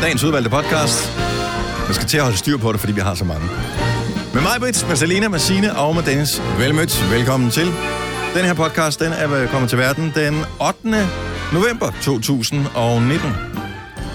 Dagens 0.00 0.24
udvalgte 0.24 0.50
podcast. 0.50 1.18
Jeg 1.86 1.94
skal 1.94 2.08
til 2.08 2.16
at 2.16 2.22
holde 2.22 2.38
styr 2.38 2.56
på 2.56 2.72
det, 2.72 2.80
fordi 2.80 2.92
vi 2.92 3.00
har 3.00 3.14
så 3.14 3.24
mange. 3.24 3.48
Med 4.34 4.42
mig, 4.42 4.56
Britt, 4.60 4.88
med 4.88 4.96
Selina, 4.96 5.28
med 5.28 5.38
Signe 5.38 5.76
og 5.76 5.94
med 5.94 6.02
Dennis. 6.02 6.42
Velmødt. 6.58 7.10
Velkommen 7.10 7.50
til. 7.50 7.66
Den 8.34 8.44
her 8.44 8.54
podcast, 8.54 9.00
den 9.00 9.12
er 9.12 9.46
kommet 9.46 9.70
til 9.70 9.78
verden 9.78 10.12
den 10.14 10.44
8. 10.68 11.08
november 11.52 11.90
2019. 12.02 13.30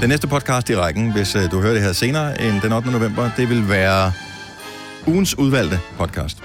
Den 0.02 0.10
næste 0.10 0.28
podcast 0.28 0.70
i 0.70 0.76
rækken, 0.76 1.12
hvis 1.12 1.36
øh, 1.36 1.52
du 1.52 1.62
hører 1.62 1.74
det 1.74 1.82
her 1.82 1.94
senere 1.94 2.42
end 2.42 2.62
den 2.62 2.72
8. 2.72 2.92
november, 2.92 3.30
det 3.38 3.50
vil 3.50 3.70
være 3.70 4.12
ugens 5.08 5.38
udvalgte 5.38 5.80
podcast. 5.98 6.38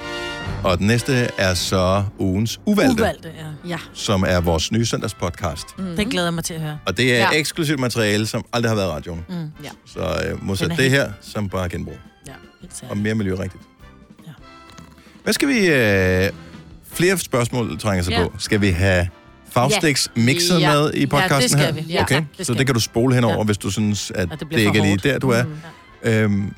Og 0.65 0.79
den 0.79 0.87
næste 0.87 1.13
er 1.39 1.55
så 1.55 2.05
ugens 2.19 2.61
uvalgte, 2.67 3.03
Uvalgte, 3.03 3.29
ja. 3.65 3.69
Ja. 3.69 3.77
som 3.93 4.25
er 4.29 4.41
vores 4.41 4.73
nye 4.73 4.87
søndagspodcast. 4.87 5.67
Mm. 5.79 5.85
Det 5.97 6.09
glæder 6.09 6.27
jeg 6.27 6.35
mig 6.35 6.45
til 6.45 6.55
at 6.55 6.61
høre. 6.61 6.79
Og 6.87 6.97
det 6.97 7.13
er 7.15 7.19
ja. 7.19 7.29
Ja. 7.33 7.39
eksklusivt 7.39 7.81
materiale, 7.81 8.27
som 8.27 8.45
aldrig 8.53 8.71
har 8.71 8.77
været 8.77 8.87
i 8.87 8.91
radioen. 8.91 9.25
Mm. 9.29 9.35
Ja. 9.65 9.69
Så 9.87 10.01
øh, 10.31 10.45
modsat 10.47 10.69
Den 10.69 10.77
det 10.77 10.85
helt- 10.85 10.95
her, 10.95 11.13
som 11.21 11.49
bare 11.49 11.69
genbrug. 11.69 11.95
Ja, 12.27 12.33
helt 12.61 12.85
Og 12.91 12.99
mere 12.99 13.15
miljørigtigt. 13.15 13.63
Ja. 14.27 14.33
Hvad 15.25 15.33
skal 15.33 15.49
vi... 15.49 15.67
Øh, 15.67 16.31
flere 16.93 17.19
spørgsmål 17.19 17.79
trænger 17.79 18.03
sig 18.03 18.11
Ja. 18.13 18.23
på. 18.23 18.33
Skal 18.39 18.61
vi 18.61 18.69
have 18.71 19.09
Faustix 19.51 20.09
mixet 20.17 20.61
Ja. 20.61 20.73
med 20.75 20.95
i 20.95 21.07
podcasten 21.07 21.33
Ja, 21.41 21.43
det 21.43 21.51
skal 21.51 21.75
her? 21.75 21.83
vi. 21.83 21.93
Ja, 21.93 22.03
okay, 22.03 22.17
det 22.17 22.27
så 22.39 22.45
skal 22.45 22.59
det 22.59 22.67
kan 22.67 22.75
du 22.75 22.81
spole 22.81 23.15
henover, 23.15 23.37
Ja. 23.37 23.43
hvis 23.43 23.59
du 23.59 23.71
synes, 23.71 24.11
at 24.15 24.29
Og 24.33 24.41
det 24.41 24.49
det, 24.51 24.59
ikke 24.59 24.79
er 24.79 24.83
lige 24.83 24.97
der, 24.97 25.19
du 25.19 25.31
er. 25.31 25.43
Mm. 25.45 25.51
Øhm, 26.03 26.55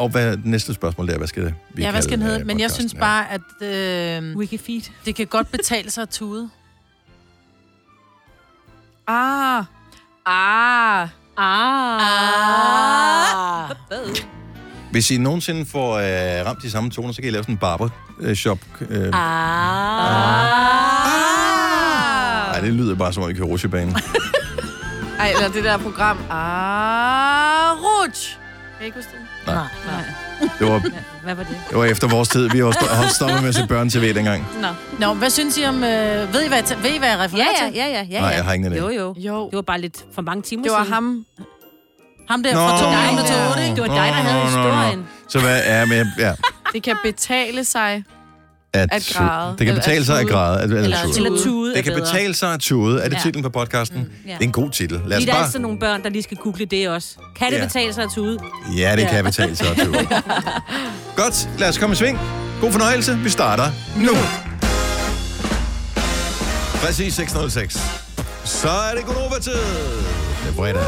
og 0.00 0.08
hvad 0.08 0.30
det 0.36 0.46
næste 0.46 0.74
spørgsmål 0.74 1.08
der? 1.08 1.18
Hvad 1.18 1.28
skal 1.28 1.44
det, 1.44 1.54
vi 1.74 1.82
Ja, 1.82 1.90
hvad 1.90 2.02
skal 2.02 2.12
den 2.12 2.20
kalde, 2.20 2.30
hedde? 2.32 2.40
øh, 2.40 2.46
Men 2.46 2.60
jeg 2.60 2.70
synes 2.70 2.94
bare, 2.94 3.26
at 3.30 3.40
øh, 3.68 4.36
Wikifeed. 4.36 4.80
det 5.04 5.14
kan 5.14 5.26
godt 5.26 5.50
betale 5.50 5.90
sig 5.90 6.02
at 6.02 6.08
tude. 6.08 6.50
Ah. 9.08 9.64
Ah. 10.26 11.08
Ah. 11.38 12.00
Hvis 14.90 15.10
I 15.10 15.18
nogensinde 15.18 15.66
får 15.66 15.94
øh, 15.96 16.46
ramt 16.46 16.62
de 16.62 16.70
samme 16.70 16.90
toner, 16.90 17.12
så 17.12 17.22
kan 17.22 17.28
I 17.28 17.30
lave 17.30 17.42
sådan 17.44 17.54
en 17.54 17.58
barbershop. 17.58 18.58
Øh, 18.90 19.10
Ah. 19.12 20.50
Nej, 22.52 22.60
det 22.60 22.72
lyder 22.72 22.94
bare 22.94 23.12
som 23.12 23.22
om 23.22 23.30
I 23.30 23.34
kører 23.34 23.46
rutsjebane. 23.46 23.94
Ej, 25.18 25.30
eller 25.34 25.48
det 25.48 25.64
der 25.64 25.78
program. 25.78 26.18
Ah. 26.30 27.76
Rouge. 27.78 28.36
Kan 28.76 28.82
I 28.82 28.84
ikke 28.84 28.96
huske 28.98 29.10
det? 29.12 29.18
Nej. 29.46 29.54
Nej. 29.54 29.64
Nej. 29.86 30.48
Det 30.58 30.66
var, 30.68 30.82
Hvad 31.24 31.34
var 31.34 31.42
det? 31.42 31.56
det 31.70 31.78
var 31.78 31.84
efter 31.84 32.08
vores 32.08 32.28
tid. 32.28 32.48
Vi 32.50 32.58
har 32.58 32.70
sto- 32.70 32.94
holdt 32.96 33.12
stoppet 33.14 33.40
med 33.40 33.48
at 33.48 33.54
se 33.54 33.66
børn-tv 33.66 34.14
dengang. 34.14 34.46
Nå. 34.60 34.68
Nå, 35.06 35.14
hvad 35.14 35.30
synes 35.30 35.58
I 35.58 35.64
om... 35.64 35.74
Øh, 35.84 36.32
ved, 36.34 36.42
I, 36.44 36.48
hvad 36.48 36.58
jeg, 36.70 36.82
ved 36.82 36.90
I, 36.90 36.98
hvad 36.98 37.08
jeg 37.08 37.18
Ja, 37.18 37.24
refererer 37.24 37.46
ja, 37.62 37.66
til? 37.66 37.74
ja, 37.76 37.86
ja, 37.86 38.02
ja. 38.10 38.20
Nej, 38.20 38.28
ja. 38.30 38.36
jeg 38.36 38.44
har 38.44 38.52
ingen 38.52 38.72
idé. 38.72 38.76
Jo, 38.76 38.88
jo. 38.88 39.14
Jo. 39.18 39.46
Det 39.50 39.56
var 39.56 39.62
bare 39.62 39.80
lidt 39.80 40.04
for 40.14 40.22
mange 40.22 40.42
timer 40.42 40.62
Det 40.62 40.72
var 40.72 40.78
siden. 40.84 40.92
ham. 40.94 41.24
Ham 42.30 42.42
der 42.42 42.52
Nå. 42.54 42.58
fra 42.60 42.72
Nå. 42.72 42.78
200 43.06 43.28
til 43.28 43.36
8, 43.50 43.62
ikke? 43.62 43.74
Det 43.74 43.82
var 43.82 43.88
dig, 43.88 43.96
der 43.96 44.02
havde 44.30 44.44
historien. 44.44 45.06
Så 45.28 45.40
hvad 45.40 45.60
er 45.64 45.84
med... 45.86 46.06
Ja, 46.18 46.32
Det 46.72 46.82
kan 46.82 46.96
betale 47.04 47.64
sig. 47.64 48.04
At, 48.72 48.88
At 48.92 49.12
græde. 49.16 49.54
Det 49.58 49.66
kan 49.66 49.74
betale 49.74 50.04
sig 50.04 50.20
at 50.20 50.28
græde. 50.28 50.58
At, 50.60 50.70
eller, 50.70 50.96
tude. 51.02 51.16
Eller 51.26 51.42
tude 51.44 51.74
Det 51.74 51.84
kan 51.84 51.94
betale 51.94 52.34
sig 52.34 52.54
at 52.54 52.60
tude. 52.60 53.00
Er 53.02 53.08
det 53.08 53.16
Ja. 53.16 53.20
titlen 53.22 53.42
på 53.42 53.48
podcasten? 53.50 53.98
ja. 54.26 54.30
Det 54.32 54.38
er 54.40 54.44
en 54.44 54.52
god 54.52 54.70
titel. 54.70 55.00
Lad 55.06 55.16
os 55.16 55.20
Lige 55.20 55.26
der 55.26 55.32
er 55.32 55.36
bare... 55.36 55.44
altid 55.44 55.58
nogle 55.58 55.78
børn, 55.78 56.02
der 56.02 56.08
lige 56.08 56.22
skal 56.22 56.36
google 56.36 56.64
det 56.64 56.88
også. 56.88 57.08
Kan 57.36 57.52
det 57.52 57.58
Ja. 57.58 57.64
betale 57.64 57.92
sig 57.94 58.04
at 58.04 58.10
tude? 58.14 58.38
Ja, 58.76 58.96
det 58.96 59.02
Ja. 59.02 59.08
kan 59.10 59.24
betale 59.24 59.56
sig 59.56 59.66
at 59.70 59.76
tude. 59.76 59.98
Godt, 61.22 61.48
lad 61.58 61.68
os 61.68 61.78
komme 61.78 61.92
i 61.92 61.96
sving. 61.96 62.18
God 62.60 62.72
fornøjelse. 62.72 63.18
Vi 63.18 63.28
starter 63.30 63.70
nu. 63.96 64.12
Præcis 66.84 67.14
606. 67.14 67.78
Så 68.44 68.68
er 68.68 68.94
det 68.96 69.04
Gunova-tid. 69.06 69.52
Det 69.52 70.48
er 70.48 70.52
fredag. 70.56 70.84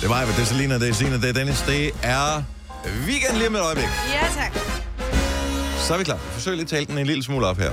Det 0.00 0.08
var 0.08 0.24
det 0.24 0.38
er 0.42 0.44
Selina, 0.44 0.78
det 0.78 0.88
er 0.88 0.94
Sina, 0.94 1.16
det 1.16 1.24
er 1.28 1.32
Dennis. 1.32 1.60
Det 1.60 1.90
er 2.02 2.42
weekend 3.06 3.36
lige 3.38 3.50
med 3.50 3.60
et 3.60 3.64
øjeblik. 3.64 3.86
Ja, 4.12 4.42
tak. 4.42 4.83
Så 5.84 5.94
er 5.94 5.98
vi 5.98 6.04
klar. 6.04 6.16
Vi 6.16 6.20
forsøger 6.32 6.56
lige 6.56 6.64
at 6.64 6.68
tale 6.70 6.86
den 6.86 6.98
en 6.98 7.06
lille 7.06 7.22
smule 7.24 7.46
op 7.46 7.58
her. 7.58 7.70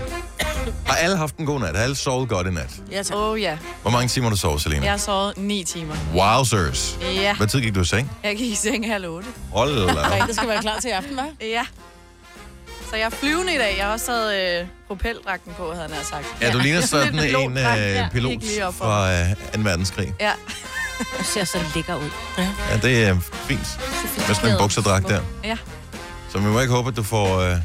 Har 0.86 0.96
alle 0.96 1.18
haft 1.18 1.38
en 1.38 1.46
god 1.46 1.60
nat? 1.60 1.76
Har 1.76 1.84
alle 1.84 1.96
sovet 1.96 2.30
godt 2.30 2.48
i 2.48 2.50
nat? 2.50 2.82
Ja, 2.92 3.04
tak. 3.04 3.18
Oh, 3.18 3.42
ja. 3.42 3.58
Hvor 3.82 3.92
mange 3.92 4.08
timer 4.08 4.28
har 4.28 4.36
du 4.36 4.40
sovet, 4.40 4.62
Selina? 4.62 4.84
Jeg 4.84 4.92
har 4.94 4.98
sovet 4.98 5.38
9 5.38 5.64
timer. 5.64 5.96
Wowzers. 6.16 6.98
Ja. 7.16 7.36
Hvad 7.36 7.48
tid 7.48 7.62
gik 7.62 7.76
du 7.76 7.82
i 7.82 7.86
seng? 7.86 8.12
Jeg 8.24 8.38
gik 8.38 8.52
i 8.52 8.56
seng 8.56 8.88
halv 8.92 9.10
8. 9.10 9.28
Hold 9.52 9.76
da. 9.88 10.22
op. 10.22 10.28
Det 10.28 10.36
skal 10.36 10.48
være 10.50 10.62
klar 10.62 10.80
til 10.80 10.88
i 10.88 10.92
aften, 10.92 11.20
hva'? 11.20 11.46
Ja. 11.46 11.66
Så 12.90 12.96
jeg 12.96 13.06
er 13.06 13.10
flyvende 13.10 13.56
i 13.56 13.58
dag. 13.58 13.76
Jeg 13.78 13.86
har 13.86 13.94
også 13.94 14.06
taget 14.06 14.62
øh, 14.62 14.68
propeldragten 14.88 15.54
på, 15.58 15.74
havde 15.74 15.88
jeg 15.90 16.06
sagt. 16.10 16.26
Ja, 16.42 16.52
du 16.52 16.58
ligner 16.58 16.82
sådan 16.82 17.14
en 17.16 17.20
pilotdragt, 17.20 17.82
øh, 17.82 18.12
pilot 18.12 18.74
fra 18.74 19.12
øh, 19.12 19.30
2. 19.56 19.62
verdenskrig. 19.62 20.14
Ja. 20.20 20.32
Du 21.20 21.24
ser 21.24 21.44
så 21.44 21.58
lækker 21.76 21.96
ud. 21.96 22.10
Ja, 22.38 22.78
det 22.82 23.04
er 23.04 23.20
fint. 23.20 23.80
Med 24.28 24.36
sådan 24.36 24.52
en 24.52 24.58
bukserdragt 24.60 25.08
der. 25.08 25.22
Ja. 25.44 25.58
Så 26.32 26.38
vi 26.38 26.46
må 26.46 26.60
ikke 26.62 26.74
håbe, 26.74 26.90
at 26.90 26.96
du 26.96 27.04
får 27.04 27.40
øh, 27.40 27.58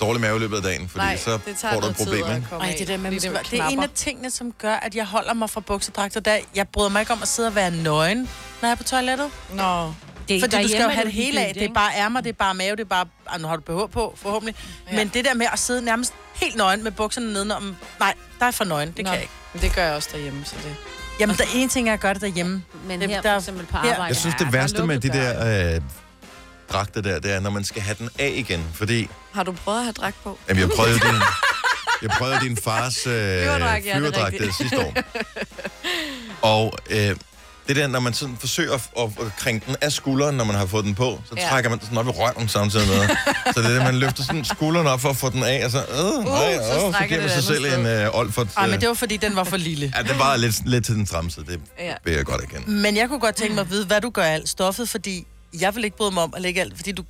dårlig 0.00 0.20
mave 0.20 0.36
i 0.36 0.38
løbet 0.40 0.56
af 0.56 0.62
dagen, 0.62 0.88
fordi 0.88 1.04
Nej, 1.04 1.16
så 1.16 1.30
det 1.46 1.56
får 1.60 1.68
du 1.70 1.74
et 1.76 1.80
noget 1.80 1.96
tid 1.96 2.04
problem, 2.04 2.24
at 2.24 2.36
ikke? 2.36 2.48
komme 2.50 2.64
Ej, 2.64 2.70
af, 2.70 2.76
det 2.78 2.88
der 2.88 2.96
det, 3.10 3.22
det 3.50 3.60
er 3.60 3.66
en 3.68 3.82
af 3.82 3.88
tingene, 3.94 4.30
som 4.30 4.52
gør, 4.52 4.74
at 4.74 4.94
jeg 4.94 5.04
holder 5.06 5.34
mig 5.34 5.50
fra 5.50 5.60
buksedragter. 5.60 6.20
Der, 6.20 6.38
jeg 6.54 6.68
bryder 6.68 6.88
mig 6.88 7.00
ikke 7.00 7.12
om 7.12 7.18
at 7.22 7.28
sidde 7.28 7.48
og 7.48 7.54
være 7.54 7.70
nøgen, 7.70 8.18
når 8.62 8.68
jeg 8.68 8.70
er 8.70 8.74
på 8.74 8.82
toilettet. 8.84 9.30
Nå. 9.54 9.92
Det, 10.28 10.40
Fordi 10.42 10.62
du 10.62 10.68
skal 10.68 10.82
jo 10.82 10.88
have 10.88 11.04
det 11.04 11.12
hele 11.12 11.40
af. 11.40 11.54
Det 11.54 11.62
er 11.64 11.72
bare 11.74 11.90
ærmer, 11.96 12.20
det 12.20 12.28
er 12.28 12.32
bare 12.34 12.54
mave, 12.54 12.76
det 12.76 12.80
er 12.82 12.84
bare... 12.84 13.06
Ah, 13.26 13.40
nu 13.40 13.48
har 13.48 13.56
du 13.56 13.62
BH 13.62 13.92
på, 13.92 14.14
forhåbentlig. 14.22 14.54
Ja. 14.90 14.96
Men 14.96 15.08
det 15.14 15.24
der 15.24 15.34
med 15.34 15.46
at 15.52 15.58
sidde 15.58 15.82
nærmest 15.84 16.12
helt 16.34 16.56
nøgen 16.56 16.84
med 16.84 16.90
bukserne 16.92 17.32
nedenom... 17.32 17.76
Nej, 18.00 18.14
der 18.40 18.46
er 18.46 18.50
for 18.50 18.64
nøgen. 18.64 18.88
Det 18.88 18.96
Nå. 18.98 19.02
kan 19.04 19.12
jeg 19.14 19.22
ikke. 19.22 19.32
Men 19.52 19.62
Det 19.62 19.74
gør 19.74 19.84
jeg 19.84 19.94
også 19.94 20.08
derhjemme, 20.12 20.44
så 20.44 20.54
det... 20.64 20.74
Jamen, 21.20 21.36
der 21.36 21.44
er 21.44 21.48
en 21.54 21.68
ting, 21.68 21.88
jeg 21.88 21.98
gør 21.98 22.12
det 22.12 22.22
derhjemme. 22.22 22.62
Men 22.86 23.00
Det- 23.00 23.10
her 23.10 23.20
der- 23.22 23.32
for 23.34 23.38
eksempel 23.38 23.66
på 23.66 23.76
arbejde. 23.76 24.02
Jeg 24.02 24.16
synes, 24.16 24.34
det 24.38 24.46
er 24.46 24.50
værste 24.50 24.82
med 24.86 25.00
de 25.00 25.08
der 25.08 25.74
øh, 25.76 25.80
dragter 26.72 27.00
der, 27.00 27.18
det 27.20 27.32
er, 27.32 27.40
når 27.40 27.50
man 27.50 27.64
skal 27.64 27.82
have 27.82 27.96
den 27.98 28.08
af 28.18 28.32
igen. 28.36 28.64
Fordi, 28.74 29.08
Har 29.32 29.42
du 29.42 29.52
prøvet 29.52 29.78
at 29.78 29.84
have 29.84 29.92
dragt 29.92 30.16
på? 30.24 30.38
jamen, 30.48 30.60
jeg 30.60 30.70
prøvede 30.76 30.94
din, 30.94 31.14
jeg 32.02 32.10
prøvede 32.10 32.40
din 32.40 32.56
fars 32.56 33.06
øh, 33.06 33.12
ja, 33.12 33.18
er 33.18 33.80
flyverdragt 33.94 34.14
der 34.14 34.26
rigtigt. 34.26 34.56
sidste 34.56 34.78
år. 34.80 34.94
Og 36.56 36.72
øh, 36.90 37.16
det 37.68 37.76
der, 37.76 37.86
når 37.86 38.00
man 38.00 38.12
sådan 38.14 38.36
forsøger 38.40 38.74
at, 38.74 38.80
at, 38.98 39.04
at 39.26 39.36
krænge 39.38 39.62
den 39.66 39.76
af 39.80 39.92
skulderen, 39.92 40.36
når 40.36 40.44
man 40.44 40.56
har 40.56 40.66
fået 40.66 40.84
den 40.84 40.94
på, 40.94 41.20
så 41.28 41.34
Ja. 41.36 41.48
trækker 41.48 41.70
man 41.70 41.78
den 41.78 41.86
sådan 41.86 41.98
op 41.98 42.06
i 42.06 42.10
røven 42.10 42.48
samtidig 42.48 42.88
med. 42.88 43.08
så 43.54 43.60
det 43.62 43.64
er 43.66 43.72
det, 43.74 43.82
man 43.82 43.94
løfter 43.98 44.22
sådan 44.22 44.44
skulderen 44.44 44.86
op 44.86 45.00
for 45.00 45.08
at 45.08 45.16
få 45.16 45.30
den 45.30 45.42
af, 45.42 45.64
og 45.64 45.70
så, 45.70 45.78
øh, 45.78 46.24
nej, 46.24 46.56
så 46.56 46.86
øh, 46.86 46.92
så 46.94 47.04
giver 47.08 47.20
man 47.20 47.28
det 47.28 47.30
sig 47.30 47.42
selv 47.42 47.66
andet 47.66 47.78
en 48.00 48.06
øh, 48.06 48.18
Olfert. 48.18 48.46
Ej, 48.56 48.64
Øh, 48.64 48.70
men 48.70 48.80
det 48.80 48.88
var, 48.88 48.94
fordi 48.94 49.16
den 49.16 49.36
var 49.36 49.44
for 49.44 49.56
lille. 49.56 49.92
ja, 49.96 50.02
det 50.02 50.18
var 50.18 50.36
lidt, 50.36 50.68
lidt 50.68 50.84
til 50.84 50.94
den 50.94 51.06
tramsede, 51.06 51.46
det 51.46 51.60
Ja. 51.78 51.94
vil 52.04 52.14
jeg 52.14 52.24
godt 52.24 52.42
erkende. 52.42 52.70
Men 52.70 52.96
jeg 52.96 53.08
kunne 53.08 53.20
godt 53.20 53.34
tænke 53.36 53.54
mig 53.54 53.60
at 53.62 53.70
vide, 53.70 53.86
hvad 53.86 54.00
du 54.00 54.10
gør 54.10 54.22
af 54.22 54.32
alt 54.34 54.48
stoffet, 54.48 54.88
fordi 54.88 55.26
jeg 55.60 55.74
vil 55.74 55.84
ikke 55.84 55.96
bryde 55.96 56.10
mig 56.10 56.22
om 56.22 56.32
at 56.36 56.42
lægge 56.42 56.60
alt, 56.60 56.76
fordi 56.76 56.92
du... 56.92 57.04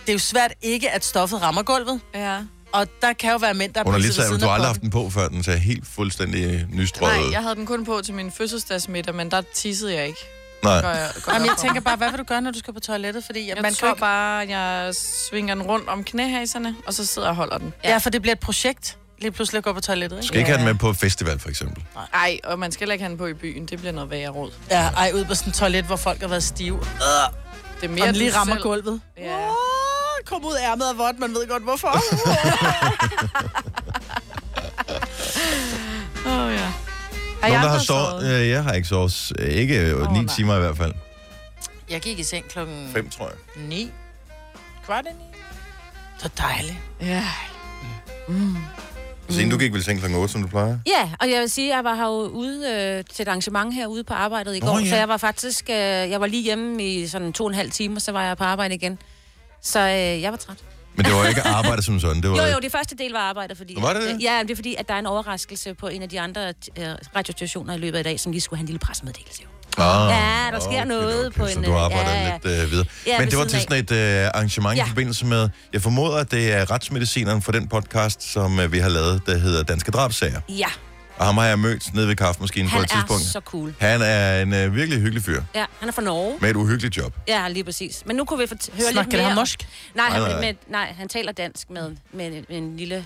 Det 0.00 0.08
er 0.08 0.12
jo 0.12 0.18
svært 0.18 0.52
ikke, 0.62 0.90
at 0.90 1.04
stoffet 1.04 1.42
rammer 1.42 1.62
gulvet. 1.62 2.00
Ja. 2.14 2.38
Og 2.72 2.86
der 3.02 3.12
kan 3.12 3.30
jo 3.30 3.36
være 3.36 3.54
mænd, 3.54 3.72
der 3.72 3.80
er 3.80 3.84
Hun 3.84 3.92
har 3.92 3.98
blevet 3.98 4.02
lige 4.02 4.12
siddet 4.12 4.28
sagt, 4.28 4.30
ved 4.30 4.36
at 4.36 4.40
siden 4.40 4.48
du 4.48 4.50
af 4.50 4.54
aldrig 4.54 4.68
haft 4.68 4.80
den 4.80 4.90
på, 4.90 5.10
før 5.10 5.28
den 5.28 5.44
ser 5.44 5.56
helt 5.56 5.86
fuldstændig 5.86 6.66
nystrøget 6.72 7.20
Nej, 7.20 7.32
jeg 7.32 7.42
havde 7.42 7.54
den 7.54 7.66
kun 7.66 7.84
på 7.84 8.00
til 8.04 8.14
min 8.14 8.32
fødselsdagsmiddag, 8.32 9.14
men 9.14 9.30
der 9.30 9.42
tissede 9.54 9.94
jeg 9.94 10.06
ikke. 10.06 10.20
Nej. 10.62 10.80
Gør 10.80 10.88
jeg, 10.88 11.10
gør 11.24 11.32
Jamen, 11.32 11.46
jeg 11.46 11.56
tænker 11.58 11.80
bare, 11.80 11.96
hvad 11.96 12.10
vil 12.10 12.18
du 12.18 12.24
gøre, 12.24 12.40
når 12.40 12.50
du 12.50 12.58
skal 12.58 12.74
på 12.74 12.80
toilettet? 12.80 13.24
Fordi 13.24 13.48
Jeg 13.48 13.56
man 13.62 13.74
tror 13.74 13.88
ikke... 13.88 14.00
bare, 14.00 14.42
at 14.42 14.48
jeg 14.48 14.94
svinger 15.28 15.54
den 15.54 15.62
rundt 15.62 15.88
om 15.88 16.04
knæhaserne, 16.04 16.76
og 16.86 16.94
så 16.94 17.06
sidder 17.06 17.28
jeg 17.28 17.30
og 17.30 17.36
holder 17.36 17.58
den. 17.58 17.72
Ja, 17.84 17.98
for 17.98 18.10
det 18.10 18.22
bliver 18.22 18.34
et 18.34 18.40
projekt. 18.40 18.96
Lige 19.20 19.30
pludselig 19.30 19.58
at 19.58 19.64
gå 19.64 19.72
på 19.72 19.80
toilettet, 19.80 20.16
ikke? 20.16 20.26
skal 20.26 20.38
ikke 20.38 20.50
have 20.50 20.58
den 20.58 20.66
med 20.66 20.74
på 20.74 20.92
festival, 20.92 21.38
for 21.38 21.48
eksempel. 21.48 21.84
Ej, 22.14 22.38
og 22.44 22.58
man 22.58 22.72
skal 22.72 22.80
heller 22.80 22.92
ikke 22.92 23.02
have 23.02 23.10
den 23.10 23.18
på 23.18 23.26
i 23.26 23.34
byen. 23.34 23.66
Det 23.66 23.78
bliver 23.78 23.92
noget 23.92 24.10
værre 24.10 24.28
råd. 24.28 24.50
Ja, 24.70 24.88
ej, 24.96 25.10
ud 25.14 25.24
på 25.24 25.34
sådan 25.34 25.50
et 25.50 25.54
toilet, 25.54 25.84
hvor 25.84 25.96
folk 25.96 26.20
har 26.20 26.28
været 26.28 26.42
stive. 26.42 26.80
Det 27.80 27.84
er 27.84 27.88
mere 27.88 28.06
den 28.06 28.16
lige 28.16 28.34
rammer 28.36 28.54
selv. 28.54 28.62
gulvet. 28.62 29.00
Ja. 29.18 29.48
Åh, 29.48 29.54
kom 30.24 30.44
ud 30.44 30.54
af 30.54 30.70
ærmet 30.70 30.84
af 30.84 30.98
vådt, 30.98 31.18
man 31.18 31.34
ved 31.34 31.48
godt 31.48 31.62
hvorfor. 31.62 31.88
Åh, 36.26 36.32
oh, 36.46 36.52
ja. 36.52 36.70
Nogen, 37.42 37.62
der 37.62 37.68
har 37.68 37.78
sovet? 37.78 38.40
Øh, 38.40 38.48
jeg 38.48 38.62
har 38.64 38.72
ikke 38.72 38.88
sovet. 38.88 39.32
øh, 39.38 39.48
Ikke 39.48 39.80
øh, 39.90 40.02
Åh, 40.02 40.12
ni 40.12 40.18
nej. 40.18 40.34
timer 40.36 40.56
i 40.56 40.58
hvert 40.60 40.76
fald. 40.76 40.92
jeg 41.90 42.00
gik 42.00 42.18
i 42.18 42.22
seng 42.22 42.48
klokken 42.48 42.90
Fem, 42.92 43.10
tror 43.10 43.26
jeg. 43.28 43.62
9. 43.68 43.90
Kvart 44.86 45.04
i 45.06 45.08
9. 45.08 45.24
Så 46.18 46.28
dejligt. 46.38 46.76
Ja. 47.00 47.24
Siden 49.28 49.50
du 49.50 49.58
gik 49.58 49.72
vel 49.72 49.84
seng 49.84 49.98
klokken 49.98 50.18
8, 50.18 50.32
som 50.32 50.42
du 50.42 50.48
plejer? 50.48 50.78
Ja, 50.86 51.10
og 51.20 51.30
jeg 51.30 51.40
vil 51.40 51.50
sige, 51.50 51.76
jeg 51.76 51.84
var 51.84 51.94
her 51.94 52.06
jo 52.06 52.28
ude 52.28 52.58
øh, 52.72 53.04
til 53.14 53.22
et 53.22 53.28
arrangement 53.28 53.74
herude 53.74 54.04
på 54.04 54.14
arbejdet 54.14 54.56
i 54.56 54.60
går, 54.60 54.78
ja. 54.78 54.88
så 54.88 54.96
jeg 54.96 55.08
var 55.08 55.16
faktisk, 55.16 55.70
øh, 55.70 55.76
jeg 55.76 56.20
var 56.20 56.26
lige 56.26 56.42
hjemme 56.42 56.86
i 56.86 57.06
sådan 57.06 57.32
to 57.32 57.44
og 57.44 57.50
en 57.50 57.54
halv 57.56 57.70
time, 57.70 57.96
og 57.96 58.02
så 58.02 58.12
var 58.12 58.22
jeg 58.24 58.36
på 58.36 58.44
arbejde 58.44 58.74
igen. 58.74 58.98
Så 59.62 59.80
øh, 59.80 60.22
jeg 60.22 60.30
var 60.32 60.38
træt. 60.38 60.56
Men 60.96 61.04
det 61.04 61.14
var 61.14 61.28
ikke 61.28 61.42
arbejde 61.60 61.82
som 61.82 62.00
sådan. 62.00 62.22
Det 62.22 62.30
var, 62.30 62.36
Jo, 62.36 62.52
jo, 62.52 62.58
det 62.62 62.72
første 62.72 62.96
del 62.96 63.12
var 63.12 63.18
arbejde, 63.18 63.56
fordi... 63.56 63.76
Var 63.80 63.92
det 63.92 64.02
det? 64.02 64.08
At, 64.08 64.22
ja, 64.22 64.38
det 64.42 64.50
er 64.50 64.54
fordi, 64.56 64.74
at 64.74 64.88
der 64.88 64.94
er 64.94 64.98
en 64.98 65.06
overraskelse 65.06 65.74
på 65.74 65.88
en 65.88 66.02
af 66.02 66.08
de 66.08 66.20
andre 66.20 66.48
øh, 66.48 66.54
radiostationer 67.16 67.74
i 67.74 67.78
løbet 67.78 67.98
af 67.98 68.04
dag, 68.04 68.20
som 68.20 68.32
lige 68.32 68.40
skulle 68.40 68.58
have 68.58 68.62
en 68.62 68.66
lille 68.66 68.78
pressemeddelelse. 68.78 69.42
jo. 69.42 69.48
Ah, 69.80 70.10
Ja, 70.10 70.56
der 70.56 70.60
sker 70.60 70.84
noget 70.84 71.34
på 71.34 71.46
så 71.46 71.58
en, 71.58 71.64
du 71.64 71.70
øh, 71.70 71.82
arbejder 71.84 72.10
ja, 72.10 72.22
ja. 72.26 72.38
lidt 72.44 72.62
øh, 72.64 72.70
videre. 72.70 72.86
Ja, 73.06 73.18
Men 73.18 73.24
ved 73.24 73.30
det 73.30 73.38
var 73.38 73.44
til 73.44 73.60
sådan 73.60 73.84
et 73.84 73.90
øh, 73.90 74.26
arrangement 74.34 74.76
ja. 74.78 74.84
i 74.84 74.88
forbindelse 74.88 75.26
med... 75.26 75.48
Jeg 75.72 75.82
formoder, 75.82 76.16
at 76.16 76.30
det 76.30 76.52
er 76.52 76.70
retsmedicineren 76.70 77.42
for 77.42 77.52
den 77.52 77.68
podcast, 77.68 78.22
som 78.32 78.60
øh, 78.60 78.72
vi 78.72 78.78
har 78.78 78.88
lavet, 78.88 79.22
der 79.26 79.38
hedder 79.38 79.62
Danske 79.62 79.90
Drabsager. 79.90 80.40
Ja, 80.48 80.66
Og 81.18 81.26
ham 81.26 81.36
har 81.36 81.44
jeg 81.44 81.58
mødt 81.58 81.94
nede 81.94 82.08
ved 82.08 82.16
kaffemaskinen 82.16 82.68
på 82.70 82.74
Han 82.76 82.84
et 82.84 82.90
er 82.90 82.94
tidspunkt. 82.94 83.22
så 83.22 83.40
cool. 83.44 83.74
Han 83.80 84.02
er 84.02 84.42
en 84.42 84.52
øh, 84.54 84.74
virkelig 84.74 85.00
hyggelig 85.00 85.22
fyr, 85.24 85.42
Ja, 85.54 85.64
han 85.80 85.88
er 85.88 85.92
fra 85.92 86.02
Norge. 86.02 86.34
med 86.40 86.50
et 86.50 86.56
uhyggeligt 86.56 86.96
job. 86.96 87.14
Ja, 87.28 87.48
lige 87.48 87.64
præcis. 87.64 88.02
Men 88.06 88.16
nu 88.16 88.24
kunne 88.24 88.40
vi 88.40 88.46
fort- 88.46 88.68
høre 88.72 88.92
Snakker 88.92 89.02
lidt 89.02 89.12
mere... 89.12 89.28
ham 89.28 89.36
norsk? 89.36 89.68
Nej, 89.94 90.08
Nej, 90.08 90.18
han, 90.20 90.30
nej. 90.30 90.40
med, 90.40 90.54
nej, 90.70 90.94
han 90.98 91.08
taler 91.08 91.32
dansk 91.32 91.70
med, 91.70 91.90
med, 92.12 92.30
med 92.30 92.42
en 92.58 92.76
lille, 92.76 93.04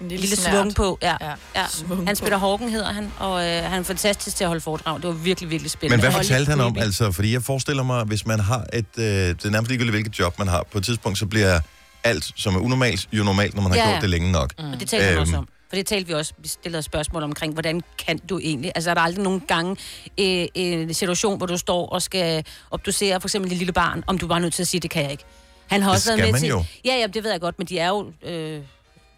En 0.00 0.08
lille 0.08 0.36
snert. 0.36 0.54
svung 0.54 0.74
på. 0.74 0.98
Ja. 1.02 1.16
Ja, 1.20 1.32
Ja. 1.56 1.66
svung 1.68 2.06
Hans. 2.06 2.20
Peter 2.20 2.36
Hågen 2.36 2.68
hedder 2.68 2.92
han, 2.92 3.12
og 3.18 3.46
øh, 3.46 3.62
han 3.64 3.80
er 3.80 3.84
fantastisk 3.84 4.36
til 4.36 4.44
at 4.44 4.48
holde 4.48 4.60
foredrag. 4.60 4.96
Det 4.96 5.04
var 5.04 5.12
virkelig, 5.12 5.50
virkelig 5.50 5.70
spændende. 5.70 5.96
Men 5.96 6.12
hvad 6.12 6.22
fortalte 6.22 6.50
han 6.50 6.60
om? 6.60 6.76
Altså, 6.78 7.12
fordi 7.12 7.32
jeg 7.32 7.42
forestiller 7.42 7.82
mig, 7.82 8.04
hvis 8.04 8.26
man 8.26 8.40
har 8.40 8.66
et... 8.72 8.86
Øh, 8.98 9.04
det 9.04 9.44
er 9.44 9.50
nærmest 9.50 9.68
ligegyldigt, 9.70 9.92
hvilket 9.94 10.18
job 10.18 10.38
man 10.38 10.48
har. 10.48 10.64
På 10.72 10.78
et 10.78 10.84
tidspunkt, 10.84 11.18
så 11.18 11.26
bliver 11.26 11.60
alt, 12.04 12.32
som 12.36 12.54
er 12.54 12.58
unormalt, 12.60 13.08
jo 13.12 13.24
normalt, 13.24 13.54
når 13.54 13.62
man 13.62 13.72
har 13.72 13.78
Ja, 13.78 13.84
gjort 13.84 13.94
ja. 13.94 14.00
det 14.00 14.10
længe 14.10 14.32
nok. 14.32 14.52
Og 14.58 14.80
det 14.80 14.88
talte 14.88 15.06
han 15.06 15.18
også 15.18 15.32
Øhm. 15.32 15.38
om. 15.38 15.48
For 15.68 15.76
det 15.76 15.86
talte 15.86 16.06
vi 16.08 16.14
også, 16.14 16.32
vi 16.38 16.48
stillede 16.48 16.82
spørgsmål 16.82 17.22
omkring, 17.22 17.52
hvordan 17.52 17.80
kan 18.06 18.18
du 18.18 18.38
egentlig? 18.38 18.72
Altså 18.74 18.90
er 18.90 18.94
der 18.94 19.00
aldrig 19.00 19.24
nogen 19.24 19.40
gange 19.48 19.76
øh, 20.20 20.46
en 20.54 20.94
situation, 20.94 21.36
hvor 21.38 21.46
du 21.46 21.56
står 21.58 21.86
og 21.88 22.02
skal 22.02 22.44
obducere 22.70 23.20
for 23.20 23.28
eksempel 23.28 23.52
et 23.52 23.58
lille 23.58 23.72
barn, 23.72 24.04
om 24.06 24.18
du 24.18 24.26
bare 24.26 24.38
er 24.38 24.42
nødt 24.42 24.54
til 24.54 24.62
at 24.62 24.68
sige, 24.68 24.80
det 24.80 24.90
kan 24.90 25.02
jeg 25.02 25.10
ikke. 25.10 25.24
Han 25.66 25.82
har 25.82 25.88
Det 25.90 25.96
også 25.96 26.08
været 26.08 26.18
skal 26.18 26.26
med 26.26 26.32
man 26.32 26.40
til... 26.40 26.48
jo. 26.48 26.64
Ja, 26.84 26.94
ja, 27.00 27.06
det 27.06 27.24
ved 27.24 27.30
jeg 27.30 27.40
godt, 27.40 27.58
men 27.58 27.66
de 27.66 27.78
er 27.78 27.88
jo... 27.88 28.12
Øh, 28.22 28.60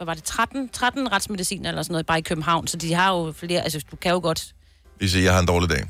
hvad 0.05 0.11
var 0.11 0.15
det, 0.15 0.25
13, 0.25 0.69
13 0.69 1.13
retsmediciner 1.13 1.69
eller 1.69 1.83
sådan 1.83 1.93
noget, 1.93 2.07
bare 2.07 2.19
i 2.19 2.23
København, 2.23 2.67
så 2.67 2.77
de 2.77 2.95
har 2.95 3.13
jo 3.17 3.33
flere, 3.37 3.61
altså 3.63 3.81
du 3.91 3.97
kan 3.97 4.13
jo 4.13 4.21
godt 4.23 4.45
Vi 5.01 5.09
siger, 5.09 5.23
jeg 5.23 5.33
har 5.33 5.41
en 5.41 5.47
dårlig 5.47 5.71
dag. 5.71 5.85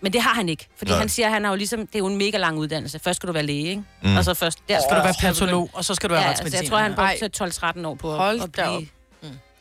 Men 0.00 0.12
det 0.12 0.20
har 0.22 0.34
han 0.34 0.48
ikke, 0.48 0.68
fordi 0.78 0.90
Nej. 0.90 0.98
Han 0.98 1.08
siger, 1.08 1.26
at 1.26 1.32
han 1.32 1.44
har 1.44 1.50
jo 1.50 1.56
ligesom, 1.56 1.80
det 1.80 1.94
er 1.94 1.98
jo 1.98 2.06
en 2.06 2.16
mega 2.16 2.38
lang 2.38 2.58
uddannelse. 2.58 2.98
Først 2.98 3.16
skal 3.16 3.26
du 3.26 3.32
være 3.32 3.42
læge, 3.42 3.68
ikke? 3.68 3.82
Mm. 4.02 4.08
Mm. 4.10 4.16
Og 4.16 4.24
så 4.24 4.34
først, 4.34 4.58
der 4.68 4.80
Skal 4.88 4.96
du 4.96 5.02
være 5.02 5.14
så 5.14 5.20
patolog, 5.20 5.70
og 5.72 5.84
så 5.84 5.94
skal 5.94 6.08
du 6.10 6.14
være 6.14 6.22
Ja, 6.22 6.26
ja, 6.26 6.30
altså, 6.30 6.44
retsmediciner. 6.44 6.78
jeg 6.80 6.96
tror, 6.96 7.04
han 7.06 7.20
brugte 7.20 7.80
12-13 7.82 7.86
år 7.86 7.94
på 7.94 8.12
at- 8.12 8.18
Hold 8.18 8.36
at 8.36 8.42
op. 8.42 8.50
blive... 8.52 8.88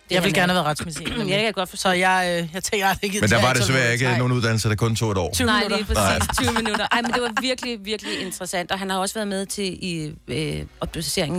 Jeg 0.10 0.24
vil 0.24 0.34
gerne 0.34 0.54
er. 0.54 0.56
have 0.56 0.66
været 0.66 0.66
retsmediciner. 0.66 1.16
Ja, 1.18 1.22
det 1.24 1.30
kan 1.30 1.46
jeg 1.46 1.54
godt 1.54 1.70
forstå. 1.70 1.90
Så 1.90 1.94
jeg, 1.94 2.40
øh, 2.44 2.50
jeg 2.54 2.64
tænker, 2.64 2.88
at 2.88 2.96
det 2.98 3.04
ikke 3.04 3.22
Men 3.22 3.30
der 3.30 3.42
var 3.42 3.54
desværre 3.54 3.94
ikke 3.94 4.18
nogen 4.18 4.32
uddannelse, 4.32 4.70
der 4.70 4.76
kun 4.76 4.96
tog 4.96 5.12
et 5.12 5.18
år. 5.18 5.34
20 5.34 5.46
Nej, 5.46 5.56
minutter. 5.60 5.78
lige 5.78 5.96
præcis. 5.96 6.38
20 6.38 6.52
minutter. 6.54 6.88
Ej, 6.92 7.02
men 7.02 7.14
det 7.14 7.22
var 7.22 7.32
virkelig, 7.42 7.86
virkelig 7.86 8.22
interessant. 8.22 8.72
Og 8.72 8.80
han 8.80 8.90
har 8.90 8.98
også 8.98 9.16
været 9.16 9.28
med 9.28 9.46
til 9.46 9.78
i 9.84 10.14
øh, 10.28 10.66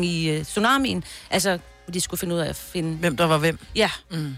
i 0.02 0.28
øh, 0.28 0.44
tsunamien. 0.44 1.04
Altså, 1.30 1.58
de 1.94 2.00
skulle 2.00 2.18
finde 2.20 2.34
ud 2.34 2.40
af 2.40 2.48
at 2.48 2.56
finde... 2.56 2.96
Hvem 2.96 3.16
der 3.16 3.24
var 3.26 3.38
hvem. 3.38 3.58
Ja. 3.76 3.90
Mm. 4.10 4.36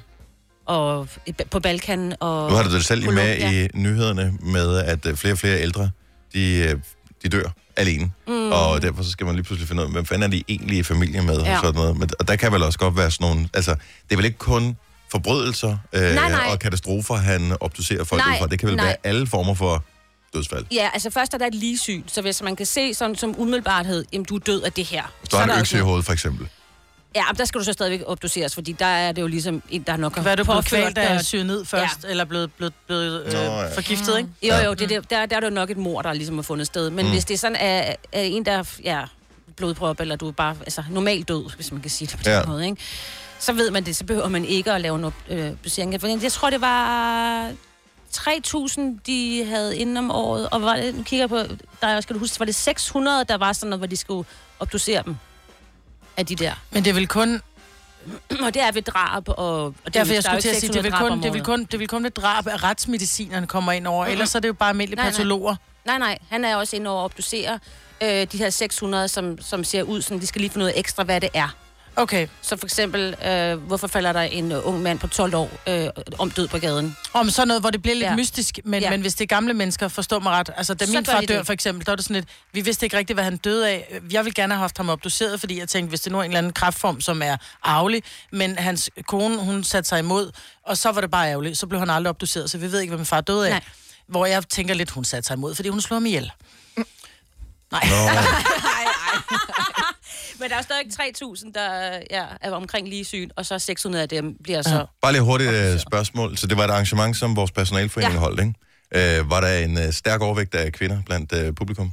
Og 0.66 1.08
i- 1.26 1.32
på 1.50 1.60
Balkan 1.60 2.14
og... 2.20 2.50
Nu 2.50 2.56
har 2.56 2.62
du 2.62 2.74
det 2.74 2.84
selv 2.84 3.12
med 3.12 3.52
i 3.52 3.68
nyhederne 3.74 4.34
med, 4.40 4.78
at 4.78 5.06
øh, 5.06 5.16
flere 5.16 5.34
og 5.34 5.38
flere 5.38 5.60
ældre, 5.60 5.90
de, 6.34 6.54
øh, 6.56 6.74
de 7.22 7.28
dør 7.28 7.48
alene. 7.76 8.10
Mm. 8.28 8.52
Og 8.52 8.82
derfor 8.82 9.02
så 9.02 9.10
skal 9.10 9.26
man 9.26 9.34
lige 9.34 9.44
pludselig 9.44 9.68
finde 9.68 9.82
ud 9.82 9.86
af, 9.86 9.92
hvem 9.92 10.06
fanden 10.06 10.22
er 10.22 10.36
de 10.36 10.44
egentlig 10.48 10.78
i 10.78 10.82
familie 10.82 11.22
med, 11.22 11.40
ja. 11.42 11.54
Og 11.56 11.64
sådan 11.64 11.74
noget. 11.80 11.96
Men, 11.98 12.10
og 12.18 12.28
der 12.28 12.36
kan 12.36 12.52
vel 12.52 12.62
også 12.62 12.78
godt 12.78 12.96
være 12.96 13.10
sådan 13.10 13.26
nogle... 13.28 13.48
Altså, 13.54 13.70
det 13.74 14.12
er 14.12 14.16
vel 14.16 14.24
ikke 14.24 14.38
kun 14.38 14.76
forbrydelser 15.10 15.76
øh, 15.92 16.00
Nej, 16.02 16.30
nej. 16.30 16.48
og 16.52 16.58
katastrofer, 16.58 17.14
han 17.14 17.56
obducerer 17.60 18.04
folk 18.04 18.22
Nej, 18.24 18.34
ud 18.34 18.38
fra. 18.38 18.46
Det 18.46 18.58
kan 18.58 18.68
vel 18.68 18.76
nej. 18.76 18.84
være 18.84 18.96
alle 19.04 19.26
former 19.26 19.54
for 19.54 19.84
dødsfald. 20.34 20.64
Ja, 20.72 20.90
altså 20.94 21.10
først 21.10 21.34
er 21.34 21.38
der 21.38 21.46
et 21.46 21.54
ligesyn, 21.54 22.02
så 22.06 22.22
hvis 22.22 22.42
man 22.42 22.56
kan 22.56 22.66
se 22.66 22.94
sådan 22.94 23.16
som 23.16 23.34
umiddelbarhed, 23.38 24.04
jamen 24.12 24.24
du 24.24 24.34
er 24.34 24.38
død 24.38 24.62
af 24.62 24.72
det 24.72 24.84
her. 24.84 25.02
Hvis 25.20 25.28
du 25.28 25.36
har 25.36 25.42
er 25.42 25.46
der 25.46 25.54
en 25.54 25.60
også 25.60 25.76
økse 25.76 25.82
i 25.82 25.86
hovedet, 25.86 26.04
for 26.04 26.12
eksempel. 26.12 26.48
Ja, 27.14 27.22
men 27.30 27.36
der 27.36 27.44
skal 27.44 27.58
du 27.58 27.64
så 27.64 27.72
stadigvæk 27.72 28.02
obduceres, 28.06 28.54
fordi 28.54 28.72
der 28.72 28.86
er 28.86 29.12
det 29.12 29.22
jo 29.22 29.26
ligesom 29.26 29.62
en, 29.70 29.82
der 29.82 29.96
nok 29.96 30.14
har 30.14 30.22
Hvad 30.22 30.32
er 30.32 30.36
du 30.36 30.44
blevet 30.44 30.64
kvalt 30.64 30.96
dig- 30.96 31.04
at 31.04 31.24
syge 31.24 31.44
ned 31.44 31.64
først, 31.64 32.04
ja. 32.04 32.08
eller 32.08 32.24
blevet, 32.24 32.52
blevet, 32.52 32.72
blevet 32.86 33.26
øh, 33.26 33.32
Nå, 33.32 33.38
ja. 33.38 33.74
forgiftet, 33.74 34.18
ikke? 34.18 34.28
Jo, 34.42 34.54
jo, 34.66 34.74
det, 34.74 34.88
der, 34.90 35.00
der, 35.00 35.26
der 35.26 35.36
er 35.36 35.40
det 35.40 35.46
jo 35.48 35.54
nok 35.54 35.70
et 35.70 35.76
mor, 35.76 36.02
der 36.02 36.12
ligesom 36.12 36.34
har 36.36 36.42
fundet 36.42 36.66
sted. 36.66 36.90
Men 36.90 37.04
mm. 37.06 37.10
hvis 37.12 37.24
det 37.24 37.34
er 37.34 37.38
sådan, 37.38 37.56
at, 37.56 37.96
at 38.12 38.26
en, 38.26 38.44
der 38.44 38.52
er 38.52 38.64
ja, 38.84 39.02
blodprop, 39.56 40.00
eller 40.00 40.16
du 40.16 40.28
er 40.28 40.32
bare 40.32 40.56
altså, 40.60 40.82
normalt 40.90 41.28
død, 41.28 41.54
hvis 41.56 41.72
man 41.72 41.80
kan 41.80 41.90
sige 41.90 42.08
det 42.08 42.16
på 42.16 42.22
den 42.24 42.32
Ja. 42.32 42.44
måde, 42.46 42.64
ikke? 42.66 42.82
så 43.38 43.52
ved 43.52 43.70
man 43.70 43.84
det, 43.84 43.96
så 43.96 44.04
behøver 44.04 44.28
man 44.28 44.44
ikke 44.44 44.72
at 44.72 44.80
lave 44.80 44.96
en 44.96 45.12
øh, 45.30 45.50
obducering. 45.52 46.00
For 46.00 46.06
Jeg 46.22 46.32
tror, 46.32 46.50
det 46.50 46.60
var 46.60 47.50
3.000, 48.16 48.80
de 49.06 49.44
havde 49.44 49.76
inden 49.78 49.96
om 49.96 50.10
året, 50.10 50.48
og 50.50 50.62
var, 50.62 50.76
det- 50.76 50.94
nu 50.94 51.02
kigger 51.02 51.22
jeg 51.22 51.28
på 51.28 51.54
dig, 51.82 52.02
skal 52.02 52.14
du 52.14 52.20
huske, 52.20 52.38
var 52.40 52.46
det 52.46 52.54
600, 52.54 53.24
der 53.24 53.36
var 53.36 53.52
sådan 53.52 53.70
noget, 53.70 53.80
hvor 53.80 53.86
de 53.86 53.96
skulle 53.96 54.28
obducere 54.60 55.02
dem 55.06 55.16
af 56.18 56.26
de 56.26 56.36
der. 56.36 56.52
Men 56.70 56.84
det 56.84 56.90
er 56.90 56.94
vel 56.94 57.08
kun, 57.08 57.42
Og 58.44 58.54
det 58.54 58.62
er 58.62 58.72
ved 58.72 58.82
drab, 58.82 59.28
og, 59.28 59.64
og 59.64 59.74
det, 59.84 59.94
derfor 59.94 60.10
er- 60.12 60.14
jeg 60.16 60.22
skulle 60.22 60.40
til 60.40 60.48
at 60.48 60.56
sige, 60.56 60.72
det 60.72 60.74
600 60.74 60.84
vel 60.84 60.92
drab 60.92 61.08
kun, 61.08 61.22
det 61.22 61.30
året. 61.30 61.44
kun, 61.44 61.64
det 61.64 61.80
vel 61.80 61.88
kun 61.88 62.04
ved 62.04 62.10
drab, 62.10 62.46
at 62.46 62.62
retsmedicinerne 62.64 63.46
kommer 63.46 63.72
ind 63.72 63.86
over, 63.86 64.06
ellers 64.06 64.34
er 64.34 64.40
det 64.40 64.48
jo 64.48 64.52
bare 64.52 64.68
almindelige 64.68 64.96
Nej, 64.96 65.04
nej. 65.04 65.10
patologer. 65.12 65.56
Nej, 65.84 65.98
nej, 65.98 66.18
han 66.30 66.44
er 66.44 66.56
også 66.56 66.76
inde 66.76 66.90
over 66.90 67.00
at 67.00 67.04
obducere 67.04 67.58
øh, 68.02 68.26
de 68.32 68.38
her 68.38 68.50
600, 68.50 69.08
som, 69.08 69.38
som 69.40 69.64
ser 69.64 69.82
ud, 69.82 70.02
som 70.02 70.20
de 70.20 70.26
skal 70.26 70.40
lige 70.40 70.50
finde 70.50 70.68
af 70.68 70.72
ekstra, 70.76 71.02
hvad 71.04 71.20
det 71.20 71.28
er. 71.34 71.56
Okay, 71.98 72.26
Så 72.42 72.56
for 72.56 72.66
eksempel, 72.66 73.14
øh, 73.26 73.56
hvorfor 73.56 73.86
falder 73.86 74.12
der 74.12 74.20
en 74.20 74.52
øh, 74.52 74.66
ung 74.66 74.82
mand 74.82 74.98
på 74.98 75.06
12 75.06 75.34
år 75.34 75.50
øh, 75.66 75.88
om 76.18 76.30
død 76.30 76.48
på 76.48 76.58
gaden? 76.58 76.96
om 77.12 77.30
sådan 77.30 77.48
noget, 77.48 77.62
hvor 77.62 77.70
det 77.70 77.82
bliver 77.82 77.94
lidt 77.94 78.04
ja. 78.06 78.16
Mystisk, 78.16 78.58
men, 78.64 78.82
ja. 78.82 78.90
Men 78.90 79.00
hvis 79.00 79.14
det 79.14 79.20
er 79.24 79.26
gamle 79.26 79.54
mennesker, 79.54 79.88
forstår 79.88 80.18
mig 80.18 80.32
ret. 80.32 80.50
Altså, 80.56 80.74
da 80.74 80.86
Så 80.86 80.92
min 80.92 81.04
far 81.04 81.20
dør 81.20 81.36
det. 81.36 81.46
for 81.46 81.52
eksempel, 81.52 81.86
der 81.86 81.92
var 81.92 81.96
det 81.96 82.04
sådan 82.04 82.14
lidt, 82.14 82.28
vi 82.52 82.60
vidste 82.60 82.86
ikke 82.86 82.96
rigtigt, 82.96 83.16
hvad 83.16 83.24
han 83.24 83.36
døde 83.36 83.68
af. 83.70 84.00
Jeg 84.10 84.24
ville 84.24 84.34
gerne 84.34 84.54
have 84.54 84.60
haft 84.60 84.76
ham 84.76 84.88
obduceret, 84.88 85.40
fordi 85.40 85.58
jeg 85.58 85.68
tænkte, 85.68 85.88
hvis 85.88 86.00
det 86.00 86.12
nu 86.12 86.18
er 86.18 86.22
en 86.22 86.30
eller 86.30 86.38
anden 86.38 86.52
kræftform, 86.52 87.00
som 87.00 87.22
er 87.22 87.36
arvelig, 87.62 88.02
men 88.32 88.58
hans 88.58 88.90
kone, 89.06 89.38
hun 89.38 89.64
satte 89.64 89.88
sig 89.88 89.98
imod, 89.98 90.30
og 90.62 90.76
så 90.78 90.92
var 90.92 91.00
det 91.00 91.10
bare 91.10 91.28
ærgerligt. 91.30 91.58
Så 91.58 91.66
blev 91.66 91.80
han 91.80 91.90
aldrig 91.90 92.10
obduceret, 92.10 92.50
så 92.50 92.58
vi 92.58 92.72
ved 92.72 92.80
ikke, 92.80 92.90
hvad 92.90 92.98
min 92.98 93.06
far 93.06 93.20
døde 93.20 93.46
af. 93.46 93.50
Nej. 93.50 93.62
Hvor 94.06 94.26
jeg 94.26 94.48
tænker 94.48 94.74
lidt, 94.74 94.90
hun 94.90 95.04
satte 95.04 95.26
sig 95.26 95.34
imod, 95.34 95.54
fordi 95.54 95.68
hun 95.68 95.80
slog 95.80 95.96
ham 95.96 96.06
ihjel. 96.06 96.30
Nej. 97.72 97.84
Nå, 97.90 97.96
Men 100.40 100.50
der 100.50 100.56
er 100.56 100.62
stadig 100.62 100.86
3.000, 101.00 101.52
der 101.54 101.98
ja, 102.10 102.24
er 102.40 102.50
omkring 102.50 102.88
lige 102.88 103.04
syn, 103.04 103.28
og 103.36 103.46
så 103.46 103.58
600 103.58 104.02
af 104.02 104.08
dem 104.08 104.36
bliver 104.42 104.62
så... 104.62 104.86
bare 105.02 105.12
lige 105.12 105.22
hurtigt 105.22 105.50
øh, 105.50 105.78
spørgsmål. 105.78 106.36
Så 106.36 106.46
det 106.46 106.56
var 106.58 106.64
et 106.64 106.70
arrangement, 106.70 107.16
som 107.16 107.36
vores 107.36 107.50
personalforening 107.52 108.12
ja. 108.12 108.18
Ja. 108.18 108.20
holdt, 108.20 108.40
ikke? 108.40 109.18
Øh, 109.18 109.30
var 109.30 109.40
der 109.40 109.58
en 109.58 109.78
øh, 109.78 109.92
stærk 109.92 110.20
overvægt 110.20 110.54
af 110.54 110.72
kvinder 110.72 111.02
blandt 111.06 111.32
øh, 111.32 111.54
publikum? 111.54 111.92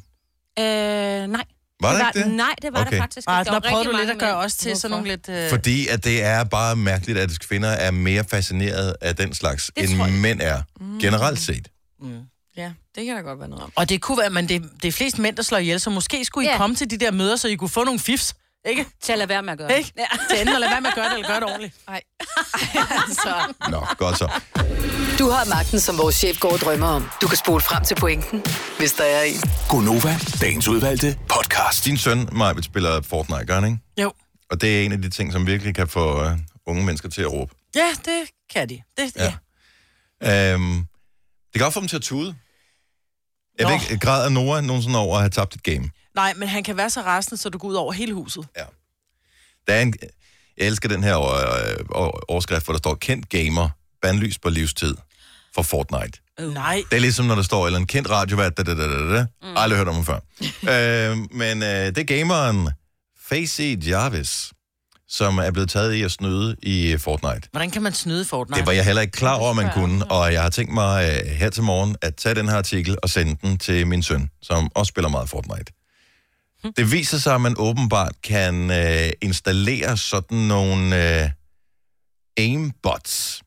Øh, 0.60 0.64
nej. 0.66 1.44
Var 1.82 1.92
det 1.92 2.00
der 2.00 2.04
var, 2.06 2.12
ikke 2.16 2.30
det? 2.30 2.36
Nej, 2.36 2.56
det 2.62 2.74
var 2.74 2.82
Okay. 2.82 2.92
der 2.92 3.02
faktisk 3.02 3.18
ikke. 3.18 3.44
der 3.46 3.52
var 3.52 3.60
prøvede 3.60 3.90
du 3.92 3.98
lidt 3.98 4.10
at 4.10 4.20
gøre 4.20 4.36
også 4.36 4.58
til 4.58 4.78
sådan 4.78 4.92
nogle 4.92 5.08
lidt... 5.08 5.30
Øh... 5.30 5.50
Fordi 5.50 5.88
at 5.88 6.04
det 6.04 6.24
er 6.24 6.44
bare 6.44 6.76
mærkeligt, 6.76 7.20
at 7.20 7.40
kvinder 7.40 7.70
er 7.70 7.92
mere 7.92 8.24
fascineret 8.30 8.96
af 9.02 9.16
den 9.16 9.34
slags, 9.34 9.72
Det 9.76 9.90
end 9.90 10.20
mænd 10.22 10.42
er, 10.42 10.62
generelt 11.02 11.40
set. 11.40 11.68
Ja, 12.58 12.72
det 12.96 13.06
kan 13.06 13.16
der 13.16 13.22
godt 13.22 13.40
være 13.40 13.50
noget 13.50 13.64
om. 13.64 13.72
Og 13.76 13.90
det 13.90 14.02
kunne 14.02 14.18
være, 14.18 14.30
men 14.30 14.50
det, 14.50 14.70
det 14.82 14.88
er 14.88 14.92
flest 14.92 15.20
mænd, 15.20 15.36
der 15.36 15.44
slår 15.44 15.58
ihjel, 15.58 15.80
så 15.80 15.90
måske 15.90 16.26
skulle 16.26 16.48
I 16.48 16.52
Ja. 16.52 16.58
komme 16.58 16.76
til 16.76 16.90
de 16.90 16.98
der 16.98 17.12
møder, 17.12 17.36
så 17.36 17.48
I 17.48 17.56
kunne 17.56 17.70
få 17.70 17.84
nogle 17.84 18.00
fifs. 18.00 18.36
Ikke? 18.70 18.86
Til 19.02 19.12
at 19.12 19.18
lade 19.18 19.30
være 19.30 19.44
med 19.44 19.52
at 19.52 19.58
gøre 19.58 19.68
det. 19.70 19.78
Ikke? 19.78 19.92
Ja. 19.98 20.06
Til 20.30 20.40
enten 20.42 20.56
at 20.56 20.60
lade 20.62 20.72
være 20.72 20.82
med 20.82 20.90
at 20.90 20.96
gøre 20.96 21.06
det, 21.10 21.14
eller 21.14 21.28
gøre 21.28 21.40
det 21.40 21.44
ordentligt. 21.50 21.76
Nej. 21.88 22.02
altså. 23.08 23.54
Nå, 23.70 23.86
godt 23.98 24.18
så. 24.18 24.30
Du 25.20 25.30
har 25.30 25.46
magten, 25.50 25.80
som 25.80 25.98
vores 25.98 26.16
chef 26.16 26.40
går 26.40 26.52
og 26.52 26.60
drømmer 26.60 26.88
om. 26.88 27.10
Du 27.22 27.28
kan 27.28 27.38
spole 27.38 27.62
frem 27.62 27.84
til 27.84 27.96
pointen, 27.96 28.44
hvis 28.80 28.94
der 28.94 29.04
er 29.04 29.24
en. 29.24 29.36
Gonova, 29.70 30.16
dagens 30.42 30.68
udvalgte 30.68 31.18
podcast. 31.30 31.86
Din 31.86 31.98
søn, 31.98 32.30
Majbet, 32.32 32.66
spiller 32.66 33.02
Fortnite, 33.02 33.46
gør 33.46 33.56
han 33.56 33.66
ikke? 33.66 33.78
Jo. 34.02 34.14
Og 34.52 34.62
det 34.62 34.82
er 34.82 34.86
en 34.86 34.92
af 34.92 35.02
de 35.02 35.10
ting, 35.10 35.32
som 35.32 35.48
virkelig 35.48 35.76
kan 35.76 35.88
få 35.88 36.26
uh, 36.26 36.32
unge 36.68 36.86
mennesker 36.86 37.10
til 37.10 37.22
at 37.22 37.32
råbe. 37.32 37.56
Ja, 37.76 37.88
det 38.06 38.30
kan 38.54 38.70
de. 38.70 38.82
Det, 38.98 39.16
ja. 39.16 39.34
Ja. 40.22 40.54
Øhm, 40.54 40.76
det 41.54 41.60
kan 41.60 41.66
også 41.66 41.74
få 41.74 41.80
dem 41.80 41.88
til 41.88 41.96
at 41.96 42.02
tude. 42.02 42.36
Jeg 43.60 43.68
Nå. 43.68 43.70
ved 43.70 43.82
ikke, 43.82 44.06
græder 44.06 44.30
Nora 44.30 44.62
nogensinde 44.62 45.00
over 45.00 45.16
at 45.16 45.22
have 45.22 45.30
tabt 45.30 45.56
et 45.56 45.64
game? 45.64 45.90
Nej, 46.16 46.34
men 46.34 46.48
han 46.48 46.64
kan 46.64 46.78
være 46.78 46.90
så 46.90 47.02
rasende, 47.02 47.38
så 47.38 47.50
du 47.50 47.58
går 47.58 47.68
ud 47.68 47.74
over 47.74 47.94
hele 47.94 48.14
huset. 48.14 48.48
Der 49.68 49.74
er 49.74 49.82
en, 49.82 49.94
jeg 50.58 50.68
elsker 50.68 50.90
den 50.90 51.04
her 51.04 51.22
øh, 51.22 51.70
øh, 51.72 52.10
overskrift, 52.28 52.66
hvor 52.66 52.74
der 52.74 52.78
står, 52.78 52.96
kendt 52.96 53.30
gamer, 53.30 53.70
bandlys 54.02 54.40
på 54.40 54.50
livstid 54.50 54.96
for 55.56 55.62
Fortnite. 55.62 56.20
Nej. 56.40 56.84
Det 56.90 56.96
er 56.96 57.02
ligesom, 57.02 57.26
når 57.26 57.36
der 57.36 57.42
står, 57.42 57.66
eller 57.66 57.80
en 57.80 57.88
kendt 57.88 58.10
radiovært, 58.10 58.58
da, 58.58 58.64
da, 58.64 58.76
da, 58.76 58.88
da, 58.88 59.16
da. 59.16 59.26
Mm. 59.42 59.58
Aldrig 59.58 59.78
hørt 59.78 59.88
om 59.88 59.96
ham 59.96 60.06
før. 60.06 60.20
øh, 61.12 61.18
men 61.32 61.64
øh, 61.64 61.70
det 61.70 61.98
er 61.98 62.04
gameren 62.04 62.70
Facey 63.30 63.88
Jarvis, 63.88 64.52
som 65.10 65.38
er 65.38 65.52
blevet 65.52 65.70
taget 65.70 65.94
i 65.94 66.02
at 66.04 66.12
snyde 66.12 66.56
i 66.64 66.98
Fortnite. 66.98 67.48
Hvordan 67.52 67.72
kan 67.72 67.82
man 67.82 67.94
snyde 67.94 68.26
Fortnite? 68.26 68.60
Det 68.60 68.68
var 68.68 68.74
jeg 68.74 68.86
heller 68.86 69.02
ikke 69.02 69.12
klar 69.12 69.36
over, 69.36 69.54
man 69.54 69.70
kunne, 69.74 70.06
og 70.12 70.34
jeg 70.34 70.42
har 70.42 70.50
tænkt 70.50 70.74
mig 70.74 71.10
øh, 71.26 71.32
her 71.32 71.50
til 71.50 71.64
morgen 71.64 71.96
at 72.02 72.16
tage 72.16 72.36
den 72.36 72.50
her 72.50 72.56
artikel 72.58 72.98
og 73.04 73.10
sende 73.10 73.36
den 73.42 73.58
til 73.58 73.88
min 73.88 74.04
søn, 74.04 74.30
som 74.42 74.70
også 74.76 74.90
spiller 74.90 75.10
meget 75.10 75.30
Fortnite. 75.30 75.72
Det 76.78 76.92
viser 76.92 77.18
sig, 77.18 77.36
at 77.36 77.42
man 77.42 77.56
åbenbart 77.58 78.12
kan 78.24 78.72
øh, 78.72 79.10
installere 79.22 79.98
sådan 79.98 80.38
nogle 80.38 81.22
øh, 81.24 81.30
aimbots, 82.38 83.42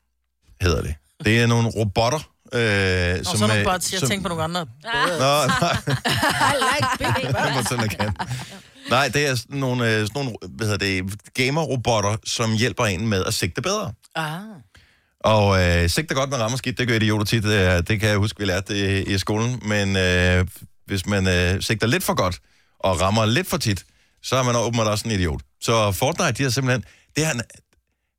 hedder 0.61 0.83
det. 0.83 0.95
Det 1.25 1.43
er 1.43 1.47
nogle 1.47 1.69
robotter, 1.69 2.19
øh, 2.53 3.19
Og 3.19 3.27
som... 3.27 3.37
så 3.39 3.47
nogle 3.47 3.59
øh, 3.61 3.65
bots, 3.65 3.93
jeg 3.93 4.01
som- 4.01 4.09
tænker 4.09 4.23
på 4.23 4.29
nogle 4.29 4.45
andre. 4.45 4.61
Nå, 4.61 5.47
nej. 5.47 5.77
I 6.53 6.55
like 6.61 6.89
big 6.99 7.29
Det 7.45 7.55
må 7.55 7.63
sådan, 7.63 7.81
jeg 7.81 7.91
kan. 7.99 8.13
Nej, 8.91 9.09
det 9.09 9.27
er 9.27 9.35
sådan 9.35 9.61
nogle, 9.61 9.95
øh, 9.95 10.07
sådan 10.07 10.11
nogle 10.15 10.33
hvad 10.49 10.67
hedder 10.67 11.03
det, 11.03 11.21
gamer-robotter, 11.35 12.17
som 12.25 12.53
hjælper 12.53 12.85
en 12.85 13.07
med 13.09 13.25
at 13.25 13.35
sigte 13.35 13.63
bedre. 13.63 13.93
Ah. 14.15 14.41
Og 15.21 15.63
øh, 15.63 15.91
sigter 15.91 16.15
godt 16.15 16.31
med 16.31 16.39
rammer 16.39 16.59
skidt, 16.59 16.79
det 16.79 16.89
gør 16.89 16.95
idioter 16.95 17.25
tit. 17.25 17.45
Øh, 17.45 17.77
det 17.89 18.01
kan 18.01 18.09
jeg 18.09 18.17
huske, 18.17 18.39
vi 18.39 18.45
lærte 18.45 18.75
det 18.75 19.09
i 19.09 19.19
skolen. 19.19 19.63
Men 19.65 19.97
øh, 19.97 20.47
hvis 20.87 21.07
man 21.07 21.29
øh, 21.29 21.63
sigter 21.63 21.87
lidt 21.87 22.05
for 22.05 22.15
godt 22.15 22.41
og 22.79 23.01
rammer 23.01 23.27
lidt 23.27 23.47
for 23.47 23.57
tit, 23.57 23.85
så 24.23 24.37
er 24.37 24.43
man 24.43 24.57
åbenbart 24.57 24.87
også 24.87 25.09
en 25.09 25.15
idiot. 25.15 25.41
Så 25.61 25.93
Fortnite, 25.93 26.33
de 26.33 26.43
har 26.43 26.51
simpelthen... 26.51 26.85
Det 27.17 27.27
han, 27.27 27.41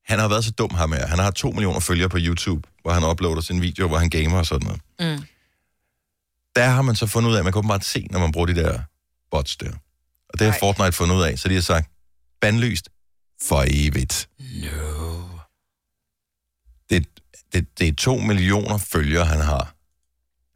Han 0.05 0.19
har 0.19 0.27
været 0.27 0.43
så 0.45 0.51
dum 0.51 0.75
ham 0.75 0.91
her. 0.91 1.07
Han 1.07 1.19
har 1.19 1.31
to 1.31 1.51
millioner 1.51 1.79
følgere 1.79 2.09
på 2.09 2.17
YouTube, 2.19 2.69
hvor 2.81 2.91
han 2.91 3.03
uploader 3.03 3.41
sin 3.41 3.61
video, 3.61 3.88
hvor 3.88 3.97
han 3.97 4.09
gamer 4.09 4.38
og 4.38 4.45
sådan 4.45 4.67
noget. 4.67 4.81
Mm. 5.17 5.23
Der 6.55 6.65
har 6.65 6.81
man 6.81 6.95
så 6.95 7.07
fundet 7.07 7.29
ud 7.29 7.35
af, 7.35 7.39
at 7.39 7.43
man 7.43 7.53
kan 7.53 7.67
bare 7.67 7.81
se, 7.81 8.07
når 8.11 8.19
man 8.19 8.31
bruger 8.31 8.47
de 8.47 8.55
der 8.55 8.79
bots 9.31 9.57
der. 9.57 9.71
Og 10.29 10.39
det 10.39 10.48
har. 10.48 10.57
Fortnite 10.59 10.91
fundet 10.91 11.15
ud 11.15 11.24
af, 11.24 11.39
så 11.39 11.48
de 11.48 11.53
har 11.53 11.62
sagt, 11.62 11.89
bandlyst 12.41 12.89
for 13.41 13.65
evigt. 13.67 14.29
No. 14.39 15.21
Det, 16.89 17.05
det, 17.53 17.79
det 17.79 17.88
er 17.88 17.93
to 17.93 18.17
millioner 18.17 18.77
følgere, 18.77 19.25
han 19.25 19.39
har. 19.39 19.74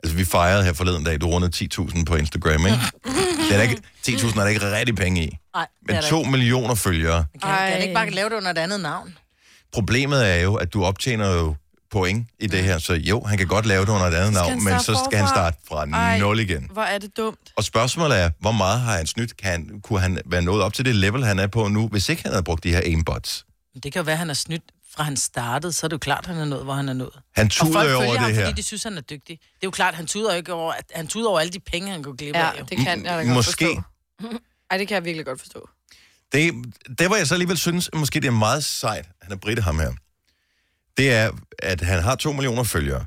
Altså, 0.03 0.17
vi 0.17 0.25
fejrede 0.25 0.63
her 0.63 0.73
forleden 0.73 1.03
dag, 1.03 1.21
du 1.21 1.27
rundede 1.27 1.67
10.000 1.79 2.03
på 2.05 2.15
Instagram, 2.15 2.65
ikke? 2.65 2.77
Det 3.49 3.51
er 3.51 3.57
der 3.57 3.61
ikke 3.63 3.81
10.000 4.07 4.39
er 4.39 4.43
der 4.43 4.47
ikke 4.47 4.71
rigtig 4.71 4.95
penge 4.95 5.23
i. 5.25 5.37
Nej, 5.55 5.67
Men 5.87 6.01
to 6.01 6.23
millioner 6.23 6.75
følgere. 6.75 7.25
Kan, 7.31 7.41
kan 7.41 7.49
han 7.49 7.81
ikke 7.81 7.93
bare 7.93 8.09
lave 8.09 8.29
det 8.29 8.35
under 8.35 8.51
et 8.51 8.57
andet 8.57 8.79
navn? 8.79 9.17
Problemet 9.73 10.29
er 10.29 10.35
jo, 10.35 10.55
at 10.55 10.73
du 10.73 10.83
optjener 10.85 11.33
jo 11.33 11.55
point 11.93 12.27
i 12.39 12.47
det 12.47 12.63
her, 12.63 12.77
så 12.77 12.93
jo, 12.93 13.23
han 13.23 13.37
kan 13.37 13.47
godt 13.47 13.65
lave 13.65 13.85
det 13.85 13.91
under 13.91 14.05
et 14.07 14.13
andet 14.13 14.33
navn, 14.33 14.63
men 14.63 14.79
så 14.79 15.01
skal 15.05 15.19
han 15.19 15.27
starte 15.27 15.57
fra 15.67 15.85
Ej. 15.89 16.19
0 16.19 16.39
igen. 16.39 16.69
Hvor 16.71 16.81
er 16.81 16.97
det 16.97 17.17
dumt. 17.17 17.39
Og 17.57 17.63
spørgsmålet 17.63 18.19
er, 18.19 18.29
hvor 18.39 18.51
meget 18.51 18.79
har 18.79 18.97
han 18.97 19.07
snydt? 19.07 19.37
Kan 19.37 19.51
han, 19.51 19.81
kunne 19.83 19.99
han 19.99 20.19
være 20.25 20.41
nået 20.41 20.61
op 20.63 20.73
til 20.73 20.85
det 20.85 20.95
level, 20.95 21.25
han 21.25 21.39
er 21.39 21.47
på 21.47 21.67
nu, 21.67 21.87
hvis 21.87 22.09
ikke 22.09 22.23
han 22.23 22.31
havde 22.31 22.43
brugt 22.43 22.63
de 22.63 22.69
her 22.69 22.81
aimbots? 22.81 23.45
Det 23.83 23.93
kan 23.93 23.99
jo 23.99 24.03
være, 24.03 24.13
at 24.13 24.19
han 24.19 24.29
er 24.29 24.33
snydt 24.33 24.63
fra 24.95 25.03
han 25.03 25.17
startede, 25.17 25.73
så 25.73 25.85
er 25.85 25.87
det 25.87 25.93
jo 25.93 25.97
klart, 25.99 26.19
at 26.19 26.27
han 26.27 26.37
er 26.37 26.45
nået, 26.45 26.63
hvor 26.63 26.73
han 26.73 26.89
er 26.89 26.93
nået. 26.93 27.19
Han 27.35 27.45
Og 27.45 27.51
tuder 27.51 27.73
folk 27.73 27.89
jo 27.89 27.97
følger 27.97 28.07
over 28.09 28.17
ham, 28.17 28.27
det 28.27 28.35
her. 28.35 28.45
fordi 28.45 28.61
de 28.61 28.65
synes, 28.67 28.83
han 28.83 28.97
er 28.97 29.01
dygtig. 29.01 29.39
Det 29.39 29.45
er 29.63 29.67
jo 29.67 29.71
klart, 29.71 29.93
han 29.93 30.05
tuder 30.07 30.31
jo 30.31 30.37
ikke 30.37 30.53
over, 30.53 30.73
at 30.73 30.85
han 30.95 31.07
tuder 31.07 31.29
over 31.29 31.39
alle 31.39 31.51
de 31.53 31.59
penge, 31.59 31.91
han 31.91 32.03
kunne 32.03 32.17
glip 32.17 32.35
Ja, 32.35 32.49
af. 32.51 32.59
jo. 32.59 32.65
det 32.69 32.77
kan 32.77 33.05
jeg 33.05 33.11
da 33.19 33.23
godt 33.23 33.27
Måske. 33.27 33.65
forstå. 34.21 34.37
Ej, 34.71 34.77
det 34.77 34.87
kan 34.87 34.95
jeg 34.95 35.05
virkelig 35.05 35.25
godt 35.25 35.39
forstå. 35.39 35.69
Det, 36.31 36.53
det, 36.99 37.07
hvor 37.07 37.15
jeg 37.15 37.27
så 37.27 37.33
alligevel 37.35 37.57
synes, 37.57 37.89
at 37.93 37.99
måske 37.99 38.19
det 38.19 38.27
er 38.27 38.31
meget 38.31 38.63
sejt, 38.63 39.05
han 39.21 39.31
er 39.31 39.35
britte 39.35 39.61
ham 39.61 39.79
her, 39.79 39.91
det 40.97 41.13
er, 41.13 41.31
at 41.59 41.81
han 41.81 42.03
har 42.03 42.15
to 42.15 42.31
millioner 42.31 42.63
følgere, 42.63 43.05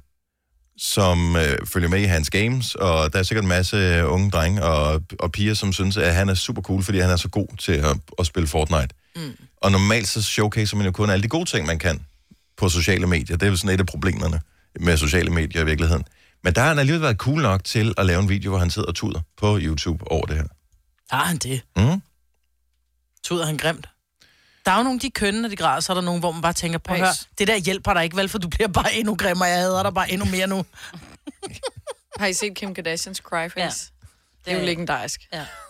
som 0.78 1.36
øh, 1.36 1.66
følger 1.66 1.88
med 1.88 2.00
i 2.00 2.04
hans 2.04 2.30
games, 2.30 2.74
og 2.74 3.12
der 3.12 3.18
er 3.18 3.22
sikkert 3.22 3.44
en 3.44 3.48
masse 3.48 4.06
unge 4.06 4.30
drenge 4.30 4.64
og, 4.64 5.02
og 5.18 5.32
piger, 5.32 5.54
som 5.54 5.72
synes, 5.72 5.96
at 5.96 6.14
han 6.14 6.28
er 6.28 6.34
super 6.34 6.62
cool, 6.62 6.82
fordi 6.82 6.98
han 6.98 7.10
er 7.10 7.16
så 7.16 7.28
god 7.28 7.56
til 7.58 7.72
at, 7.72 7.96
at 8.18 8.26
spille 8.26 8.46
Fortnite. 8.46 8.88
Mm. 9.16 9.36
Og 9.56 9.72
normalt 9.72 10.08
så 10.08 10.22
showcaser 10.22 10.76
man 10.76 10.86
jo 10.86 10.92
kun 10.92 11.10
alle 11.10 11.22
de 11.22 11.28
gode 11.28 11.44
ting, 11.44 11.66
man 11.66 11.78
kan 11.78 12.06
på 12.56 12.68
sociale 12.68 13.06
medier. 13.06 13.36
Det 13.36 13.46
er 13.46 13.50
jo 13.50 13.56
sådan 13.56 13.74
et 13.74 13.80
af 13.80 13.86
problemerne 13.86 14.40
med 14.80 14.96
sociale 14.96 15.30
medier 15.30 15.62
i 15.62 15.64
virkeligheden. 15.64 16.04
Men 16.44 16.54
der 16.54 16.60
har 16.60 16.68
han 16.68 16.78
alligevel 16.78 17.02
været 17.02 17.16
cool 17.16 17.42
nok 17.42 17.64
til 17.64 17.94
at 17.96 18.06
lave 18.06 18.22
en 18.22 18.28
video, 18.28 18.50
hvor 18.50 18.58
han 18.58 18.70
sidder 18.70 18.88
og 18.88 18.94
tuder 18.94 19.20
på 19.36 19.58
YouTube 19.60 20.10
over 20.10 20.26
det 20.26 20.36
her. 20.36 20.46
Har 21.10 21.24
han 21.24 21.36
det? 21.36 21.62
Mm. 21.76 22.02
Tuder 23.24 23.46
han 23.46 23.56
grimt? 23.56 23.88
Der 24.66 24.72
er 24.72 24.76
jo 24.76 24.82
nogle, 24.82 25.00
de 25.00 25.10
kønne, 25.10 25.42
når 25.42 25.48
de 25.48 25.56
græder, 25.56 25.80
så 25.80 25.92
er 25.92 25.94
der 25.94 26.00
nogen, 26.00 26.20
hvor 26.20 26.32
man 26.32 26.42
bare 26.42 26.52
tænker, 26.52 26.78
på 26.78 26.94
hør, 26.94 27.06
det 27.38 27.48
der 27.48 27.56
hjælper 27.56 27.94
dig 27.94 28.04
ikke 28.04 28.16
vel, 28.16 28.28
for 28.28 28.38
du 28.38 28.48
bliver 28.48 28.68
bare 28.68 28.94
endnu 28.94 29.14
grimmere, 29.16 29.48
jeg 29.48 29.58
hader 29.58 29.82
dig 29.82 29.94
bare 29.94 30.10
endnu 30.10 30.26
mere 30.26 30.46
nu. 30.46 30.64
Har 32.18 32.26
I 32.26 32.32
set 32.32 32.54
Kim 32.54 32.74
Kardashians 32.74 33.18
cryface? 33.18 33.58
Ja. 33.58 33.70
Det 34.44 34.56
er 34.56 34.60
jo 34.60 34.66
legendarisk. 34.66 35.20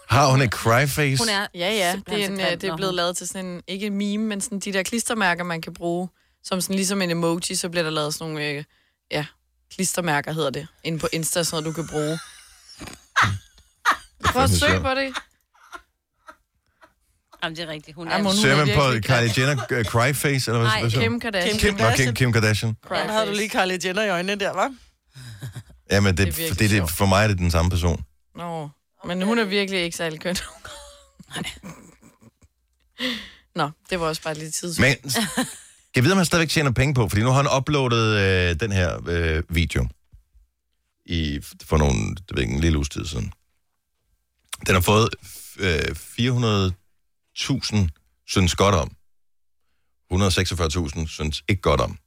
Har 0.09 0.31
hun 0.31 0.43
et 0.43 0.51
cryface? 0.51 1.19
Hun 1.19 1.29
er 1.29 1.47
Ja, 1.55 1.71
ja. 1.71 2.01
Det 2.07 2.25
er, 2.25 2.29
en, 2.29 2.41
øh, 2.41 2.51
det 2.51 2.65
er 2.65 2.77
blevet 2.77 2.95
lavet 2.95 3.17
til 3.17 3.29
sådan 3.29 3.47
en, 3.47 3.63
ikke 3.67 3.87
en 3.87 3.95
meme, 3.95 4.25
men 4.25 4.41
sådan 4.41 4.59
de 4.59 4.73
der 4.73 4.83
klistermærker, 4.83 5.45
man 5.45 5.63
kan 5.63 5.75
bruge. 5.75 6.09
Som 6.45 6.61
sådan 6.61 6.77
ligesom 6.77 7.03
en 7.03 7.11
emoji, 7.11 7.55
så 7.55 7.69
bliver 7.69 7.85
der 7.85 7.91
lavet 7.91 8.15
sådan 8.15 8.33
nogle, 8.33 8.49
øh, 8.49 8.65
ja, 9.11 9.27
klistermærker 9.75 10.33
hedder 10.33 10.51
det. 10.51 10.67
Inde 10.85 10.99
på 10.99 11.09
Insta, 11.13 11.43
sådan 11.43 11.63
noget, 11.63 11.77
du 11.77 11.83
kan 11.83 11.89
bruge. 11.91 12.19
Prøv 14.33 14.43
at 14.43 14.51
søge 14.51 14.81
på 14.81 14.91
det. 14.95 15.15
Jamen, 17.47 17.57
det 17.57 17.65
er 17.65 17.69
rigtigt. 17.69 17.95
Hun 17.95 18.09
er... 18.09 18.13
Jamen, 18.13 18.27
hun 18.27 18.37
Ser 18.37 18.53
er 18.53 18.57
man 18.67 18.75
på 18.75 18.91
Kylie 18.91 19.33
Jenner 19.39 19.79
uh, 19.79 19.85
cryface, 19.85 20.51
eller 20.51 20.61
hvad? 20.61 20.69
Nej, 20.71 20.81
hvad 20.81 20.91
siger? 20.91 21.03
Kim 21.03 21.21
Kardashian. 21.21 21.59
Kim, 21.59 21.77
Kim, 21.77 21.87
Kim, 21.97 22.15
Kim 22.15 22.33
Kardashian. 22.33 22.77
Ja, 22.91 22.97
havde 23.13 23.27
du 23.27 23.33
lige 23.33 23.49
Kylie 23.49 23.79
Jenner 23.85 24.05
i 24.05 24.09
øjnene 24.09 24.41
der, 24.41 24.53
var? 24.53 24.75
Ja, 25.91 26.01
men 26.01 26.17
det, 26.17 26.37
Det 26.37 26.51
er 26.51 26.55
det, 26.55 26.71
det, 26.71 26.91
for 26.91 27.07
mig 27.07 27.25
er 27.25 27.29
det 27.29 27.39
den 27.39 27.51
samme 27.51 27.71
person. 27.71 28.05
Nå, 28.37 28.69
men 29.07 29.23
hun 29.23 29.39
er 29.39 29.45
virkelig 29.45 29.81
ikke 29.81 29.97
særlig 29.97 30.21
køn. 30.21 30.37
Nå, 33.57 33.71
det 33.91 34.01
var 34.01 34.07
også 34.07 34.23
bare 34.23 34.35
lidt 34.35 34.55
tids. 34.55 34.79
Men 34.79 34.97
jeg 35.97 36.05
ved, 36.05 36.13
om 36.13 36.17
han 36.17 36.27
stadigvæk 36.27 36.49
tjener 36.49 36.71
penge 36.71 36.95
på, 36.95 37.09
fordi 37.09 37.23
nu 37.23 37.29
har 37.31 37.43
han 37.43 37.57
uploadet 37.57 38.21
øh, 38.21 38.61
den 38.61 38.73
her 38.73 38.99
øh, 39.09 39.43
video 39.49 39.87
i, 41.07 41.41
for 41.65 41.77
nogle, 41.77 42.15
det 42.15 42.37
ved 42.37 42.43
ikke, 42.43 42.55
en 42.55 42.61
lille 42.61 42.79
uges 42.79 42.89
tid 42.89 43.07
siden. 43.07 43.33
Den 44.67 44.75
har 44.75 44.81
fået 44.81 45.09
øh, 45.59 45.95
400.000 47.39 48.23
synes 48.29 48.55
godt 48.55 48.75
om. 48.75 48.91
146.000 50.13 51.09
synes 51.09 51.43
ikke 51.49 51.63
godt 51.63 51.81
om. 51.81 51.99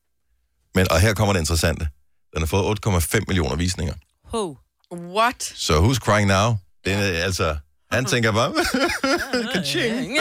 Men, 0.75 0.91
og 0.91 1.00
her 1.00 1.13
kommer 1.13 1.33
det 1.33 1.39
interessante. 1.39 1.88
Den 2.33 2.41
har 2.41 2.45
fået 2.45 2.79
8,5 2.86 3.19
millioner 3.27 3.55
visninger. 3.55 3.93
Ho. 4.24 4.57
What? 4.93 5.43
Så 5.55 5.74
Who's 5.74 5.95
Crying 6.00 6.27
Now? 6.27 6.55
Den 6.86 7.00
er, 7.00 7.24
altså, 7.24 7.57
han 7.91 8.05
tænker 8.12 8.31
bare... 8.31 8.53
Ka-ching. 9.53 10.17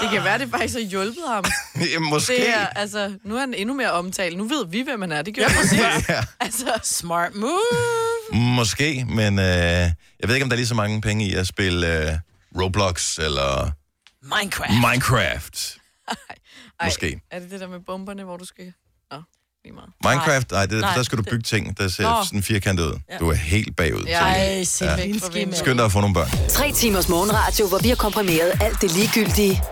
det 0.00 0.10
kan 0.10 0.24
være, 0.24 0.38
det 0.38 0.50
faktisk 0.50 0.74
har 0.74 0.80
hjulpet 0.80 1.22
ham. 1.28 1.44
Jamen, 1.92 2.08
Måske. 2.10 2.32
Det 2.32 2.48
er, 2.48 2.66
altså, 2.66 3.12
nu 3.24 3.36
er 3.36 3.40
han 3.40 3.54
endnu 3.54 3.74
mere 3.74 3.90
omtalt. 3.92 4.36
Nu 4.38 4.44
ved 4.48 4.66
vi, 4.66 4.80
hvem 4.82 5.00
han 5.00 5.12
er. 5.12 5.22
Det 5.22 5.34
gjorde 5.34 5.50
vi 5.52 5.58
også 5.58 5.76
før. 5.76 6.14
ja. 6.14 6.24
Altså, 6.40 6.78
Smart 6.82 7.34
move. 7.34 7.60
Måske, 8.32 9.04
men 9.08 9.38
øh, 9.38 9.44
jeg 9.44 9.92
ved 10.22 10.34
ikke, 10.34 10.42
om 10.44 10.50
der 10.50 10.54
er 10.54 10.58
lige 10.58 10.66
så 10.66 10.74
mange 10.74 11.00
penge 11.00 11.26
i 11.26 11.34
at 11.34 11.46
spille 11.46 12.10
øh, 12.10 12.18
Roblox 12.62 13.18
eller 13.18 13.70
Minecraft. 14.22 14.72
Minecraft. 14.72 15.76
ej, 16.80 16.86
Måske. 16.86 17.20
er 17.30 17.38
det 17.38 17.50
det 17.50 17.60
der 17.60 17.68
med 17.68 17.80
bomberne, 17.86 18.24
hvor 18.24 18.36
du 18.36 18.44
skal... 18.44 18.72
Nå, 19.10 19.16
lige 19.64 19.74
meget. 19.74 19.90
Minecraft, 20.04 20.50
nej, 20.50 20.66
det, 20.66 20.80
Nej, 20.80 20.94
der 20.94 21.02
skal 21.02 21.18
du 21.18 21.22
bygge 21.22 21.42
ting, 21.42 21.78
der 21.78 21.88
ser 21.88 22.02
Nå. 22.02 22.24
sådan 22.24 22.42
firkantet 22.42 22.84
ud. 22.84 22.98
Ja. 23.10 23.18
Du 23.18 23.28
er 23.30 23.34
helt 23.34 23.76
bagud. 23.76 24.04
Ja. 24.06 24.18
Ej, 24.20 24.64
Selinski, 24.64 25.38
Ja. 25.38 25.54
Skynd 25.54 25.78
dig 25.78 25.84
at 25.84 25.92
få 25.92 26.00
nogle 26.00 26.14
børn. 26.14 26.48
Tre 26.48 26.72
timers 26.72 27.08
morgenradio, 27.08 27.68
hvor 27.68 27.78
vi 27.78 27.88
har 27.88 27.96
komprimeret 27.96 28.52
alt 28.60 28.80
det 28.80 28.90
ligegyldige 28.92 29.62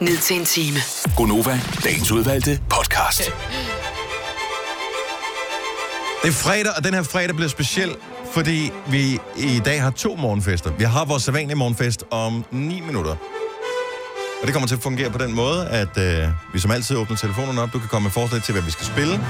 ned 0.00 0.18
til 0.18 0.36
en 0.36 0.44
time. 0.44 0.78
Gonova, 1.16 1.60
dagens 1.84 2.10
udvalgte 2.10 2.60
podcast. 2.70 3.22
Det 6.22 6.28
er 6.28 6.32
fredag, 6.32 6.72
og 6.76 6.84
den 6.84 6.94
her 6.94 7.02
fredag 7.02 7.36
bliver 7.36 7.48
speciel, 7.48 7.96
fordi 8.32 8.70
vi 8.90 9.18
i 9.36 9.60
dag 9.64 9.82
har 9.82 9.90
to 9.90 10.16
morgenfester. 10.16 10.70
Vi 10.72 10.84
har 10.84 11.04
vores 11.04 11.22
sædvanlige 11.22 11.56
morgenfest 11.56 12.04
om 12.10 12.44
9 12.50 12.80
minutter. 12.80 13.10
Og 14.40 14.46
det 14.46 14.52
kommer 14.52 14.66
til 14.66 14.74
at 14.74 14.82
fungere 14.82 15.10
på 15.10 15.18
den 15.18 15.34
måde, 15.34 15.68
at 15.68 15.98
øh, 15.98 16.28
vi 16.52 16.58
som 16.58 16.70
altid 16.70 16.96
åbner 16.96 17.16
telefonerne 17.16 17.62
op. 17.62 17.72
Du 17.72 17.78
kan 17.78 17.88
komme 17.88 18.04
med 18.06 18.10
forslag 18.10 18.42
til, 18.42 18.52
hvad 18.52 18.62
vi 18.62 18.70
skal 18.70 18.86
spille. 18.86 19.20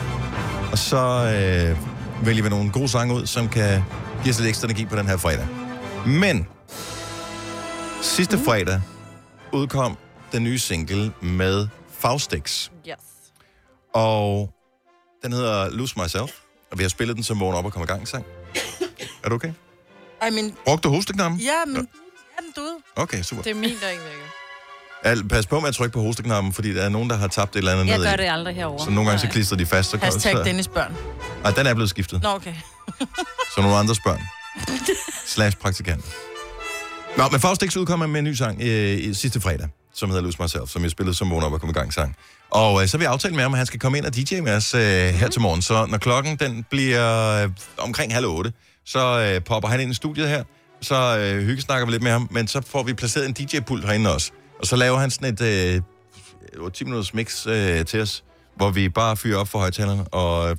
Og 0.73 0.79
så 0.79 0.97
øh, 0.97 2.27
vælger 2.27 2.43
vi 2.43 2.49
nogle 2.49 2.73
gode 2.73 2.89
sange 2.89 3.15
ud, 3.15 3.27
som 3.27 3.49
kan 3.49 3.83
give 4.23 4.31
os 4.31 4.39
lidt 4.39 4.49
ekstra 4.49 4.67
energi 4.67 4.85
på 4.85 4.97
den 4.97 5.07
her 5.07 5.17
fredag. 5.17 5.47
Men 6.07 6.49
sidste 8.03 8.39
fredag 8.39 8.81
udkom 9.53 9.97
den 10.33 10.45
nye 10.45 10.59
single 10.59 11.13
med 11.23 11.69
Faustix. 11.99 12.71
Yes. 12.89 12.95
Og 13.95 14.51
den 15.25 15.33
hedder 15.33 15.71
Lose 15.71 15.95
Myself. 16.03 16.31
Og 16.73 16.79
vi 16.79 16.85
har 16.85 16.89
spillet 16.89 17.17
den 17.17 17.25
som 17.25 17.41
vågen 17.41 17.57
op 17.57 17.65
og 17.65 17.73
komme 17.73 17.85
i 17.85 17.87
gang 17.87 18.09
sang. 18.09 18.25
Er 19.25 19.29
du 19.29 19.35
okay? 19.35 19.53
Ej, 20.23 20.31
men... 20.31 20.55
Brugte 20.65 20.89
du 20.89 20.95
hosteknappen? 20.95 21.41
Ja, 21.41 21.65
men... 21.67 21.77
Er 21.77 22.41
den 22.41 22.53
døde? 22.57 22.77
Okay, 22.97 23.23
super. 23.23 23.43
Det 23.43 23.51
er 23.51 23.55
min, 23.55 23.63
der 23.83 23.89
ikke 23.89 24.03
virker. 24.03 24.25
Al, 25.03 25.29
pas 25.29 25.47
på 25.47 25.61
med 25.61 25.69
at 25.69 25.75
trykke 25.75 25.93
på 25.93 26.01
hosteknappen, 26.01 26.53
fordi 26.53 26.75
der 26.75 26.83
er 26.83 26.89
nogen, 26.89 27.11
der 27.11 27.17
har 27.17 27.29
tabt 27.29 27.53
et 27.57 27.59
eller 27.59 27.73
andet 27.73 27.87
Jeg 27.87 27.97
ned 27.99 28.07
gør 28.07 28.13
i. 28.13 28.17
det 28.17 28.31
aldrig 28.33 28.55
herovre. 28.55 28.85
Så 28.85 28.91
nogle 28.91 29.11
gange 29.11 29.21
så 29.21 29.29
klistrer 29.29 29.57
de 29.57 29.67
fast. 29.67 29.91
Så, 29.91 29.97
Hashtag 29.97 30.37
så, 30.37 30.43
Dennis 30.43 30.69
børn. 30.69 30.97
Nej, 31.43 31.53
den 31.53 31.67
er 31.67 31.75
blevet 31.75 31.91
skiftet. 31.91 32.23
Nå, 32.23 32.29
okay. 32.29 32.55
Så 33.55 33.61
nogle 33.61 33.77
andres 33.77 34.01
børn. 34.05 34.21
Slash 35.35 35.57
praktikanter. 35.57 36.09
Nå, 37.17 37.29
men 37.29 37.41
Faustix 37.41 37.77
udkommer 37.77 38.07
med 38.07 38.19
en 38.19 38.25
ny 38.25 38.35
sang 38.35 38.63
øh, 38.63 39.15
sidste 39.15 39.41
fredag, 39.41 39.69
som 39.95 40.09
hedder 40.11 40.23
Lose 40.23 40.43
Myself, 40.43 40.69
som 40.71 40.83
jeg 40.83 40.91
spillede 40.91 41.17
som 41.17 41.31
vågen 41.31 41.45
op 41.45 41.53
og 41.53 41.61
kom 41.61 41.71
i 41.71 41.73
gang 41.73 41.93
sang. 41.93 42.17
Og 42.51 42.83
øh, 42.83 42.89
så 42.89 42.97
har 42.97 42.99
vi 42.99 43.05
aftalt 43.05 43.35
med 43.35 43.43
ham, 43.43 43.53
at 43.55 43.59
han 43.59 43.67
skal 43.67 43.81
komme 43.81 43.99
ind 43.99 44.07
og 44.07 44.17
DJ 44.17 44.41
med 44.41 44.53
os 44.53 44.75
øh, 44.75 44.81
her 44.81 45.29
til 45.29 45.41
morgen. 45.41 45.63
Så 45.63 45.87
når 45.87 45.99
klokken 45.99 46.37
den 46.37 46.67
bliver 46.71 47.43
øh, 47.45 47.51
omkring 47.79 48.15
halv 48.15 48.27
otte, 48.27 48.53
så 48.87 49.21
øh, 49.21 49.45
popper 49.45 49.69
han 49.69 49.81
ind 49.81 49.91
i 49.91 49.95
studiet 49.95 50.29
her. 50.29 50.45
Så 50.81 51.19
øh, 51.19 51.43
hyggesnakker 51.43 51.87
vi 51.87 51.93
lidt 51.93 52.03
med 52.03 52.11
ham, 52.11 52.29
men 52.31 52.49
så 52.49 52.61
får 52.67 52.83
vi 52.83 52.95
placeret 52.95 53.27
en 53.27 53.33
DJ-pult 53.33 53.85
herinde 53.87 54.15
også. 54.15 54.31
Og 54.61 54.67
så 54.67 54.77
laver 54.77 54.99
han 54.99 55.11
sådan 55.11 55.35
et 55.35 55.41
øh, 55.41 56.71
10 56.73 56.85
minutters 56.85 57.15
mix 57.15 57.47
øh, 57.47 57.85
til 57.85 58.01
os, 58.01 58.25
hvor 58.57 58.71
vi 58.71 58.89
bare 58.89 59.17
fyrer 59.17 59.39
op 59.39 59.49
for 59.49 59.59
højtalerne 59.59 60.05
og, 60.09 60.59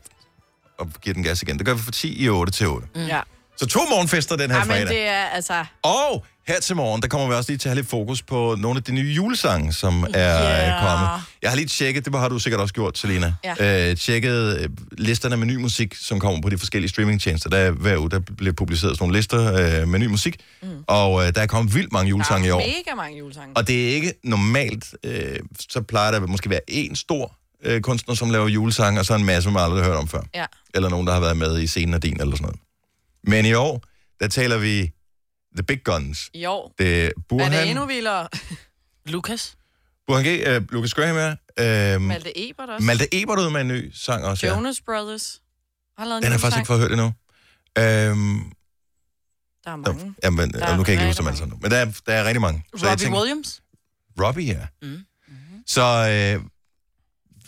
og 0.79 0.87
giver 1.01 1.13
den 1.13 1.23
gas 1.23 1.41
igen. 1.41 1.57
Det 1.57 1.65
gør 1.65 1.73
vi 1.73 1.79
fra 1.79 1.91
10 1.91 2.23
i 2.23 2.29
8 2.29 2.53
til 2.53 2.67
8. 2.67 2.87
Mm. 2.95 3.05
Ja. 3.05 3.21
Så 3.57 3.65
to 3.65 3.79
morgenfester 3.89 4.35
den 4.35 4.51
her 4.51 4.57
ja, 4.57 4.63
men 4.63 4.71
fredag. 4.71 4.87
det 4.87 5.07
er 5.07 5.25
altså... 5.25 5.65
Og 5.83 6.25
Her 6.49 6.59
til 6.59 6.75
morgen, 6.75 7.01
der 7.01 7.07
kommer 7.07 7.27
vi 7.27 7.33
også 7.33 7.51
lige 7.51 7.57
til 7.57 7.69
at 7.69 7.71
have 7.71 7.75
lidt 7.75 7.89
fokus 7.89 8.21
på 8.21 8.55
nogle 8.59 8.77
af 8.77 8.83
de 8.83 8.91
nye 8.91 9.13
julesange, 9.13 9.73
som 9.73 10.05
er 10.13 10.41
yeah. 10.41 10.81
kommet. 10.81 11.09
Jeg 11.41 11.49
har 11.51 11.55
lige 11.55 11.67
tjekket, 11.67 12.05
det 12.05 12.15
har 12.15 12.29
du 12.29 12.39
sikkert 12.39 12.61
også 12.61 12.73
gjort, 12.73 12.97
Selina. 12.97 13.33
Ja. 13.43 13.89
Øh, 13.89 13.97
tjekket 13.97 14.59
øh, 14.59 14.69
listerne 14.97 15.37
med 15.37 15.47
ny 15.47 15.55
musik, 15.55 15.95
som 15.95 16.19
kommer 16.19 16.41
på 16.41 16.49
de 16.49 16.57
forskellige 16.57 16.89
streamingtjenester. 16.89 17.49
Der 17.49 17.57
er 17.57 17.71
hver 17.71 17.97
uge, 17.97 18.09
der 18.09 18.19
bliver 18.37 18.53
publiceret 18.53 18.97
sådan 18.97 19.03
nogle 19.03 19.17
lister 19.17 19.81
øh, 19.81 19.87
med 19.87 19.99
ny 19.99 20.05
musik. 20.05 20.37
Mm. 20.61 20.69
Og 20.87 21.27
øh, 21.27 21.35
der 21.35 21.41
er 21.41 21.47
kommet 21.47 21.75
vildt 21.75 21.91
mange 21.91 22.09
julesange 22.09 22.47
i 22.47 22.51
år. 22.51 22.59
mega 22.59 22.95
mange 22.95 23.17
julesange. 23.17 23.57
Og 23.57 23.67
det 23.67 23.89
er 23.89 23.93
ikke 23.95 24.13
normalt, 24.23 24.85
øh, 25.03 25.39
så 25.69 25.81
plejer 25.81 26.11
der 26.11 26.19
måske 26.19 26.49
være 26.49 26.61
én 26.71 26.95
stor 26.95 27.35
øh, 27.63 27.81
kunstner, 27.81 28.15
som 28.15 28.29
laver 28.29 28.47
julesange, 28.47 28.99
og 28.99 29.05
så 29.05 29.15
en 29.15 29.25
masse, 29.25 29.51
man 29.51 29.63
aldrig 29.63 29.83
har 29.83 29.89
hørt 29.89 29.99
om 29.99 30.07
før. 30.07 30.21
Ja. 30.35 30.45
Eller 30.73 30.89
nogen, 30.89 31.07
der 31.07 31.13
har 31.13 31.19
været 31.19 31.37
med 31.37 31.59
i 31.59 31.67
scenen 31.67 31.93
af 31.93 32.01
din, 32.01 32.21
eller 32.21 32.35
sådan 32.35 32.43
noget. 32.43 32.59
Men 33.23 33.45
i 33.45 33.53
år, 33.53 33.83
der 34.19 34.27
taler 34.27 34.57
vi 34.57 34.91
The 35.55 35.63
Big 35.63 35.83
Guns. 35.83 36.29
År 36.47 36.73
Det 36.77 37.03
er 37.03 37.07
er 37.07 37.11
Burhan, 37.29 37.51
det 37.51 37.69
endnu 37.69 37.85
vildere. 37.85 38.27
Lukas? 39.13 39.57
Burhan 40.07 40.23
G, 40.25 40.27
øh, 40.47 40.71
Lucas 40.71 40.93
Graham 40.93 41.17
er, 41.17 41.29
øh, 41.95 42.01
Malte 42.01 42.49
Ebert 42.49 42.69
også. 42.69 42.85
Malte 42.85 43.21
Ebert 43.21 43.39
ud 43.39 43.49
med 43.49 43.61
en 43.61 43.67
ny 43.67 43.91
sang 43.93 44.23
også. 44.25 44.45
Ja. 44.47 44.55
Jonas 44.55 44.81
Brothers. 44.81 45.41
Har 45.97 46.05
lavet 46.05 46.17
en 46.17 46.23
Den 46.23 46.31
har 46.31 46.33
jeg 46.33 46.41
faktisk 46.41 46.57
julesang. 46.57 46.61
ikke 46.61 46.67
fået 46.67 46.79
hørt 46.79 46.91
endnu. 46.91 47.05
Øhm, 47.77 48.51
Der 49.65 49.71
er 49.71 49.75
der, 49.75 49.93
mange. 49.93 50.13
jamen, 50.23 50.53
Der 50.53 50.65
er 50.65 50.77
nu 50.77 50.83
kan 50.83 50.93
jeg 50.93 51.01
ikke 51.01 51.09
huske 51.09 51.19
dem 51.19 51.27
alle 51.27 51.37
sammen 51.37 51.55
nu. 51.57 51.59
Men 51.61 51.71
der 51.71 51.77
er, 51.77 51.85
der 52.05 52.13
er 52.13 52.23
rigtig 52.25 52.41
mange. 52.41 52.63
Så 52.75 52.85
jeg 52.85 52.91
Robbie 52.91 53.05
tænker- 53.05 53.19
Williams? 53.19 53.61
Robbie, 54.21 54.45
ja. 54.45 54.67
Mm. 54.81 54.87
Mm. 54.87 55.33
Så 55.67 55.81
øh, 55.81 56.43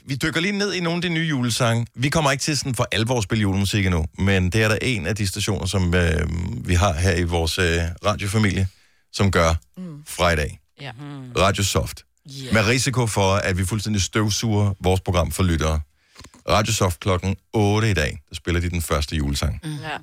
vi 0.06 0.16
dykker 0.16 0.42
lige 0.42 0.52
ned 0.52 0.74
i 0.74 0.80
nogle 0.80 0.98
af 0.98 1.02
de 1.02 1.10
nye 1.10 1.28
julesange. 1.28 1.88
Vi 1.96 2.10
kommer 2.10 2.32
ikke 2.32 2.42
til 2.42 2.58
sådan 2.58 2.76
for 2.76 2.88
alvor 2.92 3.18
at 3.18 3.24
spille 3.24 3.42
julemusik 3.42 3.86
endnu, 3.86 4.06
men 4.18 4.50
det 4.50 4.64
er 4.64 4.68
der 4.68 4.78
en 4.82 5.08
af 5.08 5.16
de 5.16 5.28
stationer, 5.28 5.66
som 5.66 5.94
øh, 5.94 6.28
vi 6.68 6.74
har 6.74 6.94
her 6.94 7.16
i 7.16 7.24
vores 7.24 7.60
øh, 7.60 7.82
radiofamilie, 8.06 8.68
som 9.14 9.32
gør 9.32 9.54
mm. 9.78 10.04
fra 10.08 10.32
i 10.32 10.36
dag. 10.36 10.60
Ja. 10.82 10.92
Radio 11.38 11.64
Soft. 11.64 12.06
Yeah. 12.30 12.54
Med 12.54 12.68
risiko 12.68 13.08
for, 13.08 13.36
at 13.36 13.58
vi 13.58 13.66
fuldstændig 13.66 14.02
støvsuger 14.02 14.74
vores 14.80 15.02
program 15.02 15.32
for 15.32 15.44
lyttere. 15.44 15.80
Radio 16.50 16.74
Soft 16.74 17.00
klokken 17.00 17.36
8 17.54 17.92
i 17.92 17.94
dag, 17.94 18.20
der 18.30 18.36
spiller 18.36 18.62
de 18.62 18.70
den 18.70 18.82
første 18.82 19.16
julesang. 19.16 19.60
Mm. 19.64 19.70
Ja. 19.72 19.98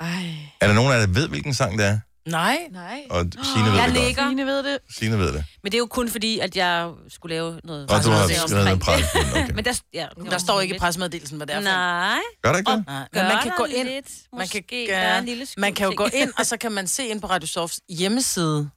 Ej. 0.00 0.26
Er 0.60 0.66
der 0.66 0.74
nogen 0.74 0.92
af 0.92 0.98
jer, 0.98 1.06
der 1.06 1.12
ved, 1.12 1.28
hvilken 1.28 1.54
sang 1.54 1.78
det 1.78 1.86
er? 1.86 1.98
Nej. 2.26 2.58
Nej. 2.72 3.00
Og 3.10 3.24
Signe 3.54 3.70
ved 3.70 3.78
Jeg 3.78 3.88
det 3.88 3.94
godt. 3.94 4.04
nikker. 4.06 4.28
Signe 4.28 4.46
ved 4.46 4.62
det. 4.62 4.78
Signe 4.98 5.18
ved 5.18 5.26
det. 5.32 5.44
Men 5.62 5.72
det 5.72 5.74
er 5.74 5.78
jo 5.78 5.86
kun 5.86 6.10
fordi, 6.10 6.38
at 6.38 6.56
jeg 6.56 6.90
skulle 7.08 7.34
lave 7.34 7.60
noget... 7.64 7.90
Og 7.90 8.04
du 8.04 8.10
har 8.10 8.28
skrevet 8.46 8.66
en 8.68 8.72
det. 8.74 8.80
pressemeddelelse, 8.82 9.42
okay. 9.44 9.52
Men 9.56 9.64
der, 9.64 9.80
ja, 9.94 10.06
det 10.22 10.30
Der 10.30 10.38
står 10.38 10.60
ikke 10.60 10.74
i 10.74 10.78
pressemeddelelsen, 10.78 11.36
hvad 11.36 11.46
det 11.46 11.54
er 11.56 11.60
for. 11.60 11.64
Nej. 11.64 12.18
Gør 12.42 12.50
der 12.52 12.58
ikke 12.58 12.70
det? 12.70 12.84
Nej. 12.86 13.08
Gør 13.14 13.22
Men 13.22 13.32
man 13.34 13.42
kan 13.42 13.52
gå 13.56 13.64
ind, 13.64 13.88
lidt, 13.88 14.06
man 14.32 14.48
kan, 14.48 14.62
måske. 14.62 14.86
Der 14.90 14.96
er 14.96 15.18
en 15.18 15.24
lille 15.24 15.46
man 15.58 15.74
kan 15.74 15.86
jo 15.86 15.92
gå 15.96 16.08
ind, 16.14 16.32
og 16.38 16.46
så 16.46 16.56
kan 16.56 16.72
man 16.72 16.86
se 16.86 17.06
ind 17.06 17.20
på 17.20 17.26
Radio 17.26 17.46
Softs 17.48 17.80
hjemmeside, 17.88 18.70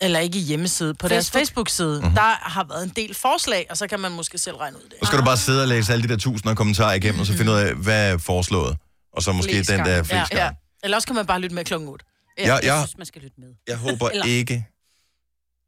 eller 0.00 0.18
ikke 0.20 0.38
hjemmeside, 0.38 0.94
på 0.94 1.08
deres 1.08 1.30
Facebook. 1.30 1.46
Facebook-side, 1.68 1.88
Mhm. 1.94 2.02
mm-hmm. 2.02 2.14
der 2.14 2.38
har 2.50 2.64
været 2.68 2.82
en 2.84 2.92
del 2.96 3.14
forslag, 3.14 3.66
og 3.70 3.76
så 3.76 3.86
kan 3.86 4.00
man 4.00 4.12
måske 4.12 4.38
selv 4.38 4.56
regne 4.56 4.76
ud 4.76 4.82
det. 4.82 4.94
Så 5.02 5.06
skal 5.06 5.18
du 5.18 5.24
bare 5.24 5.36
sidde 5.36 5.62
og 5.62 5.68
læse 5.68 5.92
alle 5.92 6.02
de 6.02 6.08
der 6.08 6.16
tusinder 6.16 6.54
kommentarer 6.54 6.92
igennem, 6.94 7.20
og 7.20 7.26
så 7.26 7.32
finde 7.36 7.52
ud 7.52 7.56
af, 7.56 7.74
hvad 7.74 8.12
er 8.12 8.18
foreslået. 8.18 8.76
Og 9.12 9.22
så 9.22 9.32
måske 9.32 9.52
Flest 9.52 9.70
den 9.70 9.78
der 9.80 10.02
flest 10.02 10.32
Ja. 10.32 10.38
gange. 10.38 10.56
Eller 10.84 10.96
også 10.96 11.06
kan 11.08 11.16
man 11.16 11.26
bare 11.26 11.40
lytte 11.40 11.54
med 11.54 11.64
klokken 11.64 11.88
8. 11.88 12.04
Jeg, 12.38 12.46
Jeg 12.46 12.60
jeg, 12.64 12.78
synes, 12.86 12.96
man 12.98 13.06
skal 13.06 13.22
lytte 13.22 13.40
med. 13.40 13.54
jeg 13.68 13.78
håber 13.78 14.08
Eller- 14.10 14.24
ikke, 14.26 14.66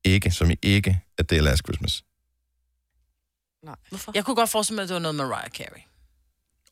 ikke, 0.05 0.31
som 0.31 0.51
i 0.51 0.57
ikke, 0.63 1.01
at 1.19 1.31
det 1.31 1.39
er 1.39 1.43
Last 1.43 1.65
Christmas. 1.65 2.05
Hvorfor? 3.89 4.13
Jeg 4.15 4.25
kunne 4.25 4.37
godt 4.37 4.51
forestille 4.51 4.75
mig, 4.77 4.83
at 4.83 4.89
det 4.89 4.95
var 4.95 5.01
noget 5.01 5.15
med 5.15 5.25
Mariah 5.27 5.51
Carey. 5.51 5.81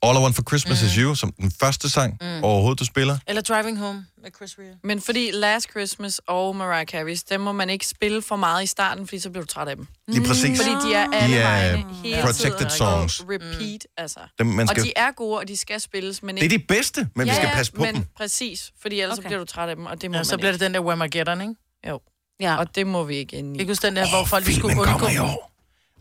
All 0.03 0.17
I 0.19 0.21
Want 0.21 0.35
for 0.35 0.43
Christmas 0.43 0.83
mm. 0.83 0.87
is 0.87 0.95
You, 0.95 1.15
som 1.15 1.33
den 1.33 1.53
første 1.61 1.91
sang 1.91 2.17
mm. 2.21 2.45
overhovedet, 2.45 2.79
du 2.81 2.85
spiller. 2.85 3.19
Eller 3.27 3.43
Driving 3.43 3.79
Home 3.79 4.07
med 4.23 4.31
Chris 4.37 4.57
Rea. 4.59 4.75
Men 4.85 5.01
fordi 5.01 5.31
Last 5.31 5.71
Christmas 5.71 6.21
og 6.29 6.57
Mariah 6.57 6.87
Carey, 6.87 7.17
dem 7.31 7.41
må 7.41 7.53
man 7.53 7.71
ikke 7.71 7.87
spille 7.87 8.23
for 8.23 8.37
meget 8.37 8.63
i 8.63 8.67
starten, 8.67 9.07
fordi 9.07 9.19
så 9.21 9.31
bliver 9.31 9.45
du 9.45 9.53
træt 9.53 9.69
af 9.69 9.77
dem. 9.77 9.87
Lige 10.09 10.27
præcis. 10.27 10.61
Fordi 10.63 10.89
de 10.89 10.95
er 10.95 11.07
alle 11.13 11.35
De 11.37 11.41
er 11.41 11.73
vegne 11.73 11.95
hele 12.05 12.23
protected 12.23 12.59
tiden. 12.59 12.71
songs. 12.71 13.21
Og 13.21 13.27
repeat, 13.31 13.87
altså. 13.97 14.21
Dem, 14.39 14.47
man 14.47 14.69
Og 14.69 14.75
skal, 14.75 14.85
de 14.85 14.93
er 14.97 15.11
gode, 15.17 15.39
og 15.39 15.49
de 15.49 15.57
skal 15.57 15.81
spilles, 15.81 16.23
men 16.23 16.35
det 16.37 16.41
er 16.41 16.45
ikke... 16.45 16.59
de 16.59 16.65
bedste, 16.69 17.09
men 17.17 17.25
vi 17.25 17.31
ja, 17.31 17.37
skal 17.37 17.47
ja, 17.49 17.55
passe 17.55 17.73
på 17.73 17.83
men 17.83 17.95
dem. 17.95 18.05
præcis, 18.17 18.73
fordi 18.83 19.01
ellers 19.01 19.19
okay. 19.19 19.23
Så 19.23 19.29
bliver 19.29 19.39
du 19.39 19.45
træt 19.45 19.69
af 19.69 19.77
dem, 19.77 19.87
og 19.87 20.03
det 20.03 20.11
må 20.11 20.15
Ja, 20.15 20.19
man 20.19 20.25
så 20.25 20.37
bliver 20.37 20.49
ikke. 20.53 20.59
det 20.65 20.67
den 20.67 20.75
der 20.75 20.81
Whamageddon, 20.81 21.41
ikke? 21.41 21.55
Jo, 21.89 22.01
Ja. 22.41 22.57
og 22.57 22.75
det 22.75 22.87
må 22.87 23.05
vi 23.05 23.17
ikke 23.17 23.37
ind 23.37 23.61
i. 23.61 23.67
Huske 23.67 23.87
den 23.87 23.97
der, 23.97 24.09
hvor 24.11 24.25
folk 24.25 24.45
skulle 24.53 24.67
undgå... 24.81 24.85
kommer 24.85 25.11
i 25.11 25.19
år. 25.19 25.50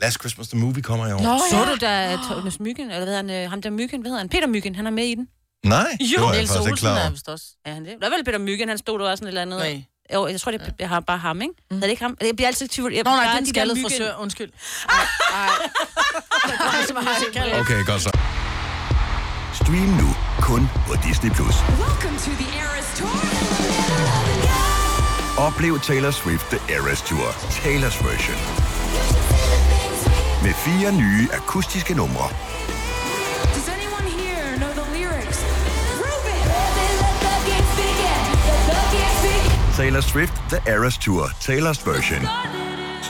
Last 0.02 0.20
Christmas, 0.20 0.48
the 0.48 0.58
movie 0.60 0.84
kommer 0.84 1.08
i 1.08 1.14
år. 1.14 1.22
Nå, 1.22 1.40
Så 1.52 1.66
du 1.66 1.76
da 1.86 2.18
Thomas 2.24 2.60
Myggen, 2.60 2.92
eller 2.92 3.06
hvad 3.06 3.16
hedder 3.16 3.34
han, 3.36 3.44
øh, 3.46 3.50
ham 3.50 3.62
der 3.62 3.70
Myggen, 3.70 4.02
hvad 4.02 4.10
hedder 4.12 4.22
han? 4.22 4.30
Peter 4.30 4.48
Myggen, 4.48 4.76
han 4.76 4.88
er 4.88 4.92
med 4.92 5.06
i 5.06 5.16
den. 5.16 5.28
Nej, 5.66 5.98
det 6.00 6.14
var 6.18 6.24
jeg 6.28 6.36
Niels 6.36 6.50
faktisk 6.52 6.60
ikke 6.60 6.72
Olsen 6.72 6.86
klar 6.86 6.98
er 6.98 7.02
over. 7.02 7.10
vist 7.12 7.28
også. 7.30 7.46
Er 7.66 7.74
han 7.74 7.86
det? 7.86 7.96
Der 8.02 8.08
er 8.08 8.12
vel 8.16 8.24
Peter 8.26 8.38
Myggen, 8.40 8.70
han 8.70 8.78
stod 8.78 9.00
der 9.00 9.06
også 9.10 9.16
sådan 9.22 9.28
et 9.28 9.30
eller 9.30 9.42
andet. 9.42 9.60
Nej. 9.60 9.84
Jo, 10.14 10.28
jeg 10.28 10.42
tror, 10.42 10.52
det 10.52 10.62
er, 10.62 10.66
jeg 10.80 10.90
har 10.90 11.00
bare 11.00 11.18
ham, 11.18 11.42
ikke? 11.42 11.54
Mm. 11.72 11.78
Er 11.78 11.82
det 11.82 11.90
ikke 11.90 12.02
ham? 12.02 12.18
Jeg 12.22 12.36
bliver 12.36 12.48
altid 12.48 12.66
i 12.66 12.70
tvivl. 12.70 12.94
Jeg, 12.94 13.04
Nå 13.04 13.12
nej, 13.12 13.24
det 13.24 13.34
er 13.34 13.38
en 13.38 13.44
der 13.46 13.50
skaldet 13.50 13.78
frisør, 13.84 14.16
undskyld. 14.16 14.50
Okay, 17.62 17.86
godt 17.86 18.02
så. 18.02 18.12
Stream 19.54 19.90
nu 20.02 20.16
kun 20.42 20.70
på 20.88 20.96
Disney+. 21.08 21.30
Plus. 21.32 21.56
Oplev 25.38 25.80
Taylor 25.80 26.12
Swift 26.12 26.46
The 26.46 26.76
Eras 26.76 27.02
Tour, 27.02 27.30
Taylor's 27.32 28.08
version. 28.08 28.59
Med 30.44 30.54
fire 30.54 30.92
nye 30.92 31.28
akustiske 31.34 31.94
numre. 31.94 32.30
Taylor 39.78 40.02
Swift 40.02 40.34
The 40.50 40.72
Eras 40.74 40.98
Tour, 40.98 41.26
Taylor's 41.26 41.90
version. 41.90 42.28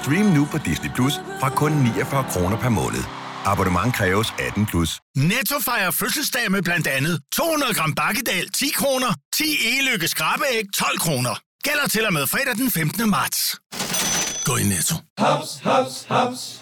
Stream 0.02 0.26
nu 0.26 0.46
på 0.52 0.58
Disney 0.58 0.90
Plus 0.96 1.14
fra 1.40 1.50
kun 1.50 1.72
49 1.72 2.26
kroner 2.32 2.58
per 2.58 2.70
måned. 2.70 3.04
Abonnement 3.46 3.96
kræves 3.96 4.34
18 4.40 4.66
plus. 4.66 5.00
Netto 5.16 5.56
fejrer 5.66 5.92
fødselsdag 5.92 6.52
med 6.52 6.62
blandt 6.62 6.88
andet 6.88 7.22
200 7.34 7.74
gram 7.74 7.94
bakkedal 7.96 8.50
10 8.50 8.70
kroner, 8.76 9.14
10 9.34 9.44
e-lykke 9.44 10.08
skrabeæg 10.08 10.64
12 10.76 11.00
kroner. 11.00 11.40
Gælder 11.64 11.88
til 11.88 12.06
og 12.06 12.14
med 12.14 12.28
fredag 12.28 12.56
den 12.56 12.72
15. 12.72 13.10
marts. 13.10 13.56
Gå 14.46 14.56
i 14.56 14.64
Netto. 14.64 14.96
Haps, 15.18 15.60
haps, 15.64 16.06
haps. 16.10 16.62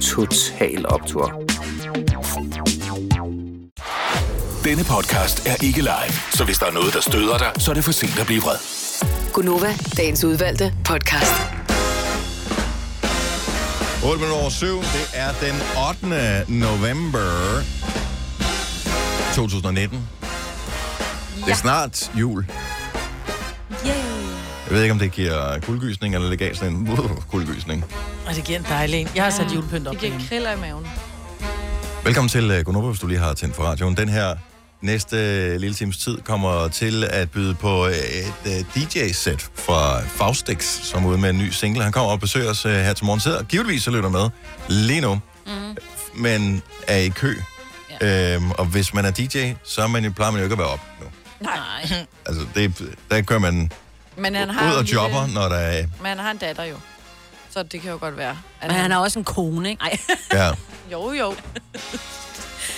Total 0.00 0.86
Optor. 0.86 1.42
Denne 4.64 4.84
podcast 4.84 5.46
er 5.46 5.64
ikke 5.64 5.80
live, 5.80 6.14
så 6.30 6.44
hvis 6.44 6.58
der 6.58 6.66
er 6.66 6.70
noget, 6.70 6.94
der 6.94 7.00
støder 7.00 7.38
dig, 7.38 7.52
så 7.58 7.70
er 7.70 7.74
det 7.74 7.84
for 7.84 7.92
sent 7.92 8.20
at 8.20 8.26
blive 8.26 8.40
vred. 8.42 8.56
Gunova, 9.32 9.74
dagens 9.96 10.24
udvalgte 10.24 10.74
podcast. 10.84 11.32
8 14.04 14.18
minutter 14.18 14.40
over 14.40 14.50
7. 14.50 14.66
Det 14.78 15.10
er 15.14 15.32
den 15.40 15.54
8. 15.88 16.52
november 16.52 17.62
2019. 19.34 20.08
Det 21.44 21.50
er 21.50 21.54
snart 21.54 22.10
jul. 22.14 22.46
Yay. 23.86 23.92
Jeg 24.66 24.70
ved 24.70 24.82
ikke, 24.82 24.92
om 24.92 24.98
det 24.98 25.12
giver 25.12 25.58
kuldegysning, 25.60 26.14
eller 26.14 26.30
det 26.30 26.38
gav 26.38 26.54
sådan 26.54 26.72
en 26.72 26.88
uh. 26.88 28.11
Og 28.26 28.34
det 28.34 28.44
giver 28.44 28.58
en 28.58 28.64
dejlig 28.68 29.00
en. 29.00 29.08
Jeg 29.14 29.24
har 29.24 29.30
sat 29.30 29.54
julepynt 29.54 29.88
op 29.88 29.92
Det 29.94 30.00
giver 30.00 30.20
kriller 30.28 30.52
i 30.52 30.56
maven. 30.56 30.86
Velkommen 32.04 32.28
til 32.28 32.50
uh, 32.58 32.64
Gunova, 32.64 32.88
hvis 32.88 33.00
du 33.00 33.06
lige 33.06 33.18
har 33.18 33.34
tændt 33.34 33.56
for 33.56 33.62
radioen. 33.62 33.96
Den 33.96 34.08
her 34.08 34.36
næste 34.80 35.16
uh, 35.54 35.60
lille 35.60 35.74
times 35.74 35.96
tid 35.96 36.18
kommer 36.18 36.68
til 36.68 37.04
at 37.04 37.30
byde 37.30 37.54
på 37.54 37.84
uh, 37.84 37.90
et 37.90 38.34
uh, 38.46 38.52
DJ-sæt 38.82 39.50
fra 39.54 40.00
Faustix, 40.00 40.64
som 40.64 41.04
er 41.04 41.08
ude 41.08 41.18
med 41.18 41.30
en 41.30 41.38
ny 41.38 41.50
single. 41.50 41.82
Han 41.82 41.92
kommer 41.92 42.10
og 42.10 42.20
besøger 42.20 42.50
os 42.50 42.66
uh, 42.66 42.72
her 42.72 42.92
til 42.92 43.04
morgen. 43.04 43.20
Sidder 43.20 43.42
givetvis 43.42 43.86
og 43.86 43.92
lytter 43.92 44.08
med 44.10 44.30
lige 44.68 45.00
nu, 45.00 45.20
mm. 45.46 45.76
men 46.14 46.62
er 46.86 46.96
i 46.96 47.08
kø. 47.08 47.34
Ja. 48.00 48.34
Øhm, 48.34 48.50
og 48.50 48.64
hvis 48.64 48.94
man 48.94 49.04
er 49.04 49.10
DJ, 49.10 49.52
så 49.64 49.82
er 49.82 49.86
man, 49.86 50.04
jo- 50.04 50.10
plejer 50.10 50.30
man 50.30 50.38
jo 50.40 50.44
ikke 50.44 50.52
at 50.54 50.58
være 50.58 50.68
op 50.68 50.80
nu. 51.00 51.06
Nej. 51.40 52.06
Altså, 52.26 52.42
det, 52.54 52.82
der 53.10 53.20
kører 53.22 53.38
man 53.40 53.70
Men 54.16 54.34
han 54.34 54.50
har 54.50 54.66
ud 54.66 54.72
en 54.72 54.78
og 54.78 54.84
lille- 54.84 55.00
jobber, 55.02 55.26
når 55.26 55.48
der 55.48 55.56
er... 55.56 55.82
Men 55.82 56.06
han 56.06 56.18
har 56.18 56.30
en 56.30 56.36
datter 56.36 56.64
jo. 56.64 56.76
Så 57.52 57.62
det 57.62 57.80
kan 57.80 57.90
jo 57.90 57.98
godt 58.00 58.16
være. 58.16 58.38
At 58.60 58.68
Men 58.70 58.76
han 58.76 58.90
har 58.90 58.98
også 58.98 59.18
en 59.18 59.24
kone, 59.24 59.70
ikke? 59.70 59.82
Ej. 59.82 59.98
Ja. 60.32 60.50
Jo, 60.92 61.12
jo. 61.12 61.34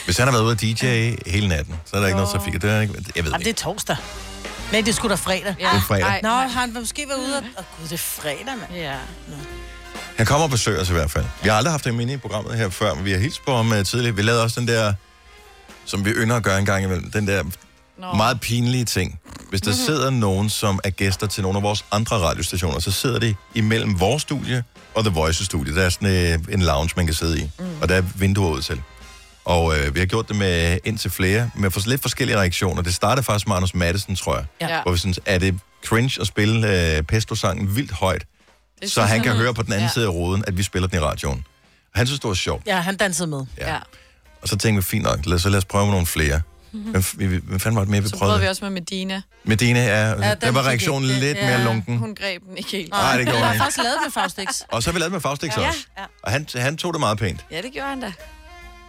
Hvis 0.04 0.16
han 0.18 0.26
har 0.26 0.32
været 0.32 0.42
ude 0.44 0.52
at 0.52 0.60
DJ 0.60 0.86
hele 1.30 1.48
natten, 1.48 1.74
så 1.84 1.96
er 1.96 2.00
der 2.00 2.06
ikke 2.06 2.16
noget 2.16 2.32
trafik. 2.32 2.52
Det 2.62 2.70
er 2.70 2.80
ikke, 2.80 2.94
jeg 2.94 3.04
ved 3.04 3.12
Jamen, 3.16 3.32
det 3.32 3.38
det 3.40 3.46
ikke. 3.46 3.50
er 3.50 3.54
torsdag. 3.62 3.96
Nej, 4.72 4.80
det 4.80 4.88
er 4.88 4.92
sgu 4.92 5.08
da 5.08 5.14
fredag. 5.14 5.54
Det 5.58 5.64
er 5.64 5.80
fredag. 5.86 6.02
Ej, 6.06 6.20
Nå, 6.22 6.28
har 6.28 6.60
han 6.60 6.72
måske 6.74 7.08
været 7.08 7.18
ude 7.18 7.36
og... 7.36 7.42
Åh, 7.58 7.64
gud, 7.78 7.84
det 7.88 7.92
er 7.92 7.98
fredag, 7.98 8.44
mand. 8.46 8.74
Ja. 8.74 8.96
Han 10.16 10.26
kommer 10.26 10.44
og 10.44 10.50
besøger 10.50 10.80
os 10.80 10.90
i 10.90 10.92
hvert 10.92 11.10
fald. 11.10 11.24
Vi 11.42 11.48
har 11.48 11.56
aldrig 11.56 11.72
haft 11.72 11.84
ham 11.84 12.00
inde 12.00 12.12
i 12.12 12.16
programmet 12.16 12.54
her 12.58 12.68
før, 12.68 12.94
men 12.94 13.04
vi 13.04 13.12
har 13.12 13.18
hilst 13.18 13.44
på 13.44 13.56
ham 13.56 13.70
uh, 13.72 13.82
tidligere. 13.82 14.16
Vi 14.16 14.22
lavede 14.22 14.42
også 14.42 14.60
den 14.60 14.68
der, 14.68 14.94
som 15.84 16.04
vi 16.04 16.10
ynder 16.10 16.36
at 16.36 16.42
gøre 16.42 16.58
en 16.58 16.66
gang 16.66 16.84
imellem, 16.84 17.10
den 17.10 17.26
der 17.26 17.44
Nå. 17.98 18.12
meget 18.14 18.40
pinlige 18.40 18.84
ting. 18.84 19.20
Hvis 19.50 19.60
der 19.60 19.72
sidder 19.72 20.10
nogen, 20.10 20.50
som 20.50 20.80
er 20.84 20.90
gæster 20.90 21.26
til 21.26 21.42
nogle 21.42 21.56
af 21.58 21.62
vores 21.62 21.84
andre 21.92 22.16
radiostationer, 22.16 22.78
så 22.78 22.90
sidder 22.92 23.18
de 23.18 23.34
imellem 23.54 24.00
vores 24.00 24.22
studie 24.22 24.64
og 24.94 25.04
The 25.04 25.14
Voice-studie. 25.14 25.74
Der 25.74 25.82
er 25.82 25.88
sådan 25.88 26.34
uh, 26.48 26.54
en 26.54 26.62
lounge, 26.62 26.90
man 26.96 27.06
kan 27.06 27.14
sidde 27.14 27.40
i, 27.40 27.50
mm. 27.58 27.64
og 27.82 27.88
der 27.88 27.94
er 27.94 28.02
vinduer 28.14 28.50
ud 28.50 28.62
til. 28.62 28.82
Og 29.44 29.78
øh, 29.78 29.94
vi 29.94 29.98
har 29.98 30.06
gjort 30.06 30.28
det 30.28 30.36
med 30.36 30.78
indtil 30.84 31.10
flere, 31.10 31.50
med 31.54 31.70
for, 31.70 31.80
lidt 31.86 32.02
forskellige 32.02 32.38
reaktioner. 32.38 32.82
Det 32.82 32.94
startede 32.94 33.24
faktisk 33.24 33.46
med 33.48 33.56
Anders 33.56 33.74
Madsen, 33.74 34.16
tror 34.16 34.36
jeg. 34.36 34.44
Ja. 34.60 34.82
Hvor 34.82 34.92
vi 34.92 34.98
synes, 34.98 35.20
er 35.26 35.38
det 35.38 35.58
cringe 35.86 36.20
at 36.20 36.26
spille 36.26 36.96
øh, 36.96 37.02
Pesto-sangen 37.02 37.76
vildt 37.76 37.92
højt, 37.92 38.24
så 38.86 39.02
han 39.02 39.22
kan 39.22 39.36
høre 39.36 39.54
på 39.54 39.62
den 39.62 39.72
anden 39.72 39.86
Ja. 39.86 39.92
side 39.92 40.04
af 40.04 40.10
ruden, 40.10 40.44
at 40.46 40.56
vi 40.58 40.62
spiller 40.62 40.88
den 40.88 40.98
i 40.98 41.00
radioen. 41.00 41.46
Og 41.92 41.98
han 41.98 42.06
synes, 42.06 42.20
det 42.20 42.28
var 42.28 42.34
sjovt. 42.34 42.66
Ja, 42.66 42.80
han 42.80 42.96
dansede 42.96 43.26
med. 43.28 43.46
Ja. 43.58 43.76
Og 44.42 44.48
så 44.48 44.56
tænkte 44.56 44.76
vi, 44.76 44.82
fint 44.82 45.04
nok, 45.04 45.26
lad, 45.26 45.38
så 45.38 45.48
lad 45.48 45.58
os 45.58 45.64
prøve 45.64 45.84
med 45.84 45.92
nogle 45.92 46.06
flere. 46.06 46.40
Hvem, 46.74 47.04
vi, 47.16 47.26
vi, 47.26 47.40
hvem 47.44 47.60
fanden 47.60 47.76
var 47.76 47.82
det 47.82 47.90
mere, 47.90 48.02
vi 48.02 48.08
Så 48.08 48.16
prøvede 48.18 48.34
vi 48.34 48.38
prøvede? 48.38 48.50
også 48.50 48.64
med 48.64 48.70
Medina. 48.70 49.22
Medina, 49.44 49.80
ja, 49.84 50.08
Ja, 50.10 50.26
ja 50.28 50.34
der 50.34 50.50
var 50.50 50.66
reaktionen 50.66 51.08
ikke- 51.10 51.20
lidt 51.20 51.38
ja, 51.38 51.46
mere 51.46 51.64
lunken. 51.64 51.98
Hun 51.98 52.14
greb 52.14 52.42
den 52.48 52.56
ikke 52.56 52.70
helt. 52.70 52.90
Nej, 52.90 53.16
det 53.16 53.26
gjorde 53.26 53.38
Jeg 53.38 53.46
han 53.46 53.46
har 53.46 53.52
ikke. 53.52 53.62
faktisk 53.64 53.78
lavet 53.84 53.98
med 54.04 54.12
Faustix. 54.12 54.60
Og 54.72 54.82
så 54.82 54.90
har 54.90 54.92
vi 54.92 54.98
lavet 55.00 55.12
med 55.12 55.20
Faustix 55.20 55.56
Ja. 55.56 55.68
også. 55.68 55.78
Og 56.22 56.32
han, 56.32 56.46
han 56.56 56.76
tog 56.76 56.92
det 56.94 57.00
meget 57.00 57.18
pænt. 57.18 57.44
Ja, 57.50 57.56
det 57.62 57.72
gjorde 57.72 57.88
han 57.88 58.00
da. 58.00 58.12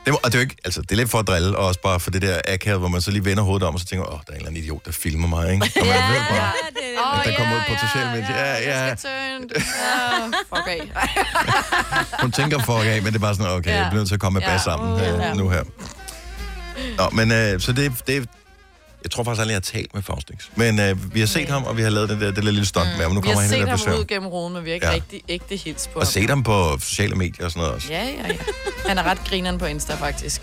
Det, 0.05 0.11
var- 0.13 0.19
og 0.23 0.31
det 0.31 0.35
er 0.35 0.39
jo 0.39 0.41
ikke, 0.41 0.55
altså, 0.65 0.81
det 0.81 0.91
er 0.91 0.95
lidt 0.95 1.09
for 1.09 1.19
at 1.19 1.27
drille, 1.27 1.57
og 1.57 1.67
også 1.67 1.79
bare 1.81 1.99
for 1.99 2.11
det 2.11 2.21
der 2.21 2.41
akavet, 2.47 2.79
hvor 2.79 2.87
man 2.87 3.01
så 3.01 3.11
lige 3.11 3.25
vender 3.25 3.43
hovedet 3.43 3.67
om, 3.67 3.73
og 3.73 3.79
så 3.79 3.85
tænker, 3.85 4.05
åh, 4.05 4.11
der 4.11 4.17
er 4.27 4.31
en 4.31 4.35
eller 4.35 4.47
anden 4.49 4.63
idiot, 4.63 4.85
der 4.85 4.91
filmer 4.91 5.27
mig, 5.27 5.53
ikke? 5.53 5.65
Og 5.81 5.85
man 5.87 5.95
ved 5.95 6.21
bare, 6.29 6.51
Åh, 7.05 7.19
at 7.19 7.25
der 7.25 7.37
kommer 7.37 7.55
ud 7.55 7.61
på 7.67 7.73
sociale 7.87 8.09
medier. 8.11 8.37
Ja, 8.37 8.53
ja. 8.53 8.85
Ja, 8.87 8.93
fuck 10.49 10.67
af. 10.67 10.81
Hun 12.21 12.31
tænker 12.31 12.59
for 12.63 12.79
af, 12.79 13.01
men 13.01 13.13
det 13.13 13.15
er 13.15 13.19
bare 13.19 13.35
sådan, 13.35 13.51
okay, 13.51 13.69
Ja. 13.71 13.77
jeg 13.81 13.85
bliver 13.89 13.99
nødt 13.99 14.07
til 14.07 14.15
at 14.15 14.21
komme 14.21 14.39
med 14.39 14.47
Ja. 14.47 14.53
bas 14.53 14.61
sammen 14.61 14.93
Uh, 14.93 15.01
øh, 15.01 15.07
ja. 15.07 15.33
nu 15.33 15.49
her. 15.49 15.63
Nå, 16.97 17.09
men 17.11 17.31
øh, 17.31 17.59
så 17.61 17.71
det, 17.71 17.91
det, 18.07 18.29
jeg 19.03 19.11
tror 19.11 19.23
faktisk 19.23 19.41
aldrig, 19.41 19.51
jeg 19.53 19.55
har 19.73 19.79
talt 19.79 19.93
med 19.93 20.03
Faustix. 20.03 20.35
Men 20.55 20.79
øh, 20.79 21.13
vi 21.15 21.19
har 21.19 21.27
set 21.27 21.49
ham, 21.49 21.63
og 21.63 21.77
vi 21.77 21.81
har 21.81 21.89
lavet 21.89 22.09
det 22.09 22.19
der, 22.21 22.27
det 22.27 22.35
der 22.35 22.41
lille 22.51 22.65
stunt 22.65 22.85
med 22.85 22.93
ham, 22.95 23.11
og 23.11 23.15
nu 23.15 23.21
Vi 23.21 23.25
kommer 23.25 23.33
har 23.35 23.41
han 23.41 23.49
set 23.49 23.55
ind 23.55 23.63
og 23.63 23.69
ham 23.69 23.77
besøger. 23.79 23.97
ud 23.99 24.05
gennem 24.05 24.27
ruden, 24.29 24.53
men 24.53 24.65
vi 24.65 24.69
har 24.69 24.73
ikke 24.75 24.85
Ja. 24.85 24.91
ja. 24.91 24.95
rigtig 24.95 25.21
ægte 25.29 25.55
hils 25.55 25.87
på 25.87 25.99
Og 25.99 26.05
ham. 26.05 26.11
set 26.11 26.29
ham 26.29 26.43
på 26.43 26.77
sociale 26.79 27.15
medier 27.15 27.45
og 27.45 27.51
sådan 27.51 27.59
noget 27.61 27.75
også. 27.75 27.87
Ja, 27.93 28.03
ja, 28.03 28.27
ja. 28.27 28.35
Han 28.87 28.97
er 28.97 29.03
ret 29.03 29.19
grineren 29.29 29.57
på 29.57 29.65
Insta, 29.65 29.93
faktisk. 29.95 30.41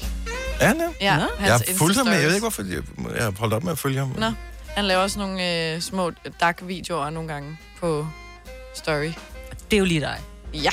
Er 0.61 0.67
han 0.67 0.79
det? 0.81 0.89
Ja, 1.01 1.17
Nå. 1.17 1.23
hans 1.23 1.33
Jeg 1.41 1.53
har 1.53 1.79
fulgt 1.79 1.97
ham, 1.97 2.07
jeg 2.09 2.23
ved 2.23 2.29
ikke, 2.35 2.41
hvorfor 2.41 2.63
jeg, 2.63 2.83
jeg 3.17 3.25
har 3.25 3.33
holdt 3.39 3.55
op 3.55 3.65
med 3.65 3.73
at 3.73 3.79
følge 3.79 3.99
ham. 3.99 4.15
Nå, 4.19 4.33
han 4.77 4.85
laver 4.85 5.03
også 5.03 5.19
nogle 5.19 5.73
øh, 5.75 5.81
små 5.81 6.11
dark-videoer 6.41 7.11
nogle 7.11 7.29
gange 7.33 7.59
på 7.81 8.07
Story. 8.75 9.05
Det 9.71 9.77
er 9.77 9.79
jo 9.79 9.85
lige 9.85 10.01
dig. 10.01 10.19
Ja. 10.55 10.71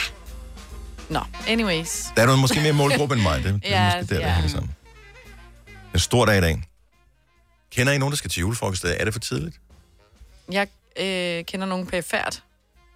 Nå, 1.10 1.20
anyways. 1.48 2.04
Der 2.16 2.22
er 2.22 2.26
du 2.26 2.36
måske 2.36 2.60
mere 2.62 2.74
målgruppe 2.74 3.16
end 3.16 3.24
mig. 3.24 3.44
Det, 3.44 3.46
det 3.64 3.74
er 3.74 3.86
Ja, 3.92 3.96
måske 4.02 4.14
der, 4.16 4.20
der 4.22 4.28
ja. 4.28 4.34
hænger 4.34 4.50
sammen. 4.50 4.72
En 5.94 6.00
stor 6.00 6.26
dag 6.26 6.38
i 6.38 6.42
dag. 6.42 6.64
Kender 7.72 7.94
I 7.94 7.98
nogen, 7.98 8.12
der 8.12 8.18
skal 8.18 8.30
til 8.30 8.40
julefrokost? 8.40 8.86
Er 8.86 9.06
det 9.06 9.14
for 9.14 9.20
tidligt? 9.20 9.60
Jeg 10.52 10.68
øh, 11.00 11.46
kender 11.46 11.66
nogen 11.66 11.86
pæfærd. 11.86 12.42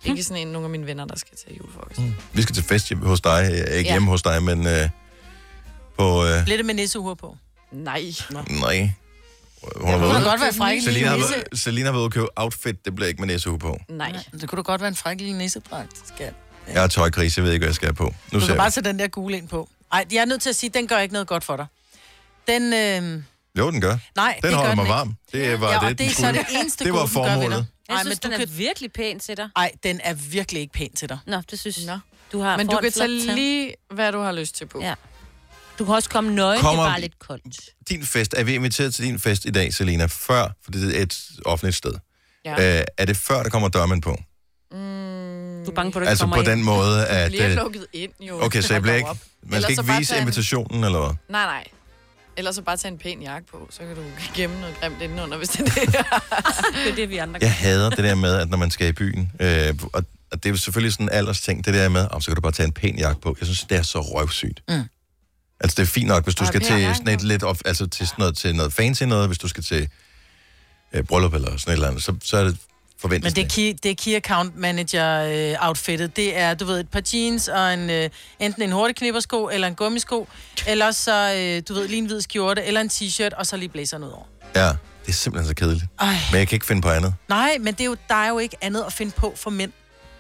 Ikke 0.05 0.23
sådan 0.23 0.41
en, 0.41 0.47
nogle 0.47 0.65
af 0.65 0.69
mine 0.69 0.85
venner, 0.85 1.05
der 1.05 1.15
skal 1.17 1.37
til 1.37 1.57
julefrokost. 1.57 1.99
Mm. 1.99 2.13
Vi 2.33 2.41
skal 2.41 2.55
til 2.55 2.63
fest 2.63 2.89
hjemme 2.89 3.05
hos 3.05 3.21
dig. 3.21 3.45
Ikke 3.51 3.89
Ja. 3.89 3.93
hjemme 3.93 4.09
hos 4.09 4.21
dig, 4.21 4.43
men 4.43 4.67
øh, 4.67 4.89
på... 5.97 6.25
Øh, 6.25 6.43
Bliver 6.43 6.57
det 6.57 6.65
med 6.65 6.73
nisseure 6.73 7.15
på? 7.15 7.37
Nej. 7.71 8.03
nej. 8.29 8.89
Hun 9.75 9.89
har 9.89 9.97
været 9.97 10.23
godt 10.23 10.41
være 10.41 10.53
fræk. 10.53 10.81
Selina 10.81 11.07
har, 11.07 11.17
været- 11.17 11.59
Selina 11.59 11.85
har 11.85 11.91
været 11.91 12.03
ude 12.03 12.09
købe 12.11 12.27
outfit. 12.35 12.85
Det 12.85 12.95
bliver 12.95 13.07
ikke 13.07 13.21
med 13.21 13.27
næsehue 13.27 13.59
på. 13.59 13.79
Nej. 13.89 14.15
Det 14.41 14.49
kunne 14.49 14.57
da 14.57 14.61
godt 14.61 14.81
være 14.81 14.87
en 14.87 14.95
fræk 14.95 15.17
lille 15.19 15.37
nissedragt, 15.37 15.91
skat. 16.15 16.33
Jeg 16.67 16.83
er 16.83 16.87
tøjkrise, 16.87 17.39
jeg 17.39 17.45
ved 17.45 17.53
ikke, 17.53 17.63
hvad 17.63 17.69
jeg 17.69 17.75
skal 17.75 17.87
have 17.87 17.93
på. 17.95 18.03
Nu 18.03 18.39
Du 18.39 18.39
ser 18.39 18.47
kan 18.47 18.57
bare 18.57 18.69
tage 18.71 18.83
den 18.83 18.99
der 18.99 19.07
gule 19.07 19.37
ind 19.37 19.47
på. 19.47 19.69
Ej, 19.91 20.05
jeg 20.11 20.21
er 20.21 20.25
nødt 20.25 20.41
til 20.41 20.49
at 20.49 20.55
sige, 20.55 20.69
den 20.73 20.87
gør 20.87 20.99
ikke 20.99 21.13
noget 21.13 21.27
godt 21.27 21.43
for 21.43 21.55
dig. 21.57 21.65
Den, 22.47 22.73
øh, 22.73 23.23
Jo, 23.57 23.71
den 23.71 23.81
gør. 23.81 23.97
nej, 24.15 24.39
Den 24.41 24.49
det 24.49 24.57
holder 24.57 24.69
gør 24.69 24.75
mig 24.75 24.85
den 24.85 24.85
ikke. 24.85 24.93
varm. 24.93 25.15
Det 25.51 25.61
var 25.61 25.71
ja, 25.71 25.75
og 25.77 25.81
det, 25.89 25.89
det 25.89 25.99
den 25.99 26.07
er 26.07 26.13
så 26.13 26.31
det 26.31 26.59
eneste 26.59 26.85
Det 26.85 26.93
var 26.93 26.99
den 26.99 27.09
formålet. 27.09 27.67
Jeg 27.89 27.95
Ej, 27.95 28.01
synes, 28.03 28.19
men 28.23 28.31
den 28.31 28.39
du 28.39 28.43
er 28.43 28.45
kan... 28.47 28.57
virkelig 28.57 28.91
pæn 28.91 29.19
til 29.19 29.37
dig. 29.37 29.49
Ej, 29.55 29.71
den 29.83 29.99
er 30.03 30.13
virkelig 30.13 30.61
ikke 30.61 30.73
pæn 30.73 30.93
til 30.95 31.09
dig. 31.09 31.17
Nå, 31.27 31.41
det 31.51 31.59
synes 31.59 31.79
jeg. 31.85 31.99
Du 32.31 32.39
har 32.39 32.57
Men 32.57 32.67
du 32.67 32.77
kan 32.77 32.91
tage 32.91 33.07
lige, 33.35 33.73
hvad 33.93 34.11
du 34.11 34.19
har 34.19 34.31
lyst 34.31 34.55
til 34.55 34.65
på. 34.65 34.81
Ja. 34.81 34.93
Du 35.79 35.85
kan 35.85 35.95
også 35.95 36.09
komme 36.09 36.35
nøgen, 36.35 36.61
Kommer- 36.61 36.83
det 36.83 36.87
er 36.89 36.91
bare 36.91 37.01
lidt 37.01 37.19
koldt. 37.19 37.59
Din 37.89 38.05
fest, 38.05 38.33
er 38.37 38.43
vi 38.43 38.53
inviteret 38.55 38.93
til 38.93 39.05
din 39.05 39.19
fest 39.19 39.45
i 39.45 39.49
dag, 39.51 39.73
Selina, 39.73 40.05
før, 40.05 40.47
for 40.63 40.71
det 40.71 40.97
er 40.97 41.01
et 41.01 41.17
offentligt 41.45 41.75
sted. 41.77 41.93
Ja. 42.45 42.79
Øh, 42.79 42.83
er 42.97 43.05
det 43.05 43.17
før, 43.17 43.43
der 43.43 43.49
kommer 43.49 43.69
dørmænd 43.69 44.01
på? 44.01 44.17
Mm, 44.71 44.77
Du 45.65 45.71
er 45.71 45.75
bange 45.75 45.91
på, 45.91 45.99
at 45.99 46.03
du 46.05 46.09
Altså 46.09 46.23
kommer 46.23 46.35
på 46.35 46.41
den 46.43 46.57
ind. 46.57 46.61
måde, 46.65 47.07
at... 47.07 47.31
bliver 47.31 47.49
øh, 47.49 47.55
lukket 47.55 47.87
ind, 47.93 48.11
jo. 48.19 48.41
Okay, 48.43 48.61
så 48.61 48.73
jeg 48.73 48.81
bliver 48.81 48.95
ikke... 48.95 49.09
Man 49.43 49.61
skal 49.61 49.71
ikke 49.71 49.93
vise 49.97 50.17
invitationen, 50.17 50.83
eller 50.83 50.99
hvad? 50.99 51.15
Nej, 51.29 51.45
nej. 51.45 51.63
Ellers 52.37 52.55
så 52.55 52.61
bare 52.61 52.77
tage 52.77 52.91
en 52.91 52.97
pæn 52.97 53.21
jakke 53.21 53.47
på, 53.47 53.67
så 53.69 53.79
kan 53.79 53.95
du 53.95 54.03
gemme 54.37 54.59
noget 54.59 54.75
grimt 54.79 55.01
indenunder, 55.01 55.37
hvis 55.37 55.49
det 55.49 55.59
er 55.59 55.65
det. 55.65 55.75
det 56.83 56.91
er 56.91 56.95
det, 56.95 57.09
vi 57.09 57.17
andre 57.17 57.39
Jeg 57.41 57.53
hader 57.53 57.89
det 57.89 58.03
der 58.03 58.15
med, 58.15 58.35
at 58.35 58.49
når 58.49 58.57
man 58.57 58.71
skal 58.71 58.87
i 58.87 58.91
byen, 58.91 59.31
øh, 59.39 59.73
og, 59.93 60.03
og 60.31 60.43
det 60.43 60.45
er 60.45 60.49
jo 60.49 60.57
selvfølgelig 60.57 60.93
sådan 60.93 61.05
en 61.05 61.09
alders 61.13 61.41
ting, 61.41 61.65
det 61.65 61.73
der 61.73 61.89
med, 61.89 62.07
om 62.11 62.21
så 62.21 62.27
kan 62.27 62.35
du 62.35 62.41
bare 62.41 62.51
tage 62.51 62.67
en 62.67 62.73
pæn 62.73 62.97
jakke 62.97 63.21
på. 63.21 63.35
Jeg 63.39 63.45
synes, 63.47 63.63
det 63.63 63.77
er 63.77 63.81
så 63.81 64.01
røvsygt. 64.01 64.63
Mm. 64.69 64.83
Altså, 65.59 65.75
det 65.75 65.81
er 65.87 65.91
fint 65.91 66.07
nok, 66.07 66.23
hvis 66.23 66.35
du 66.35 66.43
Ej, 66.43 66.47
skal 66.47 66.61
til 66.61 66.95
sådan 66.95 67.13
et 67.13 67.23
lidt, 67.23 67.43
altså 67.65 67.87
til 67.87 68.07
sådan 68.07 68.21
noget, 68.21 68.37
til 68.37 68.55
noget 68.55 68.73
fancy 68.73 69.03
noget, 69.03 69.27
hvis 69.27 69.37
du 69.37 69.47
skal 69.47 69.63
til 69.63 69.89
øh, 70.93 71.03
bryllup 71.03 71.33
eller 71.33 71.57
sådan 71.57 71.71
et 71.71 71.73
eller 71.73 71.87
andet, 71.87 72.03
så, 72.03 72.15
så 72.23 72.37
er 72.37 72.43
det 72.43 72.57
forventet. 73.03 73.37
Men 73.37 73.43
det 73.45 73.53
key, 73.53 73.73
det 73.83 73.91
er 73.91 73.95
key 73.95 74.15
account 74.15 74.55
manager 74.57 75.23
øh, 75.51 75.67
outfittet. 75.67 76.15
Det 76.15 76.37
er, 76.37 76.53
du 76.53 76.65
ved, 76.65 76.79
et 76.79 76.89
par 76.89 77.01
jeans 77.13 77.47
og 77.47 77.73
en, 77.73 77.89
øh, 77.89 78.09
enten 78.39 78.61
en 78.63 78.71
hurtigknippersko 78.71 79.49
eller 79.53 79.67
en 79.67 79.75
gummisko, 79.75 80.27
eller 80.67 80.91
så, 80.91 81.33
øh, 81.37 81.63
du 81.67 81.73
ved, 81.73 81.87
lige 81.87 81.97
en 81.97 82.05
hvid 82.05 82.21
skjorte 82.21 82.63
eller 82.63 82.81
en 82.81 82.89
t-shirt, 82.93 83.37
og 83.37 83.47
så 83.47 83.57
lige 83.57 83.69
blæseren 83.69 84.03
ud 84.03 84.09
over. 84.09 84.25
Ja, 84.55 84.67
det 84.67 85.09
er 85.09 85.13
simpelthen 85.13 85.47
så 85.47 85.55
kedeligt. 85.55 85.85
Ej. 85.99 86.07
Men 86.31 86.39
jeg 86.39 86.47
kan 86.47 86.55
ikke 86.55 86.65
finde 86.65 86.81
på 86.81 86.89
andet. 86.89 87.13
Nej, 87.29 87.57
men 87.59 87.73
det 87.73 87.81
er 87.81 87.85
jo, 87.85 87.95
der 88.07 88.15
er 88.15 88.29
jo 88.29 88.39
ikke 88.39 88.57
andet 88.61 88.83
at 88.87 88.93
finde 88.93 89.11
på 89.11 89.33
for 89.35 89.49
mænd. 89.49 89.71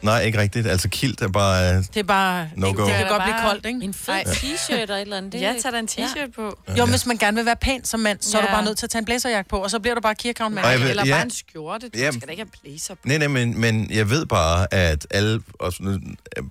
Nej, 0.03 0.21
ikke 0.21 0.37
rigtigt. 0.39 0.67
Altså, 0.67 0.89
kilt 0.89 1.21
er 1.21 1.27
bare... 1.27 1.69
Øh, 1.69 1.77
Det 1.77 1.97
er 1.97 2.03
bare... 2.03 2.49
No 2.55 2.67
det, 2.67 2.75
go. 2.75 2.85
det 2.85 2.93
kan 2.95 3.07
godt 3.07 3.23
blive 3.23 3.35
koldt, 3.41 3.65
ikke? 3.65 3.83
En 3.83 3.93
fed 3.93 4.13
t-shirt 4.27 4.81
eller 4.81 4.95
et 4.95 5.01
eller 5.01 5.17
andet. 5.17 5.31
Det 5.31 5.41
Ja, 5.41 5.53
tag 5.61 5.71
da 5.71 5.79
en 5.79 5.87
t-shirt 5.91 6.31
på. 6.35 6.57
Jo, 6.77 6.85
hvis 6.85 7.05
man 7.05 7.17
gerne 7.17 7.35
vil 7.37 7.45
være 7.45 7.55
pæn 7.55 7.85
som 7.85 7.99
mand, 7.99 8.17
så 8.21 8.37
er 8.37 8.41
du 8.41 8.47
Ja. 8.47 8.53
bare 8.55 8.65
nødt 8.65 8.77
til 8.77 8.85
at 8.85 8.89
tage 8.89 8.99
en 8.99 9.05
blæserjakke 9.05 9.49
på, 9.49 9.57
og 9.57 9.71
så 9.71 9.79
bliver 9.79 9.95
du 9.95 10.01
bare 10.01 10.15
jeg 10.23 10.79
ved- 10.79 10.89
Eller 10.89 11.05
ja. 11.05 11.13
bare 11.13 11.21
en 11.23 11.31
skjorte. 11.31 11.89
Du 11.89 11.97
Ja. 11.99 12.11
skal 12.11 12.21
da 12.27 12.31
ikke 12.31 12.43
have 12.43 12.49
blazer 12.63 12.93
på. 12.95 12.99
Nej, 13.03 13.17
nej, 13.17 13.27
men, 13.27 13.59
men 13.61 13.91
jeg 13.91 14.09
ved 14.09 14.25
bare, 14.25 14.73
at 14.73 15.07
alle 15.11 15.41
også, 15.59 15.83
nu, 15.83 15.91
øh, 15.91 16.43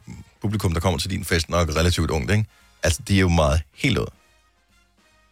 publikum, 0.42 0.72
der 0.72 0.80
kommer 0.80 0.98
til 0.98 1.10
din 1.10 1.24
fest, 1.24 1.48
nok 1.50 1.68
er 1.68 1.76
relativt 1.76 2.10
ungt, 2.10 2.30
ikke? 2.30 2.44
Altså, 2.82 3.00
de 3.08 3.16
er 3.16 3.20
jo 3.20 3.28
meget 3.28 3.60
helt 3.74 3.98
ud. 3.98 4.06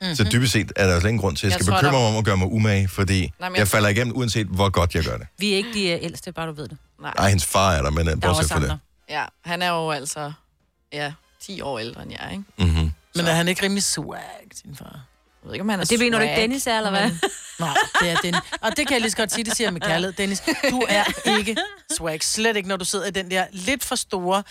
Mm-hmm. 0.02 0.14
Så 0.14 0.24
dybest 0.32 0.52
set 0.52 0.72
er 0.76 0.86
der 0.86 0.94
jo 0.94 1.00
slet 1.00 1.08
ingen 1.10 1.20
grund 1.20 1.36
til, 1.36 1.46
at 1.46 1.50
jeg 1.50 1.58
Jeg 1.58 1.64
skal 1.64 1.72
bekymre 1.74 1.92
der- 1.92 1.98
mig 1.98 2.08
om 2.08 2.16
at 2.16 2.24
gøre 2.24 2.36
mig 2.36 2.46
umage, 2.52 2.88
fordi 2.88 3.20
Nej, 3.20 3.48
jeg 3.50 3.58
jeg- 3.58 3.68
falder 3.68 3.88
igennem, 3.88 4.16
uanset 4.16 4.46
hvor 4.46 4.68
godt 4.70 4.94
jeg 4.94 5.04
gør 5.04 5.16
det. 5.16 5.26
Vi 5.38 5.52
er 5.52 5.56
ikke 5.56 5.68
de 5.74 5.86
ældste, 5.86 6.32
bare 6.32 6.46
du 6.46 6.52
ved 6.52 6.68
det. 6.68 6.76
Nej. 7.00 7.12
Ej, 7.18 7.28
hendes 7.28 7.46
far 7.46 7.72
er 7.72 7.82
der, 7.82 7.90
men 7.90 7.98
uh, 8.00 8.04
Der 8.06 8.10
er 8.12 8.16
bortset 8.16 8.38
også 8.44 8.54
fra 8.54 8.60
det. 8.60 8.78
Ja, 9.08 9.24
han 9.44 9.62
er 9.62 9.68
jo 9.70 9.90
altså 9.90 10.32
ja, 10.92 11.12
10 11.40 11.60
år 11.60 11.78
ældre 11.78 12.02
end 12.02 12.12
jeg, 12.12 12.28
ikke? 12.32 12.44
Mm-hmm. 12.58 12.92
Men 13.14 13.26
er 13.26 13.32
han 13.32 13.48
ikke 13.48 13.62
rimelig 13.62 13.82
swag, 13.82 14.20
din 14.64 14.76
far? 14.76 14.84
Jeg 15.42 15.46
ved 15.48 15.54
ikke, 15.54 15.62
om 15.62 15.68
han 15.68 15.78
er 15.80 15.84
Og 15.84 15.90
det 15.90 15.98
mener 15.98 16.18
du 16.18 16.22
ikke, 16.24 16.36
Dennis 16.36 16.66
er, 16.66 16.76
eller 16.76 16.90
hvad? 16.90 17.08
men- 17.08 17.20
Nej, 17.60 17.74
det 18.00 18.10
er 18.10 18.16
Dennis. 18.16 18.40
Og 18.60 18.76
det 18.76 18.86
kan 18.86 18.92
jeg 18.94 19.00
lige 19.00 19.10
så 19.10 19.16
godt 19.16 19.32
sige, 19.32 19.44
det 19.44 19.56
siger 19.56 19.66
jeg 19.66 19.72
med 19.72 19.80
kærlighed. 19.80 20.12
Dennis, 20.12 20.42
du 20.70 20.82
er 20.88 21.04
ikke 21.38 21.56
swag. 21.96 22.22
Slet 22.24 22.56
ikke, 22.56 22.68
når 22.68 22.76
du 22.76 22.84
sidder 22.84 23.06
i 23.06 23.10
den 23.10 23.30
der 23.30 23.44
lidt 23.52 23.84
for 23.84 23.94
store, 23.94 24.42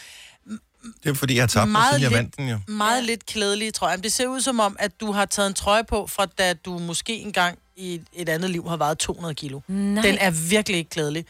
Det 1.04 1.10
er 1.10 1.14
fordi, 1.14 1.36
jeg 1.36 1.42
har 1.42 1.48
tabt 1.48 1.62
mig, 1.70 1.72
Meget 1.72 1.90
siden 1.90 2.02
jeg 2.02 2.10
lidt- 2.10 2.18
vandt 2.18 2.38
den 2.38 2.50
jo. 2.50 2.60
meget 2.68 3.04
lidt 3.04 3.26
klædelige 3.26 3.72
trøje. 3.72 3.98
Men 3.98 4.04
det 4.04 4.14
ser 4.14 4.28
ud 4.28 4.42
som 4.42 4.60
om, 4.60 4.76
at 4.80 5.00
du 5.00 5.12
har 5.12 5.26
taget 5.26 5.48
en 5.48 5.54
trøje 5.54 5.84
på, 5.84 6.08
fra 6.08 6.26
da 6.26 6.54
du 6.54 6.78
måske 6.78 7.16
engang 7.18 7.58
i 7.76 7.94
et- 7.96 8.06
et 8.14 8.30
andet 8.30 8.50
liv 8.50 8.70
har 8.70 8.78
vejet 8.78 8.98
200 8.98 9.36
kilo. 9.36 9.60
Nej. 9.68 10.02
Den 10.04 10.18
er 10.18 10.32
virkelig 10.50 10.78
ikke 10.78 10.90
klædelig. 10.90 11.26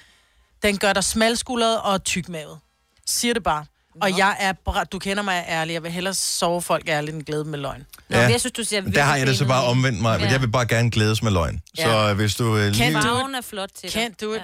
Den 0.63 0.77
gør 0.77 0.93
dig 0.93 1.03
smalskuldret 1.03 1.81
og 1.81 2.03
tykmavet. 2.03 2.57
Siger 3.07 3.33
det 3.33 3.43
bare. 3.43 3.65
Og 4.01 4.17
jeg 4.17 4.35
er, 4.39 4.53
bra- 4.69 4.83
du 4.83 4.99
kender 4.99 5.23
mig 5.23 5.45
ærlig. 5.49 5.73
Jeg 5.73 5.83
vil 5.83 5.91
hellere 5.91 6.13
sove 6.13 6.61
folk 6.61 6.89
ærligt, 6.89 7.15
end 7.15 7.23
glæde 7.23 7.43
med 7.45 7.59
løgn. 7.59 7.85
Nå, 8.09 8.17
men 8.17 8.31
jeg 8.31 8.39
synes, 8.39 8.53
du 8.53 8.63
Men 8.83 8.95
der 8.95 9.01
har 9.03 9.15
jeg 9.15 9.27
det 9.27 9.37
så 9.37 9.45
bare 9.45 9.63
omvendt 9.63 10.01
mig, 10.01 10.19
men 10.19 10.27
Ja. 10.27 10.31
jeg 10.33 10.41
vil 10.41 10.47
bare 10.47 10.65
gerne 10.67 10.91
glædes 10.91 11.23
med 11.23 11.31
løgn. 11.31 11.61
Ja. 11.77 11.83
Så 11.83 12.09
øh, 12.09 12.15
hvis 12.15 12.35
du 12.35 12.57
øh, 12.57 12.71
lige... 12.71 12.93
Farven 12.93 13.35
er 13.35 13.41
flot 13.41 13.69
til. 13.81 13.87
Can't 13.87 14.13
do 14.25 14.33
it. 14.33 14.37
Ja. 14.39 14.43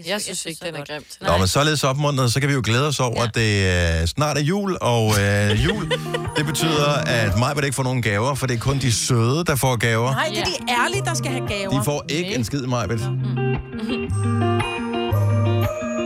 Det 0.00 0.06
Jeg 0.08 0.20
synes 0.20 0.46
ikke, 0.46 0.64
den 0.66 0.74
er 0.74 0.84
grim 0.84 1.04
til 1.10 1.22
Nå, 1.26 1.36
men 1.38 1.48
således 1.48 1.84
opmuntret, 1.84 2.32
så 2.32 2.40
kan 2.40 2.48
vi 2.48 2.54
jo 2.54 2.62
glæde 2.64 2.86
os 2.88 3.00
over, 3.00 3.20
Ja. 3.22 3.24
at 3.28 3.34
det 3.34 4.00
øh, 4.02 4.06
snart 4.08 4.38
er 4.38 4.42
jul, 4.42 4.78
og 4.80 5.20
øh, 5.20 5.64
jul, 5.64 5.90
det 6.36 6.46
betyder, 6.46 6.88
at 7.06 7.38
mig 7.38 7.56
vil 7.56 7.64
ikke 7.64 7.74
få 7.74 7.82
nogen 7.82 8.02
gaver, 8.02 8.34
for 8.34 8.46
det 8.46 8.54
er 8.56 8.60
kun 8.60 8.78
de 8.78 8.92
søde, 8.92 9.44
der 9.44 9.56
får 9.56 9.76
gaver. 9.76 10.10
Nej, 10.12 10.28
det 10.28 10.38
er 10.38 10.44
de 10.44 10.72
ærlige, 10.82 11.04
der 11.04 11.14
skal 11.14 11.30
have 11.30 11.48
gaver. 11.48 11.78
De 11.78 11.84
får 11.84 12.04
ikke 12.08 12.34
en 12.34 12.44
skid, 12.44 12.62
Majbet. 12.62 13.00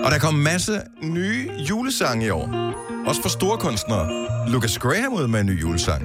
Og 0.05 0.11
der 0.11 0.19
kom 0.19 0.35
masse 0.35 0.81
nye 1.03 1.51
julesange 1.71 2.27
i 2.27 2.31
år. 2.31 2.75
Også 3.07 3.23
for 3.23 3.29
store 3.29 3.59
kunstnere. 3.59 4.09
Lucas 4.49 4.79
Graham 4.79 5.13
ud 5.13 5.27
med 5.27 5.41
en 5.41 5.47
ny 5.47 5.61
julesang. 5.61 6.03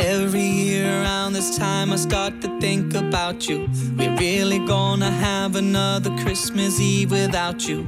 Every 0.00 0.48
year 0.64 1.02
around 1.02 1.34
this 1.34 1.50
time, 1.56 1.94
I 1.94 1.96
start 1.96 2.32
to 2.42 2.48
think 2.60 2.94
about 2.94 3.44
you. 3.44 3.58
We're 3.98 4.16
really 4.18 4.58
gonna 4.66 5.10
have 5.10 5.56
another 5.56 6.10
Christmas 6.24 6.80
Eve 6.80 7.10
without 7.10 7.62
you. 7.68 7.86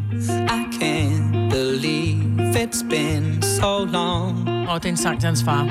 I 0.59 0.63
can't 0.81 1.51
believe 1.51 2.17
it's 2.63 2.83
been 2.91 3.43
so 3.43 3.85
long. 3.85 4.49
Og 4.69 4.83
det 4.83 4.89
er 4.89 4.93
en 4.93 4.97
sang 4.97 5.21
til 5.21 5.27
hans 5.27 5.45
far. 5.45 5.63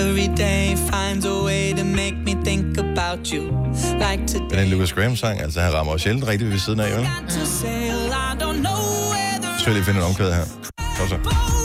Every 0.00 0.28
day 0.36 0.76
finds 0.76 1.24
a 1.26 1.47
about 3.08 3.32
you. 3.32 3.42
Like 3.98 4.26
today. 4.26 4.48
Den 4.50 4.58
er 4.58 4.62
en 4.62 4.68
Lucas 4.70 4.92
Graham-sang, 4.92 5.40
altså 5.40 5.60
han 5.60 5.74
rammer 5.74 5.92
jo 5.92 5.98
sjældent 5.98 6.28
rigtigt 6.28 6.50
ved 6.50 6.58
siden 6.58 6.80
af, 6.80 6.96
vel? 6.96 7.04
The 7.28 7.46
Så 9.58 9.64
jeg 9.66 9.74
lige 9.74 9.84
finde 9.84 10.00
en 10.00 10.06
omkvæd 10.06 10.32
her. 10.32 10.44
Kom 10.98 11.08
så. 11.08 11.57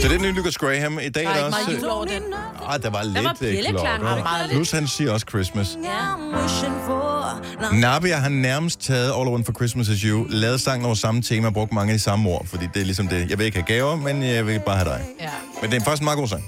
Så 0.00 0.08
det 0.08 0.14
er 0.14 0.18
den 0.18 0.22
nye 0.22 0.32
Lucas 0.32 0.58
Graham. 0.58 0.98
I 0.98 1.08
dag 1.08 1.24
Der 1.24 1.30
er 1.30 1.34
der 1.34 1.34
ikke 1.34 1.46
også... 1.46 1.58
meget 1.66 1.82
jul 1.82 1.90
over 1.90 2.04
den. 2.04 2.22
Ej, 2.68 2.78
der 2.78 2.90
var 2.90 3.02
lidt 3.02 3.24
var 3.24 3.36
øh, 3.40 3.56
klokker. 3.68 3.90
Ja, 3.90 3.98
meget 3.98 4.46
lidt. 4.46 4.52
Plus 4.52 4.70
han 4.70 4.88
siger 4.88 5.12
også 5.12 5.26
Christmas. 5.28 5.78
Ja. 5.84 7.76
Nabia 7.76 8.16
har 8.16 8.28
nærmest 8.28 8.80
taget 8.80 9.12
All 9.18 9.28
I 9.28 9.30
Want 9.30 9.46
for 9.46 9.52
Christmas 9.52 9.88
Is 9.88 10.00
You, 10.00 10.26
lavet 10.28 10.60
sangen 10.60 10.86
over 10.86 10.94
samme 10.94 11.22
tema 11.22 11.46
og 11.46 11.52
brugt 11.54 11.72
mange 11.72 11.92
af 11.92 11.98
de 11.98 12.02
samme 12.02 12.30
ord, 12.30 12.46
fordi 12.46 12.66
det 12.74 12.80
er 12.80 12.84
ligesom 12.84 13.08
det. 13.08 13.30
Jeg 13.30 13.38
vil 13.38 13.46
ikke 13.46 13.58
have 13.58 13.66
gaver, 13.66 13.96
men 13.96 14.22
jeg 14.22 14.46
vil 14.46 14.60
bare 14.66 14.76
have 14.76 14.88
dig. 14.88 15.00
Ja. 15.20 15.28
Men 15.62 15.70
det 15.70 15.80
er 15.80 15.84
faktisk 15.84 16.02
en 16.02 16.04
meget 16.04 16.18
god 16.18 16.28
sang. 16.28 16.44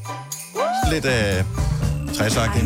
Lidt 0.92 1.04
øh, 1.04 1.44
træsagtig. 2.14 2.62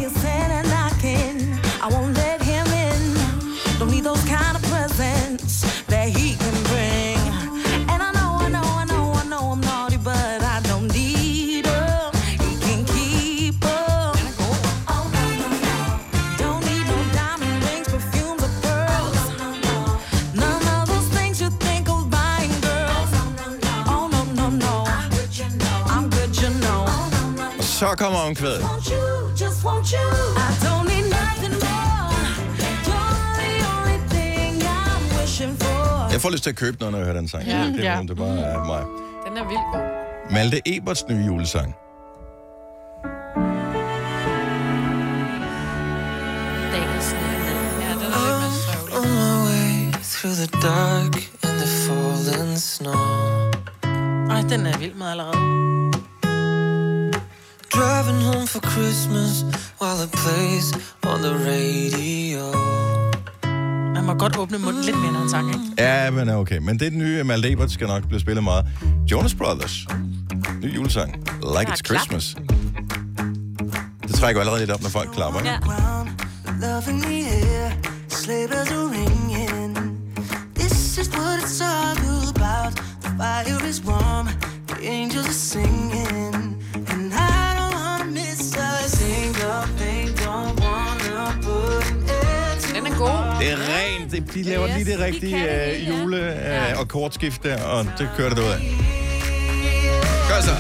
I'm 33.75 35.03
wishing 35.21 35.57
for. 35.59 36.13
Jeg 36.13 36.21
får 36.21 36.31
lyst 36.31 36.43
til 36.43 36.51
at 36.51 36.57
købe 36.57 36.77
noget, 36.81 36.93
når 36.93 36.99
jeg 36.99 37.07
hører 37.07 37.17
den 37.21 37.29
sang. 37.29 37.47
Ja. 37.47 37.59
Det 37.67 37.87
er, 37.87 37.97
Ja. 37.97 38.03
det 38.09 38.17
bare 38.17 38.39
er 38.39 38.65
mig. 38.65 38.83
Den 39.29 39.37
er 39.37 39.49
vildt 39.49 39.67
god. 39.73 40.33
Malte 40.33 40.61
Eberts 40.77 41.05
nye 41.09 41.25
julesang. 41.27 41.75
Through 50.03 50.37
the 50.37 50.47
dark 50.63 51.15
and 51.43 51.59
the 51.61 51.67
falling 51.67 52.57
snow. 52.57 53.51
Ej, 54.31 54.41
den 54.49 54.67
er 54.67 54.71
jeg 54.71 54.81
vild 54.81 54.95
med 54.95 55.07
allerede. 55.07 55.84
Driving 57.75 58.21
home 58.31 58.47
for 58.47 58.61
Christmas 58.61 59.43
while 59.81 59.99
it 60.05 60.13
plays 60.13 60.67
on 61.11 61.19
the 61.27 61.35
radio. 61.51 62.45
Han 63.95 64.05
må 64.05 64.15
godt 64.15 64.37
åbne 64.37 64.59
munden 64.59 64.85
lidt 64.85 64.97
mere, 64.99 65.13
når 65.13 65.19
han 65.21 65.31
sang, 65.31 65.49
ikke? 65.49 65.61
Ja, 65.79 66.11
men 66.11 66.29
er 66.29 66.37
okay. 66.37 66.59
Men 66.59 66.79
det 66.79 66.87
er 66.87 66.91
den 66.91 66.99
nye 66.99 67.25
Malte 67.25 67.53
Ebert 67.53 67.71
skal 67.71 67.87
nok 67.87 68.09
blive 68.09 68.21
spillet 68.21 68.45
meget. 68.45 68.67
Jonas 69.11 69.35
Brothers. 69.35 69.87
Ny 70.63 70.75
julesang. 70.77 71.15
Like 71.59 71.73
It's 71.73 71.81
klap. 71.81 72.01
Christmas. 72.01 72.37
Det 74.03 74.15
trækker 74.15 74.41
allerede 74.41 74.61
lidt 74.61 74.71
op, 74.71 74.83
når 74.83 74.91
folk 74.91 75.11
klapper. 75.13 75.41
Ikke? 75.41 75.51
Ja. 75.51 75.59
De 94.35 94.43
laver 94.43 94.69
Yes, 94.69 94.75
lige 94.77 94.91
det 94.93 94.99
de 94.99 95.05
rigtige 95.05 95.39
kan 95.39 95.49
det 95.49 95.81
øh, 95.81 95.89
jule- 95.89 96.17
øh, 96.17 96.37
Ja. 96.45 96.79
og 96.81 96.89
kortskift 96.89 97.43
der, 97.43 97.63
og 97.63 97.85
det 97.99 98.09
kører 98.17 98.29
det 98.29 98.39
ud 98.39 98.45
af. 98.45 98.61
Gør 100.29 100.41
så. 100.41 100.57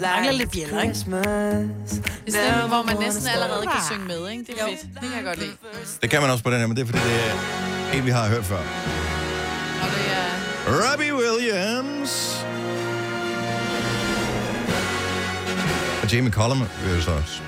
Mangler 0.00 0.32
lidt 0.32 0.50
bjæller, 0.52 0.82
ikke? 0.82 0.94
Det 0.94 2.36
er 2.36 2.60
den, 2.60 2.68
hvor 2.68 2.82
man 2.82 2.96
næsten 3.00 3.28
allerede 3.34 3.62
kan 3.66 3.80
synge 3.90 4.06
med, 4.06 4.30
ikke? 4.30 4.44
Det 4.44 4.54
er 4.60 4.66
fedt. 4.66 4.80
Det 4.94 5.00
kan 5.02 5.16
jeg 5.16 5.24
godt 5.24 5.38
lide. 5.38 5.50
Det 6.02 6.10
kan 6.10 6.20
man 6.22 6.30
også 6.30 6.44
på 6.44 6.50
den 6.50 6.58
her, 6.60 6.66
men 6.66 6.76
det 6.76 6.82
er 6.82 6.86
fordi, 6.86 6.98
det 6.98 7.20
er 7.94 7.98
en, 7.98 8.04
vi 8.06 8.10
har 8.10 8.28
hørt 8.28 8.44
før. 8.44 8.56
Og 8.56 9.88
det 9.94 10.04
er... 10.12 10.90
Robbie 10.92 11.14
Williams. 11.14 12.44
Og 16.02 16.12
Jamie 16.12 16.32
Cullum 16.32 16.58
vil 16.84 16.92
jeg 16.94 17.02
så 17.02 17.10
også. 17.10 17.40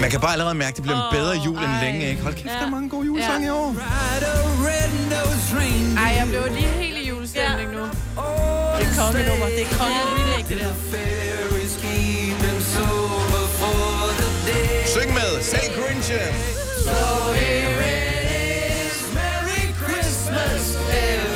Man 0.00 0.10
kan 0.10 0.20
bare 0.20 0.32
allerede 0.32 0.54
mærke, 0.54 0.68
at 0.68 0.76
det 0.76 0.82
bliver 0.82 0.96
en 0.96 1.16
bedre 1.16 1.34
jul 1.44 1.58
end 1.58 1.72
længe, 1.82 2.10
ikke? 2.10 2.22
Hold 2.22 2.34
kæft, 2.34 2.46
der 2.60 2.66
er 2.66 2.70
mange 2.70 2.88
gode 2.88 3.06
julesange 3.06 3.46
i 3.46 3.50
år. 3.50 3.76
Ej, 5.98 6.14
jeg 6.18 6.26
blev 6.28 6.42
lige 6.54 6.66
helt 6.66 6.98
i 6.98 7.08
julestemning 7.08 7.70
nu. 7.72 7.82
Det 7.82 7.90
er 8.86 8.94
kongenummer. 9.02 9.46
Det 9.46 9.62
er 9.62 9.66
kongenummer. 9.78 10.36
Det 10.48 10.58
der. 10.60 10.72
Syng 14.86 15.14
med, 15.14 15.42
selv 15.42 15.70
Grinchen. 15.76 16.34
So 16.84 17.32
here 17.32 17.80
it 17.94 18.24
is, 18.86 18.96
Merry 19.14 19.64
Christmas, 19.82 20.62
everybody's 20.90 21.33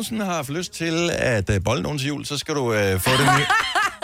nogensinde 0.00 0.24
har 0.24 0.34
haft 0.34 0.48
lyst 0.48 0.72
til 0.72 1.10
at 1.12 1.50
øh, 1.50 1.56
uh, 1.56 1.62
bolle 1.64 1.82
nogen 1.82 1.98
til 1.98 2.08
jul, 2.08 2.24
så 2.26 2.38
skal 2.38 2.54
du 2.54 2.72
øh, 2.72 3.00
få, 3.00 3.10
det 3.10 3.20
nye, 3.20 3.46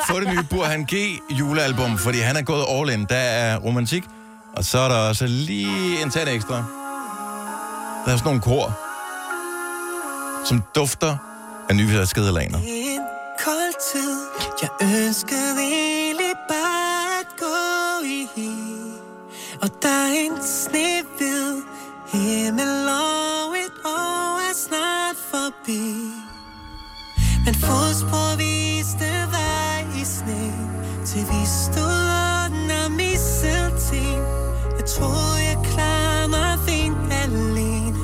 få 0.09 0.20
det 0.20 0.28
nye 0.28 0.42
Burhan 0.50 0.85
G 0.85 0.94
julealbum, 1.30 1.98
fordi 1.98 2.18
han 2.18 2.37
er 2.37 2.42
gået 2.42 2.64
all 2.68 2.90
in. 2.90 3.06
Der 3.09 3.16
er 3.16 3.59
romantik, 3.59 4.04
og 4.56 4.64
så 4.64 4.78
er 4.78 4.88
der 4.88 4.96
også 4.96 5.26
lige 5.26 6.02
en 6.02 6.11
tand 6.11 6.28
ekstra. 6.28 6.54
Der 8.04 8.12
er 8.12 8.16
sådan 8.16 8.24
nogle 8.24 8.40
kor, 8.40 8.78
som 10.44 10.62
dufter 10.74 11.16
af 11.68 11.76
nyvaskede 11.76 12.32
laner. 12.32 12.59
En 12.59 13.00
kold 13.44 13.92
tid, 13.92 14.16
jeg 14.62 14.70
ønskede 14.82 15.61
egentlig 15.61 16.35
bare 16.48 17.20
at 17.20 17.26
gå 17.38 18.04
i. 18.04 18.48
Og 19.62 19.68
der 19.82 19.88
er 19.88 20.12
en 20.12 20.42
snehvid 20.42 21.62
himmel 22.12 22.88
og 22.88 23.25
fodspor 27.66 28.37
viste 28.37 29.11
vej 29.37 29.81
i 30.02 30.05
sne, 30.05 30.42
til 31.09 31.22
vi 31.33 31.42
stod 31.64 32.02
under 32.44 32.88
mistelten. 32.88 34.18
Jeg 34.79 34.85
troede, 34.94 35.38
jeg 35.50 35.59
klarede 35.72 36.29
mig 36.29 36.59
fint 36.68 37.12
alene. 37.22 37.98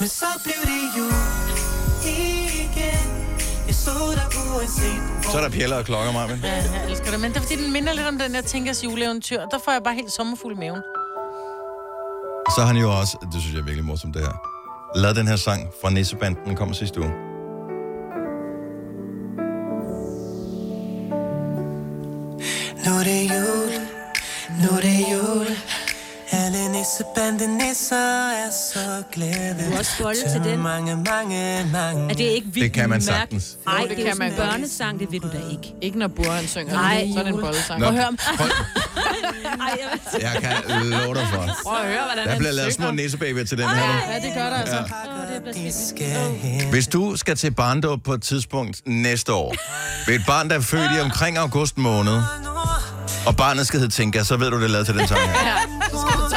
Men 0.00 0.08
så 0.08 0.26
blev 0.44 0.60
det 0.70 0.82
jul 0.98 1.14
igen. 2.04 3.08
Jeg 3.66 3.74
så 3.74 3.90
dig 4.18 4.28
uanset 4.54 5.02
Så 5.32 5.38
er 5.38 5.42
der 5.42 5.50
pjæller 5.50 5.76
og 5.76 5.84
klokker, 5.84 6.12
Marvin. 6.12 6.38
Ja, 6.42 6.54
jeg 6.54 6.90
elsker 6.90 7.10
det. 7.10 7.20
Men 7.20 7.30
det 7.30 7.36
er 7.36 7.40
fordi, 7.40 7.56
den 7.64 7.72
minder 7.72 7.92
lidt 7.92 8.06
om 8.06 8.18
den 8.18 8.34
der 8.34 8.40
Tinkers 8.40 8.84
juleeventyr. 8.84 9.40
Der 9.50 9.58
får 9.64 9.72
jeg 9.72 9.82
bare 9.84 9.94
helt 9.94 10.12
sommerfuld 10.12 10.56
i 10.56 10.58
maven. 10.58 10.82
Så 12.54 12.60
har 12.60 12.66
han 12.66 12.76
jo 12.76 12.98
også, 13.00 13.16
det 13.32 13.40
synes 13.40 13.54
jeg 13.54 13.60
er 13.60 13.64
virkelig 13.64 13.84
morsomt 13.84 14.14
det 14.14 14.22
her, 14.22 14.34
lavet 14.96 15.16
den 15.16 15.28
her 15.28 15.36
sang 15.36 15.60
fra 15.82 15.90
Nissebanden, 15.90 16.44
den 16.46 16.56
kommer 16.56 16.74
sidste 16.74 17.00
uge. 17.00 17.31
Nu 22.86 22.92
er 22.98 23.02
det 23.04 23.22
jul, 23.30 23.72
nu 24.62 24.76
er 24.76 24.80
det 24.80 25.04
jul. 25.12 25.46
Alle 26.34 26.68
nisser 26.72 27.48
nisser 27.48 27.96
er 28.30 28.50
så 28.72 29.02
glade. 29.12 29.56
Du 29.68 29.74
er 29.74 29.78
også 29.78 30.02
bolle 30.02 30.20
til 30.32 30.44
den. 30.44 30.58
mange, 30.62 30.96
mange, 30.96 31.66
mange. 31.72 32.10
Er 32.10 32.14
det 32.14 32.20
ikke 32.24 32.46
vildt 32.46 32.64
Det 32.64 32.72
kan 32.72 32.88
man 32.90 33.02
sagtens. 33.02 33.56
Nej, 33.66 33.80
det, 33.80 33.90
det 33.90 33.98
er 33.98 34.02
jo 34.02 34.06
kan 34.06 34.14
sådan 34.16 34.32
en 34.32 34.38
man 34.38 34.46
godt. 34.46 34.50
børnesang, 34.50 34.98
det 35.00 35.12
ved 35.12 35.20
du 35.20 35.28
da 35.28 35.38
ikke. 35.52 35.74
Ikke 35.82 35.98
når 35.98 36.08
Burhan 36.08 36.46
synger. 36.46 36.74
Nej, 36.74 37.08
så 37.14 37.18
er 37.18 37.24
det 37.24 37.34
en 37.34 37.40
bollesang. 37.40 37.80
Nå, 37.80 37.86
Prøv 37.86 37.96
at 37.98 38.04
høre. 38.04 38.16
prøv, 38.36 38.46
Ej, 39.60 39.78
jeg 39.80 40.22
jeg 40.34 40.42
kan 40.42 40.86
love 40.86 41.14
dig 41.14 41.26
for. 41.32 41.48
Prøv 41.66 41.76
at 41.80 41.86
høre, 41.86 42.02
hvordan 42.04 42.24
Der 42.24 42.30
han 42.30 42.38
bliver 42.38 42.52
lavet 42.52 42.74
små 42.74 42.86
synger. 42.86 43.02
nissebabyer 43.02 43.44
til 43.44 43.58
den 43.58 43.68
her. 43.68 44.12
Ja, 44.12 44.20
det 44.26 44.34
gør 44.34 44.42
der 44.50 44.56
altså. 44.56 44.84
De 45.54 45.72
skal 45.88 46.30
hen. 46.32 46.70
Hvis 46.70 46.86
du 46.86 47.16
skal 47.16 47.36
til 47.36 47.50
barndåb 47.54 48.02
på 48.04 48.12
et 48.14 48.22
tidspunkt 48.22 48.82
næste 48.86 49.32
år, 49.32 49.54
ved 50.06 50.14
et 50.14 50.22
barn, 50.26 50.48
der 50.50 50.56
er 50.56 50.60
født 50.60 50.90
i 50.96 51.00
omkring 51.00 51.38
august 51.38 51.78
måned, 51.78 52.20
og 53.26 53.36
barnet 53.36 53.66
skal 53.66 53.80
hedde 53.80 53.92
Tinka, 53.92 54.22
så 54.22 54.36
ved 54.36 54.50
du, 54.50 54.56
det 54.56 54.64
er 54.64 54.68
lavet 54.68 54.86
til 54.86 54.98
den 54.98 55.08
sang 55.08 55.20
her. 55.20 55.32
Ja, 55.46 55.56
så 55.90 56.00
skal 56.00 56.20
du 56.20 56.28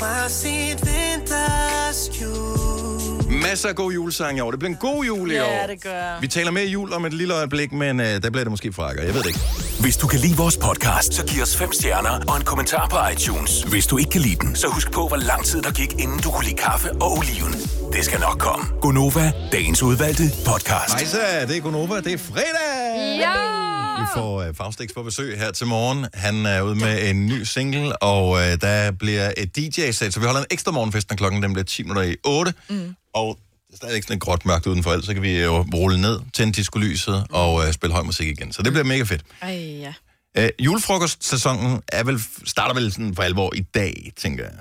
fra 0.00 0.28
sit 0.28 0.78
vinterskjul. 0.86 3.32
Masser 3.42 3.68
af 3.68 3.74
gode 3.74 3.94
julesange 3.94 4.38
i 4.38 4.40
år. 4.40 4.50
Det 4.50 4.58
bliver 4.58 4.70
en 4.70 4.76
god 4.80 5.04
jul 5.04 5.30
i 5.30 5.38
år. 5.38 5.44
Ja, 5.44 5.66
det 5.66 5.82
gør. 5.82 6.20
Vi 6.20 6.28
taler 6.28 6.50
mere 6.50 6.66
jul 6.66 6.92
om 6.92 7.04
et 7.04 7.12
lille 7.12 7.34
øjeblik, 7.34 7.72
men 7.72 8.00
øh, 8.00 8.06
der 8.06 8.30
bliver 8.30 8.44
det 8.44 8.50
måske 8.50 8.72
frakker. 8.72 9.02
Jeg 9.02 9.14
ved 9.14 9.22
det 9.22 9.28
ikke. 9.28 9.40
Hvis 9.80 9.96
du 9.96 10.06
kan 10.06 10.20
lide 10.20 10.36
vores 10.36 10.56
podcast, 10.56 11.14
så 11.14 11.26
giv 11.26 11.42
os 11.42 11.56
fem 11.56 11.72
stjerner 11.72 12.20
og 12.28 12.36
en 12.36 12.44
kommentar 12.44 12.88
på 12.88 12.96
iTunes. 13.12 13.62
Hvis 13.62 13.86
du 13.86 13.98
ikke 13.98 14.10
kan 14.10 14.20
lide 14.20 14.36
den, 14.36 14.56
så 14.56 14.68
husk 14.68 14.92
på, 14.92 15.08
hvor 15.08 15.16
lang 15.16 15.44
tid 15.44 15.62
der 15.62 15.72
gik, 15.72 15.92
inden 15.98 16.20
du 16.20 16.30
kunne 16.30 16.44
lide 16.44 16.56
kaffe 16.56 16.92
og 16.92 17.12
oliven. 17.18 17.52
Det 17.92 18.04
skal 18.04 18.20
nok 18.20 18.38
komme. 18.38 18.66
Gonova, 18.80 19.32
dagens 19.52 19.82
udvalgte 19.82 20.22
podcast. 20.46 20.94
Hejsa, 20.94 21.46
det 21.48 21.56
er 21.56 21.60
Gunova. 21.60 22.00
Det 22.00 22.12
er 22.12 22.18
fredag! 22.18 23.18
Ja! 23.18 23.79
Vi 23.98 24.04
får 24.14 24.42
øh, 24.42 24.54
Faustix 24.54 24.94
på 24.94 25.02
besøg 25.02 25.38
her 25.38 25.50
til 25.50 25.66
morgen. 25.66 26.06
Han 26.14 26.46
er 26.46 26.62
ude 26.62 26.74
med 26.74 27.10
en 27.10 27.26
ny 27.26 27.42
single, 27.42 28.02
og 28.02 28.38
øh, 28.40 28.60
der 28.60 28.90
bliver 28.90 29.32
et 29.36 29.56
DJ-sæt, 29.56 30.14
så 30.14 30.20
vi 30.20 30.26
holder 30.26 30.40
en 30.40 30.46
ekstra 30.50 30.72
morgenfest, 30.72 31.10
når 31.10 31.16
klokken 31.16 31.42
den 31.42 31.52
bliver 31.52 31.64
10 31.64 31.82
minutter 31.82 32.02
i 32.02 32.16
8. 32.24 32.52
Mm. 32.68 32.94
Og 33.14 33.38
det 33.66 33.72
er 33.72 33.76
stadigvæk 33.76 34.02
sådan 34.02 34.14
lidt 34.14 34.22
gråt 34.22 34.46
mørkt 34.46 34.66
udenfor, 34.66 34.90
ellers 34.90 35.06
så 35.06 35.14
kan 35.14 35.22
vi 35.22 35.40
jo 35.40 35.66
rulle 35.74 36.00
ned, 36.00 36.20
tænde 36.32 36.52
diskolyset 36.52 37.26
og 37.30 37.66
øh, 37.66 37.72
spille 37.72 37.94
høj 37.94 38.02
musik 38.02 38.28
igen. 38.28 38.52
Så 38.52 38.62
det 38.62 38.72
bliver 38.72 38.84
mega 38.84 39.02
fedt. 39.02 39.22
Ej, 39.42 39.50
ja. 39.54 39.92
Øh, 40.38 40.50
julefrokostsæsonen 40.60 41.80
er 41.88 42.04
vel, 42.04 42.20
starter 42.44 42.74
vel 42.74 42.92
sådan 42.92 43.14
for 43.14 43.22
alvor 43.22 43.54
i 43.54 43.60
dag, 43.60 44.12
tænker 44.16 44.44
jeg. 44.44 44.52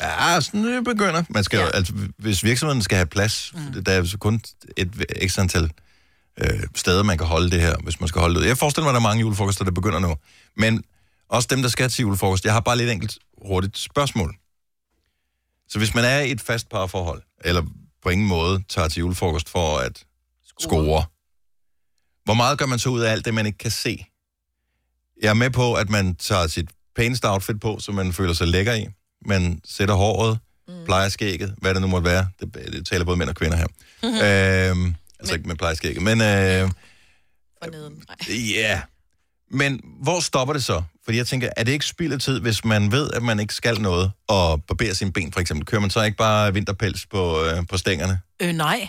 Ja, 0.00 0.40
sådan 0.40 0.64
det 0.64 0.84
begynder. 0.84 1.22
Man 1.28 1.44
skal, 1.44 1.58
ja. 1.58 1.68
altså, 1.74 1.92
hvis 2.18 2.44
virksomheden 2.44 2.82
skal 2.82 2.96
have 2.96 3.06
plads, 3.06 3.52
mm. 3.54 3.84
der 3.84 3.92
er 3.92 4.04
så 4.04 4.18
kun 4.18 4.40
et 4.76 5.04
ekstra 5.16 5.42
antal 5.42 5.70
øh, 6.40 6.60
steder, 6.74 7.02
man 7.02 7.18
kan 7.18 7.26
holde 7.26 7.50
det 7.50 7.60
her, 7.60 7.76
hvis 7.82 8.00
man 8.00 8.08
skal 8.08 8.20
holde 8.20 8.40
det. 8.40 8.46
Jeg 8.46 8.58
forestiller 8.58 8.84
mig, 8.84 8.90
at 8.90 8.94
der 8.94 9.00
er 9.00 9.10
mange 9.10 9.20
julefrokoster, 9.20 9.64
der 9.64 9.70
begynder 9.70 9.98
nu. 9.98 10.16
Men 10.56 10.84
også 11.28 11.48
dem, 11.50 11.62
der 11.62 11.68
skal 11.68 11.90
til 11.90 12.02
julefrokost. 12.02 12.44
Jeg 12.44 12.52
har 12.52 12.60
bare 12.60 12.76
lidt 12.76 12.90
enkelt 12.90 13.18
hurtigt 13.46 13.78
spørgsmål. 13.78 14.36
Så 15.68 15.78
hvis 15.78 15.94
man 15.94 16.04
er 16.04 16.20
i 16.20 16.30
et 16.30 16.40
fast 16.40 16.68
parforhold, 16.68 17.22
eller 17.44 17.62
på 18.02 18.08
ingen 18.08 18.28
måde 18.28 18.62
tager 18.68 18.88
til 18.88 19.00
julefrokost 19.00 19.48
for 19.48 19.78
at 19.78 20.04
score, 20.60 21.04
hvor 22.24 22.34
meget 22.34 22.58
gør 22.58 22.66
man 22.66 22.78
så 22.78 22.88
ud 22.88 23.00
af 23.00 23.12
alt 23.12 23.24
det, 23.24 23.34
man 23.34 23.46
ikke 23.46 23.58
kan 23.58 23.70
se? 23.70 24.06
Jeg 25.22 25.30
er 25.30 25.34
med 25.34 25.50
på, 25.50 25.74
at 25.74 25.90
man 25.90 26.14
tager 26.14 26.46
sit 26.46 26.70
pæneste 26.96 27.30
outfit 27.30 27.60
på, 27.60 27.78
så 27.80 27.92
man 27.92 28.12
føler 28.12 28.32
sig 28.32 28.48
lækker 28.48 28.74
i. 28.74 28.86
Man 29.26 29.60
sætter 29.64 29.94
håret, 29.94 30.38
mm. 30.68 30.84
plejer 30.84 31.08
skægget, 31.08 31.54
hvad 31.58 31.74
det 31.74 31.82
nu 31.82 31.88
måtte 31.88 32.10
være. 32.10 32.28
Det, 32.40 32.54
det 32.54 32.86
taler 32.86 33.04
både 33.04 33.16
mænd 33.16 33.28
og 33.28 33.36
kvinder 33.36 33.56
her. 33.56 33.66
øhm, 34.70 34.94
altså 35.22 35.34
ikke 35.34 35.48
med 35.48 35.56
plejer 35.56 35.74
skægget, 35.74 36.02
men... 36.02 36.20
Øh, 36.20 36.70
Forneden. 37.64 38.02
Ja. 38.54 38.80
Men 39.50 39.80
hvor 40.02 40.20
stopper 40.20 40.52
det 40.54 40.64
så? 40.64 40.82
Fordi 41.04 41.18
jeg 41.18 41.26
tænker, 41.26 41.48
er 41.56 41.64
det 41.64 41.72
ikke 41.72 41.86
spild 41.86 42.12
af 42.12 42.20
tid, 42.20 42.40
hvis 42.40 42.64
man 42.64 42.92
ved, 42.92 43.10
at 43.10 43.22
man 43.22 43.40
ikke 43.40 43.54
skal 43.54 43.80
noget, 43.80 44.12
og 44.28 44.64
barberer 44.64 44.94
sine 44.94 45.12
ben 45.12 45.32
for 45.32 45.40
eksempel? 45.40 45.66
Kører 45.66 45.80
man 45.80 45.90
så 45.90 46.02
ikke 46.02 46.16
bare 46.16 46.54
vinterpels 46.54 47.06
på, 47.06 47.44
øh, 47.44 47.66
på 47.70 47.78
stængerne? 47.78 48.20
Øh, 48.42 48.52
nej. 48.52 48.88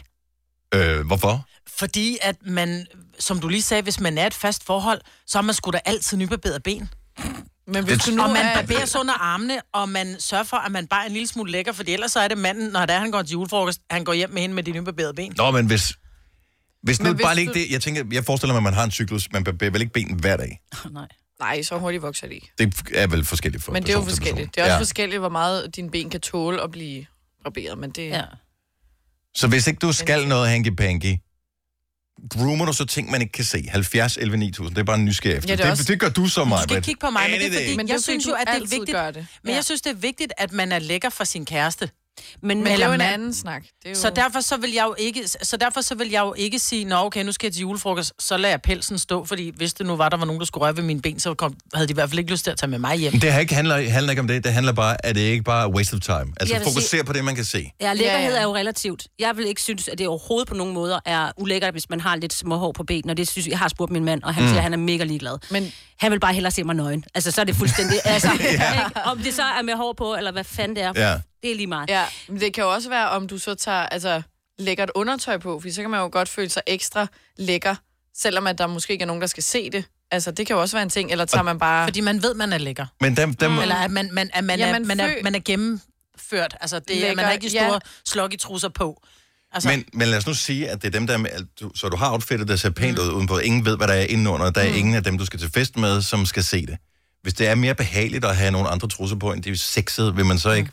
Øh, 0.75 1.05
hvorfor? 1.05 1.45
Fordi 1.77 2.17
at 2.21 2.35
man, 2.45 2.85
som 3.19 3.39
du 3.39 3.47
lige 3.47 3.61
sagde, 3.61 3.83
hvis 3.83 3.99
man 3.99 4.17
er 4.17 4.27
et 4.27 4.33
fast 4.33 4.65
forhold, 4.65 5.01
så 5.27 5.37
har 5.37 5.43
man 5.43 5.55
sgu 5.55 5.71
da 5.71 5.79
altid 5.85 6.17
nybarberet 6.17 6.63
ben. 6.63 6.89
Men 7.67 7.83
hvis 7.83 7.97
du 7.97 8.11
nu 8.11 8.23
og 8.23 8.29
man 8.29 8.45
er- 8.45 8.55
barberer 8.55 8.85
sig 8.85 8.99
under 9.01 9.13
armene, 9.13 9.61
og 9.73 9.89
man 9.89 10.15
sørger 10.19 10.43
for, 10.43 10.57
at 10.57 10.71
man 10.71 10.87
bare 10.87 11.03
er 11.03 11.07
en 11.07 11.13
lille 11.13 11.27
smule 11.27 11.51
lækker, 11.51 11.71
for 11.71 11.83
ellers 11.87 12.11
så 12.11 12.19
er 12.19 12.27
det 12.27 12.37
manden, 12.37 12.69
når 12.71 12.85
det 12.85 12.95
er, 12.95 12.99
han 12.99 13.11
går 13.11 13.21
til 13.21 13.31
julefrokost, 13.31 13.79
han 13.89 14.03
går 14.03 14.13
hjem 14.13 14.29
med 14.29 14.41
hende 14.41 14.55
med 14.55 14.63
de 14.63 14.71
nybarberede 14.71 15.13
ben. 15.13 15.33
Nå, 15.37 15.51
men 15.51 15.67
hvis... 15.67 15.93
Hvis 16.83 16.99
nu 16.99 17.03
Men 17.03 17.15
hvis 17.15 17.23
bare 17.23 17.39
ikke 17.39 17.53
du- 17.53 17.59
det... 17.59 17.71
Jeg 17.71 17.81
tænker, 17.81 18.03
jeg 18.11 18.25
forestiller 18.25 18.53
mig, 18.53 18.57
at 18.59 18.63
man 18.63 18.73
har 18.73 18.83
en 18.83 18.91
cyklus. 18.91 19.31
Man 19.31 19.43
barberer 19.43 19.71
vel 19.71 19.81
ikke 19.81 19.93
ben 19.93 20.19
hver 20.19 20.37
dag? 20.37 20.61
Nej. 20.91 21.07
Nej, 21.39 21.61
så 21.63 21.77
hurtigt 21.77 22.03
vokser 22.03 22.27
de 22.27 22.33
ikke. 22.33 22.51
Det 22.57 22.73
er 22.93 23.07
vel 23.07 23.25
forskelligt 23.25 23.63
for 23.63 23.71
Men 23.71 23.83
det 23.83 23.89
er 23.89 23.93
jo 23.93 24.01
forskelligt. 24.03 24.55
Det 24.55 24.61
er 24.61 24.65
også 24.65 24.73
Ja. 24.73 24.79
forskelligt, 24.79 25.19
hvor 25.19 25.29
meget 25.29 25.75
dine 25.75 25.91
ben 25.91 26.09
kan 26.09 26.21
tåle 26.21 26.61
at 26.63 26.71
blive 26.71 27.05
barberet, 27.43 27.77
men 27.77 27.89
det... 27.91 28.07
Ja. 28.09 28.23
Så 29.35 29.47
hvis 29.47 29.67
ikke 29.67 29.79
du 29.79 29.91
skal 29.91 30.27
noget 30.27 30.49
hanky-panky, 30.49 31.17
groomer 32.29 32.65
du 32.65 32.73
så 32.73 32.85
ting, 32.85 33.11
man 33.11 33.21
ikke 33.21 33.31
kan 33.31 33.45
se? 33.45 33.67
70, 33.69 34.17
11, 34.17 34.37
9000. 34.37 34.75
Det 34.75 34.81
er 34.81 34.85
bare 34.85 34.95
en 34.97 35.05
nysgerrig 35.05 35.37
efter. 35.37 35.49
Ja, 35.49 35.55
det 35.55 35.63
det, 35.63 35.71
også- 35.71 35.83
det, 35.83 35.99
gør 35.99 36.09
du 36.09 36.27
så 36.27 36.41
Du 36.41 36.45
meget, 36.45 36.63
skal 36.63 36.83
kigge 36.83 36.99
på 36.99 37.09
mig, 37.09 37.29
men 37.31 37.39
det 37.39 37.47
er 37.47 37.53
fordi, 37.63 37.75
Men 37.77 37.87
jeg 37.87 37.99
synes 38.01 38.23
du 38.25 38.29
jo, 38.29 38.35
at 38.35 38.47
det 38.47 38.55
er 38.55 38.59
vigtigt, 38.59 38.91
gør 38.91 39.11
det. 39.11 39.27
men 39.43 39.55
jeg 39.55 39.63
synes, 39.65 39.81
det 39.81 39.89
er 39.89 39.93
vigtigt, 39.95 40.33
at 40.37 40.51
man 40.51 40.71
er 40.71 40.79
lækker 40.79 41.09
for 41.09 41.23
sin 41.23 41.45
kæreste. 41.45 41.89
Men, 42.41 42.57
Men 42.63 42.65
det 42.73 42.81
er 42.81 42.87
jo 42.87 42.91
en 42.93 42.97
mand. 42.97 43.13
anden 43.13 43.33
snak. 43.33 43.61
Det 43.63 43.69
er 43.85 43.89
jo... 43.89 43.95
Så 43.95 44.09
derfor 44.09 44.41
så 44.41 44.57
vil 44.57 44.71
jeg 44.71 44.83
jo 44.85 44.95
ikke, 44.97 45.27
så 45.27 45.57
derfor 45.57 45.81
så 45.81 45.95
vil 45.95 46.09
jeg 46.09 46.21
jo 46.21 46.33
ikke 46.37 46.59
sige, 46.59 46.85
nå 46.85 46.95
okay, 46.95 47.23
nu 47.23 47.31
skal 47.31 47.47
jeg 47.47 47.53
til 47.53 47.61
julefrokost, 47.61 48.13
så 48.19 48.37
lader 48.37 48.53
jeg 48.53 48.61
pelsen 48.61 48.97
stå, 48.99 49.25
fordi 49.25 49.51
hvis 49.55 49.73
det 49.73 49.85
nu 49.85 49.95
var, 49.95 50.09
der 50.09 50.17
var 50.17 50.25
nogen, 50.25 50.39
der 50.39 50.45
skulle 50.45 50.65
røre 50.65 50.77
ved 50.77 50.83
mine 50.83 51.01
ben, 51.01 51.19
så 51.19 51.33
kom, 51.33 51.53
havde 51.73 51.87
de 51.87 51.91
i 51.91 51.93
hvert 51.93 52.09
fald 52.09 52.19
ikke 52.19 52.31
lyst 52.31 52.43
til 52.43 52.51
at 52.51 52.57
tage 52.57 52.69
med 52.69 52.79
mig 52.79 52.95
hjem. 52.97 53.11
Det 53.19 53.33
her 53.33 53.39
ikke 53.39 53.55
handler, 53.55 53.89
handler 53.89 54.11
ikke 54.11 54.19
om 54.19 54.27
det. 54.27 54.43
Det 54.43 54.53
handler 54.53 54.73
bare, 54.73 55.05
at 55.05 55.15
det 55.15 55.21
ikke 55.21 55.43
bare 55.43 55.63
er 55.63 55.69
waste 55.69 55.93
of 55.93 55.99
time. 55.99 56.33
Altså 56.39 56.55
fokuser 56.63 56.87
sige- 56.87 57.03
på 57.03 57.13
det, 57.13 57.25
man 57.25 57.35
kan 57.35 57.45
se. 57.45 57.71
Ja, 57.81 57.93
lækkerhed 57.93 58.21
Ja, 58.23 58.33
ja, 58.33 58.39
er 58.39 58.43
jo 58.43 58.55
relativt. 58.55 59.07
Jeg 59.19 59.37
vil 59.37 59.47
ikke 59.47 59.61
synes, 59.61 59.87
at 59.87 59.97
det 59.97 60.07
overhovedet 60.07 60.47
på 60.47 60.55
nogen 60.55 60.73
måder 60.73 60.99
er 61.05 61.31
ulækkert, 61.37 61.73
hvis 61.73 61.89
man 61.89 61.99
har 61.99 62.15
lidt 62.15 62.33
små 62.33 62.55
hår 62.57 62.71
på 62.71 62.83
benene. 62.83 63.13
Og 63.13 63.17
det 63.17 63.29
synes 63.29 63.47
jeg, 63.47 63.59
har 63.59 63.67
spurgt 63.67 63.91
min 63.91 64.05
mand, 64.05 64.23
og 64.23 64.33
han 64.33 64.43
mm. 64.43 64.49
siger, 64.49 64.57
at 64.57 64.63
han 64.63 64.73
er 64.73 64.77
mega 64.77 65.03
ligeglad. 65.03 65.37
Men 65.51 65.71
han 65.99 66.11
vil 66.11 66.19
bare 66.19 66.33
hellere 66.33 66.51
se 66.51 66.63
mig 66.63 66.75
nøgen. 66.75 67.03
Altså, 67.15 67.31
så 67.31 67.41
er 67.41 67.45
det 67.45 67.55
fuldstændig... 67.55 67.99
altså, 68.05 68.29
Ja. 68.41 68.73
ikke? 68.85 69.01
Om 69.05 69.17
det 69.19 69.33
så 69.33 69.43
er 69.43 69.61
med 69.61 69.73
hår 69.73 69.93
på, 69.97 70.15
eller 70.15 70.31
hvad 70.31 70.43
fanden 70.43 70.75
det 70.75 70.83
er, 70.83 70.91
Ja. 70.95 71.15
Det 71.43 71.51
er 71.51 71.55
lige 71.55 71.67
meget. 71.67 71.89
Ja, 71.89 72.05
men 72.27 72.39
det 72.39 72.53
kan 72.53 72.63
jo 72.63 72.73
også 72.73 72.89
være, 72.89 73.09
om 73.09 73.27
du 73.27 73.37
så 73.37 73.55
tager, 73.55 73.85
altså, 73.85 74.21
lækkert 74.59 74.91
undertøj 74.95 75.37
på, 75.37 75.59
for 75.59 75.71
så 75.71 75.81
kan 75.81 75.89
man 75.89 75.99
jo 75.99 76.09
godt 76.11 76.29
føle 76.29 76.49
sig 76.49 76.61
ekstra 76.67 77.07
lækker, 77.37 77.75
selvom 78.15 78.47
at 78.47 78.57
der 78.57 78.67
måske 78.67 78.93
ikke 78.93 79.03
er 79.03 79.07
nogen, 79.07 79.21
der 79.21 79.27
skal 79.27 79.43
se 79.43 79.69
det. 79.69 79.85
Altså, 80.11 80.31
det 80.31 80.47
kan 80.47 80.55
jo 80.55 80.61
også 80.61 80.75
være 80.75 80.83
en 80.83 80.89
ting, 80.89 81.11
eller 81.11 81.25
tager 81.25 81.43
man 81.43 81.59
bare... 81.59 81.87
Fordi 81.87 82.01
man 82.01 82.23
ved, 82.23 82.33
man 82.33 82.53
er 82.53 82.57
lækker. 82.57 82.85
Men 83.01 83.17
dem, 83.17 83.33
dem, 83.33 83.59
Eller 83.59 83.75
at 83.75 83.91
man, 83.91 84.09
man, 84.11 84.29
at 84.33 84.43
man, 84.43 84.59
Ja, 84.59 84.67
er, 84.67 84.71
man 84.71 84.87
man, 84.87 84.99
er, 84.99 85.13
man 85.23 85.35
er 85.35 85.39
gennemført. 85.45 86.57
Altså, 86.61 86.79
det, 86.79 86.97
er, 86.97 86.99
man 87.01 87.07
Lækker, 87.07 87.23
har 87.23 87.31
ikke 87.31 87.49
de 87.49 87.53
ja. 87.53 87.67
store 87.67 87.79
sloggy 88.05 88.37
trusser 88.39 88.69
på. 88.69 89.01
Altså, 89.51 89.69
Men, 89.69 89.85
men 89.93 90.07
lad 90.07 90.17
os 90.17 90.27
nu 90.27 90.33
sige, 90.33 90.69
at 90.69 90.81
det 90.81 90.87
er 90.87 90.91
dem, 90.99 91.07
der 91.07 91.13
er 91.13 91.41
du, 91.61 91.71
så 91.75 91.89
du 91.89 91.97
har 91.97 92.11
outfittet, 92.11 92.47
der 92.47 92.55
ser 92.55 92.69
pænt 92.69 92.99
ud 92.99 93.11
udenpå. 93.11 93.37
Ingen 93.37 93.65
ved, 93.65 93.77
hvad 93.77 93.87
der 93.87 93.93
er 93.93 94.05
indenunder. 94.05 94.49
Der 94.49 94.61
er 94.61 94.69
mm. 94.69 94.75
ingen 94.75 94.95
af 94.95 95.03
dem, 95.03 95.17
du 95.17 95.25
skal 95.25 95.39
til 95.39 95.49
fest 95.49 95.77
med, 95.77 96.01
som 96.01 96.25
skal 96.25 96.43
se 96.43 96.65
det. 96.65 96.77
Hvis 97.21 97.33
det 97.33 97.47
er 97.47 97.55
mere 97.55 97.75
behageligt 97.75 98.25
at 98.25 98.35
have 98.35 98.51
nogle 98.51 98.69
andre 98.69 98.87
trusser 98.87 99.17
på, 99.17 99.31
end 99.33 99.43
de 99.43 99.57
sexede, 99.57 100.15
vil 100.15 100.25
man 100.25 100.39
så 100.39 100.51
ikke 100.51 100.71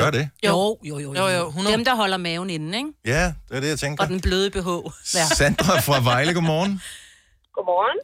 gøre 0.00 0.10
det? 0.18 0.24
Jo, 0.46 0.78
jo, 0.90 0.94
jo. 1.04 1.14
jo, 1.18 1.24
jo 1.38 1.42
100. 1.48 1.76
Dem, 1.76 1.84
der 1.84 1.94
holder 2.02 2.16
maven 2.16 2.50
inde, 2.50 2.78
ikke? 2.78 2.90
Ja, 3.14 3.24
det 3.48 3.56
er 3.56 3.60
det, 3.64 3.68
jeg 3.74 3.78
tænker. 3.84 3.98
Og 4.02 4.08
den 4.08 4.20
bløde 4.26 4.50
BH. 4.54 4.68
Ja. 5.18 5.24
Sandra 5.40 5.74
fra 5.86 5.96
Vejle, 6.10 6.32
godmorgen. 6.38 6.72
Godmorgen. 7.56 7.98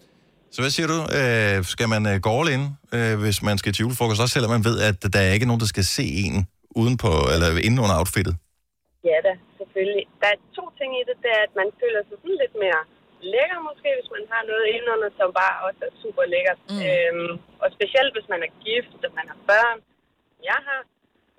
Så 0.54 0.58
hvad 0.62 0.72
siger 0.76 0.88
du? 0.94 0.98
Øh, 1.18 1.56
skal 1.74 1.88
man 1.94 2.02
øh, 2.10 2.16
gå 2.26 2.30
all 2.38 2.48
in, 2.56 2.64
øh, 2.96 3.14
hvis 3.22 3.38
man 3.48 3.56
skal 3.60 3.70
til 3.72 3.82
julefrokost, 3.84 4.20
også 4.24 4.34
selvom 4.36 4.52
man 4.56 4.64
ved, 4.68 4.76
at 4.88 4.98
der 5.14 5.20
er 5.26 5.32
ikke 5.36 5.48
nogen, 5.50 5.62
der 5.64 5.70
skal 5.74 5.86
se 5.98 6.06
en 6.26 6.36
udenpå, 6.80 7.12
eller 7.34 7.48
inde 7.66 7.78
under 7.84 7.96
outfittet? 8.00 8.34
Ja 9.10 9.18
da, 9.26 9.32
selvfølgelig. 9.58 10.04
Der 10.20 10.28
er 10.34 10.38
to 10.58 10.64
ting 10.78 10.90
i 11.00 11.02
det. 11.08 11.16
Det 11.24 11.30
er, 11.38 11.42
at 11.48 11.54
man 11.60 11.68
føler 11.80 12.00
sig 12.08 12.16
sådan 12.22 12.38
lidt 12.42 12.56
mere 12.64 12.82
lækker 13.34 13.60
måske, 13.68 13.88
hvis 13.98 14.10
man 14.16 14.24
har 14.32 14.42
noget 14.50 14.64
indenunder, 14.74 15.10
som 15.18 15.28
bare 15.40 15.54
også 15.66 15.80
er 15.88 15.94
super 16.02 16.24
lækkert. 16.34 16.60
Mm. 16.72 16.80
Øhm, 16.88 17.32
og 17.62 17.68
specielt 17.76 18.10
hvis 18.14 18.28
man 18.32 18.40
er 18.46 18.50
gift, 18.66 19.00
og 19.06 19.12
man 19.18 19.26
har 19.32 19.38
børn, 19.50 19.78
jeg 20.50 20.60
har, 20.68 20.80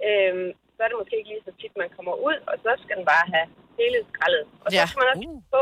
øhm, 0.07 0.47
så 0.75 0.79
er 0.83 0.89
det 0.91 0.97
måske 1.01 1.15
ikke 1.19 1.31
lige 1.33 1.43
så 1.47 1.51
tit, 1.61 1.73
man 1.83 1.89
kommer 1.97 2.13
ud, 2.27 2.37
og 2.49 2.55
så 2.63 2.71
skal 2.83 2.95
den 2.99 3.05
bare 3.13 3.25
have 3.33 3.47
hele 3.79 3.97
skraldet. 4.11 4.43
Og 4.63 4.67
så 4.69 4.75
Ja. 4.77 4.83
skal 4.89 4.99
man 5.01 5.07
også 5.11 5.23
huske 5.31 5.47
på, 5.55 5.61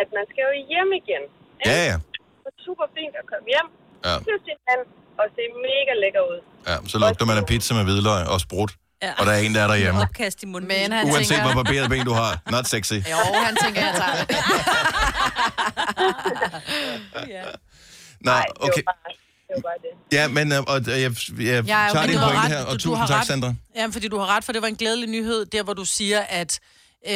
at 0.00 0.08
man 0.16 0.24
skal 0.30 0.42
jo 0.48 0.52
hjem 0.72 0.90
igen. 1.00 1.22
Ja, 1.68 1.76
ja. 1.90 1.96
Det 2.42 2.50
er 2.52 2.58
super 2.68 2.86
fint 2.96 3.14
at 3.20 3.24
komme 3.30 3.46
hjem, 3.54 3.68
Ja. 4.08 4.14
sin 4.46 4.58
mand, 4.68 4.82
og 5.20 5.24
se 5.36 5.42
mega 5.68 5.92
lækker 6.04 6.22
ud. 6.32 6.38
Ja, 6.68 6.76
så 6.92 6.96
lugter 7.04 7.24
man 7.30 7.36
af 7.40 7.44
pizza 7.50 7.70
med 7.78 7.84
hvidløg 7.88 8.22
og 8.34 8.38
sprut, 8.46 8.70
ja. 9.06 9.12
og 9.18 9.22
der 9.26 9.32
er 9.36 9.40
en, 9.46 9.52
der 9.56 9.62
er 9.66 9.70
derhjemme. 9.74 10.00
Opkast 10.06 10.38
i 10.44 10.46
munden. 10.52 10.68
Men 10.74 10.88
han 10.96 11.02
Uanset 11.06 11.26
tænker... 11.30 11.44
hvor 11.46 11.54
barberet 11.62 11.86
ben 11.94 12.04
du 12.10 12.14
har. 12.22 12.32
Not 12.54 12.64
sexy. 12.74 12.98
Jo, 13.14 13.18
han 13.46 13.54
tænker, 13.64 13.80
jeg 13.88 13.94
tager 14.00 14.14
det. 14.20 14.28
Nå, 18.26 18.32
okay. 18.66 18.82
Det 19.54 19.56
var 19.64 19.70
bare 19.70 19.78
det. 19.82 20.16
Ja, 20.18 20.28
men 20.28 20.52
øh, 20.52 20.62
og, 20.72 20.78
øh, 20.80 20.88
jeg, 20.88 21.00
jeg 21.00 21.64
Ja, 21.66 21.88
tager 21.92 22.00
men 22.00 22.08
din 22.10 22.12
du 22.18 22.18
har 22.18 22.30
pointe 22.30 22.40
ret. 22.40 22.48
her, 22.48 22.64
og 22.64 22.66
Du- 22.66 22.72
du 22.72 22.78
tusind 22.78 22.96
har 22.96 23.06
tak, 23.06 23.20
ret. 23.20 23.26
Sandra. 23.26 23.54
Ja, 23.76 23.86
fordi 23.86 24.08
du 24.08 24.18
har 24.18 24.26
ret, 24.36 24.44
for 24.44 24.52
det 24.52 24.62
var 24.62 24.68
en 24.68 24.76
glædelig 24.76 25.08
nyhed, 25.08 25.46
der 25.46 25.62
hvor 25.62 25.74
du 25.74 25.84
siger, 25.84 26.20
at 26.20 26.60
øh, 27.08 27.14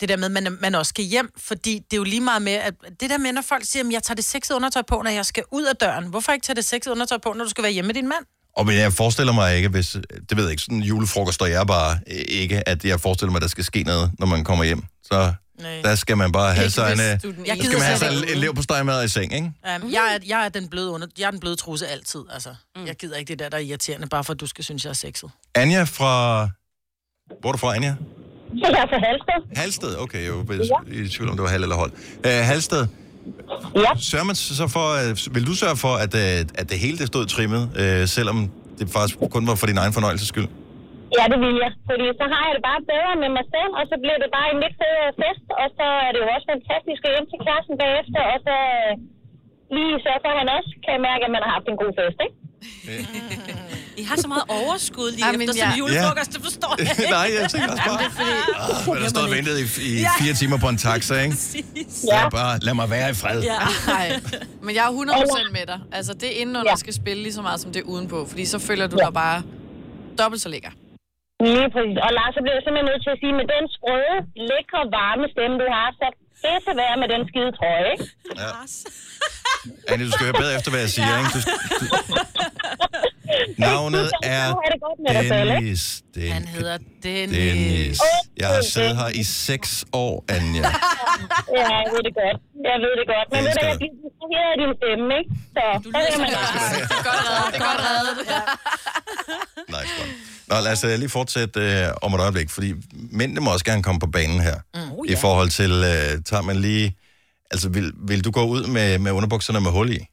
det 0.00 0.08
der 0.08 0.16
med, 0.16 0.24
at 0.24 0.30
man, 0.42 0.58
man 0.60 0.74
også 0.74 0.90
skal 0.90 1.04
hjem, 1.04 1.30
fordi 1.38 1.74
det 1.78 1.92
er 1.92 1.96
jo 1.96 2.04
lige 2.04 2.20
meget 2.20 2.42
med, 2.42 2.52
at 2.52 2.74
det 3.00 3.10
der 3.10 3.18
med, 3.18 3.32
når 3.32 3.42
folk 3.42 3.64
siger, 3.64 3.84
at 3.86 3.92
jeg 3.92 4.02
tager 4.02 4.14
det 4.14 4.24
sexede 4.24 4.56
undertøj 4.56 4.82
på, 4.82 5.02
når 5.04 5.10
jeg 5.10 5.26
skal 5.26 5.44
ud 5.52 5.64
af 5.64 5.76
døren. 5.76 6.06
Hvorfor 6.06 6.32
ikke 6.32 6.44
tage 6.44 6.56
det 6.56 6.64
sexede 6.64 6.92
undertøj 6.92 7.18
på, 7.18 7.32
når 7.32 7.44
du 7.44 7.50
skal 7.50 7.62
være 7.64 7.72
hjemme 7.72 7.86
med 7.86 7.94
din 7.94 8.08
mand? 8.08 8.24
Og 8.60 8.66
men 8.66 8.76
jeg 8.76 8.92
forestiller 8.92 9.32
mig 9.32 9.56
ikke, 9.56 9.68
hvis, 9.68 9.96
det 10.28 10.36
ved 10.36 10.44
jeg 10.44 10.50
ikke, 10.50 10.62
sådan 10.62 10.76
en 10.76 10.82
julefrokost, 10.82 11.42
og 11.42 11.50
jeg 11.50 11.66
bare 11.66 11.98
øh, 12.06 12.24
ikke, 12.28 12.68
at 12.68 12.84
jeg 12.84 13.00
forestiller 13.00 13.30
mig, 13.30 13.38
at 13.38 13.42
der 13.42 13.48
skal 13.48 13.64
ske 13.64 13.82
noget, 13.82 14.10
når 14.18 14.26
man 14.26 14.44
kommer 14.44 14.64
hjem. 14.64 14.82
Så 15.02 15.32
Nej. 15.60 15.80
der 15.82 15.94
skal 15.94 16.16
man 16.16 16.32
bare 16.32 16.54
have 16.54 16.70
sig 16.70 16.92
en, 16.92 16.98
hvis 16.98 17.06
øh, 17.06 17.48
er 17.48 17.54
der 17.54 17.64
skal 17.64 17.78
man 17.78 17.82
have 17.82 17.98
sig 17.98 18.12
Jeg 18.12 18.32
en, 18.32 18.38
lev 18.38 18.54
på 18.54 18.62
stegmad 18.62 19.04
i 19.04 19.08
seng, 19.08 19.34
ikke? 19.34 19.46
Um, 19.46 19.92
jeg, 19.92 20.14
er, 20.14 20.18
jeg, 20.28 20.44
er 20.44 20.48
den 20.48 20.68
bløde 20.68 20.90
under, 20.90 21.06
jeg 21.18 21.26
er 21.26 21.30
den 21.30 21.40
bløde 21.40 21.56
trusse 21.56 21.86
altid, 21.88 22.20
altså. 22.32 22.54
Mm. 22.76 22.86
Jeg 22.86 22.96
gider 22.96 23.16
ikke 23.16 23.30
det 23.30 23.38
der, 23.38 23.48
der 23.48 23.56
er 23.56 23.62
irriterende, 23.62 24.06
bare 24.08 24.24
for 24.24 24.32
at 24.32 24.40
du 24.40 24.46
skal 24.46 24.64
synes, 24.64 24.84
jeg 24.84 24.90
er 24.90 24.94
sexet. 24.94 25.30
Anja 25.54 25.82
fra... 25.82 26.48
Hvor 27.40 27.48
er 27.48 27.52
du 27.52 27.58
fra, 27.58 27.74
Anja? 27.74 27.88
Jeg 27.88 28.70
er 28.70 28.86
fra 28.86 28.98
Halsted. 29.06 29.56
Halsted? 29.56 29.96
Okay, 29.98 30.24
jeg 30.24 30.32
var 30.32 30.84
i 30.92 31.08
tvivl 31.08 31.30
om, 31.30 31.36
det 31.36 31.42
var 31.42 31.48
halv 31.48 31.62
eller 31.62 31.76
hold. 31.76 31.92
Uh, 32.26 32.30
Halsted? 32.30 32.86
Ja. 33.84 33.92
Sørger 34.10 34.26
man 34.30 34.36
så 34.60 34.66
for, 34.76 34.86
uh, 35.00 35.34
vil 35.34 35.44
du 35.50 35.54
sørge 35.62 35.78
for, 35.84 35.92
at, 36.04 36.12
uh, 36.22 36.60
at 36.60 36.66
det 36.70 36.78
hele 36.84 36.96
det 37.00 37.06
stod 37.12 37.24
trimmet, 37.36 37.62
uh, 37.82 38.02
selvom 38.16 38.38
det 38.78 38.84
faktisk 38.96 39.16
kun 39.34 39.44
var 39.50 39.56
for 39.60 39.66
din 39.70 39.78
egen 39.82 39.94
fornøjelses 39.96 40.28
skyld? 40.32 40.48
Ja, 41.18 41.24
det 41.32 41.38
vil 41.44 41.56
jeg. 41.64 41.72
Fordi 41.90 42.06
så 42.20 42.24
har 42.32 42.42
jeg 42.46 42.54
det 42.56 42.64
bare 42.70 42.80
bedre 42.92 43.12
med 43.22 43.30
mig 43.38 43.46
selv, 43.54 43.72
og 43.78 43.84
så 43.90 43.96
bliver 44.02 44.18
det 44.22 44.30
bare 44.36 44.48
en 44.54 44.60
lidt 44.64 44.76
federe 44.80 45.12
fest, 45.22 45.46
og 45.62 45.68
så 45.78 45.86
er 46.06 46.10
det 46.12 46.20
jo 46.24 46.28
også 46.34 46.46
fantastisk 46.54 47.00
at 47.06 47.12
hjem 47.14 47.26
til 47.30 47.38
klassen 47.44 47.74
bagefter, 47.82 48.20
og 48.32 48.38
så 48.46 48.56
øh, 48.80 48.92
lige 49.76 49.96
så 50.04 50.10
for 50.22 50.32
han 50.40 50.48
også 50.58 50.72
kan 50.84 50.96
mærke, 51.08 51.22
at 51.26 51.32
man 51.34 51.42
har 51.44 51.52
haft 51.56 51.66
en 51.72 51.80
god 51.82 51.92
fest, 51.98 52.18
ikke? 52.26 52.36
I 54.00 54.04
har 54.10 54.16
så 54.26 54.28
meget 54.34 54.46
overskud 54.60 55.08
lige 55.16 55.26
Jamen, 55.26 55.40
efter 55.40 55.54
ja. 55.56 55.60
sådan 55.60 55.72
en 55.74 55.78
julefrokost, 55.82 56.30
det 56.34 56.40
forstår 56.48 56.72
jeg. 56.78 56.86
Nej, 57.16 57.26
jeg 57.38 57.50
tænker 57.52 57.70
også 57.74 57.82
bare... 57.88 57.98
Jamen, 57.98 57.98
det 58.04 58.08
er 58.12 58.16
fordi... 58.20 58.34
Ah, 58.64 58.94
man 58.94 59.02
har 59.06 59.10
stået 59.14 59.26
og 59.30 59.32
ventet 59.36 59.54
i, 59.62 59.64
i 59.88 59.92
Ja. 60.06 60.12
fire 60.22 60.34
timer 60.40 60.58
på 60.64 60.68
en 60.74 60.78
taxa, 60.86 61.14
ikke? 61.26 61.36
Så 61.36 62.06
Ja. 62.12 62.28
bare, 62.38 62.52
lad 62.66 62.74
mig 62.80 62.86
være 62.96 63.08
i 63.14 63.16
fred. 63.22 63.38
Ja. 63.52 63.58
Nej, 63.94 64.06
men 64.66 64.72
jeg 64.76 64.84
er 64.88 64.92
100% 65.48 65.52
med 65.58 65.64
dig. 65.72 65.78
Altså, 65.98 66.12
det 66.20 66.28
er 66.32 66.36
indenunder 66.42 66.76
skal 66.84 66.94
spille 67.02 67.20
lige 67.26 67.34
så 67.38 67.42
meget, 67.48 67.58
som 67.64 67.70
det 67.76 67.82
udenpå. 67.92 68.18
Fordi 68.30 68.44
så 68.54 68.58
føler 68.68 68.86
du 68.92 68.96
dig 69.06 69.12
bare 69.22 69.38
dobbelt 70.20 70.40
så 70.44 70.48
lækker. 70.54 70.72
Lige 71.54 71.68
præcis. 71.74 71.96
Og 72.06 72.10
Lars, 72.18 72.32
så 72.36 72.40
bliver 72.44 72.56
jeg 72.58 72.64
simpelthen 72.66 72.88
nødt 72.92 73.02
til 73.06 73.12
at 73.16 73.18
sige, 73.22 73.32
med 73.40 73.46
den 73.54 73.64
sprøde, 73.76 74.16
lækre, 74.50 74.80
varme 74.98 75.26
stemme, 75.34 75.54
du 75.62 75.66
har, 75.76 75.88
så 76.00 76.06
det 76.44 76.56
til 76.66 76.74
være 76.82 76.96
med 77.02 77.08
den 77.14 77.22
skide 77.30 77.50
trøje, 77.58 77.86
ikke? 77.92 78.04
Ja. 78.42 78.50
Anne, 79.90 80.02
du 80.08 80.10
skal 80.14 80.24
høre 80.28 80.38
bedre 80.42 80.52
efter, 80.58 80.70
hvad 80.72 80.80
jeg 80.86 80.90
siger, 80.96 81.12
ikke? 81.20 81.30
Du, 81.36 81.40
du... 81.80 81.84
Navnet 83.58 84.10
er 84.22 84.46
er 84.48 84.70
det 84.72 84.80
godt? 84.80 84.98
Dennis. 85.58 86.02
Den... 86.14 86.32
Han 86.32 86.44
hedder 86.44 86.78
Dennis. 87.02 87.38
Dennis. 87.38 88.00
Jeg 88.36 88.48
har 88.48 88.62
siddet 88.62 88.96
her 88.96 89.08
i 89.14 89.22
seks 89.22 89.84
år, 89.92 90.24
Anja. 90.28 90.62
Ja, 91.56 91.68
jeg 91.82 91.86
ved 91.92 92.02
det 92.08 92.14
godt. 92.20 92.38
Jeg 92.68 92.76
ved 92.84 92.92
det 93.00 93.06
godt. 93.12 93.26
Men 93.32 93.44
ved 93.44 93.52
du, 93.52 93.66
jeg 93.66 93.76
bliver 93.80 94.54
din 94.62 94.72
stemme, 94.80 95.08
ikke? 95.18 95.30
Så, 95.54 95.62
du 95.84 95.90
kan 95.90 96.20
man 96.20 96.30
Godt 96.30 97.20
reddet, 97.26 97.52
det 97.52 97.60
er 97.60 97.64
godt 97.68 97.80
reddet. 97.88 98.16
Nice 99.74 99.92
one. 100.02 100.12
Nå, 100.48 100.54
lad 100.64 100.72
os 100.72 100.84
uh, 100.84 100.90
lige 100.90 101.08
fortsætte 101.08 101.60
uh, 101.60 101.96
om 102.02 102.14
et 102.14 102.20
øjeblik, 102.20 102.50
fordi 102.50 102.74
mændene 102.92 103.40
må 103.40 103.52
også 103.52 103.64
gerne 103.64 103.82
komme 103.82 104.00
på 104.00 104.06
banen 104.06 104.40
her. 104.40 104.56
Mm. 104.74 104.80
I 105.08 105.14
forhold 105.14 105.50
til, 105.50 105.72
uh, 105.72 106.22
tager 106.24 106.42
man 106.42 106.56
lige... 106.56 106.96
Altså, 107.50 107.68
vil, 107.68 107.92
vil 108.08 108.24
du 108.24 108.30
gå 108.30 108.42
ud 108.46 108.66
med, 108.66 108.98
med 108.98 109.12
underbukserne 109.12 109.60
med 109.60 109.70
hul 109.70 109.92
i? 109.92 110.06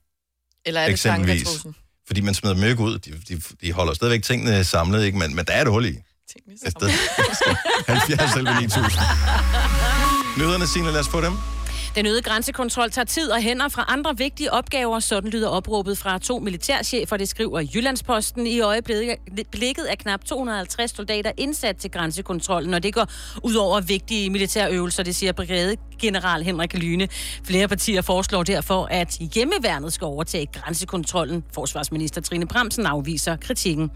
Eller 0.66 0.82
er 0.82 0.86
det 0.86 0.92
Eksempelvis. 0.92 1.66
Fordi 2.08 2.22
man 2.22 2.34
smider 2.34 2.56
dem 2.56 2.64
ikke 2.64 2.82
ud. 2.84 3.00
De, 3.00 3.12
de, 3.30 3.42
de 3.62 3.72
holder 3.74 3.94
stadigvæk 3.94 4.24
tingene 4.24 4.64
samlet, 4.64 5.06
ikke? 5.06 5.18
Men, 5.18 5.36
men 5.36 5.46
der 5.46 5.54
er 5.54 5.62
et 5.62 5.68
hul 5.68 5.86
i. 5.86 5.96
Et 6.66 6.72
sted. 6.72 6.90
70 7.88 8.34
selv 8.34 8.48
9000. 8.60 8.84
Nyhederne, 10.38 10.68
Signe, 10.68 10.92
lad 10.92 11.00
os 11.00 11.08
få 11.08 11.22
dem. 11.22 11.34
Den 11.98 12.06
øgede 12.06 12.22
grænsekontrol 12.22 12.92
tager 12.92 13.06
tid 13.06 13.30
og 13.30 13.42
hænder 13.42 13.70
fra 13.70 13.86
andre 13.88 14.18
vigtige 14.18 14.54
opgaver, 14.54 15.00
sådan 15.00 15.30
lyder 15.30 15.50
opråbet 15.50 15.98
fra 15.98 16.18
to 16.20 16.40
militærchefer, 16.40 17.18
det 17.18 17.30
skriver 17.30 17.62
Jyllandsposten. 17.74 18.48
I 18.48 18.60
øjeblikket 18.60 19.92
er 19.92 19.96
knap 20.00 20.26
250 20.26 20.96
soldater 20.96 21.32
indsat 21.38 21.78
til 21.78 21.92
grænsekontrollen, 21.92 22.74
og 22.74 22.84
det 22.84 22.94
går 22.94 23.08
ud 23.44 23.56
over 23.56 23.82
vigtige 23.82 24.30
militærøvelser, 24.30 25.04
det 25.04 25.16
siger 25.16 25.32
brigadegeneral 25.32 26.44
Henrik 26.44 26.74
Lyne. 26.74 27.08
Flere 27.44 27.68
partier 27.68 28.02
foreslår 28.02 28.44
derfor, 28.44 28.88
at 28.92 29.18
hjemmeværnet 29.34 29.94
skal 29.94 30.06
overtage 30.06 30.46
grænsekontrollen. 30.46 31.44
Forsvarsminister 31.54 32.22
Trine 32.22 32.48
Bremsen 32.48 32.86
afviser 32.86 33.36
kritikken. 33.36 33.92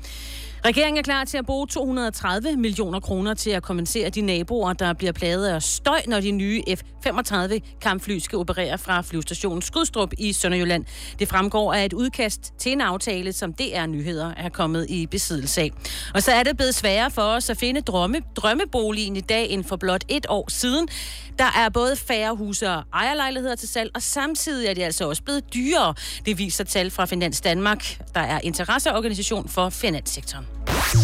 Regeringen 0.65 0.97
er 0.97 1.03
klar 1.03 1.23
til 1.23 1.37
at 1.37 1.45
bruge 1.45 1.67
230 1.67 2.57
millioner 2.57 2.99
kroner 2.99 3.33
til 3.33 3.49
at 3.49 3.63
kompensere 3.63 4.09
de 4.09 4.21
naboer, 4.21 4.73
der 4.73 4.93
bliver 4.93 5.11
plaget 5.11 5.47
af 5.47 5.63
støj, 5.63 6.01
når 6.07 6.19
de 6.19 6.31
nye 6.31 6.63
F-35 6.69 7.59
kampfly 7.81 8.19
skal 8.19 8.37
operere 8.37 8.77
fra 8.77 9.01
flyvestationen 9.01 9.61
Skudstrup 9.61 10.13
i 10.17 10.33
Sønderjylland. 10.33 10.85
Det 11.19 11.27
fremgår 11.27 11.73
af 11.73 11.85
et 11.85 11.93
udkast 11.93 12.53
til 12.57 12.71
en 12.71 12.81
aftale, 12.81 13.33
som 13.33 13.53
DR 13.53 13.85
Nyheder 13.85 14.33
er 14.37 14.49
kommet 14.49 14.89
i 14.89 15.07
besiddelse 15.07 15.61
af. 15.61 15.71
Og 16.13 16.23
så 16.23 16.31
er 16.31 16.43
det 16.43 16.57
blevet 16.57 16.75
sværere 16.75 17.11
for 17.11 17.21
os 17.21 17.49
at 17.49 17.57
finde 17.57 17.81
drømme, 17.81 18.21
drømmeboligen 18.35 19.15
i 19.15 19.21
dag 19.21 19.49
end 19.49 19.63
for 19.63 19.75
blot 19.75 20.03
et 20.07 20.25
år 20.29 20.45
siden. 20.49 20.87
Der 21.39 21.51
er 21.57 21.69
både 21.69 21.95
færre 21.95 22.35
huse 22.35 22.69
og 22.69 22.83
ejerlejligheder 22.93 23.55
til 23.55 23.69
salg, 23.69 23.91
og 23.95 24.01
samtidig 24.01 24.67
er 24.67 24.73
det 24.73 24.81
altså 24.81 25.09
også 25.09 25.23
blevet 25.23 25.53
dyrere. 25.53 25.93
Det 26.25 26.37
viser 26.37 26.63
tal 26.63 26.91
fra 26.91 27.05
Finans 27.05 27.41
Danmark, 27.41 27.97
der 28.15 28.21
er 28.21 28.39
interesseorganisation 28.43 29.49
for 29.49 29.69
finanssektoren. 29.69 30.50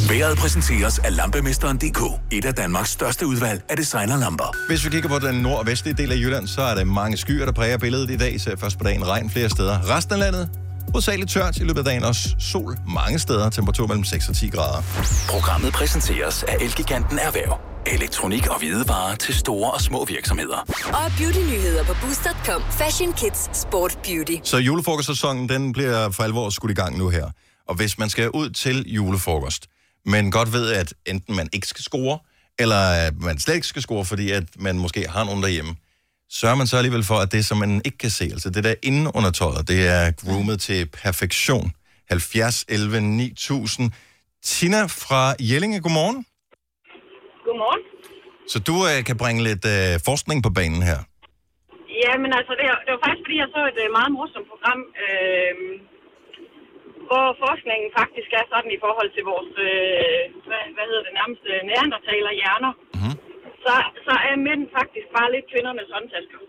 Været 0.09 0.37
præsenteres 0.37 0.99
af 0.99 1.15
Lampemesteren.dk. 1.15 2.01
Et 2.31 2.45
af 2.45 2.53
Danmarks 2.53 2.89
største 2.89 3.27
udvalg 3.27 3.61
af 3.69 3.77
designerlamper. 3.77 4.55
Hvis 4.67 4.85
vi 4.85 4.89
kigger 4.89 5.09
på 5.09 5.19
den 5.19 5.35
nord- 5.35 5.59
og 5.59 5.65
vestlige 5.67 5.93
del 5.97 6.11
af 6.11 6.15
Jylland, 6.15 6.47
så 6.47 6.61
er 6.61 6.75
der 6.75 6.83
mange 6.83 7.17
skyer, 7.17 7.45
der 7.45 7.51
præger 7.51 7.77
billedet 7.77 8.11
i 8.11 8.17
dag. 8.17 8.35
Især 8.35 8.55
først 8.55 8.77
på 8.77 8.83
dagen 8.83 9.07
regn 9.07 9.29
flere 9.29 9.49
steder. 9.49 9.95
Resten 9.95 10.13
af 10.13 10.19
landet, 10.19 10.49
hovedsageligt 10.91 11.31
tørt 11.31 11.57
i 11.57 11.63
løbet 11.63 11.77
af 11.79 11.85
dagen. 11.85 12.03
Også 12.03 12.35
sol 12.39 12.77
mange 12.93 13.19
steder. 13.19 13.49
Temperatur 13.49 13.87
mellem 13.87 14.03
6 14.03 14.29
og 14.29 14.35
10 14.35 14.49
grader. 14.49 14.83
Programmet 15.29 15.73
præsenteres 15.73 16.43
af 16.43 16.57
Elgiganten 16.61 17.19
Erhverv. 17.19 17.59
Elektronik 17.85 18.47
og 18.47 18.59
hvidevarer 18.59 19.15
til 19.15 19.35
store 19.35 19.71
og 19.71 19.81
små 19.81 20.05
virksomheder. 20.05 20.57
Og 20.87 21.11
beautynyheder 21.17 21.83
på 21.83 21.93
Boost.com. 22.01 22.61
Fashion, 22.71 23.13
kids, 23.13 23.49
sport, 23.57 23.99
beauty. 24.03 24.35
Så 24.43 24.57
julefrokostsæsonen, 24.57 25.49
den 25.49 25.73
bliver 25.73 26.09
for 26.11 26.23
alvor 26.23 26.49
skudt 26.49 26.71
i 26.71 26.75
gang 26.75 26.97
nu 26.97 27.09
her. 27.09 27.25
Og 27.69 27.75
hvis 27.75 27.97
man 27.97 28.09
skal 28.09 28.29
ud 28.29 28.49
til 28.49 28.93
julefrokost, 28.93 29.69
men 30.05 30.31
godt 30.31 30.53
ved, 30.53 30.73
at 30.73 30.93
enten 31.05 31.35
man 31.35 31.49
ikke 31.53 31.67
skal 31.67 31.83
score, 31.83 32.19
eller 32.59 32.81
at 33.07 33.13
man 33.21 33.39
slet 33.39 33.55
ikke 33.55 33.67
skal 33.67 33.81
score, 33.81 34.05
fordi 34.05 34.31
at 34.31 34.43
man 34.59 34.79
måske 34.79 35.07
har 35.07 35.23
nogen 35.23 35.43
derhjemme, 35.43 35.75
sørger 36.29 36.55
man 36.55 36.67
så 36.67 36.77
alligevel 36.77 37.03
for, 37.03 37.15
at 37.15 37.31
det, 37.31 37.45
som 37.45 37.57
man 37.57 37.81
ikke 37.85 37.97
kan 37.97 38.09
se, 38.09 38.23
altså 38.23 38.49
det 38.49 38.63
der 38.63 38.75
inde 38.83 39.11
under 39.15 39.31
tøjet, 39.31 39.67
det 39.67 39.87
er 39.87 40.11
groomet 40.11 40.61
til 40.61 40.89
perfektion. 41.03 41.71
70, 42.09 42.65
11, 42.69 43.01
9000. 43.01 43.91
Tina 44.43 44.81
fra 44.85 45.21
Jellinge, 45.49 45.81
godmorgen. 45.81 46.25
Godmorgen. 47.45 47.81
Så 48.51 48.57
du 48.69 48.75
øh, 48.89 48.99
kan 49.07 49.17
bringe 49.23 49.41
lidt 49.49 49.65
øh, 49.75 49.93
forskning 50.09 50.37
på 50.43 50.51
banen 50.59 50.81
her. 50.89 50.99
Ja, 52.03 52.11
men 52.23 52.31
altså, 52.39 52.51
det, 52.59 52.65
det 52.85 52.91
var 52.95 53.01
faktisk, 53.05 53.23
fordi 53.25 53.37
jeg 53.43 53.49
så 53.55 53.61
et 53.71 53.79
øh, 53.83 53.89
meget 53.97 54.11
morsomt 54.17 54.47
program, 54.53 54.81
øh, 55.05 55.53
hvor 57.09 57.25
forskningen 57.43 57.89
faktisk 57.99 58.29
er 58.39 58.45
sådan 58.53 58.71
i 58.77 58.79
forhold 58.85 59.09
til 59.15 59.23
vores, 59.31 59.51
øh, 59.69 60.21
hvad, 60.47 60.63
hvad 60.75 60.85
hedder 60.89 61.03
det 61.07 61.13
nærmest, 61.19 61.43
øh, 61.53 61.59
neandertaler 61.69 62.31
hjerner. 62.41 62.73
Mm-hmm. 62.95 63.15
Så, 63.63 63.73
så 64.05 64.13
er 64.29 64.35
mænd 64.47 64.63
faktisk 64.77 65.07
bare 65.17 65.29
lidt 65.35 65.47
kvindernes 65.51 65.89
håndtasker. 65.95 66.39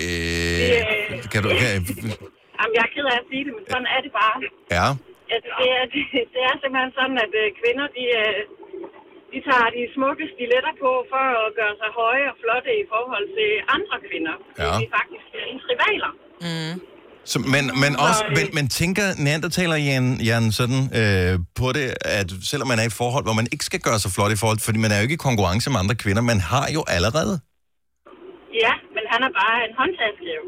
Øh, 0.00 1.10
kan 1.32 1.40
du... 1.44 1.48
Kan, 1.60 1.74
Jamen, 2.58 2.74
jeg 2.76 2.84
er 2.86 2.92
ked 2.94 3.06
af 3.12 3.18
at 3.22 3.28
sige 3.30 3.42
det, 3.46 3.52
men 3.56 3.64
sådan 3.72 3.88
er 3.94 4.00
det 4.06 4.12
bare. 4.20 4.36
ja. 4.78 4.86
Altså, 5.34 5.50
det, 5.60 5.68
er, 5.78 5.84
det, 5.92 6.02
det 6.34 6.40
er 6.48 6.54
simpelthen 6.60 6.92
sådan, 6.98 7.18
at 7.26 7.32
øh, 7.42 7.46
kvinder, 7.60 7.86
de, 7.96 8.04
øh, 8.22 8.40
de 9.32 9.38
tager 9.48 9.68
de 9.76 9.82
smukke 9.94 10.24
stiletter 10.34 10.74
på 10.84 10.90
for 11.12 11.24
at 11.44 11.50
gøre 11.60 11.74
sig 11.80 11.90
høje 12.00 12.26
og 12.32 12.36
flotte 12.42 12.72
i 12.82 12.84
forhold 12.92 13.26
til 13.38 13.50
andre 13.76 13.96
kvinder. 14.08 14.34
Ja. 14.60 14.70
De 14.78 14.82
er 14.88 14.92
faktisk 14.98 15.28
øh, 15.38 15.52
ens 15.52 15.64
rivaler. 15.70 16.12
Mm. 16.46 16.74
Så, 17.24 17.38
men, 17.38 17.64
men, 17.80 17.96
også, 17.96 18.24
men, 18.36 18.48
men 18.52 18.68
tænker 18.68 19.14
neandertaler 19.18 19.76
Jan, 19.76 20.20
Jan 20.20 20.52
sådan 20.52 20.96
øh, 21.00 21.38
på 21.54 21.72
det, 21.72 21.94
at 22.00 22.32
selvom 22.42 22.68
man 22.68 22.78
er 22.78 22.82
i 22.82 22.86
et 22.86 22.92
forhold, 22.92 23.24
hvor 23.24 23.32
man 23.32 23.46
ikke 23.52 23.64
skal 23.64 23.80
gøre 23.80 23.98
sig 23.98 24.10
flot 24.10 24.32
i 24.32 24.36
forhold, 24.36 24.58
fordi 24.60 24.78
man 24.78 24.90
er 24.92 24.96
jo 24.96 25.02
ikke 25.02 25.12
i 25.12 25.16
konkurrence 25.16 25.70
med 25.70 25.78
andre 25.78 25.94
kvinder, 25.94 26.22
man 26.22 26.40
har 26.40 26.68
jo 26.74 26.84
allerede. 26.88 27.40
Ja, 28.64 28.72
men 28.94 29.02
han 29.12 29.22
er 29.22 29.28
bare 29.40 29.56
en 29.68 29.74
håndtaske. 29.78 30.26
jo. 30.38 30.42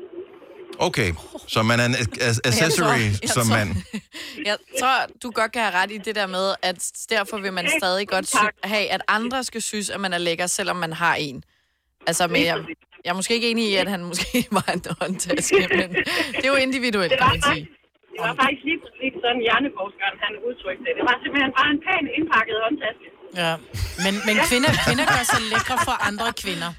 Okay, 0.78 1.12
så 1.48 1.62
man 1.62 1.80
er 1.80 1.84
en 1.84 1.94
ac- 1.94 2.40
accessory 2.44 2.86
Jeg 2.86 3.12
tror- 3.12 3.18
jeg 3.22 3.28
som 3.28 3.46
mand. 3.46 3.70
Jeg 4.46 4.56
tror, 4.80 5.06
du 5.22 5.30
godt 5.30 5.52
kan 5.52 5.62
have 5.62 5.74
ret 5.74 5.90
i 5.90 5.98
det 5.98 6.14
der 6.14 6.26
med, 6.26 6.54
at 6.62 6.90
derfor 7.10 7.38
vil 7.38 7.52
man 7.52 7.68
stadig 7.78 8.08
godt 8.08 8.28
sy- 8.30 8.54
have, 8.64 8.88
at 8.88 9.02
andre 9.08 9.44
skal 9.44 9.62
synes, 9.62 9.90
at 9.90 10.00
man 10.00 10.12
er 10.12 10.18
lækker, 10.18 10.46
selvom 10.46 10.76
man 10.76 10.92
har 10.92 11.14
en. 11.14 11.44
Altså, 12.06 12.26
men 12.26 12.44
jeg, 12.44 12.56
jeg 13.04 13.10
er 13.14 13.16
måske 13.20 13.32
ikke 13.38 13.48
enig 13.52 13.64
i, 13.72 13.74
at 13.82 13.88
han 13.94 14.02
måske 14.10 14.36
var 14.58 14.68
en 14.76 14.82
håndtaske, 15.00 15.62
men 15.80 15.88
det 16.36 16.44
er 16.48 16.52
jo 16.54 16.60
individuelt, 16.66 17.12
kan 17.20 17.28
man 17.34 17.42
sige. 17.50 17.64
Det 18.12 18.20
var 18.28 18.34
faktisk 18.42 18.62
lige 18.70 18.80
præcis 18.84 19.12
sådan, 19.24 19.40
hjerneforskeren 19.46 20.16
han 20.24 20.32
udtrykte 20.48 20.82
det. 20.86 20.92
Det 20.98 21.04
var 21.10 21.16
simpelthen 21.22 21.52
bare 21.58 21.70
en 21.74 21.80
pæn 21.86 22.04
indpakket 22.18 22.56
håndtaske. 22.66 23.06
Ja, 23.42 23.52
men, 24.04 24.14
men 24.26 24.34
kvinder, 24.48 24.70
kvinder 24.86 25.06
gør 25.14 25.24
sig 25.32 25.40
lækre 25.52 25.76
for 25.88 25.96
andre 26.08 26.28
kvinder. 26.42 26.70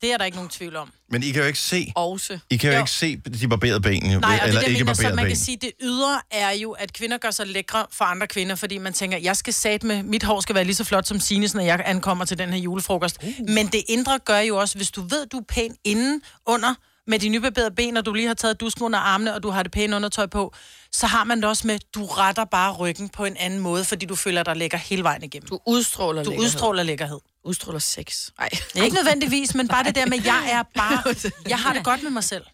Det 0.00 0.12
er 0.12 0.16
der 0.16 0.24
ikke 0.24 0.36
nogen 0.36 0.50
tvivl 0.50 0.76
om. 0.76 0.90
Men 1.10 1.22
I 1.22 1.30
kan 1.30 1.40
jo 1.40 1.46
ikke 1.46 1.58
se... 1.58 1.92
Også. 1.96 2.38
I 2.50 2.56
kan 2.56 2.70
jo, 2.70 2.74
Jo. 2.76 2.80
ikke 2.82 2.90
se 2.90 3.16
de 3.16 3.48
barberede 3.48 3.80
ben, 3.80 4.12
jo, 4.12 4.18
Nej, 4.20 4.34
og 4.34 4.40
det, 4.40 4.48
eller 4.48 4.60
der 4.60 4.66
ikke 4.68 4.84
mener, 4.84 4.94
så 4.94 5.02
barberede 5.02 5.16
man 5.16 5.24
ben. 5.24 5.30
kan 5.30 5.36
sige, 5.36 5.56
det 5.60 5.72
ydre 5.82 6.20
er 6.30 6.50
jo, 6.50 6.72
at 6.72 6.92
kvinder 6.92 7.18
gør 7.18 7.30
sig 7.30 7.46
lækre 7.46 7.86
for 7.92 8.04
andre 8.04 8.26
kvinder, 8.26 8.54
fordi 8.54 8.78
man 8.78 8.92
tænker, 8.92 9.18
jeg 9.18 9.36
skal 9.36 9.54
sat 9.54 9.82
med, 9.82 10.02
mit 10.02 10.22
hår 10.22 10.40
skal 10.40 10.54
være 10.54 10.64
lige 10.64 10.74
så 10.74 10.84
flot 10.84 11.06
som 11.06 11.20
Sines, 11.20 11.54
når 11.54 11.62
jeg 11.62 11.82
ankommer 11.86 12.24
til 12.24 12.38
den 12.38 12.48
her 12.48 12.58
julefrokost. 12.58 13.18
Uh. 13.22 13.50
Men 13.50 13.66
det 13.66 13.82
indre 13.88 14.18
gør 14.18 14.38
jo 14.38 14.56
også, 14.56 14.76
hvis 14.76 14.90
du 14.90 15.02
ved, 15.02 15.26
du 15.26 15.36
er 15.38 15.42
pæn 15.48 15.74
inden, 15.84 16.22
under, 16.46 16.74
med 17.06 17.18
de 17.18 17.28
nybarberede 17.28 17.70
ben, 17.70 17.96
og 17.96 18.06
du 18.06 18.12
lige 18.12 18.26
har 18.26 18.34
taget 18.34 18.60
dusken 18.60 18.84
under 18.84 18.98
armene, 18.98 19.34
og 19.34 19.42
du 19.42 19.50
har 19.50 19.62
det 19.62 19.72
pæne 19.72 19.96
undertøj 19.96 20.26
på, 20.26 20.54
så 20.92 21.06
har 21.06 21.24
man 21.24 21.36
det 21.38 21.44
også 21.44 21.66
med, 21.66 21.78
du 21.94 22.06
retter 22.06 22.44
bare 22.44 22.72
ryggen 22.72 23.08
på 23.08 23.24
en 23.24 23.36
anden 23.36 23.60
måde, 23.60 23.84
fordi 23.84 24.06
du 24.06 24.16
føler 24.16 24.42
dig 24.42 24.56
lækker 24.56 24.78
hele 24.78 25.02
vejen 25.02 25.22
igennem. 25.24 25.48
Du 25.48 25.58
udstråler 25.66 26.22
Du 26.24 26.30
lækkerhed. 26.30 26.44
udstråler 26.46 26.82
lækkerhed. 26.82 27.18
Udstråler 27.50 27.82
sex. 27.96 28.08
Ej. 28.44 28.50
Ikke 28.84 28.96
nødvendigvis, 29.00 29.50
men 29.58 29.66
bare 29.74 29.84
det 29.88 29.94
der 30.00 30.06
med, 30.12 30.18
jeg 30.32 30.42
er 30.56 30.62
bare, 30.80 30.98
jeg 31.52 31.58
har 31.64 31.72
det 31.76 31.82
godt 31.90 32.00
med 32.06 32.12
mig 32.18 32.24
selv. 32.32 32.44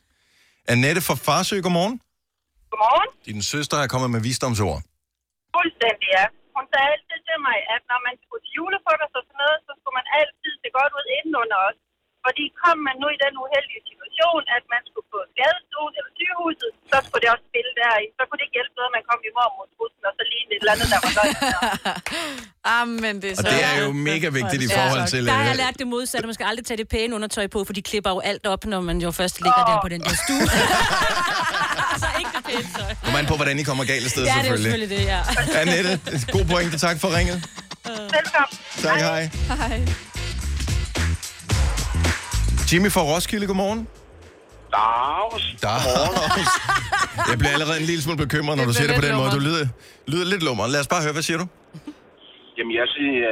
Annette 0.73 1.01
fra 1.09 1.17
Farsø, 1.27 1.57
godmorgen. 1.67 1.97
Godmorgen. 2.71 3.11
Din 3.29 3.41
søster 3.53 3.77
er 3.85 3.89
kommet 3.93 4.09
med 4.15 4.21
visdomsord. 4.29 4.81
Fuldstændig, 5.57 6.09
ja. 6.19 6.25
Hun 6.57 6.65
sagde 6.73 6.89
altid 6.95 7.19
til 7.29 7.39
mig, 7.49 7.59
at 7.75 7.83
når 7.91 8.01
man 8.07 8.15
skulle 8.23 8.43
til 8.45 8.53
julefrokost 8.59 9.15
og 9.19 9.25
sådan 9.29 9.41
noget, 9.45 9.59
så 9.67 9.73
skulle 9.79 9.97
man 10.01 10.09
altid 10.21 10.53
se 10.63 10.69
godt 10.79 10.93
ud 10.99 11.07
indenunder 11.19 11.59
os. 11.69 11.79
Fordi 12.27 12.45
kom 12.63 12.77
man 12.89 12.97
nu 13.03 13.07
i 13.17 13.19
den 13.25 13.35
uheldige 13.43 13.83
situation, 13.91 14.43
at 14.57 14.65
man 14.75 14.83
skulle 14.89 15.09
på 15.15 15.19
skadestuen 15.33 15.93
eller 15.99 16.13
sygehuset, 16.19 16.71
så 16.91 16.97
skulle 17.05 17.23
det 17.25 17.31
også 17.35 17.47
spille 17.51 17.73
der. 17.81 17.93
Så 18.17 18.23
kunne 18.27 18.39
det 18.39 18.47
ikke 18.47 18.57
hjælpe 18.59 18.75
noget, 18.79 18.91
at 18.91 18.97
man 18.99 19.05
kom 19.11 19.21
i 19.29 19.31
mormorstrussen 19.39 20.03
og 20.09 20.13
så 20.19 20.23
lige 20.33 20.45
et 20.55 20.63
eller 20.63 20.75
andet, 20.75 20.89
der 20.93 21.01
var 21.05 21.13
løgn. 21.19 21.35
Ah, 22.81 22.89
men 22.89 23.23
det 23.23 23.25
er 23.25 23.31
Og 23.31 23.37
så... 23.37 23.43
det 23.43 23.65
er 23.65 23.85
jo 23.85 23.93
mega 23.93 24.29
vigtigt 24.29 24.63
i 24.63 24.69
forhold 24.75 25.09
til... 25.09 25.27
Der 25.27 25.33
har 25.33 25.41
øh, 25.41 25.47
jeg 25.49 25.57
lært 25.57 25.75
det 25.79 25.87
modsatte. 25.87 26.27
Man 26.27 26.35
skal 26.35 26.47
aldrig 26.47 26.67
tage 26.67 26.79
det 26.79 26.89
pæne 26.89 27.15
undertøj 27.15 27.47
på, 27.47 27.65
for 27.65 27.73
de 27.73 27.83
klipper 27.83 28.11
jo 28.11 28.21
alt 28.21 28.47
op, 28.47 28.65
når 28.67 28.81
man 28.81 28.99
jo 28.99 29.11
først 29.11 29.41
ligger 29.41 29.65
der 29.65 29.79
på 29.83 29.89
den 29.89 30.01
der 30.01 30.09
stue. 30.25 30.49
så 32.03 32.07
ikke 32.19 32.31
det 32.37 32.45
pæne 32.45 32.69
tøj. 33.13 33.19
An 33.19 33.27
på, 33.27 33.37
hvordan 33.37 33.59
I 33.59 33.63
kommer 33.63 33.85
galt 33.85 34.11
sted, 34.11 34.25
Ja, 34.25 34.31
det 34.31 34.47
er 34.47 34.51
jo 34.51 34.57
selvfølgelig. 34.57 34.89
selvfølgelig 34.89 34.99
det, 34.99 35.55
ja. 35.55 35.61
Annette, 35.61 36.01
god 36.33 36.45
pointe. 36.45 36.79
Tak 36.79 37.01
for 37.01 37.17
ringet. 37.17 37.43
Velkommen. 37.85 38.59
Tak, 38.83 39.01
hej. 39.01 39.31
Hej. 39.49 39.81
Jimmy 42.73 42.91
fra 42.91 43.01
Roskilde, 43.03 43.47
godmorgen. 43.47 43.89
Dags. 44.73 45.45
Dags. 45.63 46.49
Jeg 47.31 47.39
bliver 47.39 47.53
allerede 47.53 47.81
en 47.81 47.87
lille 47.87 48.03
smule 48.03 48.19
bekymret, 48.19 48.57
når 48.57 48.65
Det 48.65 48.69
du 48.69 48.75
siger 48.75 48.87
det 48.87 48.97
på 48.97 49.07
den 49.07 49.17
måde. 49.17 49.31
Du 49.31 49.39
lyder, 49.39 49.67
lyder 50.07 50.25
lidt 50.25 50.43
lummer. 50.43 50.67
Lad 50.67 50.81
os 50.81 50.87
bare 50.87 51.03
høre, 51.03 51.13
hvad 51.13 51.23
siger 51.23 51.39
du? 51.39 51.47
Jamen, 52.57 52.75
jeg 52.81 52.87
siger, 52.97 53.31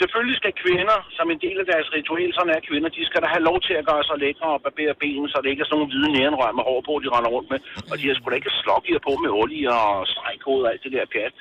selvfølgelig 0.00 0.36
skal 0.40 0.52
kvinder, 0.64 0.98
som 1.18 1.26
en 1.34 1.40
del 1.46 1.56
af 1.62 1.66
deres 1.72 1.88
ritual, 1.96 2.28
sådan 2.36 2.52
er 2.56 2.60
kvinder, 2.68 2.88
de 2.96 3.02
skal 3.08 3.20
da 3.24 3.28
have 3.34 3.44
lov 3.50 3.58
til 3.66 3.74
at 3.80 3.84
gøre 3.90 4.04
sig 4.08 4.16
lækre 4.24 4.48
og 4.56 4.60
barbere 4.66 4.94
ben, 5.02 5.24
så 5.32 5.36
det 5.42 5.48
ikke 5.52 5.62
er 5.64 5.68
sådan 5.68 5.78
nogle 5.80 5.90
hvide 5.92 6.10
nærenrør 6.18 6.52
med 6.58 6.64
hår 6.68 6.80
på, 6.88 6.92
de 7.04 7.08
render 7.14 7.30
rundt 7.36 7.48
med. 7.52 7.58
Og 7.90 7.94
de 8.00 8.04
har 8.08 8.14
sgu 8.16 8.24
da 8.30 8.36
ikke 8.40 8.52
slokkier 8.62 9.00
på 9.06 9.12
med 9.22 9.30
olie 9.40 9.68
og 9.80 9.92
stregkode 10.12 10.62
og 10.66 10.70
alt 10.72 10.82
det 10.84 10.92
der 10.96 11.04
pjat. 11.14 11.34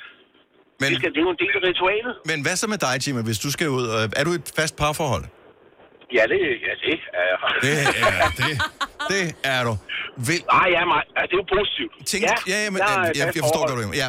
Men, 0.82 0.88
de 0.92 0.96
skal, 1.00 1.10
det 1.14 1.20
er 1.22 1.26
jo 1.28 1.34
en 1.38 1.42
del 1.44 1.54
af 1.60 1.64
ritualet. 1.70 2.14
Men 2.32 2.38
hvad 2.46 2.56
så 2.62 2.68
med 2.74 2.80
dig, 2.88 2.94
Jimmy, 3.04 3.22
hvis 3.30 3.40
du 3.46 3.50
skal 3.56 3.68
ud? 3.78 3.86
øh, 3.98 4.20
Er 4.20 4.24
du 4.28 4.32
i 4.36 4.40
et 4.42 4.50
fast 4.60 4.74
parforhold? 4.84 5.26
Ja, 6.18 6.24
det, 6.32 6.40
ja, 6.68 6.74
det 6.84 6.94
er 7.20 7.26
jeg. 7.32 7.40
Det 7.66 7.72
er 8.04 8.30
det. 8.40 8.54
Det 9.12 9.24
er 9.54 9.62
du. 9.68 9.74
Vil... 10.28 10.40
Nej, 10.58 10.68
ja, 10.76 10.82
mig. 10.94 11.02
Ja, 11.18 11.22
det 11.30 11.34
er 11.38 11.42
jo 11.44 11.48
positivt. 11.58 11.94
Tænk, 12.12 12.22
ja, 12.30 12.36
ja, 12.52 12.58
ja, 12.66 12.70
men, 12.74 12.80
jeg 12.80 12.90
er 12.96 13.06
i 13.06 13.20
jeg, 13.22 13.28
jeg, 13.38 13.44
forstår 13.46 13.64
godt, 13.70 13.80
du 13.92 13.96
ja, 14.04 14.08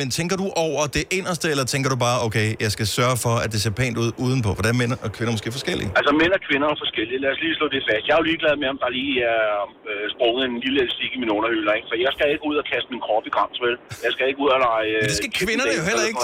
men, 0.00 0.06
tænker 0.18 0.36
du 0.42 0.46
over 0.66 0.82
det 0.96 1.04
inderste, 1.18 1.46
eller 1.52 1.66
tænker 1.74 1.88
du 1.94 1.98
bare, 2.06 2.18
okay, 2.26 2.48
jeg 2.64 2.70
skal 2.76 2.86
sørge 2.98 3.16
for, 3.24 3.34
at 3.44 3.48
det 3.54 3.58
ser 3.64 3.74
pænt 3.80 3.96
ud 4.04 4.10
udenpå? 4.26 4.50
Er 4.70 4.76
mænd 4.82 4.92
og 5.06 5.10
kvinder 5.16 5.32
måske 5.36 5.50
forskellige. 5.58 5.88
Altså, 5.98 6.10
mænd 6.22 6.32
og 6.38 6.42
kvinder 6.48 6.66
er 6.74 6.78
forskellige. 6.84 7.18
Lad 7.24 7.30
os 7.34 7.40
lige 7.44 7.54
slå 7.58 7.66
det 7.74 7.80
fast. 7.88 8.02
Jeg 8.08 8.14
er 8.16 8.20
jo 8.22 8.26
ligeglad 8.30 8.54
med, 8.62 8.68
om 8.74 8.78
der 8.84 8.90
lige 9.00 9.14
er 9.36 9.46
øh, 9.90 10.04
sprunget 10.14 10.42
en 10.50 10.56
lille 10.64 10.78
elastik 10.84 11.10
i 11.16 11.18
min 11.22 11.30
underhylder, 11.36 11.72
ikke? 11.78 11.88
For 11.90 11.96
jeg 12.06 12.12
skal 12.16 12.26
ikke 12.34 12.46
ud 12.50 12.56
og 12.62 12.66
kaste 12.72 12.88
min 12.94 13.02
krop 13.06 13.24
i 13.30 13.32
grams, 13.36 13.58
vel? 13.64 13.74
Jeg 14.06 14.10
skal 14.14 14.24
ikke 14.30 14.40
ud 14.44 14.50
og 14.56 14.60
lege... 14.68 14.88
Øh, 14.94 15.00
Men 15.02 15.08
det 15.12 15.18
skal 15.22 15.32
kvinderne 15.42 15.72
jo 15.78 15.84
heller 15.90 16.06
ikke. 16.10 16.20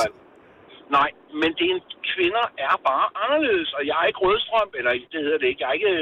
Nej, 0.90 1.10
men 1.40 1.50
det 1.56 1.64
er 1.68 1.74
en, 1.74 1.82
kvinder 2.12 2.46
er 2.66 2.74
bare 2.90 3.06
anderledes, 3.24 3.72
og 3.72 3.82
jeg 3.86 3.96
er 4.02 4.06
ikke 4.06 4.24
rødstrøm, 4.26 4.70
eller 4.78 4.90
det 5.12 5.20
hedder 5.26 5.38
det 5.38 5.48
ikke. 5.48 5.62
Jeg 5.62 5.68
er 5.68 5.78
ikke... 5.80 5.94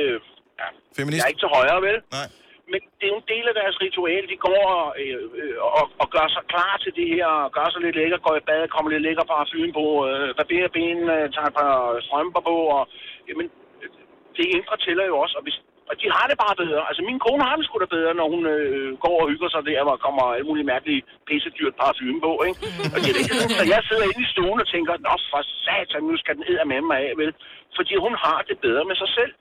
Ja, 0.60 0.66
Feminist? 0.96 1.18
Jeg 1.18 1.24
er 1.24 1.32
ikke 1.32 1.42
til 1.44 1.54
højre, 1.56 1.80
vel? 1.88 1.98
Nej. 2.18 2.28
Men 2.72 2.80
det 2.96 3.04
er 3.06 3.12
jo 3.14 3.20
en 3.22 3.30
del 3.34 3.46
af 3.50 3.56
deres 3.60 3.76
ritual. 3.84 4.24
De 4.32 4.36
går 4.46 4.62
og, 4.78 4.86
øh, 5.02 5.22
øh, 5.40 5.56
og, 5.78 5.84
og 6.02 6.06
gør 6.16 6.26
sig 6.34 6.44
klar 6.52 6.74
til 6.84 6.92
det 6.98 7.06
her, 7.14 7.26
og 7.44 7.52
gør 7.56 7.68
sig 7.70 7.80
lidt 7.82 7.96
lækker, 8.00 8.18
går 8.26 8.36
i 8.36 8.46
bad, 8.48 8.68
kommer 8.74 8.90
lidt 8.90 9.06
lækker 9.06 9.24
parfume 9.32 9.72
på, 9.78 9.86
øh, 10.08 10.28
barberer 10.38 10.70
ben, 10.76 10.98
øh, 11.16 11.26
tager 11.34 11.48
et 11.50 11.56
par 11.60 11.74
strømper 12.06 12.42
på, 12.50 12.56
og 12.76 12.82
jamen, 13.28 13.46
øh, 13.82 13.88
det 14.36 14.46
indre 14.56 14.76
tæller 14.84 15.06
jo 15.10 15.16
også, 15.22 15.34
og, 15.38 15.42
hvis, 15.46 15.58
og 15.90 15.94
de 16.00 16.06
har 16.16 16.26
det 16.30 16.36
bare 16.44 16.56
bedre. 16.62 16.82
Altså, 16.88 17.02
min 17.10 17.18
kone 17.24 17.42
har 17.48 17.56
det 17.56 17.64
sgu 17.66 17.74
da 17.78 17.88
bedre, 17.96 18.12
når 18.20 18.26
hun 18.34 18.42
øh, 18.54 18.90
går 19.04 19.16
og 19.22 19.28
hygger 19.32 19.48
sig 19.50 19.62
der, 19.68 19.80
der 19.90 20.04
kommer 20.06 20.22
alle 20.34 20.48
mulige 20.50 20.70
mærkelige 20.72 21.02
pissedyrt 21.28 21.74
parfume 21.80 22.20
på, 22.26 22.32
ikke? 22.48 22.58
Og 22.94 22.98
det 23.02 23.10
er 23.10 23.24
sådan, 23.40 23.60
at 23.62 23.68
jeg 23.74 23.80
sidder 23.88 24.06
inde 24.10 24.22
i 24.26 24.32
stuen 24.34 24.62
og 24.64 24.68
tænker, 24.74 24.92
nå 25.06 25.14
for 25.30 25.42
satan, 25.64 26.02
nu 26.10 26.14
skal 26.22 26.34
den 26.38 26.44
æder 26.50 26.66
med 26.72 26.80
mig 26.90 26.98
af, 27.08 27.12
vel? 27.20 27.32
Fordi 27.78 27.94
hun 28.04 28.14
har 28.24 28.38
det 28.48 28.56
bedre 28.66 28.84
med 28.90 28.96
sig 29.02 29.10
selv. 29.18 29.32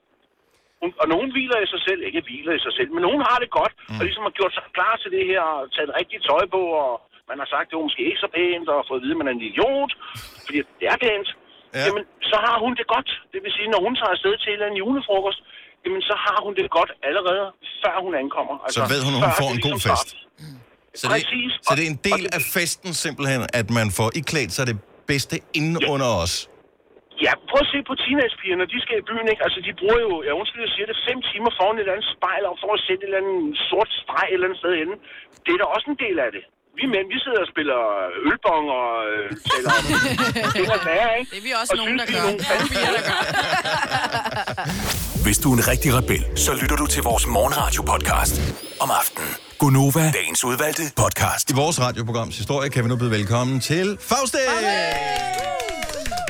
Hun, 0.80 0.90
og 1.02 1.06
nogen 1.14 1.28
hviler 1.34 1.58
i 1.60 1.72
sig 1.74 1.82
selv, 1.88 2.00
ikke 2.08 2.26
hviler 2.26 2.52
i 2.58 2.64
sig 2.66 2.72
selv, 2.78 2.90
men 2.94 3.02
nogen 3.08 3.22
har 3.28 3.38
det 3.42 3.50
godt, 3.58 3.74
mm. 3.78 3.98
og 3.98 4.02
ligesom 4.06 4.26
har 4.28 4.34
gjort 4.38 4.54
sig 4.54 4.64
klar 4.76 4.94
til 5.02 5.10
det 5.16 5.24
her, 5.30 5.42
og 5.56 5.72
taget 5.72 5.88
det 5.90 5.98
rigtige 6.00 6.24
tøj 6.28 6.44
på, 6.56 6.62
og 6.84 6.92
man 7.30 7.38
har 7.42 7.48
sagt, 7.52 7.66
det 7.68 7.76
var 7.76 7.88
måske 7.88 8.08
ikke 8.10 8.24
så 8.24 8.30
pænt, 8.36 8.68
og 8.72 8.86
fået 8.88 9.00
at 9.00 9.04
vide, 9.04 9.14
at 9.16 9.20
man 9.20 9.28
er 9.28 9.34
en 9.36 9.48
idiot, 9.50 9.92
fordi 10.46 10.58
det 10.80 10.86
er 10.92 10.98
pænt. 11.06 11.30
Ja. 11.74 11.82
Jamen, 11.86 12.04
så 12.30 12.36
har 12.46 12.56
hun 12.64 12.72
det 12.80 12.86
godt. 12.94 13.10
Det 13.32 13.40
vil 13.44 13.52
sige, 13.56 13.68
når 13.74 13.80
hun 13.86 13.94
tager 13.98 14.14
afsted 14.16 14.34
til 14.36 14.48
en 14.48 14.52
eller 14.52 14.66
anden 14.66 14.82
julefrokost, 14.84 15.40
jamen, 15.84 16.02
så 16.10 16.14
har 16.24 16.38
hun 16.44 16.52
det 16.58 16.64
godt 16.78 16.90
allerede, 17.08 17.46
før 17.82 17.94
hun 18.06 18.12
ankommer. 18.22 18.54
Altså, 18.64 18.78
Så 18.80 18.84
ved 18.94 19.00
hun, 19.06 19.12
at 19.16 19.20
hun 19.24 19.32
får 19.40 19.48
det 19.50 19.56
en 19.58 19.62
god 19.68 19.76
ligesom 19.78 19.96
fest. 19.96 20.08
Så 21.00 21.04
det, 21.06 21.12
Præcis. 21.16 21.50
så 21.66 21.70
det 21.76 21.82
er 21.86 21.90
en 21.96 22.02
del 22.10 22.24
af 22.38 22.42
festen 22.56 22.90
simpelthen, 23.04 23.40
at 23.60 23.66
man 23.78 23.88
får 23.98 24.08
iklædt 24.20 24.52
sig 24.56 24.64
det 24.70 24.78
bedste 25.10 25.34
inden 25.58 25.76
under 25.94 26.08
os. 26.22 26.34
Ja, 27.26 27.32
prøv 27.50 27.60
at 27.66 27.70
se 27.74 27.78
på 27.90 27.94
teenagepigerne, 28.04 28.64
de 28.74 28.78
skal 28.84 28.96
i 29.02 29.04
byen, 29.10 29.26
ikke? 29.32 29.42
Altså, 29.46 29.58
de 29.66 29.72
bruger 29.80 29.98
jo, 30.06 30.10
jeg 30.26 30.32
undskyld, 30.40 30.62
jeg 30.66 30.72
siger 30.76 30.86
det, 30.90 30.96
fem 31.08 31.18
timer 31.30 31.50
foran 31.58 31.74
et 31.76 31.80
eller 31.82 31.94
andet 31.96 32.08
spejl, 32.16 32.42
og 32.50 32.56
for 32.62 32.70
at 32.76 32.80
sætte 32.86 33.02
et 33.04 33.08
eller 33.08 33.20
andet 33.22 33.40
sort 33.70 33.90
streg 34.02 34.26
et 34.28 34.34
eller 34.36 34.46
andet 34.48 34.60
sted 34.62 34.72
inde. 34.82 34.94
Det 35.44 35.50
er 35.54 35.58
da 35.62 35.66
også 35.76 35.86
en 35.94 35.98
del 36.04 36.16
af 36.26 36.30
det. 36.36 36.44
Vi 36.78 36.84
mænd, 36.94 37.06
vi 37.14 37.18
sidder 37.24 37.40
og 37.46 37.50
spiller 37.54 37.78
ølbong 38.28 38.64
og 38.80 38.90
øh, 39.12 39.26
taler 39.50 39.70
om 39.78 39.84
ting 40.54 40.66
og 40.76 40.80
sager, 40.88 41.10
ikke? 41.20 41.28
Det 41.32 41.38
er 41.42 41.46
vi 41.48 41.52
også 41.60 41.72
og 41.74 41.78
nogen, 41.80 41.96
synes, 41.96 42.02
der 42.02 42.08
vi 42.10 42.16
er 42.18 42.92
gør. 42.96 43.14
Hvis 45.30 45.38
du 45.38 45.52
er 45.52 45.56
en 45.56 45.68
rigtig 45.68 45.94
rebel, 45.94 46.24
så 46.36 46.54
lytter 46.62 46.76
du 46.76 46.86
til 46.86 47.02
vores 47.02 47.26
morgenradio-podcast 47.26 48.54
om 48.80 48.90
aftenen. 49.00 49.28
Gunova, 49.58 50.12
dagens 50.14 50.44
udvalgte 50.44 50.82
podcast. 50.96 51.50
I 51.50 51.54
vores 51.54 51.80
radioprograms 51.80 52.36
historie 52.36 52.70
kan 52.70 52.84
vi 52.84 52.88
nu 52.88 52.96
byde 52.96 53.10
velkommen 53.10 53.60
til 53.60 53.98
Faustin! 54.00 54.40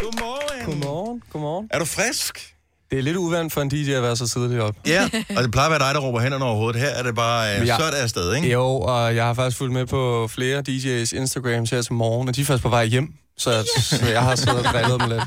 Godmorgen. 0.01 0.65
Godmorgen. 0.65 1.23
Godmorgen. 1.33 1.69
Er 1.71 1.79
du 1.79 1.85
frisk? 1.85 2.55
Det 2.91 2.99
er 2.99 3.03
lidt 3.03 3.17
uvandt 3.17 3.53
for 3.53 3.61
en 3.61 3.69
DJ 3.69 3.91
at 3.91 4.03
være 4.03 4.17
så 4.17 4.29
tidligt 4.29 4.61
op. 4.61 4.75
Ja, 4.87 5.05
og 5.37 5.43
det 5.43 5.51
plejer 5.51 5.69
at 5.69 5.81
være 5.81 5.89
dig, 5.89 5.95
der 5.95 6.01
råber 6.01 6.21
hænderne 6.21 6.45
over 6.45 6.57
hovedet. 6.57 6.81
Her 6.81 6.89
er 6.89 7.03
det 7.03 7.15
bare, 7.15 7.55
øh, 7.55 7.69
er 7.69 7.91
det 7.91 7.97
afsted, 7.97 8.35
ikke? 8.35 8.53
Jo, 8.53 8.67
og 8.67 9.17
jeg 9.17 9.25
har 9.25 9.35
faktisk 9.35 9.59
fulgt 9.59 9.73
med 9.73 9.87
på 9.87 10.29
flere 10.29 10.63
DJ's 10.69 11.17
Instagrams 11.17 11.71
her 11.71 11.83
til 11.83 11.93
morgen, 11.93 12.29
og 12.29 12.37
de 12.37 12.41
er 12.41 12.45
først 12.45 12.63
på 12.63 12.69
vej 12.69 12.85
hjem. 12.85 13.15
Så, 13.41 13.69
så 13.83 14.07
jeg 14.07 14.23
har 14.23 14.37
siddet 14.37 14.55
og 14.55 14.65
drillet 14.65 15.01
dem 15.01 15.09
lidt. 15.09 15.23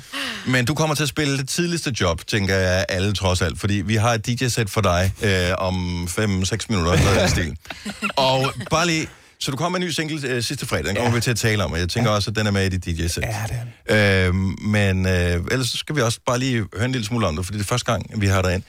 Men 0.47 0.65
du 0.65 0.73
kommer 0.73 0.95
til 0.95 1.03
at 1.03 1.09
spille 1.09 1.37
det 1.37 1.49
tidligste 1.49 1.95
job, 2.01 2.27
tænker 2.27 2.55
jeg 2.55 2.85
alle 2.89 3.13
trods 3.13 3.41
alt, 3.41 3.59
fordi 3.59 3.73
vi 3.73 3.95
har 3.95 4.13
et 4.13 4.27
DJ-sæt 4.27 4.69
for 4.69 4.81
dig 4.81 5.13
øh, 5.23 5.51
om 5.57 6.03
5-6 6.03 6.15
minutter, 6.19 6.91
eller 6.91 7.03
noget 7.03 7.17
i 7.17 7.19
den 7.19 7.29
stil. 7.29 7.57
Og 8.15 8.53
bare 8.69 8.87
lige, 8.87 9.07
så 9.39 9.51
du 9.51 9.57
kommer 9.57 9.79
med 9.79 9.85
en 9.85 9.87
ny 9.87 9.91
single 9.91 10.27
øh, 10.27 10.43
sidste 10.43 10.65
fredag, 10.65 10.85
den 10.85 10.95
kommer 10.95 11.11
vi 11.11 11.21
til 11.21 11.31
at 11.31 11.37
tale 11.37 11.63
om, 11.63 11.71
og 11.71 11.79
jeg 11.79 11.89
tænker 11.89 12.11
også, 12.11 12.29
at 12.29 12.35
den 12.35 12.47
er 12.47 12.51
med 12.51 12.65
i 12.65 12.77
dit 12.77 12.85
DJ-sæt. 12.85 13.23
Ja, 13.23 13.43
det 13.49 13.61
er 13.85 14.27
øh, 14.27 14.35
Men 14.61 15.05
øh, 15.05 15.45
ellers 15.51 15.69
så 15.69 15.77
skal 15.77 15.95
vi 15.95 16.01
også 16.01 16.19
bare 16.25 16.39
lige 16.39 16.65
høre 16.75 16.85
en 16.85 16.91
lille 16.91 17.05
smule 17.05 17.27
om 17.27 17.35
det, 17.35 17.45
fordi 17.45 17.57
det 17.57 17.63
er 17.63 17.67
første 17.67 17.91
gang, 17.91 18.21
vi 18.21 18.27
har 18.27 18.41
dig 18.41 18.53
ind. 18.53 18.63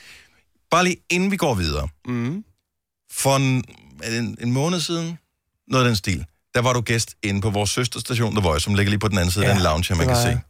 Bare 0.71 0.85
lige 0.85 0.97
inden 1.11 1.31
vi 1.31 1.37
går 1.37 1.55
videre. 1.55 1.89
Mm. 2.07 2.45
For 3.13 3.37
en, 3.37 3.65
en, 4.13 4.37
en 4.41 4.53
måned 4.53 4.81
siden, 4.81 5.19
noget 5.69 5.85
af 5.85 5.89
den 5.89 5.97
stil, 5.97 6.25
der 6.55 6.63
var 6.63 6.73
du 6.73 6.81
gæst 6.81 7.11
inde 7.23 7.41
på 7.41 7.51
vores 7.51 7.71
søsterstation, 7.71 8.33
The 8.37 8.43
Voice, 8.43 8.65
som 8.65 8.75
ligger 8.75 8.91
lige 8.91 9.01
på 9.01 9.09
den 9.09 9.19
anden 9.19 9.31
side 9.33 9.45
ja, 9.45 9.51
af 9.51 9.55
den 9.57 9.65
lounge, 9.65 9.85
her, 9.89 9.97
man 9.97 10.09
det 10.09 10.17
kan 10.17 10.33
se. 10.33 10.41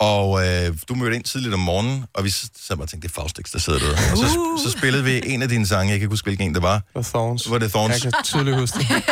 Og 0.00 0.46
øh, 0.46 0.74
du 0.88 0.94
mødte 0.94 1.16
ind 1.16 1.24
tidligt 1.24 1.54
om 1.54 1.60
morgenen, 1.60 2.04
og 2.14 2.24
vi 2.24 2.30
s- 2.30 2.50
så 2.66 2.76
bare 2.76 2.86
tænkte, 2.86 3.08
det 3.08 3.14
er 3.14 3.20
Faustix, 3.20 3.50
der 3.52 3.58
sidder 3.58 3.78
derude. 3.78 3.94
Og 4.12 4.16
så, 4.18 4.26
så 4.64 4.78
spillede 4.78 5.04
vi 5.04 5.20
en 5.26 5.42
af 5.42 5.48
dine 5.48 5.66
sange, 5.66 5.80
jeg 5.82 5.88
kan 5.88 5.94
ikke 5.94 6.06
huske, 6.12 6.24
hvilken 6.26 6.48
en 6.48 6.54
det 6.54 6.62
var. 6.62 6.82
Var 6.94 7.02
Thorns. 7.02 7.50
Var 7.50 7.58
det 7.58 7.70
Thorns? 7.70 8.04
Jeg 8.04 8.12
kan 8.12 8.22
tydeligt 8.24 8.56
huske 8.56 8.78
det. 8.78 8.86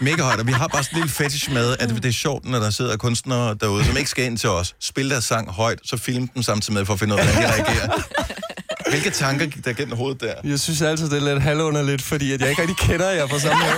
Mega 0.00 0.22
højt, 0.22 0.40
og 0.40 0.46
vi 0.46 0.52
har 0.52 0.68
bare 0.68 0.84
sådan 0.84 0.96
en 0.96 1.02
lille 1.02 1.14
fetish 1.14 1.50
med, 1.52 1.76
at 1.80 1.88
det 1.88 2.04
er 2.04 2.10
sjovt, 2.12 2.44
når 2.44 2.58
der 2.58 2.70
sidder 2.70 2.96
kunstnere 2.96 3.54
derude, 3.60 3.84
som 3.84 3.96
ikke 3.96 4.10
skal 4.10 4.24
ind 4.24 4.38
til 4.38 4.48
os. 4.48 4.74
Spil 4.80 5.10
deres 5.10 5.24
sang 5.24 5.50
højt, 5.50 5.78
så 5.84 5.96
film 5.96 6.28
dem 6.28 6.42
samtidig 6.42 6.74
med, 6.74 6.86
for 6.86 6.92
at 6.92 6.98
finde 7.00 7.14
ud 7.14 7.18
af, 7.20 7.24
hvordan 7.26 7.42
de 7.42 7.48
reagerer. 7.52 8.02
Hvilke 8.90 9.10
tanker 9.10 9.46
gik 9.46 9.64
der 9.64 9.72
gennem 9.72 9.96
hovedet 9.96 10.20
der? 10.20 10.34
Jeg 10.44 10.60
synes 10.60 10.82
altid, 10.82 11.10
det 11.10 11.22
er 11.22 11.32
lidt 11.34 11.42
halvunderligt, 11.42 12.02
fordi 12.02 12.32
at 12.32 12.40
jeg 12.40 12.48
ikke 12.50 12.62
rigtig 12.62 12.76
kender 12.76 13.10
jer 13.10 13.26
på 13.26 13.38
samme 13.38 13.64
måde. 13.64 13.74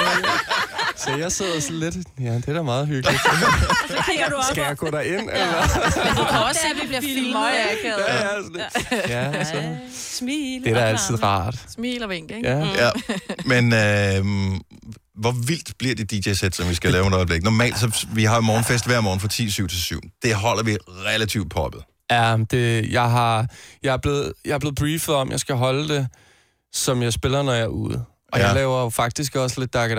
Så 0.97 1.17
jeg 1.17 1.33
sidder 1.33 1.61
sådan 1.61 1.79
lidt, 1.79 1.97
ja, 2.21 2.35
det 2.35 2.49
er 2.49 2.53
da 2.53 2.63
meget 2.63 2.87
hyggeligt. 2.87 3.21
Kigger 4.09 4.29
du 4.29 4.37
op? 4.37 4.45
Skal 4.51 4.63
jeg 4.63 4.77
gå 4.77 4.91
derind, 4.91 5.31
eller? 5.31 6.05
Men 6.05 6.17
du 6.17 6.25
kan 6.25 6.39
også 6.39 6.61
se, 6.61 6.67
at 6.67 6.83
vi 6.83 6.87
bliver 6.87 7.01
filmet. 7.01 7.41
Ja, 7.41 7.89
ja, 7.89 8.43
sådan. 8.43 9.35
Ja, 9.35 9.45
så. 9.45 9.77
Smil. 9.93 10.65
Det 10.65 10.71
er 10.71 10.75
da 10.75 10.81
altid 10.81 11.23
rart. 11.23 11.65
Smil 11.69 12.03
og 12.03 12.11
vink, 12.11 12.31
ikke? 12.31 12.49
Ja. 12.49 12.59
Ja, 12.59 12.91
men 13.45 13.73
øh, 13.73 14.61
hvor 15.15 15.33
vildt 15.47 15.79
bliver 15.79 15.95
det 15.95 16.11
DJ-sæt, 16.11 16.55
som 16.55 16.69
vi 16.69 16.75
skal 16.75 16.93
lave 16.93 17.05
om 17.05 17.13
et 17.13 17.17
øjeblik? 17.17 17.43
Normalt, 17.43 17.79
så 17.79 18.07
vi 18.13 18.25
har 18.25 18.35
jo 18.35 18.41
morgenfest 18.41 18.87
hver 18.87 19.01
morgen 19.01 19.21
fra 19.21 19.29
10-7 19.33 19.69
til 19.69 19.83
7. 19.83 20.01
Det 20.23 20.35
holder 20.35 20.63
vi 20.63 20.77
relativt 20.87 21.51
poppet. 21.51 21.83
Ja, 22.11 22.37
det, 22.51 22.93
jeg, 22.93 23.11
har, 23.11 23.47
jeg, 23.83 23.93
er 23.93 23.97
blevet, 23.97 24.33
jeg 24.45 24.55
er 24.55 24.59
blevet 24.59 24.75
briefet 24.75 25.15
om, 25.15 25.31
jeg 25.31 25.41
skal 25.41 25.55
holde 25.55 25.89
det, 25.89 26.09
som 26.73 27.03
jeg 27.03 27.13
spiller, 27.13 27.43
når 27.43 27.53
jeg 27.53 27.63
er 27.63 27.67
ude. 27.67 28.05
Og 28.33 28.39
ja. 28.39 28.47
jeg 28.47 28.55
laver 28.55 28.83
jo 28.83 28.91
faktisk 28.91 29.37
også 29.37 29.61
lidt 29.61 29.73
dak 29.73 29.91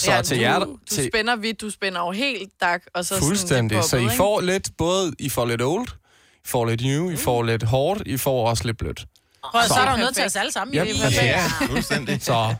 Så 0.00 0.12
ja, 0.12 0.22
til 0.22 0.36
du, 0.36 0.42
jer, 0.42 0.58
du 0.58 0.78
til, 0.90 1.10
spænder 1.12 1.36
vidt, 1.36 1.60
du 1.60 1.70
spænder 1.70 2.00
jo 2.00 2.10
helt 2.10 2.50
dak, 2.60 2.82
og 2.94 3.04
så 3.04 3.18
fuldstændig. 3.18 3.84
sådan 3.84 4.08
så 4.08 4.14
I 4.14 4.16
får 4.16 4.40
lidt, 4.40 4.70
både 4.78 5.12
I 5.18 5.28
får 5.28 5.46
lidt 5.46 5.62
old, 5.62 5.86
I 6.34 6.48
får 6.48 6.66
lidt 6.66 6.84
new, 6.84 7.10
I 7.10 7.16
får 7.16 7.42
lidt 7.42 7.62
hårdt, 7.62 8.02
I 8.06 8.16
får 8.16 8.48
også 8.48 8.64
lidt 8.64 8.78
blødt. 8.78 9.04
Prøv, 9.50 9.62
så 9.68 9.74
er 9.74 9.84
der 9.84 9.92
jo 9.92 9.98
nødt 9.98 10.14
til 10.14 10.24
os 10.24 10.36
alle 10.36 10.52
sammen. 10.52 10.74
Ja, 10.74 10.84
jo. 10.84 10.94
ja, 11.10 11.46
fuldstændig. 11.66 12.22
Så 12.24 12.54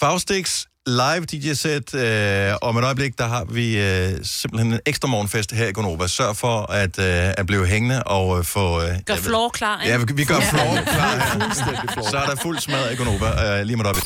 Faustix 0.00 0.64
live 0.86 1.24
DJ-sæt. 1.24 1.94
Øh, 1.94 2.54
om 2.62 2.76
et 2.76 2.84
øjeblik, 2.84 3.18
der 3.18 3.26
har 3.26 3.44
vi 3.44 3.78
øh, 3.78 4.18
simpelthen 4.22 4.72
en 4.72 4.80
ekstra 4.86 5.08
morgenfest 5.08 5.52
her 5.52 5.66
i 5.66 5.72
Gonova. 5.72 6.06
Sørg 6.06 6.36
for 6.36 6.72
at, 6.72 6.98
øh, 6.98 7.34
at 7.38 7.46
blive 7.46 7.66
hængende 7.66 8.02
og 8.02 8.38
øh, 8.38 8.44
få... 8.44 8.82
Øh, 8.82 8.88
Gør 9.06 9.16
floor 9.16 9.48
klar, 9.48 9.80
ikke? 9.80 9.92
Ja, 9.92 9.98
vi, 9.98 10.12
vi 10.14 10.24
gør 10.24 10.40
floor 10.40 10.78
klar 10.86 11.16
her. 11.16 12.10
Så 12.10 12.16
er 12.16 12.26
der 12.26 12.36
fuld 12.42 12.58
smad 12.58 12.92
i 12.92 12.96
Gonova. 12.96 13.58
Øh, 13.58 13.66
lige 13.66 13.76
med 13.76 13.86
op. 13.86 13.96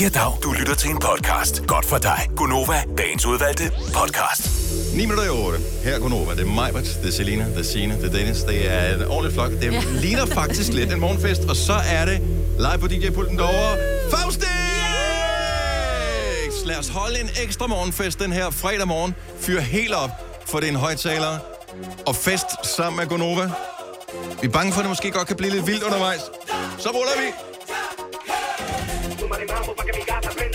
Ja, 0.00 0.08
dag. 0.08 0.32
Du 0.42 0.52
lytter 0.52 0.74
til 0.74 0.90
en 0.90 0.98
podcast. 0.98 1.66
Godt 1.66 1.86
for 1.86 1.98
dig. 1.98 2.30
Gunova, 2.36 2.82
dagens 2.98 3.26
udvalgte 3.26 3.70
podcast. 3.70 4.42
9 4.94 5.06
minutter 5.06 5.24
i 5.24 5.28
8. 5.28 5.58
Her 5.84 5.94
er 5.94 5.98
Gonova. 5.98 6.34
Det 6.34 6.40
er 6.40 6.54
Majbert, 6.54 6.84
det 7.02 7.08
er 7.08 7.12
Selina, 7.12 7.44
det 7.44 7.58
er 7.58 7.62
Signe, 7.62 7.94
det 7.94 8.04
er 8.04 8.12
Dennis. 8.12 8.38
Det 8.42 8.70
er 8.72 8.94
en 8.94 9.02
ordentlig 9.02 9.32
flok. 9.34 9.50
Det 9.50 9.72
ja. 9.72 9.82
ligner 10.00 10.26
faktisk 10.26 10.72
lidt 10.72 10.92
en 10.92 11.00
morgenfest. 11.00 11.40
Og 11.48 11.56
så 11.56 11.72
er 11.72 12.04
det 12.04 12.20
live 12.58 12.78
på 12.80 12.86
DJ-pulten 12.86 13.38
derovre. 13.38 13.76
Faustix! 14.10 14.48
Lad 16.64 16.78
os 16.78 16.88
holde 16.88 17.20
en 17.20 17.28
ekstra 17.42 17.66
morgenfest 17.66 18.20
den 18.20 18.32
her 18.32 18.50
fredag 18.50 18.88
morgen. 18.88 19.14
Fyr 19.40 19.60
helt 19.60 19.94
op 19.94 20.10
for 20.46 20.60
din 20.60 20.76
højtaler. 20.76 21.38
Og 22.06 22.16
fest 22.16 22.46
sammen 22.76 23.00
med 23.00 23.06
Gonova. 23.06 23.50
Vi 24.40 24.46
er 24.46 24.50
bange 24.50 24.72
for, 24.72 24.80
at 24.80 24.84
det 24.84 24.90
måske 24.90 25.10
godt 25.10 25.28
kan 25.28 25.36
blive 25.36 25.52
lidt 25.52 25.66
vildt 25.66 25.82
undervejs. 25.82 26.20
Så 26.78 26.88
ruller 26.88 27.12
vi. 27.22 27.49
Maranhão, 29.30 29.62
vou 29.62 29.74
pra 29.76 29.84
que 29.84 29.92
me 29.96 30.04
casa 30.04 30.30
vem 30.30 30.49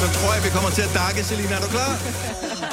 Så 0.00 0.06
tror 0.06 0.34
jeg, 0.34 0.44
vi 0.44 0.50
kommer 0.50 0.70
til 0.70 0.82
at 0.82 0.92
dakke, 0.94 1.24
Selina. 1.24 1.54
Er 1.56 1.60
du 1.60 1.68
klar? 1.76 1.92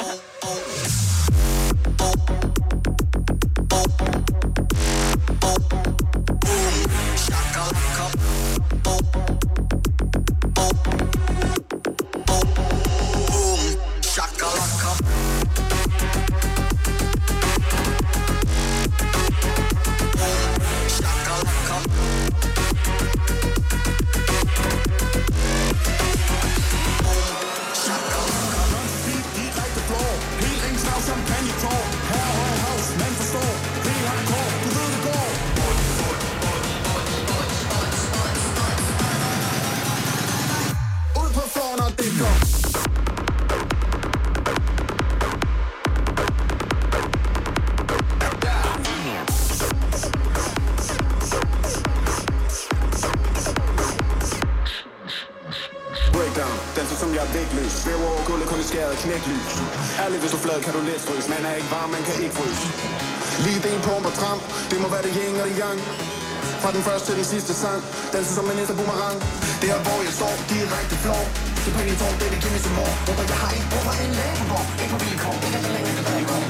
Fra 66.68 66.76
den 66.76 66.88
første 66.90 67.06
til 67.06 67.16
den 67.16 67.24
sidste 67.24 67.52
sang. 67.54 67.80
Danser 68.12 68.34
som 68.38 68.44
en 68.50 68.56
næste 68.56 68.74
boomerang 68.78 69.16
Det 69.60 69.68
er 69.74 69.78
hvor 69.86 69.98
jeg 70.06 70.14
står, 70.18 70.34
direkte 70.52 70.96
flår 71.02 71.24
Det 71.64 71.70
er 71.70 71.74
på 71.76 71.82
tår, 72.00 72.12
det 72.20 72.26
er 72.26 72.32
det, 72.32 72.40
give 72.44 72.58
som 72.64 72.74
some 72.76 72.90
Hvorfor 73.06 73.24
jeg 73.32 73.38
har 73.42 73.50
ikke 73.56 73.68
brug 73.72 73.82
for 73.86 73.94
en 74.04 74.12
lægebog 74.18 74.64
Ikke 74.82 74.92
på 74.94 74.98
vilkår, 75.04 75.34
det 75.42 75.48
kan 75.52 75.60
jeg 75.66 75.72
længe 75.76 75.90
det 75.96 76.04
der 76.08 76.12
går 76.30 76.40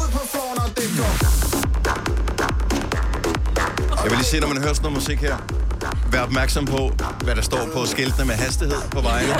Ud 0.00 0.08
på 0.16 0.20
floor, 0.32 0.50
når 0.58 0.68
det 0.78 0.88
går 0.98 1.14
Jeg 4.02 4.08
vil 4.10 4.16
lige 4.20 4.30
sige, 4.32 4.40
når 4.40 4.48
man 4.52 4.58
hører 4.64 4.74
sådan 4.78 4.84
noget 4.86 4.98
musik 5.00 5.18
her, 5.28 5.36
vær 6.12 6.22
opmærksom 6.28 6.64
på, 6.74 6.80
hvad 7.24 7.34
der 7.38 7.42
står 7.50 7.64
på 7.74 7.86
skiltene 7.86 8.24
med 8.30 8.34
hastighed 8.34 8.80
på 8.90 9.00
vejene. 9.00 9.34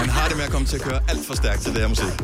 Man 0.00 0.08
har 0.16 0.28
det 0.28 0.36
med 0.36 0.44
at 0.44 0.50
komme 0.50 0.66
til 0.66 0.76
at 0.76 0.82
køre 0.82 1.00
alt 1.08 1.26
for 1.26 1.34
stærkt 1.34 1.60
til 1.62 1.70
det 1.72 1.80
her 1.80 1.88
musik. 1.88 2.14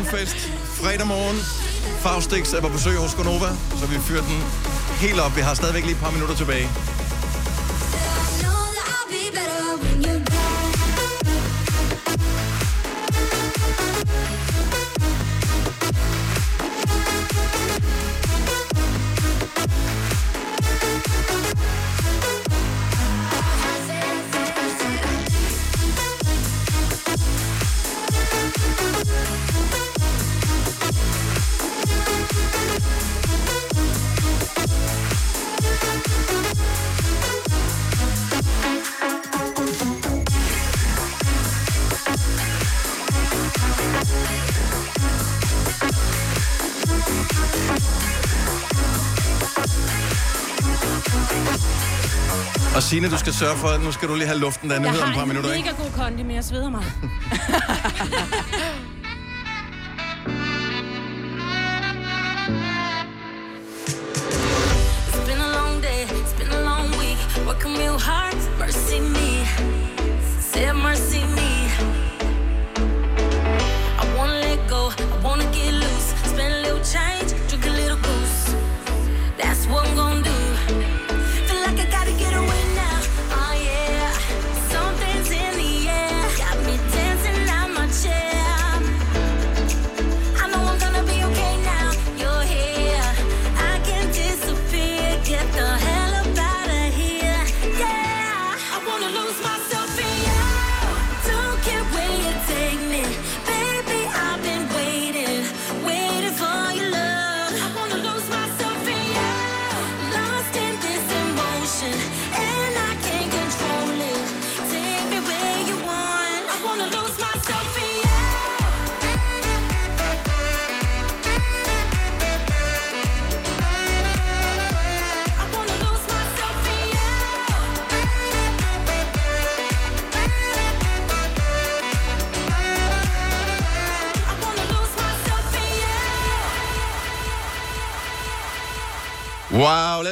Morgenfest, 0.00 0.52
fredag 0.80 1.06
morgen. 1.06 1.36
Faustix 2.00 2.52
er 2.52 2.60
på 2.60 2.68
besøg 2.68 2.96
hos 2.96 3.14
Gonova, 3.14 3.50
så 3.80 3.86
vi 3.86 3.98
fyrer 3.98 4.22
den 4.22 4.38
helt 5.00 5.20
op. 5.20 5.36
Vi 5.36 5.40
har 5.40 5.54
stadigvæk 5.54 5.82
lige 5.82 5.94
et 5.94 6.00
par 6.00 6.10
minutter 6.10 6.34
tilbage. 6.34 6.68
Signe, 52.90 53.10
du 53.10 53.18
skal 53.18 53.32
sørge 53.34 53.56
for, 53.56 53.68
at 53.68 53.80
nu 53.82 53.92
skal 53.92 54.08
du 54.08 54.14
lige 54.14 54.26
have 54.26 54.38
luften 54.38 54.70
der 54.70 54.74
Jeg 54.80 54.82
nyhed 54.82 55.00
om 55.02 55.08
et 55.08 55.14
par 55.14 55.18
har 55.18 55.22
en 55.22 55.28
minutter, 55.28 55.52
ikke? 55.52 55.70
mega 55.70 55.82
god 55.82 55.90
kondi, 55.90 56.22
men 56.22 56.36
jeg 56.36 56.44
sveder 56.44 56.70
mig. 56.70 56.84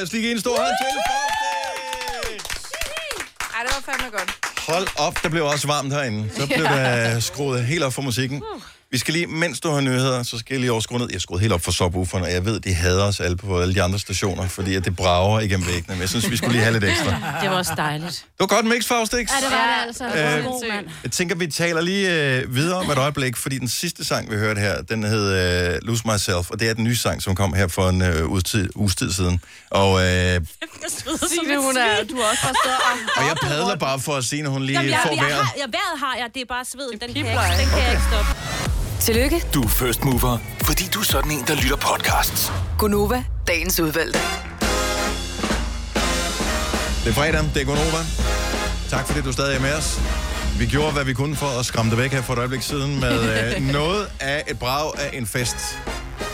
os 0.09 0.13
lige 0.13 0.31
en 0.31 0.39
stor 0.39 0.57
hånd 0.57 0.75
til. 0.81 0.99
Ej, 3.55 3.63
det 3.65 3.71
var 3.75 3.83
fandme 3.91 4.17
godt. 4.17 4.29
Hold 4.67 4.87
op, 4.97 5.23
der 5.23 5.29
blev 5.29 5.45
også 5.45 5.67
varmt 5.67 5.93
herinde. 5.93 6.29
Så 6.35 6.47
blev 6.47 6.63
der 6.63 7.19
skruet 7.19 7.65
helt 7.65 7.83
op 7.83 7.93
for 7.93 8.01
musikken. 8.01 8.43
Vi 8.91 8.97
skal 8.97 9.13
lige, 9.13 9.27
mens 9.27 9.59
du 9.59 9.71
har 9.71 9.81
nyheder, 9.81 10.23
så 10.23 10.37
skal 10.39 10.53
jeg 10.53 10.59
lige 10.59 10.71
overskrue 10.71 10.99
ned. 10.99 11.07
Jeg 11.11 11.21
skruede 11.21 11.41
helt 11.41 11.53
op 11.53 11.61
for 11.61 11.71
subwooferne, 11.71 12.25
og 12.25 12.31
jeg 12.33 12.45
ved, 12.45 12.59
de 12.59 12.73
hader 12.73 13.03
os 13.03 13.19
alle 13.19 13.37
på 13.37 13.59
alle 13.61 13.73
de 13.75 13.81
andre 13.83 13.99
stationer, 13.99 14.47
fordi 14.47 14.75
at 14.75 14.85
det 14.85 14.95
brager 14.95 15.39
igennem 15.39 15.67
væggene. 15.67 15.85
Men 15.87 15.99
jeg 16.01 16.09
synes, 16.09 16.29
vi 16.31 16.37
skulle 16.37 16.51
lige 16.51 16.61
have 16.63 16.73
lidt 16.73 16.83
ekstra. 16.83 17.09
Det 17.41 17.49
var 17.49 17.55
også 17.57 17.73
dejligt. 17.77 18.11
Det 18.11 18.39
var 18.39 18.45
godt 18.47 18.65
mix, 18.65 18.85
Faustix. 18.85 19.29
Ja, 19.31 19.45
det 19.45 19.51
var 19.51 19.67
det 19.81 19.87
altså. 19.87 20.03
Det 20.05 20.23
var 20.23 20.37
Øh, 20.37 20.43
god, 20.43 20.69
mand. 20.71 20.85
Jeg 21.03 21.11
tænker, 21.11 21.35
vi 21.35 21.47
taler 21.47 21.81
lige 21.81 22.35
øh, 22.37 22.55
videre 22.55 22.77
om 22.79 22.91
et 22.91 22.97
øjeblik, 22.97 23.37
fordi 23.37 23.57
den 23.59 23.67
sidste 23.67 24.05
sang, 24.05 24.31
vi 24.31 24.35
hørte 24.35 24.59
her, 24.61 24.81
den 24.81 25.03
hed 25.03 25.25
øh, 25.73 25.79
Lose 25.81 26.03
Myself, 26.13 26.49
og 26.49 26.59
det 26.59 26.69
er 26.69 26.73
den 26.73 26.83
nye 26.83 26.95
sang, 26.97 27.21
som 27.21 27.35
kom 27.35 27.53
her 27.53 27.67
for 27.67 27.89
en 27.89 28.01
øh, 28.01 28.29
uges 28.31 28.43
tid, 28.43 28.69
uges 28.75 28.95
tid 28.95 29.11
siden. 29.11 29.41
Og, 29.69 30.01
øh, 30.01 30.41
Signe, 31.27 31.57
hun 31.61 31.77
er, 31.77 32.03
du 32.09 32.15
har 32.15 32.23
også 32.31 32.43
bare 32.43 32.53
stået 32.63 32.75
og... 32.75 33.21
og 33.23 33.27
jeg 33.27 33.35
padler 33.41 33.75
bare 33.75 33.99
for 33.99 34.15
at 34.15 34.23
sige, 34.25 34.41
når 34.41 34.49
hun 34.51 34.63
lige 34.63 34.77
Jamen, 34.77 34.91
jeg, 34.91 34.99
får 35.03 35.15
jeg, 35.15 35.23
vejret. 35.23 35.35
har, 35.45 35.53
jeg, 35.57 35.65
vejret 35.71 35.99
har 35.99 36.15
jeg, 36.17 36.27
det 36.33 36.41
er 36.41 36.45
bare 36.49 36.65
sved. 36.65 36.89
Den, 36.91 36.99
kan 36.99 37.25
jeg, 37.25 37.55
den 37.59 37.67
kan 37.69 37.79
jeg 37.83 37.91
ikke 37.91 38.03
stoppe. 38.11 38.58
Tillykke, 38.99 39.45
Du 39.53 39.61
er 39.63 39.67
first 39.67 40.03
mover, 40.05 40.37
fordi 40.63 40.83
du 40.93 40.99
er 40.99 41.03
sådan 41.03 41.31
en, 41.31 41.43
der 41.47 41.55
lytter 41.55 41.75
podcasts. 41.75 42.51
Gunova, 42.77 43.23
dagens 43.47 43.79
udvalgte. 43.79 44.19
Det 47.03 47.09
er 47.09 47.13
fredag, 47.13 47.43
det 47.53 47.61
er 47.61 47.65
Gonova. 47.65 48.01
Tak 48.89 49.07
fordi 49.07 49.21
du 49.21 49.31
stadig 49.31 49.55
er 49.57 49.61
med 49.61 49.73
os. 49.73 49.99
Vi 50.59 50.65
gjorde, 50.65 50.91
hvad 50.93 51.05
vi 51.05 51.13
kunne 51.13 51.35
for 51.35 51.59
at 51.59 51.65
skræmme 51.65 51.91
det 51.91 51.99
væk 51.99 52.11
her 52.11 52.21
for 52.21 52.33
et 52.33 52.39
øjeblik 52.39 52.61
siden 52.61 52.99
med 52.99 53.19
øh, 53.57 53.71
noget 53.71 54.07
af 54.19 54.43
et 54.47 54.59
brag 54.59 54.99
af 54.99 55.17
en 55.17 55.25
fest. 55.25 55.79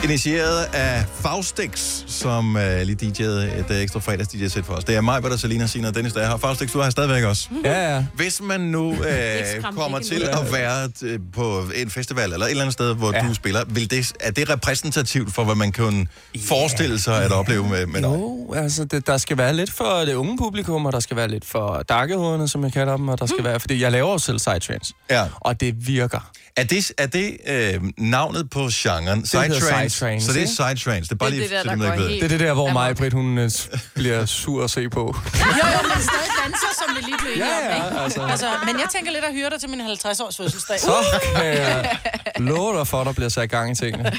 Initieret 0.04 0.68
af 0.74 1.06
Faustix, 1.22 2.04
som 2.08 2.58
øh, 2.58 2.82
lige 2.82 2.98
DJ'ede 3.02 3.60
et 3.60 3.66
øh, 3.70 3.78
ekstra 3.78 4.00
fredags 4.00 4.28
DJ-sæt 4.28 4.66
for 4.66 4.74
os. 4.74 4.84
Det 4.84 4.96
er 4.96 5.02
mig, 5.02 5.24
der 5.24 5.38
Selina, 5.38 5.68
Sina 5.68 5.88
og 5.88 5.96
Dennis, 5.96 6.14
der 6.14 6.22
er 6.22 6.28
her. 6.30 6.38
Faustix, 6.38 6.72
du 6.72 6.80
er 6.80 6.84
her 6.84 6.90
stadigvæk 6.90 7.24
også. 7.24 7.50
Ja, 7.64 7.96
ja. 7.96 8.06
Hvis 8.16 8.42
man 8.42 8.62
nu 8.62 8.94
øh, 8.94 9.64
kommer 9.76 10.00
til 10.00 10.24
at 10.24 10.54
være 10.54 10.90
øh, 11.04 11.20
på 11.34 11.64
en 11.76 11.90
festival 11.90 12.34
eller 12.34 12.46
et 12.46 12.50
eller 12.50 12.64
andet 12.64 12.74
sted, 12.74 12.96
hvor 12.96 13.14
ja. 13.14 13.28
du 13.28 13.34
spiller, 13.34 13.64
vil 13.68 13.92
det, 13.92 14.14
er 14.20 14.32
det 14.32 14.50
repræsentativt 14.50 15.34
for, 15.34 15.44
hvad 15.44 15.56
man 15.56 15.72
kan 15.72 16.08
forestille 16.48 17.00
sig 17.00 17.24
at 17.24 17.32
opleve 17.32 17.70
med, 17.70 17.86
med 17.86 18.02
dig? 18.02 18.10
Jo, 18.10 18.54
altså 18.54 18.86
det, 18.86 19.08
der 19.08 19.18
skal 19.18 19.38
være 19.38 19.54
lidt 19.54 19.72
for 19.72 20.00
det 20.06 20.14
unge 20.14 20.38
publikum, 20.38 20.86
og 20.86 20.94
der 20.94 21.00
skal 21.00 21.18
være 21.18 21.28
lidt 21.28 21.46
for 21.46 21.84
darkehovederne, 21.90 22.48
som 22.48 22.64
jeg 22.64 22.74
kalder 22.74 22.98
dem, 22.98 23.08
og 23.08 23.20
der 23.20 23.26
skal 23.26 23.44
være, 23.44 23.60
fordi 23.60 23.82
jeg 23.82 23.92
laver 23.92 24.15
jo 24.16 24.20
selv 24.20 24.38
psytrance, 24.38 24.94
ja. 25.10 25.26
og 25.42 25.60
det 25.60 25.88
virker. 25.88 26.32
Er 26.58 26.64
det, 26.64 26.92
er 26.98 27.06
det 27.08 27.38
øh, 27.48 27.82
navnet 27.98 28.50
på 28.50 28.70
genren? 28.74 29.24
Psytrance? 29.24 29.60
psytrance, 29.90 30.26
Så 30.26 30.34
det 30.34 30.42
er 30.42 30.46
psytrance. 30.46 31.02
Det 31.02 31.12
er 31.12 31.16
bare 31.16 31.30
Det 31.32 31.36
er 31.36 31.40
lige, 31.40 31.44
det 31.44 31.52
der, 31.52 31.64
så 31.64 31.70
der 31.70 31.76
dem, 31.76 31.84
ikke 31.86 31.98
ved. 32.04 32.10
helt- 32.10 32.22
Det 32.24 32.32
er 32.32 32.38
det 32.38 32.48
der, 32.48 32.54
hvor 32.54 32.70
mig, 32.74 32.96
Britt, 32.96 33.14
hun 33.14 33.38
øh, 33.38 33.52
bliver 33.96 34.26
sur 34.26 34.64
at 34.64 34.70
se 34.72 34.90
på. 34.90 35.00
Jo, 35.36 35.68
jo, 35.68 35.88
men 35.94 36.02
stadig 36.04 36.32
danser, 36.44 36.68
som 36.80 36.96
vi 36.96 37.02
lige 37.02 37.18
blev 37.20 37.32
enige 37.32 37.46
Ja, 37.46 37.76
ja, 37.76 37.82
om, 37.82 37.88
ikke? 37.92 38.00
altså. 38.04 38.22
altså. 38.26 38.50
Men 38.66 38.76
jeg 38.80 38.88
tænker 38.96 39.12
lidt 39.12 39.26
at 39.26 39.34
hyre 39.34 39.50
dig 39.50 39.60
til 39.60 39.70
min 39.70 39.82
50-års 39.82 40.38
fødselsdag. 40.38 40.80
Så 40.80 40.94
kan 41.36 41.46
jeg 41.46 41.98
love 42.38 42.78
dig 42.80 42.88
for, 42.88 43.02
at 43.02 43.06
der 43.08 43.14
bliver 43.14 43.30
sat 43.30 43.50
gang 43.50 43.72
i 43.72 43.76
tingene. 43.76 44.04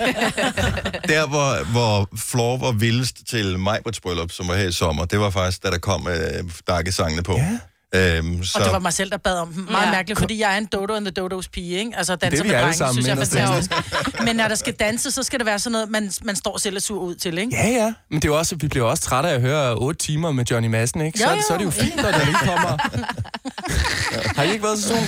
Der, 1.09 1.27
hvor, 1.27 1.65
hvor 1.65 2.09
Floor 2.19 2.57
var 2.57 2.73
vildest 2.73 3.17
til 3.31 3.59
Majbrits 3.59 4.01
bryllup, 4.01 4.31
som 4.33 4.49
var 4.49 4.55
her 4.55 4.69
i 4.69 4.73
sommer, 4.73 5.05
det 5.05 5.21
var 5.21 5.31
faktisk, 5.31 5.63
da 5.63 5.71
der 5.71 5.79
kom 5.79 6.09
øh, 6.09 6.45
Darke-sangene 6.69 7.23
på. 7.23 7.33
Ja. 7.37 7.59
Øhm, 7.97 8.45
så... 8.45 8.59
Og 8.59 8.65
det 8.65 8.73
var 8.73 8.79
mig 8.79 8.93
selv, 8.93 9.11
der 9.11 9.17
bad 9.17 9.39
om 9.39 9.53
dem. 9.53 9.63
Meget 9.71 9.83
Ja. 9.83 9.87
ja. 9.89 9.93
mærkeligt, 9.95 10.19
fordi 10.21 10.41
jeg 10.41 10.55
er 10.55 10.59
en 10.59 10.67
Dodo 10.73 10.95
and 10.95 11.05
the 11.05 11.11
Dodos 11.13 11.49
pige, 11.49 11.79
ikke? 11.79 11.91
Altså 11.97 12.17
danser 12.17 12.43
vi 12.43 12.49
med 12.51 12.73
sammen 12.73 12.95
synes 12.95 13.07
jeg 13.07 13.13
er 13.13 13.25
fantastisk. 13.49 14.23
Men 14.25 14.37
når 14.37 14.49
der 14.49 14.55
skal 14.55 14.73
danse, 14.73 15.11
så 15.11 15.23
skal 15.23 15.39
det 15.39 15.47
være 15.47 15.59
sådan 15.59 15.73
noget, 15.73 15.91
man, 15.91 16.11
man 16.25 16.37
står 16.37 16.59
selv 16.59 16.77
og 16.77 16.83
sur 16.83 17.01
ud 17.01 17.15
til, 17.15 17.39
ikke? 17.39 17.57
Ja, 17.57 17.69
ja. 17.69 17.93
Men 18.11 18.23
det 18.23 18.29
er 18.29 18.33
også, 18.33 18.57
vi 18.61 18.69
bliver 18.69 18.87
også 18.87 19.03
trætte 19.03 19.29
af 19.31 19.35
at 19.35 19.41
høre 19.41 19.75
8 19.75 19.99
timer 19.99 20.33
med 20.33 20.45
Johnny 20.51 20.69
Madsen, 20.69 21.01
ikke? 21.01 21.19
Så, 21.19 21.25
Jo, 21.25 21.31
er 21.31 21.35
det- 21.35 21.45
så 21.49 21.55
er 21.55 21.59
det 21.59 21.65
jo 21.65 21.71
fint, 21.71 21.97
når 21.97 22.03
der 22.11 22.25
lige 22.25 22.37
kommer... 22.45 22.77
Har 24.37 24.43
I 24.43 24.53
ikke 24.53 24.65
været 24.65 24.79
til 24.79 24.87
sådan 24.89 25.03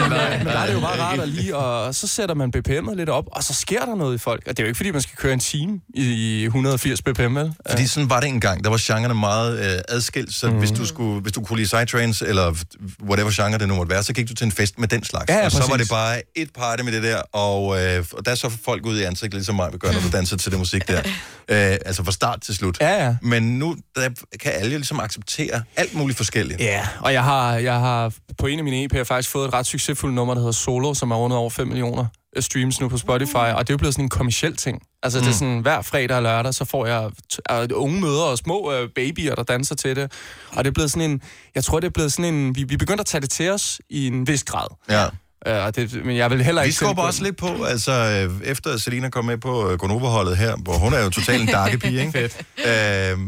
men, 0.00 0.12
øh, 0.12 0.44
der 0.44 0.58
er 0.58 0.66
det 0.66 0.74
jo 0.74 0.80
bare 0.80 1.00
rart 1.00 1.20
at 1.20 1.28
lige, 1.28 1.56
og 1.56 1.94
så 1.94 2.06
sætter 2.06 2.34
man 2.34 2.52
BPM'et 2.56 2.94
lidt 2.94 3.08
op, 3.08 3.24
og 3.32 3.42
så 3.44 3.54
sker 3.54 3.84
der 3.84 3.94
noget 3.94 4.14
i 4.14 4.18
folk. 4.18 4.42
Og 4.46 4.56
det 4.56 4.58
er 4.58 4.62
jo 4.64 4.66
ikke, 4.68 4.76
fordi 4.76 4.90
man 4.90 5.00
skal 5.02 5.16
køre 5.16 5.32
en 5.32 5.40
time 5.40 5.80
i 5.94 6.44
180 6.44 7.02
BPM, 7.02 7.34
vel? 7.34 7.52
Fordi 7.70 7.86
sådan 7.86 8.10
var 8.10 8.20
det 8.20 8.28
engang. 8.28 8.64
Der 8.64 8.70
var 8.70 8.78
genrerne 8.80 9.14
meget 9.14 9.58
øh, 9.74 9.80
adskilt, 9.88 10.34
så 10.34 10.50
mm. 10.50 10.58
hvis, 10.58 10.70
du 10.70 10.86
skulle, 10.86 11.20
hvis 11.20 11.32
du 11.32 11.42
kunne 11.42 11.56
lide 11.56 11.68
psytrance, 12.00 12.26
eller 12.26 12.54
whatever 13.02 13.30
genre 13.30 13.58
det 13.58 13.68
nu 13.68 13.74
måtte 13.74 13.90
være, 13.90 14.02
så 14.02 14.12
gik 14.12 14.28
du 14.28 14.34
til 14.34 14.44
en 14.44 14.52
fest 14.52 14.78
med 14.78 14.88
den 14.88 15.04
slags. 15.04 15.28
Ja, 15.28 15.38
ja, 15.38 15.44
og 15.44 15.50
så 15.50 15.66
var 15.70 15.76
det 15.76 15.88
bare 15.88 16.22
et 16.36 16.50
party 16.52 16.82
med 16.82 16.92
det 16.92 17.02
der, 17.02 17.22
og, 17.32 17.82
øh, 17.82 18.04
og 18.12 18.26
der 18.26 18.34
så 18.34 18.50
folk 18.64 18.86
ud 18.86 18.98
i 18.98 19.02
ansigtet, 19.02 19.34
ligesom 19.34 19.54
mig 19.54 19.68
vil 19.72 19.80
gøre, 19.80 19.92
når 19.92 20.00
du 20.00 20.10
danser 20.12 20.36
til 20.36 20.50
det 20.50 20.58
musik 20.58 20.88
der. 20.88 21.02
Øh, 21.48 21.56
altså 21.56 22.04
fra 22.04 22.12
start 22.12 22.40
til 22.40 22.54
slut. 22.54 22.80
Ja, 22.80 23.04
ja. 23.04 23.16
Men 23.22 23.58
nu 23.58 23.76
der 23.96 24.08
kan 24.40 24.52
alle 24.52 24.70
ligesom 24.70 25.00
acceptere 25.00 25.62
alt 25.76 25.94
muligt 25.94 26.16
forskelligt. 26.16 26.60
Ja, 26.60 26.88
og 27.00 27.12
jeg 27.12 27.24
har, 27.24 27.56
jeg 27.56 27.74
har 27.74 28.12
på 28.38 28.46
en 28.46 28.58
af 28.58 28.64
mine 28.64 28.88
EP'er 28.94 29.02
faktisk 29.02 29.30
fået 29.30 29.48
et 29.48 29.54
ret 29.54 29.66
succesfuldt 29.66 30.14
nummer, 30.14 30.34
der 30.34 30.40
hedder 30.40 30.52
Solo, 30.52 30.94
som 30.94 31.10
er 31.10 31.16
rundet 31.16 31.38
over 31.38 31.50
5 31.50 31.66
millioner 31.68 32.06
streams 32.38 32.80
nu 32.80 32.88
på 32.88 32.98
Spotify, 32.98 33.34
og 33.34 33.66
det 33.66 33.70
er 33.70 33.74
jo 33.74 33.78
blevet 33.78 33.94
sådan 33.94 34.04
en 34.04 34.08
kommersiel 34.08 34.56
ting. 34.56 34.82
Altså, 35.02 35.18
mm. 35.18 35.24
det 35.24 35.30
er 35.30 35.34
sådan, 35.34 35.58
hver 35.58 35.82
fredag 35.82 36.16
og 36.16 36.22
lørdag, 36.22 36.54
så 36.54 36.64
får 36.64 36.86
jeg 36.86 37.10
t- 37.32 37.54
øh, 37.54 37.68
unge 37.74 38.00
møder 38.00 38.22
og 38.22 38.38
små 38.38 38.72
øh, 38.72 38.88
babyer, 38.88 39.34
der 39.34 39.42
danser 39.42 39.74
til 39.74 39.96
det. 39.96 40.12
Og 40.50 40.64
det 40.64 40.70
er 40.70 40.74
blevet 40.74 40.90
sådan 40.90 41.10
en, 41.10 41.22
jeg 41.54 41.64
tror, 41.64 41.80
det 41.80 41.86
er 41.86 41.90
blevet 41.92 42.12
sådan 42.12 42.34
en, 42.34 42.56
vi, 42.56 42.64
vi 42.64 42.76
begynder 42.76 43.00
at 43.00 43.06
tage 43.06 43.20
det 43.20 43.30
til 43.30 43.50
os 43.50 43.80
i 43.90 44.06
en 44.06 44.26
vis 44.26 44.44
grad. 44.44 44.66
Ja. 44.90 45.06
Øh, 45.46 45.64
og 45.64 45.76
det, 45.76 46.04
men 46.04 46.16
jeg 46.16 46.30
vil 46.30 46.44
heller 46.44 46.62
Vi 46.62 46.66
ikke... 46.66 46.76
skubber 46.76 47.02
sende- 47.02 47.08
også 47.08 47.22
lidt 47.22 47.36
på, 47.36 47.64
altså 47.64 47.92
øh, 47.92 48.50
efter 48.50 48.76
Selina 48.78 49.08
kom 49.08 49.24
med 49.24 49.38
på 49.38 49.70
øh, 49.70 49.78
Gonova-holdet 49.78 50.36
her, 50.36 50.56
hvor 50.56 50.72
hun 50.74 50.92
er 50.94 51.04
jo 51.04 51.10
totalt 51.10 51.42
en 51.42 51.48
darke 51.58 51.78
pige, 51.78 52.00
ikke? 52.00 52.12
Fedt. 52.12 52.36
Øh, 52.58 53.18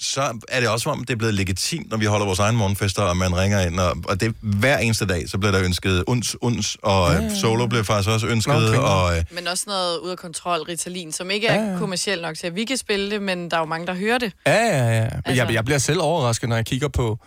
så 0.00 0.38
er 0.48 0.60
det 0.60 0.68
også 0.68 0.82
som 0.82 0.92
om, 0.92 1.04
det 1.04 1.12
er 1.12 1.16
blevet 1.18 1.34
legitimt, 1.34 1.90
når 1.90 1.96
vi 1.96 2.04
holder 2.04 2.26
vores 2.26 2.38
egen 2.38 2.56
morgenfester, 2.56 3.02
og 3.02 3.16
man 3.16 3.36
ringer 3.36 3.60
ind, 3.66 3.80
og, 3.80 3.96
og 4.08 4.20
det 4.20 4.34
hver 4.40 4.78
eneste 4.78 5.06
dag, 5.06 5.28
så 5.28 5.38
bliver 5.38 5.52
der 5.52 5.62
ønsket 5.64 6.04
uns, 6.06 6.36
uns, 6.40 6.76
og 6.82 7.12
ja, 7.12 7.34
solo 7.34 7.66
blev 7.66 7.84
faktisk 7.84 8.10
også 8.10 8.26
ønsket, 8.26 8.54
Nå, 8.54 8.68
okay. 8.68 8.78
og 8.78 9.16
øh, 9.16 9.24
Men 9.30 9.48
også 9.48 9.64
noget 9.66 9.98
ud 9.98 10.10
af 10.10 10.16
kontrol, 10.18 10.60
Ritalin, 10.62 11.12
som 11.12 11.30
ikke 11.30 11.46
er 11.46 11.62
Ja, 11.64 11.72
ja. 11.72 11.78
kommercielt 11.78 12.22
nok 12.22 12.36
til, 12.36 12.46
at 12.46 12.54
vi 12.54 12.64
kan 12.64 12.76
spille 12.76 13.10
det, 13.10 13.22
men 13.22 13.50
der 13.50 13.56
er 13.56 13.60
jo 13.60 13.66
mange, 13.66 13.86
der 13.86 13.94
hører 13.94 14.18
det. 14.18 14.32
Ja, 14.46 14.52
ja, 14.52 14.68
ja. 14.68 15.02
Altså... 15.04 15.20
Altså- 15.24 15.42
Jeg, 15.44 15.52
jeg 15.54 15.64
bliver 15.64 15.78
selv 15.78 16.00
overrasket, 16.00 16.48
når 16.48 16.56
jeg 16.56 16.66
kigger 16.66 16.88
på, 16.88 17.18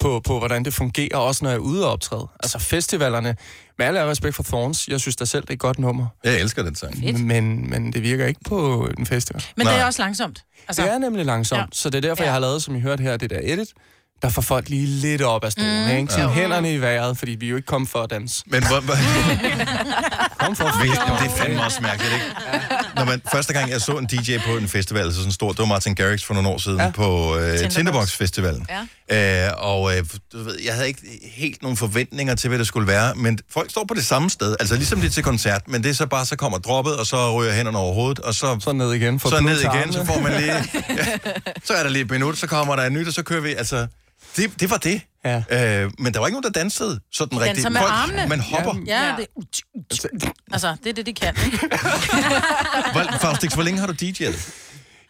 på, 0.00 0.20
på, 0.20 0.38
hvordan 0.38 0.64
det 0.64 0.74
fungerer, 0.74 1.16
også 1.16 1.44
når 1.44 1.50
jeg 1.50 1.56
er 1.56 1.60
ude 1.60 1.86
og 1.86 1.92
optræde. 1.92 2.26
Altså 2.42 2.58
festivalerne, 2.58 3.36
med 3.78 3.86
alle 3.86 4.10
respekt 4.10 4.34
for 4.34 4.42
Thorns, 4.42 4.88
jeg 4.88 5.00
synes 5.00 5.16
da 5.16 5.24
selv, 5.24 5.42
det 5.42 5.50
er 5.50 5.54
et 5.54 5.60
godt 5.60 5.78
nummer. 5.78 6.06
jeg 6.24 6.40
elsker 6.40 6.62
den 6.62 6.74
sang. 6.74 7.24
Men, 7.26 7.70
men 7.70 7.92
det 7.92 8.02
virker 8.02 8.26
ikke 8.26 8.40
på 8.48 8.88
en 8.98 9.06
festival. 9.06 9.44
Men 9.56 9.66
det 9.66 9.74
er 9.74 9.84
også 9.84 10.02
langsomt. 10.02 10.44
Altså, 10.68 10.82
det 10.82 10.90
er 10.90 10.98
nemlig 10.98 11.26
langsomt, 11.26 11.60
ja. 11.60 11.66
så 11.72 11.90
det 11.90 11.96
er 11.96 12.08
derfor, 12.08 12.22
ja. 12.22 12.26
jeg 12.26 12.32
har 12.32 12.40
lavet, 12.40 12.62
som 12.62 12.76
I 12.76 12.80
hørte 12.80 13.02
her, 13.02 13.16
det 13.16 13.30
der 13.30 13.40
edit, 13.42 13.68
der 14.24 14.30
får 14.30 14.42
folk 14.42 14.68
lige 14.68 14.86
lidt 14.86 15.22
op 15.22 15.44
af 15.44 15.52
stolen, 15.52 15.84
mm. 15.84 15.96
ikke? 15.96 16.12
Sådan 16.12 16.28
Ja. 16.28 16.34
hænderne 16.34 16.74
i 16.74 16.80
vejret, 16.80 17.18
fordi 17.18 17.32
vi 17.32 17.46
er 17.46 17.50
jo 17.50 17.56
ikke 17.56 17.66
kommet 17.66 17.90
for 17.90 17.98
at 18.02 18.10
danse. 18.10 18.42
Men 18.46 18.66
hvor, 18.66 18.80
hvor, 18.80 18.94
Kom 20.44 20.56
for 20.56 20.64
at 20.64 20.80
Hvis, 20.80 20.90
det 20.90 21.30
er 21.30 21.36
fandme 21.36 21.64
også 21.64 21.78
mærkeligt, 21.82 22.12
ikke? 22.14 22.26
Når 22.96 23.04
man, 23.04 23.22
første 23.32 23.52
gang, 23.52 23.70
jeg 23.70 23.80
så 23.80 23.92
en 23.92 24.06
DJ 24.06 24.38
på 24.46 24.56
en 24.56 24.68
festival, 24.68 25.02
altså 25.02 25.18
sådan 25.20 25.32
stor, 25.32 25.48
det 25.48 25.58
var 25.58 25.64
Martin 25.64 25.94
Garrix 25.94 26.24
for 26.24 26.34
nogle 26.34 26.48
år 26.48 26.58
siden 26.58 26.78
ja. 26.78 26.90
på 26.90 27.36
øh, 27.38 27.70
Tinderbox 27.70 28.12
Festivalen. 28.12 28.66
Ja. 29.10 29.46
Øh, 29.46 29.52
og 29.58 29.96
øh, 29.96 30.04
du 30.32 30.42
ved, 30.44 30.58
jeg 30.64 30.74
havde 30.74 30.88
ikke 30.88 31.00
helt 31.34 31.62
nogle 31.62 31.76
forventninger 31.76 32.34
til, 32.34 32.48
hvad 32.48 32.58
det 32.58 32.66
skulle 32.66 32.86
være, 32.86 33.14
men 33.14 33.38
folk 33.52 33.70
står 33.70 33.84
på 33.88 33.94
det 33.94 34.04
samme 34.06 34.30
sted, 34.30 34.56
altså 34.60 34.74
ligesom 34.76 35.00
det 35.00 35.06
er 35.06 35.12
til 35.12 35.22
koncert, 35.22 35.62
men 35.68 35.82
det 35.82 35.90
er 35.90 35.94
så 35.94 36.06
bare, 36.06 36.26
så 36.26 36.36
kommer 36.36 36.58
droppet, 36.58 36.96
og 36.96 37.06
så 37.06 37.32
ryger 37.40 37.52
hænderne 37.52 37.78
over 37.78 37.94
hovedet, 37.94 38.18
og 38.18 38.34
så, 38.34 38.56
så 38.60 38.72
ned 38.72 38.92
igen, 38.92 39.20
for 39.20 39.28
så 39.28 39.40
ned 39.40 39.60
igen, 39.60 39.92
så 39.92 40.04
får 40.04 40.20
man 40.20 40.32
lige, 40.40 40.52
ja, 40.98 41.06
så 41.64 41.74
er 41.74 41.82
der 41.82 41.90
lige 41.90 42.04
et 42.04 42.10
minut, 42.10 42.38
så 42.38 42.46
kommer 42.46 42.76
der 42.76 42.82
et 42.82 42.92
nyt, 42.92 43.06
og 43.08 43.12
så 43.12 43.22
kører 43.22 43.40
vi, 43.40 43.54
altså, 43.54 43.86
det, 44.36 44.60
det 44.60 44.70
var 44.70 44.76
det. 44.76 45.00
Ja. 45.24 45.36
Øh, 45.82 45.90
men 45.98 46.14
der 46.14 46.18
var 46.20 46.26
ikke 46.26 46.34
nogen, 46.34 46.54
der 46.54 46.60
dansede 46.60 47.00
sådan 47.12 47.38
Danser 47.38 47.50
rigtigt. 47.50 47.72
med 47.72 47.80
Folk- 47.80 47.92
armene. 47.92 48.26
Man 48.28 48.40
hopper. 48.40 48.74
Ja, 48.86 49.02
ja 49.04 49.16
det, 49.16 49.26
altså, 50.52 50.76
det 50.84 50.90
er 50.90 50.94
det, 50.94 51.06
de 51.06 51.14
kan. 51.14 51.34
ikke? 51.46 51.58
Hvor, 52.92 53.18
Faustix, 53.20 53.54
hvor 53.54 53.62
længe 53.62 53.80
har 53.80 53.86
du 53.86 53.92
DJ'et? 54.02 54.52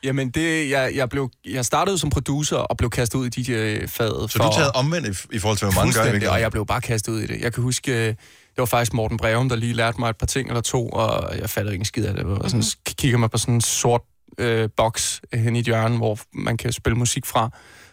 Jamen, 0.05 0.31
det, 0.31 0.71
jeg, 0.71 0.93
jeg, 0.95 1.09
blev, 1.09 1.31
jeg 1.45 1.65
startede 1.65 1.99
som 1.99 2.11
producer 2.11 2.57
og 2.57 2.77
blev 2.77 2.91
kastet 2.91 3.19
ud 3.19 3.27
i 3.27 3.29
DJ-faget. 3.29 4.31
Så 4.31 4.39
du 4.39 4.45
er 4.45 4.53
taget 4.53 4.73
omvendt 4.75 5.09
i, 5.09 5.37
i 5.37 5.39
forhold 5.39 5.59
til, 5.59 5.67
hvor 5.67 5.75
mange 5.75 6.21
gør 6.21 6.31
og 6.31 6.41
jeg 6.41 6.51
blev 6.51 6.67
bare 6.67 6.81
kastet 6.81 7.13
ud 7.13 7.21
i 7.21 7.27
det. 7.27 7.41
Jeg 7.41 7.53
kan 7.53 7.63
huske, 7.63 7.93
øh, 7.93 8.07
det 8.07 8.17
var 8.59 8.65
faktisk 8.65 8.95
Morten 8.95 9.17
Breum, 9.17 9.49
der 9.49 9.57
lige 9.57 9.73
lærte 9.73 9.99
mig 10.01 10.11
et 10.11 10.17
par 10.17 10.27
ting 10.27 10.49
eller 10.49 10.61
to, 10.61 10.89
og 10.89 11.39
jeg 11.39 11.51
fattede 11.51 11.75
ikke 11.75 11.83
en 11.83 11.87
skid 11.87 12.05
af 12.05 12.15
det. 12.15 12.25
Og 12.25 12.51
sådan, 12.51 12.59
mm-hmm. 12.59 12.95
kigger 12.99 13.19
man 13.19 13.31
på 13.31 13.39
sådan 13.39 13.55
en 13.55 13.61
sort 13.61 14.01
øh, 14.39 14.69
boks 14.77 15.21
hen 15.33 15.57
i 15.57 15.59
et 15.59 15.65
hjørne, 15.65 15.97
hvor 15.97 16.19
man 16.33 16.57
kan 16.57 16.73
spille 16.73 16.99
musik 16.99 17.27
fra. 17.27 17.51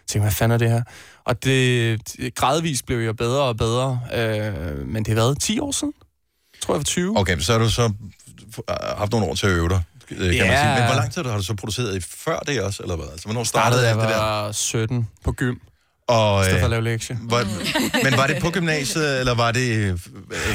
Tænkte, 0.08 0.20
hvad 0.24 0.32
fanden 0.32 0.54
er 0.54 0.58
det 0.58 0.70
her? 0.70 0.84
Og 1.26 1.44
det, 1.44 2.02
det 2.18 2.36
gradvist 2.36 2.86
blev 2.86 3.00
jeg 3.00 3.16
bedre 3.16 3.42
og 3.44 3.58
bedre, 3.58 4.00
øh, 4.14 4.88
men 4.88 5.04
det 5.06 5.08
har 5.08 5.16
været 5.16 5.40
10 5.42 5.60
år 5.60 5.72
siden. 5.72 5.94
Jeg 6.54 6.62
tror, 6.62 6.74
jeg 6.74 6.80
var 6.80 6.84
20. 6.84 7.20
Okay, 7.20 7.40
så 7.40 7.52
har 7.52 7.60
du 7.60 7.70
så 7.70 7.94
haft 8.98 9.12
nogle 9.12 9.28
år 9.28 9.36
til 9.36 9.46
at 9.48 9.52
øve 9.52 9.70
dig, 9.70 9.82
øh, 10.12 10.18
kan 10.18 10.34
Ja. 10.34 10.48
man 10.48 10.58
sige. 10.58 10.76
Men 10.80 10.86
hvor 10.86 10.96
lang 10.96 11.14
tid 11.14 11.24
har 11.24 11.38
du 11.38 11.44
så 11.44 11.56
produceret 11.56 11.96
i 11.96 12.00
før 12.00 12.40
det 12.40 12.62
også, 12.62 12.84
eller 12.84 12.96
hvad? 12.96 13.06
Altså, 13.12 13.26
hvornår 13.28 13.44
Startede 13.44 13.82
startede 13.82 14.02
jeg 14.02 14.10
det 14.10 14.16
der? 14.16 14.22
var 14.24 14.52
17 14.52 15.10
på 15.24 15.32
gym. 15.32 15.56
Og, 16.12 16.42
I 16.42 16.44
stedet 16.44 16.60
for 16.60 16.66
at 16.66 16.74
øh, 16.74 16.84
lave 16.84 16.84
lektier. 16.84 17.18
Var, 17.24 17.44
men 18.04 18.18
var 18.18 18.28
det 18.28 18.38
på 18.42 18.50
gymnasiet, 18.50 19.20
eller 19.20 19.36
var 19.36 19.52
det, 19.52 19.78
øh, 19.78 20.00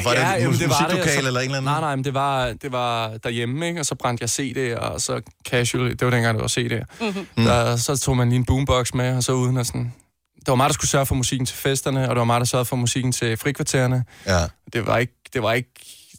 var 0.03 0.11
det, 0.11 0.19
jamen, 0.19 0.59
det 0.59 0.69
var 0.69 0.87
det, 0.89 1.17
eller 1.17 1.39
en 1.39 1.45
eller 1.45 1.57
anden? 1.57 1.63
Nej, 1.63 1.79
nej, 1.81 1.95
men 1.95 2.05
det 2.05 2.13
var, 2.13 2.53
det 2.61 2.71
var 2.71 3.17
derhjemme, 3.23 3.67
ikke? 3.67 3.79
og 3.79 3.85
så 3.85 3.95
brændte 3.95 4.21
jeg 4.21 4.29
CD'er, 4.29 4.79
og 4.79 5.01
så 5.01 5.21
casual, 5.49 5.89
det 5.89 6.01
var 6.01 6.09
dengang, 6.09 6.39
det 6.39 6.41
var 6.41 6.47
CD'er. 6.47 7.05
Mm. 7.37 7.43
Der, 7.43 7.75
så 7.75 7.97
tog 7.97 8.17
man 8.17 8.29
lige 8.29 8.37
en 8.37 8.45
boombox 8.45 8.93
med, 8.93 9.17
og 9.17 9.23
så 9.23 9.31
uden 9.31 9.57
at 9.57 9.67
sådan... 9.67 9.93
Det 10.39 10.47
var 10.47 10.55
mig, 10.55 10.67
der 10.67 10.73
skulle 10.73 10.89
sørge 10.89 11.05
for 11.05 11.15
musikken 11.15 11.45
til 11.45 11.55
festerne, 11.55 12.01
og 12.09 12.09
det 12.09 12.17
var 12.17 12.25
mig, 12.25 12.39
der 12.39 12.45
sørgede 12.45 12.65
for 12.65 12.75
musikken 12.75 13.11
til 13.11 13.37
frikvartererne. 13.37 14.03
Ja. 14.27 14.39
Det 14.73 14.87
var 14.87 14.97
ikke, 14.97 15.13
det 15.33 15.43
var 15.43 15.53
ikke, 15.53 15.69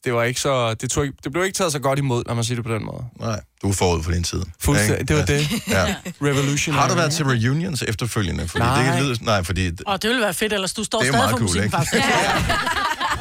det 0.05 0.15
var 0.15 0.23
ikke 0.23 0.41
så... 0.41 0.75
Det, 0.75 0.91
tog 0.91 1.05
ikke, 1.05 1.17
det 1.25 1.33
blev 1.33 1.45
ikke 1.45 1.57
taget 1.57 1.73
så 1.73 1.79
godt 1.79 1.99
imod, 1.99 2.23
når 2.27 2.35
man 2.35 2.45
siger 2.45 2.57
det 2.57 2.65
på 2.65 2.75
den 2.75 2.85
måde. 2.85 3.05
Nej, 3.21 3.41
du 3.63 3.69
er 3.69 3.73
forud 3.73 4.03
for 4.03 4.13
din 4.13 4.23
tid. 4.23 4.43
Fuldstændig, 4.61 5.09
det 5.09 5.17
var 5.17 5.25
det. 5.25 5.69
Ja. 5.69 5.95
Revolution. 6.23 6.75
Har 6.75 6.89
du 6.89 6.95
været 6.95 7.13
til 7.13 7.25
reunions 7.25 7.83
efterfølgende? 7.83 8.49
Fordi 8.49 8.65
Nej. 8.65 8.83
Det 8.83 8.93
kan 8.93 9.05
lyde, 9.05 9.25
nej, 9.25 9.43
fordi... 9.43 9.71
Og 9.87 10.03
det 10.03 10.11
ville 10.11 10.23
være 10.23 10.35
fedt, 10.35 10.53
ellers 10.53 10.75
du 10.75 10.85
står 10.85 11.03
stadig 11.03 11.15
for 11.15 11.29
cool, 11.29 11.43
musikken, 11.43 11.65
ikke? 11.65 11.77
faktisk. 11.77 12.05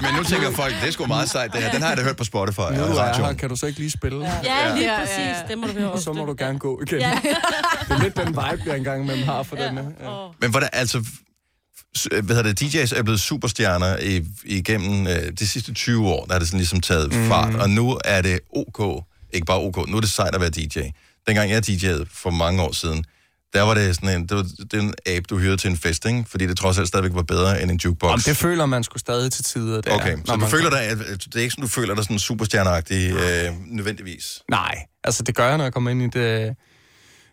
Men 0.01 0.13
nu 0.17 0.23
tænker 0.23 0.51
folk, 0.51 0.73
det 0.81 0.87
er 0.87 0.91
sgu 0.91 1.05
meget 1.05 1.29
sejt, 1.29 1.53
det 1.53 1.61
her. 1.61 1.71
Den 1.71 1.81
har 1.81 1.89
jeg 1.89 1.97
da 1.97 2.03
hørt 2.03 2.17
på 2.17 2.23
Spotify 2.23 2.59
Nu 2.59 2.83
og 2.83 2.97
er 2.97 3.13
her, 3.13 3.33
kan 3.33 3.49
du 3.49 3.55
så 3.55 3.65
ikke 3.65 3.79
lige 3.79 3.91
spille? 3.91 4.31
Ja, 4.43 4.75
lige 4.75 4.91
præcis. 4.99 5.35
Det 5.49 5.57
må 5.57 5.67
du 5.67 5.73
høre 5.73 5.91
Og 5.91 5.99
så 5.99 6.13
må 6.13 6.25
du 6.25 6.35
gerne 6.37 6.59
gå 6.59 6.81
igen. 6.81 6.99
Ja. 6.99 7.11
det 7.87 7.91
er 7.95 8.03
lidt 8.03 8.17
den 8.17 8.27
vibe, 8.27 8.63
jeg 8.65 8.77
engang 8.77 9.03
imellem 9.03 9.25
har 9.25 9.43
for 9.43 9.57
ja. 9.57 9.67
den 9.67 9.77
her. 9.77 9.83
Ja. 9.83 10.27
Men 10.41 10.51
hvordan, 10.51 10.69
altså, 10.73 11.03
hvad 12.23 12.35
hedder 12.35 12.53
det, 12.53 12.61
DJ's 12.61 12.97
er 12.97 13.03
blevet 13.03 13.19
superstjerner 13.19 13.97
i, 13.99 14.25
igennem 14.45 15.07
øh, 15.07 15.31
de 15.39 15.47
sidste 15.47 15.73
20 15.73 16.07
år, 16.07 16.25
der 16.25 16.33
har 16.33 16.39
det 16.39 16.47
sådan 16.47 16.59
ligesom 16.59 16.81
taget 16.81 17.13
mm. 17.13 17.27
fart, 17.27 17.55
og 17.55 17.69
nu 17.69 17.99
er 18.05 18.21
det 18.21 18.39
OK, 18.55 19.03
ikke 19.33 19.45
bare 19.45 19.57
OK, 19.59 19.89
nu 19.89 19.97
er 19.97 20.01
det 20.01 20.09
sejt 20.11 20.35
at 20.35 20.41
være 20.41 20.49
DJ. 20.49 20.79
Dengang 21.27 21.51
jeg 21.51 21.69
DJ'ede 21.69 22.05
for 22.13 22.29
mange 22.29 22.61
år 22.61 22.71
siden, 22.71 23.05
Der 23.53 23.61
var 23.61 23.73
det 23.73 23.95
sådan 23.95 24.09
en, 24.21 24.27
det 24.27 24.37
var, 24.37 24.43
det 24.43 24.73
er 24.73 24.79
en 24.81 24.93
abe, 25.05 25.25
du 25.29 25.37
hyrede 25.37 25.57
til 25.57 25.69
en 25.69 25.77
fest, 25.77 26.05
ikke? 26.05 26.23
Fordi 26.27 26.47
det 26.47 26.57
trods 26.57 26.77
alt 26.77 26.87
stadigvæk 26.87 27.13
var 27.15 27.21
bedre 27.23 27.61
end 27.61 27.71
en 27.71 27.77
jukebox. 27.85 28.11
Om 28.13 28.19
det 28.19 28.37
føler 28.37 28.65
man 28.65 28.83
skulle 28.83 28.99
stadig 28.99 29.31
til 29.31 29.43
tider. 29.45 29.81
Der, 29.81 29.91
Okay, 29.95 30.15
så 30.17 30.21
når 30.27 30.35
du 30.35 30.39
man- 30.41 30.49
føler 30.49 30.69
dig, 30.69 30.81
at 30.81 30.97
det 30.97 31.35
er 31.35 31.39
ikke 31.39 31.51
sådan, 31.51 31.61
du 31.61 31.67
føler 31.67 31.95
dig 31.95 32.03
sådan 32.03 32.19
superstjerneagtig 32.19 33.11
øh, 33.11 33.53
nødvendigvis? 33.67 34.41
Nej, 34.51 34.75
altså 35.03 35.23
det 35.23 35.35
gør 35.35 35.47
jeg, 35.47 35.57
når 35.57 35.63
jeg 35.65 35.73
kommer 35.73 35.91
ind 35.91 36.01
i 36.01 36.19
det, 36.19 36.55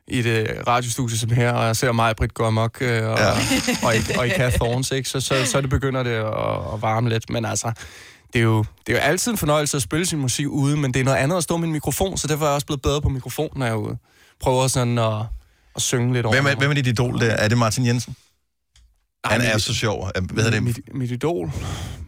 i 0.09 0.23
det 0.23 0.63
radiostudie 0.67 1.19
som 1.19 1.31
her, 1.31 1.53
og 1.53 1.67
jeg 1.67 1.77
ser 1.77 1.93
mig, 1.93 2.17
Britt, 2.17 2.35
gå 2.35 2.45
amok, 2.45 2.79
øh, 2.81 3.09
og, 3.09 3.19
ja. 3.19 3.31
og, 3.83 3.97
i, 3.97 3.99
og 4.19 4.27
i 4.27 4.31
Kath 4.31 4.57
Thorns, 4.57 4.91
ikke? 4.91 5.09
Så, 5.09 5.21
så, 5.21 5.35
så 5.45 5.61
det 5.61 5.71
begynder 5.71 6.03
det 6.03 6.11
at, 6.11 6.75
at 6.75 6.83
varme 6.83 7.09
lidt. 7.09 7.31
Men 7.31 7.45
altså, 7.45 7.73
det 8.33 8.39
er, 8.39 8.43
jo, 8.43 8.65
det 8.87 8.93
er 8.93 8.97
jo 8.97 8.99
altid 8.99 9.33
en 9.33 9.39
fornøjelse 9.39 9.77
at 9.77 9.83
spille 9.83 10.07
sin 10.07 10.19
musik 10.19 10.47
ude, 10.49 10.77
men 10.77 10.95
det 10.95 11.01
er 11.01 11.05
noget 11.05 11.19
andet 11.19 11.37
at 11.37 11.43
stå 11.43 11.57
med 11.57 11.67
en 11.67 11.73
mikrofon, 11.73 12.17
så 12.17 12.27
derfor 12.27 12.45
er 12.45 12.49
jeg 12.49 12.55
også 12.55 12.67
blevet 12.67 12.83
bedre 12.83 13.01
på 13.01 13.09
mikrofon, 13.09 13.49
når 13.57 13.67
jeg 13.67 13.73
er 13.73 13.77
ude. 13.77 13.97
Prøver 14.41 14.67
sådan 14.69 14.99
at, 14.99 15.21
at 15.77 15.83
synge 15.83 16.13
lidt 16.13 16.27
over. 16.27 16.35
Hvem 16.35 16.47
er, 16.47 16.55
hvem 16.55 16.71
er 16.71 16.75
dit 16.75 16.87
idol 16.87 17.21
der? 17.21 17.31
Er 17.31 17.49
det 17.49 17.59
Martin 17.59 17.87
Jensen? 17.87 18.17
Han 19.25 19.41
mit- 19.41 19.49
er 19.51 19.59
så 19.59 19.75
sjov. 19.75 20.11
Hvad 20.15 20.45
hedder 20.45 20.51
det? 20.51 20.63
Mit, 20.63 20.79
mit 20.95 21.11
idol, 21.11 21.53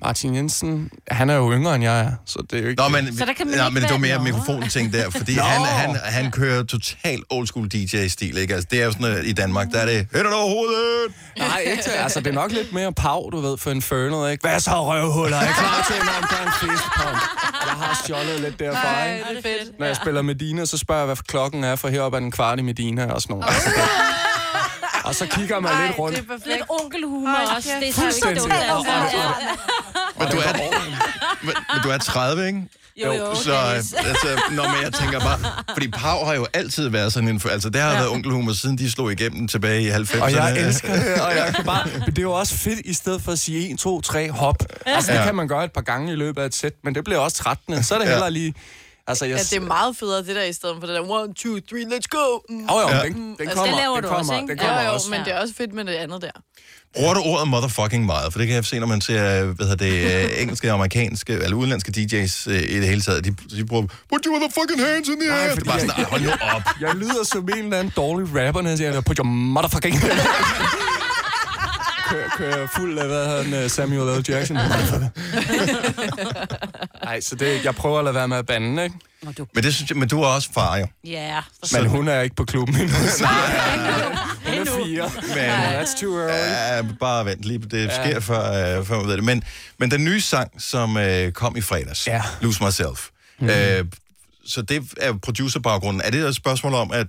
Martin 0.03 0.35
Jensen, 0.35 0.91
han 1.11 1.31
er 1.31 1.35
jo 1.35 1.53
yngre 1.53 1.75
end 1.75 1.85
jeg 1.85 2.01
er, 2.01 2.11
så 2.27 2.39
det 2.51 2.59
er 2.59 2.63
jo 2.63 2.69
ikke... 2.69 2.83
Nå, 2.83 2.89
men, 2.89 3.17
så 3.19 3.25
der 3.25 3.33
kan 3.33 3.47
man 3.47 3.57
ja, 3.57 3.65
ikke 3.67 3.75
men 3.75 3.83
det 3.83 3.91
var 3.91 3.99
mere 3.99 4.23
mikrofonting 4.23 4.93
der, 4.93 5.11
fordi 5.11 5.33
han, 5.33 5.61
han, 5.67 5.97
han 6.05 6.31
kører 6.31 6.63
total 6.63 7.23
old 7.31 7.47
school 7.47 7.69
DJ-stil, 7.69 8.39
ikke? 8.39 8.55
Altså, 8.55 8.69
det 8.71 8.81
er 8.81 8.85
jo 8.85 8.93
sådan, 8.93 9.07
at 9.07 9.25
i 9.25 9.33
Danmark, 9.33 9.69
der 9.73 9.79
er 9.79 9.87
det 9.87 10.07
hænderne 10.15 10.37
over 10.37 10.49
hovedet! 10.49 11.13
Nej, 11.39 11.59
ikke 11.71 11.83
til. 11.83 11.91
Altså, 11.91 12.21
det 12.21 12.27
er 12.27 12.33
nok 12.33 12.53
lidt 12.53 12.73
mere 12.73 12.93
pav, 12.93 13.29
du 13.33 13.41
ved, 13.41 13.57
for 13.59 13.71
Infernal, 13.71 14.33
ikke? 14.33 14.49
Hvad 14.49 14.61
så, 14.61 14.71
røvhuller? 14.71 15.37
Jeg 15.41 15.49
er 15.49 15.53
klar 15.53 15.85
til 15.87 15.97
en 16.03 16.09
omgang 16.23 16.55
fistpump. 16.61 17.21
Jeg 17.67 17.75
har 17.75 18.01
stjålet 18.05 18.41
lidt 18.41 18.59
derfra, 18.61 19.05
ikke? 19.05 19.25
det 19.31 19.39
er 19.39 19.43
fedt. 19.43 19.79
Når 19.79 19.87
jeg 19.87 19.97
spiller 19.97 20.23
Medina, 20.23 20.65
så 20.65 20.79
spørger 20.79 21.01
jeg, 21.01 21.07
hvad 21.07 21.17
klokken 21.17 21.65
er, 21.65 21.77
for 21.77 21.89
heroppe 21.89 22.17
er 22.17 22.21
den 22.21 22.31
kvart 22.31 22.59
i 22.59 22.63
Medina 22.63 23.07
og 23.07 23.23
sådan 23.23 23.37
noget. 23.37 23.55
Det... 23.65 23.73
Og 25.07 25.15
så 25.15 25.27
kigger 25.27 25.61
man 25.61 25.73
lidt 25.87 25.99
rundt. 25.99 26.19
Lidt 26.47 26.63
onkelhumor 26.69 27.31
også. 27.57 27.69
Det 27.81 27.89
er 27.89 27.93
så 27.93 28.35
dumt, 28.39 28.53
altså. 28.53 28.93
Men 30.19 30.29
du 30.29 30.37
er, 30.37 30.53
men, 31.43 31.55
men 31.75 31.83
du 31.83 31.89
er 31.89 31.99
30, 31.99 32.47
ikke? 32.47 32.63
Jo, 33.05 33.13
jo, 33.13 33.35
så, 33.35 33.53
øh, 33.53 33.77
altså, 33.77 34.41
nå, 34.51 34.63
men 34.63 34.83
jeg 34.83 34.93
tænker 34.93 35.21
bare, 35.21 35.39
fordi 35.73 35.89
Pau 35.89 36.25
har 36.25 36.35
jo 36.35 36.47
altid 36.55 36.89
været 36.89 37.13
sådan 37.13 37.29
en, 37.29 37.41
altså 37.51 37.71
det 37.71 37.81
har 37.81 37.89
ja. 37.91 37.95
været 37.97 38.09
onkelhumor, 38.11 38.53
siden 38.53 38.79
de 38.79 38.91
slog 38.91 39.13
igennem 39.13 39.49
tilbage 39.49 39.83
i 39.83 39.91
90'erne. 39.91 40.23
Og 40.23 40.33
jeg 40.33 40.59
elsker 40.59 40.93
det, 40.95 41.15
og 41.23 41.37
jeg 41.37 41.53
kan 41.57 41.65
bare... 41.65 41.89
Men 41.99 42.07
det 42.07 42.19
er 42.19 42.23
jo 42.23 42.33
også 42.33 42.55
fedt, 42.55 42.81
i 42.85 42.93
stedet 42.95 43.23
for 43.23 43.33
at 43.33 43.39
sige 43.39 43.71
1, 43.73 43.79
2, 43.79 44.01
3, 44.01 44.31
hop. 44.31 44.57
Altså, 44.87 45.13
det 45.13 45.19
Ja. 45.19 45.25
kan 45.25 45.35
man 45.35 45.49
gøre 45.49 45.65
et 45.65 45.73
par 45.73 45.81
gange 45.81 46.13
i 46.13 46.17
løbet 46.17 46.43
af 46.43 46.47
et 46.47 46.55
sæt, 46.55 46.73
men 46.85 46.95
det 46.95 47.05
bliver 47.05 47.19
også 47.19 47.37
trættende. 47.37 47.83
Så 47.83 47.95
er 47.95 47.99
det 47.99 48.07
Ja. 48.07 48.11
hellere 48.11 48.31
lige... 48.31 48.55
Altså, 49.09 49.25
jeg... 49.25 49.37
Ja, 49.37 49.43
det 49.43 49.53
er 49.53 49.61
meget 49.61 49.97
federe, 49.97 50.19
det 50.19 50.37
der, 50.37 50.43
i 50.43 50.53
stedet 50.53 50.77
for 50.81 50.87
det 50.87 50.95
der, 50.97 51.11
one, 51.11 51.35
two, 51.35 51.61
three, 51.69 51.85
let's 51.93 52.09
go. 52.11 52.27
Mm. 52.49 52.57
Åh, 52.71 52.83
jo, 52.83 52.89
Ja. 52.97 53.03
den- 53.03 53.13
den 53.15 53.37
Altså, 53.41 53.55
kommer, 53.57 53.67
det 53.75 53.83
laver 53.83 53.95
den 53.95 54.03
du 54.03 54.09
kommer, 54.09 54.19
også, 54.19 54.35
ikke? 54.35 54.49
den 54.49 54.59
kommer 54.59 54.81
jo, 54.83 54.87
jo, 54.89 54.95
også. 54.95 55.11
men 55.11 55.21
det 55.25 55.33
er 55.35 55.39
også 55.41 55.55
fedt 55.55 55.73
med 55.75 55.85
det 55.85 55.93
andet 55.95 56.23
der. 56.23 56.31
Bruger 56.95 57.15
du 57.15 57.21
ordet 57.21 57.49
motherfucking 57.49 58.07
meget? 58.07 58.33
For 58.33 58.39
det 58.39 58.47
kan 58.49 58.57
jeg 58.57 58.65
se, 58.65 58.79
når 58.79 58.87
man 58.87 59.01
ser 59.01 59.45
hvad 59.45 59.67
hedder 59.67 59.85
det, 59.85 60.25
øh, 60.35 60.41
engelske, 60.43 60.73
amerikanske 60.73 61.33
eller 61.33 61.57
udenlandske 61.57 61.93
DJ's 61.97 62.51
øh, 62.51 62.63
i 62.63 62.77
det 62.81 62.89
hele 62.89 63.01
taget. 63.01 63.25
De, 63.25 63.31
de 63.57 63.65
bruger, 63.67 63.83
put 64.11 64.21
your 64.27 64.33
motherfucking 64.39 64.81
hands 64.87 65.09
in 65.09 65.21
the 65.21 65.33
air. 65.33 65.55
Det 65.55 65.61
er 65.61 65.65
bare 65.65 65.81
sådan, 65.81 65.95
"Ej, 65.99 66.05
hold 66.05 66.23
nu 66.23 66.31
op. 66.55 66.63
Jeg 66.81 66.95
lyder 66.95 67.25
som 67.25 67.49
en 67.49 67.59
eller 67.65 67.79
anden 67.79 67.93
dårlig 67.97 68.47
rapper, 68.47 68.63
når 68.63 68.69
jeg 68.71 68.79
siger, 68.79 69.01
put 69.01 69.17
your 69.19 69.27
motherfucking... 69.27 69.97
kører, 72.11 72.29
kører 72.37 72.67
fuld 72.77 72.99
af, 72.99 73.07
hvad 73.07 73.43
han, 73.45 73.55
øh, 73.55 73.71
Samuel 73.71 74.21
L. 74.21 74.25
Jackson. 74.29 74.57
Nej, 77.05 77.21
så 77.21 77.35
det, 77.37 77.65
jeg 77.65 77.75
prøver 77.75 77.99
at 77.99 78.05
lade 78.05 78.15
være 78.15 78.29
med 78.29 78.37
at 78.37 78.47
bande, 78.47 78.85
ikke? 78.85 78.97
Men, 79.55 79.65
det 79.65 79.75
synes 79.75 79.91
jeg, 79.91 79.99
men 79.99 80.09
du 80.09 80.23
er 80.23 80.27
også 80.27 80.49
far, 80.55 80.77
jo. 80.77 80.87
Ja. 81.05 81.41
Men 81.73 81.87
hun 81.87 82.09
er 82.09 82.21
ikke 82.21 82.37
på 82.37 82.45
klubben 82.45 82.77
endnu. 82.77 82.97
så- 83.09 83.29
Hun 84.47 84.55
er 84.55 84.65
fire. 84.85 85.11
Men, 85.35 85.51
That's 85.51 86.01
too 86.01 86.19
early. 86.19 86.33
Ja, 86.33 86.83
bare 87.01 87.25
vent 87.25 87.45
lige. 87.45 87.59
Det 87.59 87.85
Ja. 87.87 88.05
sker, 88.05 88.21
før, 88.21 88.79
øh, 88.79 88.87
før 88.87 88.97
man 88.97 89.07
ved 89.07 89.17
det. 89.17 89.25
Men, 89.25 89.43
men 89.79 89.91
den 89.91 90.05
nye 90.05 90.21
sang, 90.21 90.63
som 90.63 90.97
øh, 90.97 91.33
kom 91.33 91.57
i 91.57 91.61
fredags, 91.61 92.07
ja. 92.07 92.23
Lose 92.41 92.65
Myself, 92.65 93.09
mm. 93.41 93.49
øh, 93.49 93.85
så 94.47 94.63
det 94.63 94.93
er 94.97 95.13
producerbaggrunden. 95.13 96.03
Er 96.05 96.11
det 96.11 96.21
et 96.21 96.37
spørgsmål 96.37 96.75
om, 96.75 96.93
at, 96.93 97.07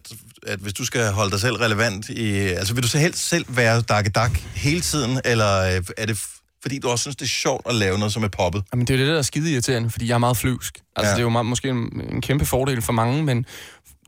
at 0.47 0.59
hvis 0.59 0.73
du 0.73 0.85
skal 0.85 1.11
holde 1.11 1.31
dig 1.31 1.39
selv 1.39 1.55
relevant 1.55 2.09
i... 2.09 2.37
Altså, 2.37 2.73
vil 2.73 2.83
du 2.83 2.87
så 2.87 2.97
helst 2.97 3.29
selv 3.29 3.45
være 3.49 3.81
dak 3.81 4.39
hele 4.55 4.81
tiden, 4.81 5.21
eller 5.25 5.75
øh, 5.75 5.83
er 5.97 6.05
det 6.05 6.23
fordi 6.61 6.79
du 6.79 6.89
også 6.89 7.01
synes, 7.01 7.15
det 7.15 7.25
er 7.25 7.29
sjovt 7.29 7.67
at 7.69 7.75
lave 7.75 7.97
noget, 7.97 8.13
som 8.13 8.23
er 8.23 8.27
poppet? 8.27 8.63
Jamen, 8.73 8.87
det 8.87 8.93
er 8.93 8.97
jo 8.97 9.05
det, 9.05 9.11
der 9.11 9.17
er 9.17 9.21
skide 9.21 9.51
irriterende, 9.51 9.89
fordi 9.89 10.07
jeg 10.07 10.13
er 10.13 10.17
meget 10.17 10.37
flyvsk. 10.37 10.79
Altså, 10.95 11.09
ja. 11.09 11.15
det 11.15 11.19
er 11.19 11.23
jo 11.23 11.29
meget, 11.29 11.45
måske 11.45 11.69
en, 11.69 12.01
en 12.11 12.21
kæmpe 12.21 12.45
fordel 12.45 12.81
for 12.81 12.93
mange, 12.93 13.23
men 13.23 13.45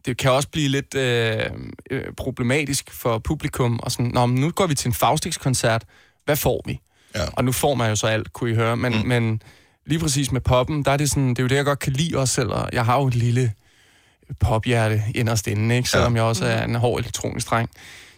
det 0.06 0.18
kan 0.18 0.32
også 0.32 0.50
blive 0.50 0.68
lidt 0.68 0.96
øh, 0.96 1.46
øh, 1.92 2.04
problematisk 2.18 2.92
for 2.92 3.18
publikum. 3.18 3.80
Og 3.84 3.92
sådan, 3.92 4.12
Nå, 4.14 4.26
men 4.26 4.42
nu 4.42 4.52
går 4.52 4.68
vi 4.68 4.76
til 4.76 4.88
en 4.88 4.94
Faustix-koncert. 4.94 5.84
Hvad 6.26 6.36
får 6.36 6.62
vi? 6.66 6.80
Ja. 7.16 7.26
Og 7.34 7.46
nu 7.46 7.52
får 7.52 7.76
man 7.76 7.90
jo 7.90 7.96
så 7.96 8.08
alt, 8.08 8.34
kunne 8.34 8.52
I 8.52 8.56
høre. 8.56 8.78
Men, 8.78 8.94
mm. 8.94 9.08
men 9.08 9.42
lige 9.86 10.00
præcis 10.00 10.32
med 10.32 10.42
poppen, 10.42 10.84
der 10.84 10.92
er 10.92 10.98
det 10.98 11.10
sådan, 11.10 11.30
det 11.30 11.40
er 11.40 11.44
jo 11.44 11.48
det, 11.48 11.56
jeg 11.56 11.66
godt 11.66 11.80
kan 11.80 11.94
lide 11.94 12.18
også 12.18 12.34
selv. 12.34 12.50
Og 12.50 12.70
jeg 12.74 12.86
har 12.86 13.00
jo 13.00 13.08
et 13.08 13.16
lille 13.16 13.54
pophjerte 14.40 15.04
inderst 15.16 15.48
inde, 15.48 15.76
ikke? 15.76 15.90
selvom 15.90 16.16
ja. 16.16 16.22
jeg 16.22 16.30
også 16.30 16.46
er 16.46 16.64
en 16.64 16.76
hård 16.76 17.00
elektronisk 17.00 17.50
dreng. 17.50 17.70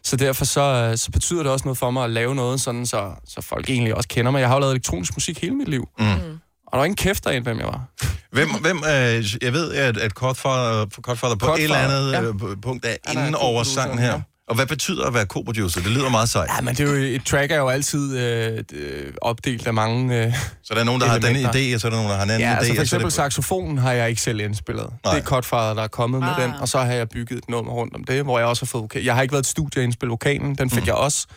Så 0.03 0.15
derfor 0.15 0.45
så, 0.45 0.61
øh, 0.61 0.97
så 0.97 1.11
betyder 1.11 1.43
det 1.43 1.51
også 1.51 1.65
noget 1.65 1.77
for 1.77 1.91
mig 1.91 2.03
at 2.03 2.09
lave 2.09 2.35
noget, 2.35 2.61
sådan 2.61 2.85
så, 2.85 3.11
så 3.25 3.41
folk 3.41 3.69
egentlig 3.69 3.95
også 3.95 4.09
kender 4.09 4.31
mig. 4.31 4.39
Jeg 4.39 4.47
har 4.47 4.55
jo 4.55 4.59
lavet 4.59 4.71
elektronisk 4.71 5.15
musik 5.15 5.41
hele 5.41 5.55
mit 5.55 5.67
liv. 5.67 5.87
Mm. 5.99 6.05
Og 6.05 6.71
der 6.71 6.77
var 6.77 6.85
ingen 6.85 6.95
kæft 6.95 7.25
af 7.25 7.41
hvem 7.41 7.59
jeg 7.59 7.67
var. 7.67 7.85
Hvem, 8.31 8.49
hvem 8.61 8.77
øh, 8.77 9.43
jeg 9.43 9.53
ved, 9.53 9.73
at, 9.73 9.97
at 9.97 10.13
Godfather, 10.13 11.01
Godfather 11.01 11.35
på 11.35 11.45
Godfather, 11.45 11.75
et 11.75 11.81
eller 11.81 11.97
andet 11.97 12.11
ja. 12.11 12.49
ja. 12.49 12.55
punkt 12.61 12.85
er 12.85 12.95
er 13.03 13.25
inde 13.25 13.37
over 13.37 13.63
sangen 13.63 13.99
her. 13.99 14.21
Ja. 14.51 14.53
Og 14.53 14.55
hvad 14.55 14.65
betyder 14.65 15.05
at 15.07 15.13
være 15.13 15.25
co-producer? 15.25 15.81
Det 15.81 15.91
lyder 15.91 16.09
meget 16.09 16.29
sejt. 16.29 16.49
Ja, 16.57 16.61
men 16.61 16.75
det 16.75 16.89
er 16.89 16.91
jo, 16.91 17.15
et 17.15 17.23
track 17.25 17.51
er 17.51 17.55
jo 17.57 17.67
altid 17.69 18.17
øh, 18.17 18.63
øh, 18.73 19.13
opdelt 19.21 19.67
af 19.67 19.73
mange 19.73 20.25
øh, 20.25 20.33
Så 20.63 20.73
der 20.73 20.79
er 20.79 20.83
nogen, 20.83 21.01
der 21.01 21.07
har 21.07 21.17
denne 21.19 21.29
elementer. 21.39 21.71
idé, 21.71 21.75
og 21.75 21.81
så 21.81 21.87
er 21.87 21.89
der 21.91 21.97
nogen, 21.97 22.09
der 22.11 22.15
har 22.17 22.23
en 22.23 22.29
anden 22.29 22.47
Ja, 22.49 22.53
idé. 22.55 22.57
altså 22.57 22.75
for 22.75 22.81
eksempel 22.81 23.05
det... 23.05 23.13
saxofonen 23.13 23.77
har 23.77 23.91
jeg 23.91 24.09
ikke 24.09 24.21
selv 24.21 24.39
indspillet. 24.39 24.87
Nej. 25.05 25.13
Det 25.13 25.21
er 25.21 25.25
Cutfather, 25.25 25.73
der 25.73 25.83
er 25.83 25.87
kommet 25.87 26.17
Ah. 26.23 26.37
med 26.37 26.45
den, 26.45 26.53
og 26.61 26.67
så 26.69 26.77
har 26.79 26.93
jeg 26.93 27.09
bygget 27.09 27.37
et 27.37 27.49
nummer 27.49 27.71
rundt 27.73 27.95
om 27.95 28.03
det, 28.03 28.23
hvor 28.23 28.39
jeg 28.39 28.47
også 28.47 28.65
har 28.65 28.67
fået 28.67 28.81
vokal. 28.81 29.03
Jeg 29.03 29.15
har 29.15 29.21
ikke 29.21 29.31
været 29.31 29.45
i 29.47 29.49
studie 29.49 29.79
og 29.81 29.83
indspille 29.83 30.09
vokalen, 30.09 30.55
den 30.55 30.69
fik 30.69 30.81
mm. 30.83 30.87
jeg 30.87 30.95
også, 30.95 31.27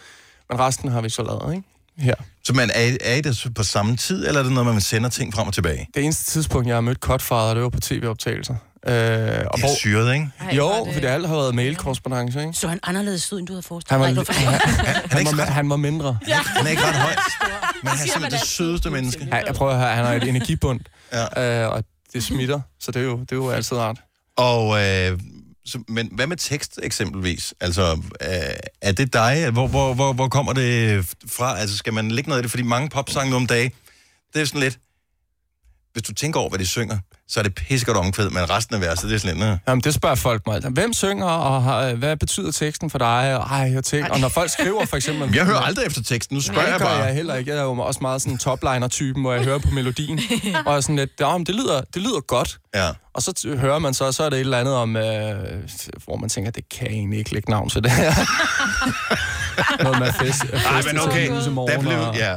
men 0.51 0.59
resten 0.59 0.89
har 0.91 1.01
vi 1.01 1.09
så 1.09 1.23
lavet, 1.23 1.55
ikke? 1.57 1.69
Her. 1.99 2.15
Så 2.45 2.53
man 2.53 2.71
er, 2.75 2.97
er 3.01 3.15
I 3.15 3.21
det 3.21 3.47
på 3.57 3.63
samme 3.63 3.97
tid, 3.97 4.27
eller 4.27 4.41
er 4.41 4.45
det 4.45 4.53
noget, 4.53 4.73
man 4.73 4.81
sender 4.81 5.11
ting 5.11 5.35
frem 5.35 5.47
og 5.49 5.55
tilbage? 5.55 5.89
Det 5.95 6.05
eneste 6.05 6.31
tidspunkt, 6.31 6.67
jeg 6.69 6.77
har 6.77 6.81
mødt 6.81 6.99
Cutfather, 6.99 7.55
det 7.55 7.63
var 7.63 7.69
på 7.69 7.81
tv-optagelser. 7.81 8.55
Øh, 8.87 9.45
og 9.51 9.59
Det 9.59 9.65
er 9.65 9.75
syret, 9.79 10.15
ikke? 10.15 10.29
Ej, 10.41 10.55
Jo, 10.57 10.67
hvor 10.67 10.85
det- 10.85 10.95
for 10.95 11.01
det 11.01 11.09
alt 11.09 11.27
har 11.29 11.35
været 11.35 11.55
mail-korrespondence, 11.55 12.41
ikke? 12.41 12.53
Så 12.53 12.69
han 12.69 12.81
anderledes 12.83 13.33
ud, 13.33 13.39
end 13.39 13.47
du 13.47 13.53
havde 13.53 13.63
forestillet 13.63 14.07
Han 14.07 14.17
var, 14.17 14.23
dig. 14.25 14.35
han, 14.37 14.61
han, 15.11 15.27
han, 15.27 15.37
var, 15.39 15.45
han 15.45 15.71
var 15.71 15.77
mindre. 15.77 16.19
Ja. 16.29 16.37
Han 16.43 16.67
er 16.67 16.71
ikke 16.71 16.83
ret 16.83 16.95
høj, 16.97 17.15
men 17.83 17.89
han 17.89 17.99
er 17.99 18.13
simpelthen 18.13 18.41
det 18.41 18.49
sødeste 18.49 18.91
menneske. 18.91 19.29
Ja, 19.33 19.37
jeg 19.47 19.55
prøver 19.55 19.73
at 19.73 19.79
høre, 19.79 19.89
han 19.95 20.05
har 20.05 20.13
et 20.15 20.25
energibund, 20.29 20.81
Ja. 21.13 21.63
øh, 21.65 21.73
og 21.73 21.85
det 22.13 22.25
smitter, 22.25 22.61
så 22.81 22.91
det 22.91 23.01
er 23.01 23.05
jo, 23.07 23.21
det 23.21 23.33
er 23.33 23.37
jo 23.37 23.51
altid 23.51 23.77
rart. 23.77 24.01
Og, 24.37 24.83
øh, 24.85 25.19
så, 25.67 25.79
men 25.89 26.09
hvad 26.13 26.27
med 26.27 26.37
tekst 26.37 26.81
eksempelvis? 26.83 27.55
Altså, 27.61 27.93
øh, 28.21 28.29
er 28.83 28.93
det 28.93 29.13
dig? 29.13 29.51
Hvor, 29.51 29.67
hvor, 29.67 29.95
hvor, 29.95 30.13
hvor 30.13 30.29
kommer 30.29 30.53
det 30.53 31.05
fra? 31.29 31.59
Altså, 31.59 31.77
skal 31.77 31.93
man 31.93 32.11
lægge 32.11 32.29
noget 32.29 32.39
af 32.39 32.43
det? 32.43 32.51
Fordi 32.51 32.63
mange 32.63 32.89
popsange 32.89 33.31
nu 33.31 33.37
om 33.37 33.47
dagen, 33.47 33.71
det 34.35 34.43
er 34.43 34.47
sådan 34.47 34.61
lidt... 34.61 34.79
Hvis 35.93 36.03
du 36.03 36.13
tænker 36.15 36.41
over, 36.41 36.49
hvad 36.49 36.59
de 36.59 36.67
synger, 36.67 36.99
så 37.29 37.41
er 37.41 37.43
det 37.43 37.55
pissegodt 37.55 37.99
omkvæd, 37.99 38.31
men 38.31 38.51
resten 38.51 38.75
af 38.75 38.81
verset, 38.81 39.11
det 39.11 39.15
er 39.15 39.19
sådan 39.19 39.37
lidt... 39.37 39.59
Jamen, 39.69 39.83
det 39.83 39.95
spørger 39.95 40.15
folk 40.15 40.47
mig. 40.47 40.61
Hvem 40.61 40.93
synger, 40.93 41.27
og 41.27 41.63
har, 41.63 41.83
øh, 41.83 41.99
hvad 41.99 42.17
betyder 42.17 42.53
teksten 42.53 42.91
for 42.91 42.99
dig? 42.99 43.37
Og, 43.37 43.43
ej, 43.43 43.73
jeg 43.73 43.85
tænker, 43.85 44.11
og 44.11 44.21
når 44.21 44.29
folk 44.29 44.51
skriver 44.51 44.85
for 44.85 44.97
eksempel... 44.97 45.35
Jeg 45.35 45.45
hører 45.45 45.59
aldrig 45.59 45.87
efter 45.87 46.03
teksten, 46.03 46.35
nu 46.35 46.41
spørger 46.41 46.69
jeg 46.69 46.81
bare. 46.81 47.03
jeg 47.03 47.15
heller 47.15 47.35
ikke. 47.35 47.51
Jeg 47.51 47.59
er 47.59 47.63
jo 47.63 47.79
også 47.79 47.99
meget 48.03 48.23
sådan 48.23 48.39
topliner-typen, 48.39 49.23
hvor 49.23 49.33
jeg 49.33 49.45
hører 49.45 49.59
på 49.59 49.71
melodien. 49.71 50.21
og 50.67 50.77
er 50.77 50.81
sådan 50.81 50.97
lidt, 50.97 51.11
ja, 51.21 51.39
men 51.39 51.47
det 51.47 51.55
lyder, 51.55 51.81
det 51.95 52.03
lyder 52.03 52.21
godt. 52.21 52.59
Ja. 52.75 52.91
Og 53.15 53.23
så 53.23 53.57
hører 53.59 53.79
man 53.79 53.95
så, 53.95 54.13
så 54.13 54.25
er 54.25 54.31
det 54.31 54.37
et 54.37 54.41
eller 54.41 54.59
andet 54.59 54.75
om, 54.75 54.97
øh, 54.97 55.35
hvor 56.05 56.17
man 56.17 56.29
tænker, 56.29 56.51
det 56.51 56.69
kan 56.69 56.87
egentlig 56.87 57.19
ikke 57.19 57.33
lægge 57.33 57.51
navn 57.51 57.69
til 57.69 57.83
det 57.83 57.91
her. 57.91 58.13
Noget 59.85 59.99
med 59.99 60.13
fest, 60.13 60.45
Ej, 60.45 60.83
men 60.93 61.01
okay, 61.01 61.31
der 61.31 61.81
blev... 61.81 61.99
og 61.99 62.17
Ja. 62.17 62.37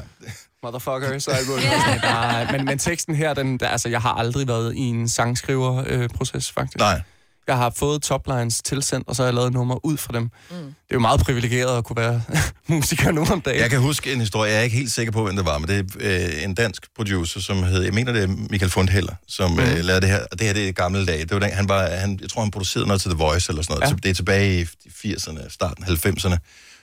Motherfucker, 0.63 1.19
så 1.19 1.31
er 1.31 1.47
gået. 1.47 1.63
Nej, 2.03 2.51
men, 2.51 2.65
men 2.65 2.77
teksten 2.77 3.15
her, 3.15 3.33
den, 3.33 3.57
der, 3.57 3.67
altså, 3.67 3.89
jeg 3.89 4.01
har 4.01 4.13
aldrig 4.13 4.47
været 4.47 4.75
i 4.75 4.79
en 4.79 5.09
sangskriver-proces, 5.09 6.51
faktisk. 6.51 6.77
Nej. 6.77 7.01
Jeg 7.47 7.57
har 7.57 7.69
fået 7.69 8.01
toplines 8.01 8.61
tilsendt, 8.61 9.07
og 9.07 9.15
så 9.15 9.21
har 9.21 9.27
jeg 9.27 9.33
lavet 9.33 9.53
nummer 9.53 9.85
ud 9.85 9.97
fra 9.97 10.13
dem. 10.13 10.21
Mm. 10.23 10.29
Det 10.49 10.63
er 10.89 10.93
jo 10.93 10.99
meget 10.99 11.19
privilegeret 11.19 11.77
at 11.77 11.83
kunne 11.83 11.97
være 11.97 12.21
musiker 12.67 13.11
nu 13.11 13.25
om 13.31 13.41
dagen. 13.41 13.61
Jeg 13.61 13.69
kan 13.69 13.79
huske 13.79 14.13
en 14.13 14.19
historie, 14.19 14.51
jeg 14.51 14.59
er 14.59 14.63
ikke 14.63 14.77
helt 14.77 14.91
sikker 14.91 15.11
på, 15.11 15.23
hvem 15.23 15.35
det 15.35 15.45
var, 15.45 15.57
men 15.57 15.69
det 15.69 15.91
er 15.99 16.37
øh, 16.37 16.43
en 16.43 16.53
dansk 16.53 16.87
producer, 16.95 17.39
som 17.39 17.63
hed, 17.63 17.83
jeg 17.83 17.93
mener 17.93 18.11
det 18.13 18.23
er 18.23 18.27
Michael 18.27 18.71
Fundheller, 18.71 19.13
som 19.27 19.51
mm. 19.51 19.59
øh, 19.59 19.79
lavede 19.79 20.01
det 20.01 20.09
her, 20.09 20.19
og 20.31 20.39
det 20.39 20.47
her 20.47 20.53
det 20.53 20.67
er 20.67 20.71
gamle 20.71 21.05
dage. 21.05 21.19
Det 21.21 21.31
var 21.31 21.39
den, 21.39 21.51
han 21.51 21.69
var, 21.69 21.89
han, 21.89 22.19
jeg 22.21 22.29
tror, 22.29 22.41
han 22.41 22.51
producerede 22.51 22.87
noget 22.87 23.01
til 23.01 23.11
The 23.11 23.17
Voice 23.17 23.51
eller 23.51 23.63
sådan 23.63 23.79
noget. 23.79 23.91
Ja. 23.91 23.95
Det 23.95 24.09
er 24.09 24.13
tilbage 24.13 24.61
i 24.61 24.63
80'erne, 24.89 25.49
starten 25.49 25.83
af 25.83 25.89
90'erne, 25.89 26.37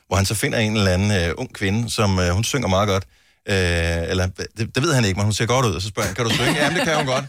hvor 0.07 0.17
han 0.17 0.27
så 0.27 0.35
finder 0.35 0.59
en 0.59 0.77
eller 0.77 0.91
anden 0.91 1.11
øh, 1.11 1.35
ung 1.37 1.55
kvinde, 1.55 1.91
som 1.91 2.19
øh, 2.19 2.29
hun 2.29 2.45
synger 2.45 2.69
meget 2.69 2.89
godt, 2.89 3.05
Øh, 3.49 4.11
eller, 4.11 4.27
det, 4.59 4.75
det 4.75 4.83
ved 4.83 4.95
han 4.95 5.05
ikke, 5.05 5.17
men 5.17 5.25
hun 5.25 5.33
ser 5.33 5.47
godt 5.47 5.67
ud, 5.67 5.73
og 5.75 5.83
så 5.83 5.89
spørger 5.89 6.07
han, 6.07 6.15
kan 6.15 6.25
du 6.25 6.31
synge? 6.31 6.55
Jamen, 6.55 6.77
det 6.79 6.85
kan 6.87 6.97
hun 6.97 7.07
godt. 7.07 7.25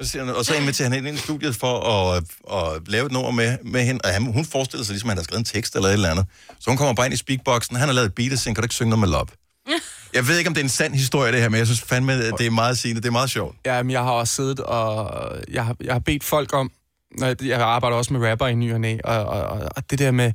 Så 0.00 0.08
siger 0.08 0.24
han, 0.24 0.34
og 0.34 0.44
så 0.44 0.54
inviterer 0.54 0.88
han 0.88 0.92
hende 0.92 1.08
ind 1.08 1.18
i 1.18 1.20
studiet 1.20 1.56
for 1.56 1.80
at, 1.80 2.24
at 2.52 2.88
lave 2.88 3.06
et 3.06 3.12
nummer 3.12 3.30
med, 3.30 3.56
med 3.64 3.82
hende, 3.84 4.00
og 4.04 4.10
han, 4.10 4.32
hun 4.32 4.44
forestiller 4.44 4.84
sig 4.84 4.92
ligesom, 4.92 5.10
at 5.10 5.12
han 5.12 5.18
har 5.18 5.24
skrevet 5.24 5.38
en 5.38 5.44
tekst 5.44 5.76
eller 5.76 5.88
et 5.88 5.92
eller 5.92 6.10
andet. 6.10 6.26
Så 6.60 6.70
hun 6.70 6.76
kommer 6.76 6.94
bare 6.94 7.06
ind 7.06 7.14
i 7.14 7.16
speakboxen, 7.16 7.76
han 7.76 7.88
har 7.88 7.94
lavet 7.94 8.06
et 8.06 8.14
beat 8.14 8.32
og 8.32 8.38
siger, 8.38 8.54
kan 8.54 8.62
du 8.62 8.64
ikke 8.64 8.74
synge 8.74 8.90
noget 8.90 9.00
med 9.00 9.08
love? 9.08 9.26
Jeg 10.14 10.28
ved 10.28 10.38
ikke, 10.38 10.48
om 10.48 10.54
det 10.54 10.60
er 10.60 10.64
en 10.64 10.70
sand 10.70 10.94
historie, 10.94 11.32
det 11.32 11.40
her, 11.40 11.48
men 11.48 11.58
jeg 11.58 11.66
synes 11.66 11.80
fandme, 11.82 12.12
at 12.12 12.34
det 12.38 12.46
er 12.46 12.50
meget 12.50 12.78
sigende. 12.78 13.02
Det 13.02 13.08
er 13.08 13.12
meget 13.12 13.30
sjovt. 13.30 13.56
Ja, 13.66 13.82
men 13.82 13.90
jeg 13.90 14.00
har 14.02 14.10
også 14.10 14.34
siddet 14.34 14.60
og... 14.60 15.10
Jeg 15.52 15.64
har, 15.64 15.76
jeg 15.84 15.94
har 15.94 15.98
bedt 15.98 16.24
folk 16.24 16.52
om... 16.54 16.70
når 17.18 17.26
Jeg 17.26 17.42
jeg 17.42 17.60
arbejder 17.60 17.96
også 17.96 18.12
med 18.12 18.30
rapper 18.30 18.46
i 18.46 18.54
ny 18.54 18.72
og 18.74 18.80
næ, 18.80 18.96
og, 19.04 19.24
og, 19.24 19.42
og, 19.42 19.68
og 19.76 19.90
det 19.90 19.98
der 19.98 20.10
med, 20.10 20.32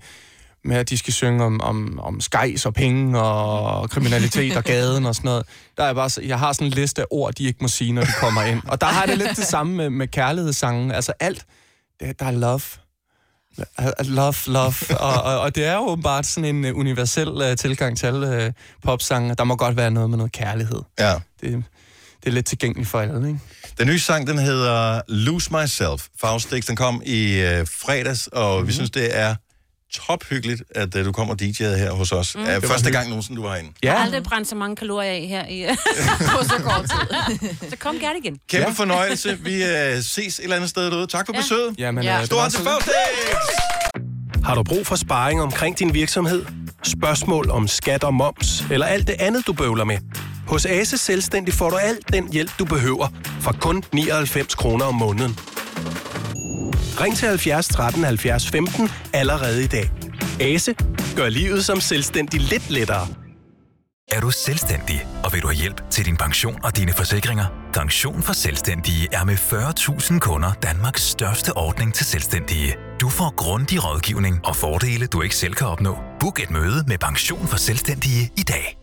med, 0.64 0.76
at 0.76 0.90
de 0.90 0.98
skal 0.98 1.14
synge 1.14 1.44
om, 1.44 1.62
om, 1.62 2.00
om 2.00 2.22
skejs 2.22 2.66
og 2.66 2.74
penge 2.74 3.20
og 3.20 3.90
kriminalitet 3.90 4.58
og 4.58 4.64
gaden 4.64 5.06
og 5.06 5.16
sådan 5.16 5.30
noget. 5.30 5.46
Der 5.78 5.84
er 5.84 5.94
bare, 5.94 6.10
jeg 6.24 6.40
har 6.40 6.54
sådan 6.54 6.68
en 6.68 6.74
liste 6.74 7.02
af 7.02 7.06
ord, 7.10 7.34
de 7.34 7.44
ikke 7.44 7.60
må 7.62 7.68
sige, 7.68 7.94
når 7.94 8.02
de 8.02 8.12
kommer 8.20 8.44
ind. 8.44 8.62
Og 8.68 8.82
der 8.82 8.88
har 8.88 9.06
det 9.06 9.18
lidt 9.18 9.38
det 9.38 9.46
samme 9.46 9.76
med, 9.76 9.90
med 9.90 10.08
kærlighedssangen. 10.08 10.92
Altså 10.92 11.14
alt, 11.20 11.46
det, 12.00 12.20
der 12.20 12.26
er 12.26 12.32
love. 12.32 12.62
Love, 14.00 14.36
love. 14.48 15.00
Og, 15.00 15.24
og, 15.24 15.40
og 15.40 15.56
det 15.56 15.66
er 15.66 15.74
jo 15.74 15.80
åbenbart 15.80 16.26
sådan 16.26 16.56
en 16.56 16.66
uh, 16.66 16.80
universel 16.80 17.28
uh, 17.28 17.56
tilgang 17.58 17.98
til 17.98 18.08
alle 18.08 18.46
uh, 18.46 18.54
popsange. 18.84 19.36
Der 19.36 19.44
må 19.44 19.56
godt 19.56 19.78
være 19.78 19.92
noget 19.92 20.10
med 20.10 20.18
noget 20.18 20.32
kærlighed. 20.32 20.82
Ja. 21.00 21.14
Det, 21.42 21.64
det 22.24 22.28
er 22.28 22.32
lidt 22.32 22.46
tilgængeligt 22.46 22.90
for 22.90 23.00
alle, 23.00 23.28
ikke? 23.28 23.40
Den 23.78 23.88
nye 23.88 24.00
sang, 24.00 24.28
den 24.28 24.38
hedder 24.38 25.02
Lose 25.08 25.54
Myself. 25.54 26.08
Faustix, 26.22 26.66
den 26.66 26.76
kom 26.76 27.02
i 27.06 27.42
øh, 27.42 27.68
fredags, 27.68 28.28
og 28.28 28.54
mm-hmm. 28.54 28.68
vi 28.68 28.74
synes, 28.74 28.92
det 28.92 29.18
er 29.18 29.36
tophyggeligt, 29.94 30.64
at 30.76 30.96
øh, 30.96 31.06
du 31.06 31.12
kommer 31.12 31.34
og 31.34 31.42
DJ'et 31.42 31.64
her 31.78 31.92
hos 31.92 32.12
os. 32.12 32.36
Mm. 32.36 32.42
Var 32.42 32.48
første 32.48 32.68
hyggeligt. 32.74 32.94
gang 32.94 33.10
nogensinde, 33.10 33.38
du 33.42 33.44
var 33.48 33.54
herinde. 33.54 33.72
Jeg 33.84 33.92
har 33.92 34.00
aldrig 34.06 34.24
brændt 34.24 34.48
så 34.48 34.56
mange 34.56 34.76
kalorier 34.76 35.12
af 35.12 35.26
her 35.30 35.46
i, 35.48 35.66
på 36.38 36.44
så 36.44 36.54
kort 36.64 36.82
tid. 36.90 37.70
så 37.70 37.76
kom 37.78 37.96
gerne 38.00 38.20
igen. 38.24 38.38
Kæmpe 38.50 38.68
ja. 38.68 38.74
fornøjelse. 38.74 39.38
Vi 39.44 39.64
øh, 39.64 40.02
ses 40.02 40.40
et 40.40 40.44
eller 40.44 40.56
andet 40.56 40.70
sted 40.70 40.92
derude. 40.92 41.08
Tak 41.08 41.26
for 41.26 41.34
Ja. 41.34 41.40
besøget. 41.42 41.76
Jamen, 41.78 42.04
Ja. 42.04 42.20
øh, 42.20 42.26
Stor 42.26 42.48
til! 42.50 42.60
Har 44.44 44.56
du 44.56 44.64
brug 44.64 44.88
for 44.88 44.96
sparring 44.96 45.42
omkring 45.42 45.80
din 45.80 45.94
virksomhed? 45.94 46.46
Spørgsmål 46.84 47.50
om 47.50 47.68
skat 47.68 48.04
og 48.04 48.14
moms, 48.14 48.64
eller 48.72 48.86
alt 48.86 49.08
det 49.08 49.16
andet, 49.20 49.48
du 49.48 49.54
bøvler 49.54 49.84
med? 49.84 49.98
Hos 50.48 50.66
Ase 50.66 50.98
Selvstændig 50.98 51.54
får 51.54 51.70
du 51.70 51.76
alt 51.76 52.14
den 52.14 52.34
hjælp, 52.34 52.52
du 52.60 52.66
behøver, 52.66 53.08
for 53.42 53.52
kun 53.62 53.84
99 53.94 54.56
kroner 54.56 54.86
om 54.86 54.96
måneden. 54.96 55.38
Ring 57.02 57.18
til 57.18 57.28
70 57.28 57.68
13 57.68 58.04
70 58.04 58.50
15 58.50 58.90
allerede 59.14 59.64
i 59.64 59.68
dag. 59.68 59.92
Ase 60.40 60.76
gør 61.16 61.30
livet 61.30 61.66
som 61.66 61.80
selvstændig 61.80 62.42
lidt 62.42 62.70
lettere. 62.70 63.08
Er 64.12 64.20
du 64.20 64.32
selvstændig, 64.32 65.08
og 65.24 65.34
vil 65.34 65.42
du 65.42 65.48
have 65.48 65.58
hjælp 65.58 65.90
til 65.90 66.06
din 66.06 66.18
pension 66.18 66.60
og 66.64 66.78
dine 66.78 66.94
forsikringer? 66.94 67.46
Pension 67.74 68.22
for 68.22 68.34
Selvstændige 68.34 69.08
er 69.12 69.26
med 69.26 69.36
40.000 69.36 70.20
kunder 70.20 70.52
Danmarks 70.54 71.02
største 71.02 71.58
ordning 71.58 71.94
til 71.94 72.06
selvstændige. 72.06 72.76
Du 73.02 73.10
får 73.10 73.34
grundig 73.36 73.86
rådgivning 73.86 74.40
og 74.46 74.56
fordele, 74.56 75.08
du 75.08 75.22
ikke 75.22 75.36
selv 75.36 75.54
kan 75.54 75.68
opnå. 75.68 75.98
Book 76.20 76.40
et 76.40 76.52
møde 76.52 76.84
med 76.88 76.98
Pension 76.98 77.48
for 77.48 77.58
Selvstændige 77.58 78.32
i 78.38 78.44
dag. 78.44 78.78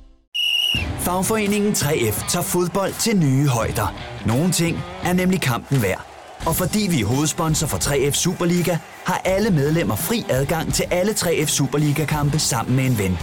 Fagforeningen 1.01 1.73
3F 1.73 2.31
tager 2.31 2.43
fodbold 2.43 2.93
til 2.93 3.17
nye 3.17 3.49
højder. 3.49 3.95
Nogle 4.27 4.53
ting 4.53 4.79
er 5.05 5.13
nemlig 5.13 5.41
kampen 5.41 5.83
værd. 5.83 6.16
Og 6.47 6.57
fordi 6.57 6.87
vi 6.91 7.01
er 7.01 7.07
hovedsponsor 7.07 7.67
for 7.67 7.79
3F 7.79 8.13
Superliga, 8.13 8.79
har 9.05 9.21
alle 9.25 9.51
medlemmer 9.51 9.97
fri 9.97 10.25
adgang 10.31 10.75
til 10.75 10.85
alle 10.91 11.13
3F 11.13 11.47
Superliga-kampe 11.47 12.39
sammen 12.39 12.77
med 12.77 12.85
en 12.85 12.99
ven. 12.99 13.19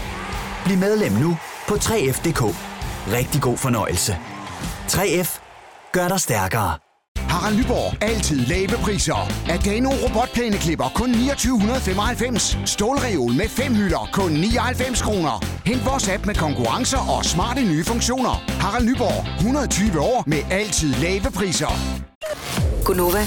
Bliv 0.66 0.78
medlem 0.78 1.12
nu 1.12 1.38
på 1.68 1.74
3F.dk. 1.74 2.42
Rigtig 3.08 3.42
god 3.42 3.58
fornøjelse. 3.58 4.18
3F 4.88 5.40
gør 5.92 6.08
dig 6.08 6.20
stærkere. 6.20 6.83
Harald 7.34 7.58
Nyborg. 7.58 8.04
Altid 8.04 8.46
lave 8.46 8.68
priser. 8.68 9.32
Adano 9.50 9.90
robotplæneklipper 10.04 10.90
kun 10.96 11.14
2995. 11.14 12.58
Stålreol 12.66 13.34
med 13.34 13.50
fem 13.50 13.76
hylder 13.76 14.10
kun 14.14 14.32
99 14.32 15.02
kroner. 15.02 15.46
Hent 15.66 15.86
vores 15.86 16.10
app 16.10 16.26
med 16.26 16.36
konkurrencer 16.36 17.18
og 17.18 17.26
smarte 17.26 17.62
nye 17.62 17.84
funktioner. 17.86 18.44
Harald 18.62 18.86
Nyborg. 18.86 19.36
120 19.38 20.00
år 20.00 20.24
med 20.28 20.38
altid 20.52 20.94
lave 20.96 21.32
priser. 21.36 21.74
Gunova, 22.86 23.24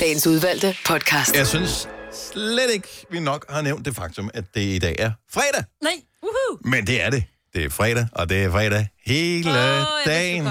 dagens 0.00 0.26
udvalgte 0.26 0.74
podcast. 0.86 1.36
Jeg 1.36 1.46
synes 1.46 1.88
slet 2.32 2.70
ikke, 2.74 2.88
vi 3.10 3.20
nok 3.20 3.44
har 3.48 3.62
nævnt 3.62 3.84
det 3.86 3.94
faktum, 3.96 4.30
at 4.34 4.44
det 4.54 4.60
i 4.60 4.78
dag 4.78 4.96
er 4.98 5.10
fredag. 5.32 5.64
Nej. 5.82 5.92
Woohoo. 6.22 6.58
Men 6.64 6.86
det 6.86 7.02
er 7.02 7.10
det. 7.10 7.24
Det 7.54 7.64
er 7.64 7.70
fredag, 7.70 8.06
og 8.12 8.28
det 8.28 8.44
er 8.44 8.50
fredag 8.50 8.88
hele 9.06 9.50
Åh, 9.50 9.84
dagen. 10.06 10.48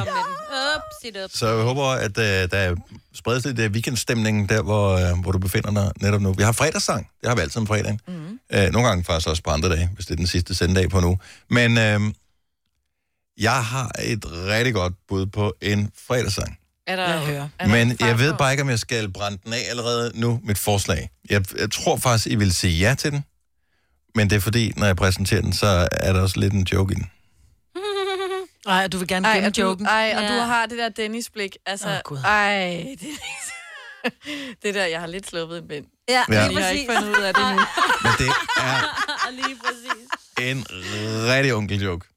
Up, 0.79 0.83
sit 1.03 1.17
up. 1.23 1.29
Så 1.33 1.47
jeg 1.47 1.63
håber, 1.63 1.83
at 1.83 2.17
uh, 2.17 2.23
der 2.23 2.75
spredes 3.13 3.45
lidt 3.45 3.59
uh, 3.59 3.65
weekendstemning 3.65 4.49
der, 4.49 4.61
hvor, 4.61 5.11
uh, 5.11 5.19
hvor 5.21 5.31
du 5.31 5.39
befinder 5.39 5.71
dig 5.71 5.91
netop 6.01 6.21
nu. 6.21 6.33
Vi 6.33 6.43
har 6.43 6.51
fredagssang. 6.51 7.09
Det 7.21 7.27
har 7.29 7.35
vi 7.35 7.41
altid 7.41 7.57
om 7.61 7.67
fredagen. 7.67 7.99
Mm. 8.07 8.39
Uh, 8.57 8.71
nogle 8.71 8.87
gange 8.87 9.03
faktisk 9.03 9.27
også 9.29 9.43
på 9.43 9.49
andre 9.49 9.69
dage, 9.69 9.89
hvis 9.93 10.05
det 10.05 10.11
er 10.11 10.17
den 10.17 10.27
sidste 10.27 10.55
sendedag 10.55 10.89
på 10.89 10.99
nu. 10.99 11.19
Men 11.49 11.71
uh, 11.71 12.13
jeg 13.37 13.63
har 13.65 13.91
et 13.99 14.25
rigtig 14.25 14.73
godt 14.73 14.93
bud 15.07 15.25
på 15.25 15.53
en 15.61 15.91
fredagssang. 16.07 16.57
Er 16.87 16.95
der, 16.95 17.09
Jeg 17.09 17.19
hører. 17.25 17.47
Er 17.59 17.65
der 17.65 17.71
Men 17.71 17.97
jeg 17.99 18.19
ved 18.19 18.33
bare 18.33 18.51
ikke, 18.51 18.63
om 18.63 18.69
jeg 18.69 18.79
skal 18.79 19.11
brænde 19.11 19.37
den 19.45 19.53
af 19.53 19.59
allerede 19.69 20.11
nu, 20.15 20.39
mit 20.43 20.57
forslag. 20.57 21.09
Jeg, 21.29 21.59
jeg 21.59 21.71
tror 21.71 21.97
faktisk, 21.97 22.27
I 22.27 22.35
vil 22.35 22.53
sige 22.53 22.79
ja 22.79 22.95
til 22.95 23.11
den. 23.11 23.23
Men 24.15 24.29
det 24.29 24.35
er 24.35 24.39
fordi, 24.39 24.73
når 24.77 24.85
jeg 24.85 24.95
præsenterer 24.95 25.41
den, 25.41 25.53
så 25.53 25.87
er 25.91 26.13
der 26.13 26.21
også 26.21 26.39
lidt 26.39 26.53
en 26.53 26.63
joke 26.63 26.91
i 26.91 26.95
den. 26.95 27.09
Ej, 28.67 28.87
du 28.87 28.97
vil 28.97 29.07
gerne 29.07 29.27
Ej, 29.27 29.33
gemme 29.35 29.51
joken. 29.57 29.85
ej, 29.85 30.13
og 30.17 30.21
Ja. 30.23 30.27
du 30.35 30.41
har 30.41 30.65
det 30.65 30.77
der 30.77 30.89
Dennis-blik. 30.89 31.57
Altså, 31.65 32.01
Gud. 32.05 32.17
ej, 32.17 32.85
det, 33.01 33.07
det 34.63 34.75
der, 34.75 34.85
jeg 34.85 34.99
har 34.99 35.07
lidt 35.07 35.27
sluppet 35.29 35.57
en 35.57 35.67
bind. 35.67 35.85
Ja, 36.09 36.23
Ja. 36.29 36.33
Jeg 36.41 36.63
har 36.63 36.69
ikke 36.69 36.93
fundet 36.95 37.17
ud 37.17 37.23
af 37.23 37.33
det 37.33 37.43
nu. 37.43 37.55
Men 38.03 38.11
det 38.17 38.27
er 38.57 39.31
Lige 39.47 39.57
præcis. 39.65 40.49
en 40.51 40.65
rigtig 41.33 41.53
onkel 41.53 41.81
joke, 41.83 42.07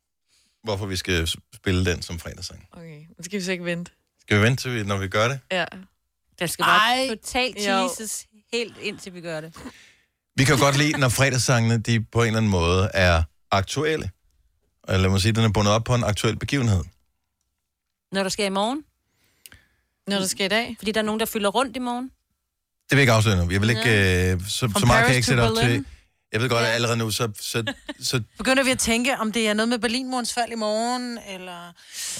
hvorfor 0.65 0.87
vi 0.87 0.97
skal 0.97 1.29
spille 1.55 1.85
den 1.85 2.03
som 2.03 2.19
fredagssang. 2.19 2.67
Okay, 2.73 2.99
nu 3.19 3.25
skal 3.25 3.39
vi 3.39 3.45
så 3.45 3.53
ikke 3.53 3.65
vente. 3.65 3.93
Skal 4.21 4.39
vi 4.39 4.43
vente 4.43 4.63
til, 4.63 4.75
vi- 4.75 4.83
når 4.83 4.97
vi 4.97 5.09
gør 5.09 5.29
det? 5.29 5.41
Ja. 5.53 5.65
Der 6.39 6.47
skal 6.47 6.65
bare 6.65 6.99
Ej. 7.09 7.09
totalt 7.17 7.57
teases 7.57 8.27
helt 8.53 8.79
indtil 8.79 9.15
vi 9.15 9.21
gør 9.21 9.41
det. 9.41 9.57
Vi 10.37 10.45
kan 10.45 10.59
godt 10.59 10.79
lide, 10.79 10.99
når 11.01 11.09
fredagssangene 11.09 11.79
de 11.79 12.01
på 12.13 12.21
en 12.21 12.27
eller 12.27 12.37
anden 12.39 12.51
måde 12.51 12.91
er 12.95 13.23
aktuelle. 13.51 14.11
Eller 14.89 15.01
lad 15.03 15.11
mig 15.11 15.21
sige, 15.21 15.33
den 15.33 15.45
er 15.45 15.49
bundet 15.49 15.73
op 15.75 15.85
på 15.85 15.95
en 15.95 16.05
aktuel 16.05 16.37
begivenhed. 16.39 16.85
Når 18.13 18.23
der 18.23 18.31
sker 18.31 18.47
i 18.47 18.49
morgen. 18.49 18.85
Når 20.07 20.17
der 20.19 20.27
skal 20.27 20.47
i 20.47 20.49
dag. 20.49 20.75
Fordi 20.79 20.93
der 20.93 21.01
er 21.01 21.05
nogen, 21.05 21.21
der 21.21 21.27
fylder 21.27 21.49
rundt 21.51 21.77
i 21.77 21.81
morgen. 21.81 22.05
Det 22.05 22.11
vil 22.91 22.97
jeg 22.97 23.03
ikke 23.03 23.13
afsløre 23.13 23.37
nu. 23.45 23.51
Jeg 23.53 23.61
vil 23.61 23.71
ikke... 23.71 24.33
Øh, 24.33 24.41
så, 24.49 24.49
så 24.79 24.87
meget 24.87 25.01
kan 25.01 25.09
jeg 25.09 25.17
ikke 25.17 25.27
sætte 25.27 25.41
op 25.41 25.55
Berlin. 25.55 25.71
til... 25.71 25.85
Jeg 26.33 26.41
ved 26.41 26.49
godt, 26.49 26.65
at 26.67 26.73
allerede 26.73 26.97
nu, 26.97 27.11
så... 27.11 27.33
så, 27.41 27.73
så 28.01 28.23
Begynder 28.39 28.63
vi 28.65 28.71
at 28.71 28.79
tænke, 28.79 29.19
om 29.19 29.33
det 29.33 29.49
er 29.49 29.55
noget 29.55 29.69
med 29.69 29.79
Berlinmurens 29.79 30.35
fald 30.35 30.53
i 30.53 30.55
morgen, 30.55 31.19
eller... 31.29 31.73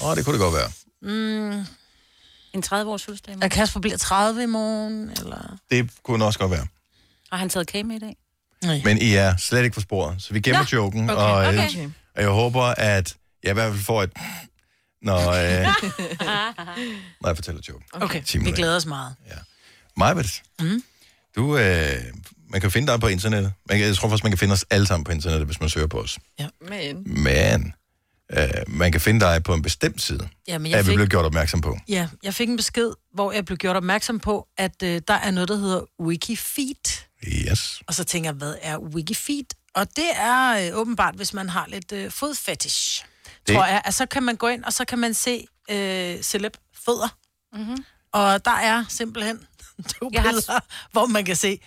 åh, 0.03 0.15
det 0.15 0.25
kunne 0.25 0.33
det 0.33 0.41
godt 0.41 0.53
være. 0.53 0.71
Mm, 1.01 1.65
En 2.53 2.63
30-års 2.65 3.03
fødselsdag. 3.03 3.33
i 3.33 3.35
morgen. 3.35 3.49
Kasper 3.49 3.79
bliver 3.79 3.97
30 3.97 4.43
i 4.43 4.45
morgen, 4.45 5.09
eller... 5.09 5.57
Det 5.71 5.89
kunne 6.03 6.25
også 6.25 6.39
godt 6.39 6.51
være. 6.51 6.67
Har 7.31 7.37
han 7.37 7.49
taget 7.49 7.67
kage 7.67 7.83
med 7.83 7.95
i 7.95 7.99
dag? 7.99 8.17
Nej. 8.63 8.81
Men 8.85 8.97
I 8.97 9.13
er 9.13 9.37
slet 9.37 9.63
ikke 9.63 9.73
på 9.73 9.81
sporet, 9.81 10.21
så 10.21 10.33
vi 10.33 10.39
gemmer 10.39 10.65
Nå, 10.71 10.77
joken. 10.77 11.09
okay, 11.09 11.21
og, 11.21 11.53
øh, 11.55 11.65
okay. 11.65 11.89
Og 12.15 12.21
jeg 12.21 12.29
håber, 12.29 12.61
at 12.63 13.15
jeg 13.43 13.51
i 13.51 13.53
hvert 13.53 13.71
fald 13.71 13.83
får 13.83 14.03
et... 14.03 14.11
Når, 15.01 15.17
øh, 15.31 15.65
når 17.21 17.27
jeg 17.29 17.35
fortæller 17.37 17.61
joken. 17.69 17.83
Okay, 17.93 18.23
Timer 18.23 18.45
vi 18.45 18.51
glæder 18.51 18.75
os 18.75 18.85
meget. 18.85 19.15
Majbet, 19.97 20.41
Mm. 20.61 20.83
du... 21.35 21.57
Øh, 21.57 21.95
man 22.49 22.61
kan 22.61 22.71
finde 22.71 22.91
dig 22.91 22.99
på 22.99 23.07
internettet. 23.07 23.53
Man 23.69 23.77
kan, 23.77 23.87
jeg 23.87 23.95
tror 23.95 24.09
faktisk, 24.09 24.23
man 24.23 24.31
kan 24.31 24.37
finde 24.37 24.53
os 24.53 24.65
alle 24.69 24.87
sammen 24.87 25.03
på 25.03 25.11
internettet, 25.11 25.47
hvis 25.47 25.59
man 25.59 25.69
søger 25.69 25.87
på 25.87 25.99
os. 26.01 26.19
Men. 26.69 27.03
Men 27.23 27.73
øh, 28.33 28.47
man 28.67 28.91
kan 28.91 29.01
finde 29.01 29.19
dig 29.19 29.43
på 29.43 29.53
en 29.53 29.61
bestemt 29.61 30.01
side, 30.01 30.29
Jamen, 30.47 30.71
er 30.71 30.75
jeg 30.77 30.85
vi 30.85 30.89
fik, 30.89 30.95
blevet 30.95 31.09
gjort 31.11 31.25
opmærksom 31.25 31.61
på. 31.61 31.77
ja, 31.89 32.07
jeg 32.23 32.33
fik 32.33 32.49
en 32.49 32.57
besked, 32.57 32.91
hvor 33.13 33.31
jeg 33.31 33.45
blev 33.45 33.57
gjort 33.57 33.75
opmærksom 33.75 34.19
på, 34.19 34.47
at 34.57 34.83
øh, 34.83 35.01
der 35.07 35.13
er 35.13 35.31
noget, 35.31 35.49
der 35.49 35.55
hedder 35.55 35.81
Wikifeed. 35.99 37.05
Yes. 37.27 37.81
Og 37.87 37.93
så 37.93 38.03
tænker 38.03 38.29
jeg, 38.29 38.35
hvad 38.35 38.55
er 38.61 38.77
Wikifeed? 38.77 39.45
Og 39.75 39.87
det 39.95 40.09
er 40.15 40.71
øh, 40.71 40.79
åbenbart, 40.79 41.15
hvis 41.15 41.33
man 41.33 41.49
har 41.49 41.65
lidt 41.67 41.91
øh, 41.91 42.11
fodfetish, 42.11 43.05
Det- 43.47 43.55
tror 43.55 43.65
jeg. 43.65 43.81
at 43.85 43.93
så 43.93 44.05
kan 44.05 44.23
man 44.23 44.35
gå 44.35 44.47
ind, 44.47 44.63
og 44.63 44.73
så 44.73 44.85
kan 44.85 44.99
man 44.99 45.13
se 45.13 45.47
øh, 45.71 46.21
celeb 46.21 46.53
fødder. 46.85 47.07
Mm-hmm. 47.53 47.85
Og 48.11 48.45
der 48.45 48.51
er 48.51 48.85
simpelthen 48.89 49.37
to 49.99 50.09
Jeg 50.13 50.21
har- 50.21 50.29
billeder, 50.29 50.59
hvor 50.91 51.05
man 51.05 51.25
kan 51.25 51.35
se, 51.35 51.59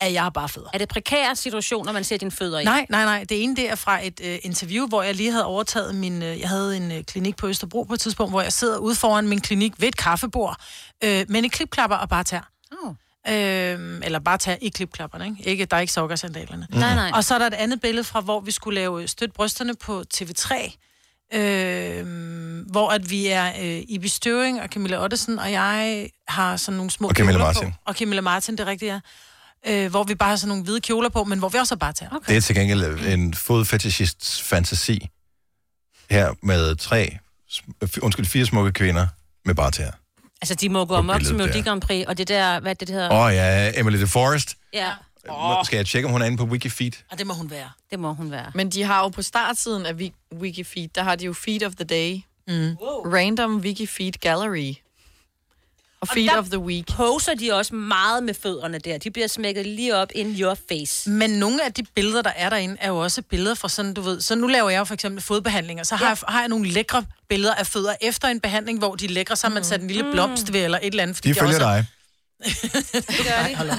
at 0.00 0.12
jeg 0.12 0.22
har 0.22 0.30
bare 0.30 0.48
fødder. 0.48 0.68
Er 0.72 0.78
det 0.78 0.88
prekære 0.88 1.36
situationer, 1.36 1.92
man 1.92 2.04
ser 2.04 2.16
dine 2.16 2.30
fødder 2.30 2.58
i? 2.58 2.64
Nej, 2.64 2.86
nej, 2.90 3.04
nej. 3.04 3.24
Det 3.28 3.42
ene 3.42 3.56
det 3.56 3.70
er 3.70 3.74
fra 3.74 4.06
et 4.06 4.20
øh, 4.24 4.38
interview, 4.42 4.86
hvor 4.86 5.02
jeg 5.02 5.14
lige 5.14 5.30
havde 5.30 5.44
overtaget 5.44 5.94
min... 5.94 6.22
Øh, 6.22 6.40
jeg 6.40 6.48
havde 6.48 6.76
en 6.76 6.92
øh, 6.92 7.04
klinik 7.04 7.36
på 7.36 7.48
Østerbro 7.48 7.82
på 7.82 7.94
et 7.94 8.00
tidspunkt, 8.00 8.32
hvor 8.32 8.42
jeg 8.42 8.52
sidder 8.52 8.78
ude 8.78 8.94
foran 8.94 9.28
min 9.28 9.40
klinik 9.40 9.72
ved 9.80 9.88
et 9.88 9.96
kaffebord, 9.96 10.56
øh, 11.04 11.26
med 11.28 11.42
en 11.44 11.50
klipklapper 11.50 11.96
og 11.96 12.08
bare 12.08 12.24
tær. 12.24 12.50
Oh. 12.84 12.94
Øh, 13.28 14.00
eller 14.04 14.18
bare 14.18 14.38
tær 14.38 14.56
i 14.62 14.68
klipklapperne, 14.68 15.26
ikke? 15.26 15.50
ikke 15.50 15.64
der 15.64 15.76
er 15.76 15.80
ikke 15.80 15.92
sokkersandalerne. 15.92 16.66
Nej, 16.70 16.94
nej. 16.94 17.10
Og 17.14 17.24
så 17.24 17.34
er 17.34 17.38
der 17.38 17.46
et 17.46 17.54
andet 17.54 17.80
billede 17.80 18.04
fra, 18.04 18.20
hvor 18.20 18.40
vi 18.40 18.50
skulle 18.50 18.80
lave 18.80 19.08
Støt 19.08 19.32
brysterne 19.32 19.74
på 19.74 20.04
TV3. 20.14 20.76
Øh, 21.34 22.06
hvor 22.70 22.90
at 22.90 23.10
vi 23.10 23.26
er 23.26 23.46
øh, 23.60 23.82
Ibi 23.88 24.08
Støving 24.08 24.62
og 24.62 24.68
Camilla 24.68 25.04
Ottesen, 25.04 25.38
og 25.38 25.52
jeg 25.52 26.08
har 26.28 26.56
sådan 26.56 26.76
nogle 26.76 26.90
små 26.90 27.08
Og 27.08 27.14
Camilla 27.14 27.38
kjoler 27.38 27.44
Martin. 27.54 27.72
på. 27.72 27.78
Og 27.84 27.94
Camilla 27.94 28.20
Martin, 28.20 28.56
det 28.56 28.60
er 28.60 28.66
rigtigt, 28.66 28.88
ja. 28.92 29.00
Øh, 29.66 29.90
hvor 29.90 30.04
vi 30.04 30.14
bare 30.14 30.28
har 30.28 30.36
sådan 30.36 30.48
nogle 30.48 30.64
hvide 30.64 30.80
kjoler 30.80 31.08
på, 31.08 31.24
men 31.24 31.38
hvor 31.38 31.48
vi 31.48 31.58
også 31.58 31.74
har 31.74 31.78
bare 31.78 31.92
tager. 31.92 32.10
Okay. 32.16 32.28
Det 32.28 32.36
er 32.36 32.40
til 32.40 32.54
gengæld 32.56 33.06
en 33.06 33.34
fodfetishists 33.34 34.42
fantasi 34.42 35.08
her 36.10 36.32
med 36.42 36.76
tre, 36.76 37.18
sm- 37.50 37.98
undskyld, 38.02 38.26
fire 38.26 38.46
smukke 38.46 38.72
kvinder 38.72 39.06
med 39.44 39.54
bare 39.54 39.70
tæer. 39.70 39.92
Altså, 40.42 40.54
de 40.54 40.68
må 40.68 40.80
gå 40.84 40.86
På 40.86 40.94
amok 40.94 41.20
til 41.24 41.34
Melodi. 41.34 41.60
Grand 41.60 41.80
Prix, 41.80 42.06
og 42.06 42.18
det 42.18 42.28
der, 42.28 42.60
hvad 42.60 42.74
det, 42.74 42.88
det 42.88 42.94
hedder? 42.94 43.12
Åh 43.12 43.24
oh, 43.24 43.34
ja, 43.34 43.80
Emily 43.80 44.00
de 44.00 44.06
Forest. 44.06 44.56
Ja. 44.72 44.90
Oh. 45.28 45.64
Skal 45.64 45.76
jeg 45.76 45.86
tjekke, 45.86 46.06
om 46.06 46.12
hun 46.12 46.22
er 46.22 46.26
inde 46.26 46.36
på 46.38 46.44
Wikifeed? 46.44 46.92
Og 47.10 47.18
det 47.18 47.26
må 47.26 47.34
hun 47.34 47.50
være. 47.50 47.70
Det 47.90 47.98
må 47.98 48.12
hun 48.12 48.30
være. 48.30 48.46
Men 48.54 48.70
de 48.70 48.82
har 48.82 49.02
jo 49.02 49.08
på 49.08 49.22
startsiden 49.22 49.86
af 49.86 49.92
Wik- 49.92 50.38
Wikifeed, 50.40 50.88
der 50.94 51.02
har 51.02 51.16
de 51.16 51.24
jo 51.24 51.32
Feed 51.32 51.62
of 51.62 51.72
the 51.74 51.84
Day. 51.84 52.20
Mm. 52.48 52.76
Random 53.14 53.56
Wikifeed 53.56 54.12
Gallery. 54.12 54.74
Og 56.00 56.08
Feed 56.08 56.28
der 56.28 56.38
of 56.38 56.44
the 56.46 56.58
Week. 56.58 56.86
poser 56.86 57.34
de 57.34 57.52
også 57.52 57.74
meget 57.74 58.22
med 58.22 58.34
fødderne 58.34 58.78
der. 58.78 58.98
De 58.98 59.10
bliver 59.10 59.26
smækket 59.26 59.66
lige 59.66 59.96
op 59.96 60.08
in 60.14 60.36
your 60.40 60.56
face. 60.68 61.10
Men 61.10 61.30
nogle 61.30 61.64
af 61.64 61.72
de 61.74 61.82
billeder, 61.94 62.22
der 62.22 62.30
er 62.36 62.50
derinde, 62.50 62.76
er 62.80 62.88
jo 62.88 62.96
også 62.98 63.22
billeder 63.22 63.54
fra 63.54 63.68
sådan, 63.68 63.94
du 63.94 64.00
ved... 64.00 64.20
Så 64.20 64.34
nu 64.34 64.46
laver 64.46 64.70
jeg 64.70 64.78
jo 64.78 64.84
for 64.84 64.94
eksempel 64.94 65.22
fodbehandlinger. 65.22 65.84
Så 65.84 65.96
har, 65.96 66.04
Ja. 66.04 66.08
jeg, 66.08 66.18
har 66.28 66.40
jeg 66.40 66.48
nogle 66.48 66.68
lækre 66.68 67.04
billeder 67.28 67.54
af 67.54 67.66
fødder 67.66 67.94
efter 68.00 68.28
en 68.28 68.40
behandling, 68.40 68.78
hvor 68.78 68.94
de 68.94 69.04
er 69.04 69.08
lækre, 69.08 69.36
så 69.36 69.46
har 69.46 69.54
man 69.54 69.64
sat 69.64 69.80
en 69.80 69.86
lille 69.88 70.10
blomst 70.12 70.52
ved, 70.52 70.64
eller 70.64 70.78
et 70.78 70.86
eller 70.86 71.02
andet. 71.02 71.16
fordi 71.16 71.28
De 71.28 71.34
det 71.34 71.40
følger 71.42 71.54
også 71.54 71.66
dig. 71.66 71.86
det 72.92 73.26
gør 73.26 73.48
de. 73.48 73.54
Hold 73.56 73.70
op. 73.70 73.78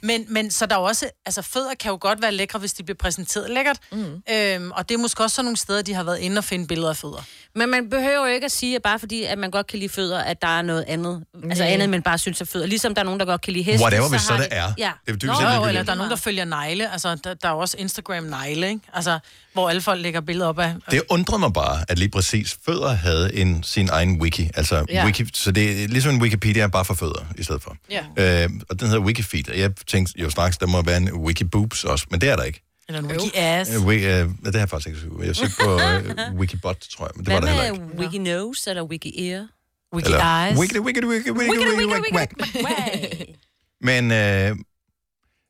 men, 0.00 0.24
men 0.28 0.50
så 0.50 0.66
der 0.66 0.76
er 0.76 0.80
jo 0.80 0.84
også, 0.86 1.10
altså 1.26 1.42
fødder 1.42 1.74
kan 1.80 1.90
jo 1.90 1.98
godt 2.00 2.22
være 2.22 2.32
lækre, 2.32 2.58
hvis 2.58 2.72
de 2.72 2.82
bliver 2.82 2.96
præsenteret 2.96 3.50
lækkert. 3.50 3.78
Mm. 3.92 4.22
Øhm, 4.30 4.70
og 4.70 4.88
det 4.88 4.94
er 4.94 4.98
måske 4.98 5.22
også 5.22 5.34
sådan 5.34 5.44
nogle 5.44 5.56
steder, 5.56 5.82
de 5.82 5.94
har 5.94 6.02
været 6.02 6.18
inde 6.18 6.38
og 6.38 6.44
finde 6.44 6.66
billeder 6.66 6.88
af 6.90 6.96
fødder. 6.96 7.22
Men 7.58 7.70
man 7.70 7.90
behøver 7.90 8.28
jo 8.28 8.34
ikke 8.34 8.44
at 8.44 8.52
sige, 8.52 8.76
at 8.76 8.82
bare 8.82 8.98
fordi, 8.98 9.24
at 9.24 9.38
man 9.38 9.50
godt 9.50 9.66
kan 9.66 9.78
lide 9.78 9.88
fødder, 9.88 10.18
at 10.18 10.42
der 10.42 10.48
er 10.48 10.62
noget 10.62 10.84
andet. 10.88 11.24
Altså 11.44 11.64
Nej. 11.64 11.72
andet, 11.72 11.90
men 11.90 12.02
bare 12.02 12.18
synes 12.18 12.40
er 12.40 12.44
fødder. 12.44 12.66
Ligesom 12.66 12.94
der 12.94 13.02
er 13.02 13.04
nogen, 13.04 13.20
der 13.20 13.26
godt 13.26 13.40
kan 13.40 13.52
lide 13.52 13.64
heste. 13.64 13.82
Whatever, 13.84 14.08
hvis 14.08 14.20
så 14.20 14.32
har 14.32 14.40
det 14.40 14.48
er. 14.50 14.72
Ja. 14.78 14.92
Det 15.06 15.22
Nå, 15.22 15.32
jo, 15.56 15.66
eller 15.66 15.82
der 15.82 15.92
er 15.92 15.96
nogen, 15.96 16.10
der 16.10 16.16
følger 16.16 16.44
negle. 16.44 16.92
Altså, 16.92 17.14
der, 17.24 17.34
der 17.34 17.48
er 17.48 17.52
jo 17.52 17.58
også 17.58 17.76
Instagram-negle, 17.78 18.68
ikke? 18.68 18.80
Altså, 18.92 19.18
hvor 19.52 19.68
alle 19.68 19.80
folk 19.80 20.02
lægger 20.02 20.20
billeder 20.20 20.48
op 20.48 20.58
af. 20.58 20.74
Det 20.90 21.02
undrer 21.08 21.38
mig 21.38 21.52
bare, 21.52 21.84
at 21.88 21.98
lige 21.98 22.08
præcis 22.10 22.58
fødder 22.66 22.92
havde 22.92 23.34
en, 23.34 23.62
sin 23.62 23.88
egen 23.88 24.20
wiki. 24.20 24.50
Altså, 24.54 24.84
ja. 24.88 25.04
wiki, 25.04 25.24
så 25.34 25.50
det 25.52 25.84
er 25.84 25.88
ligesom 25.88 26.14
en 26.14 26.22
Wikipedia, 26.22 26.66
bare 26.66 26.84
for 26.84 26.94
fødder 26.94 27.26
i 27.38 27.42
stedet 27.42 27.62
for. 27.62 27.76
Ja. 27.90 28.44
Øh, 28.44 28.50
og 28.70 28.80
den 28.80 28.88
hedder 28.88 29.02
Wikifeed, 29.02 29.50
og 29.50 29.58
jeg 29.58 29.70
tænkte 29.86 30.14
jo 30.16 30.30
straks, 30.30 30.58
der 30.58 30.66
må 30.66 30.82
være 30.82 30.96
en 30.96 31.12
Wikiboobs 31.12 31.84
også, 31.84 32.06
men 32.10 32.20
det 32.20 32.28
er 32.28 32.36
der 32.36 32.42
ikke. 32.42 32.67
Eller 32.88 33.00
en 33.00 33.10
wiki-ass. 33.10 33.74
Øh, 33.74 33.86
wiki, 33.86 34.04
øh, 34.04 34.10
det 34.10 34.54
har 34.54 34.58
jeg 34.58 34.68
faktisk 34.68 34.88
ikke 34.88 35.26
Jeg 35.26 35.36
søgte 35.36 35.54
på 35.64 35.80
øh, 35.80 36.34
Wikibot, 36.34 36.80
tror 36.80 37.06
jeg, 37.06 37.12
men 37.16 37.24
det 37.26 37.32
var 37.34 37.40
Hvad 37.40 37.48
der 37.48 37.62
heller 37.62 37.80
med 37.84 37.90
ikke. 37.90 38.00
Wiki 38.00 38.18
Nose 38.18 38.70
eller 38.70 38.82
Wiki 38.82 39.30
Ear? 39.30 39.46
Wiki 39.94 40.06
Eller- 40.06 40.44
Eyes. 40.46 40.58
Wiki, 40.58 40.78
wiki, 40.78 41.00
wiki, 41.06 41.30
wiki, 41.30 41.50
wiki, 41.50 41.94
wiki, 41.94 42.14
wiki. 42.14 43.34
Men, 43.80 44.10
øh, 44.12 44.56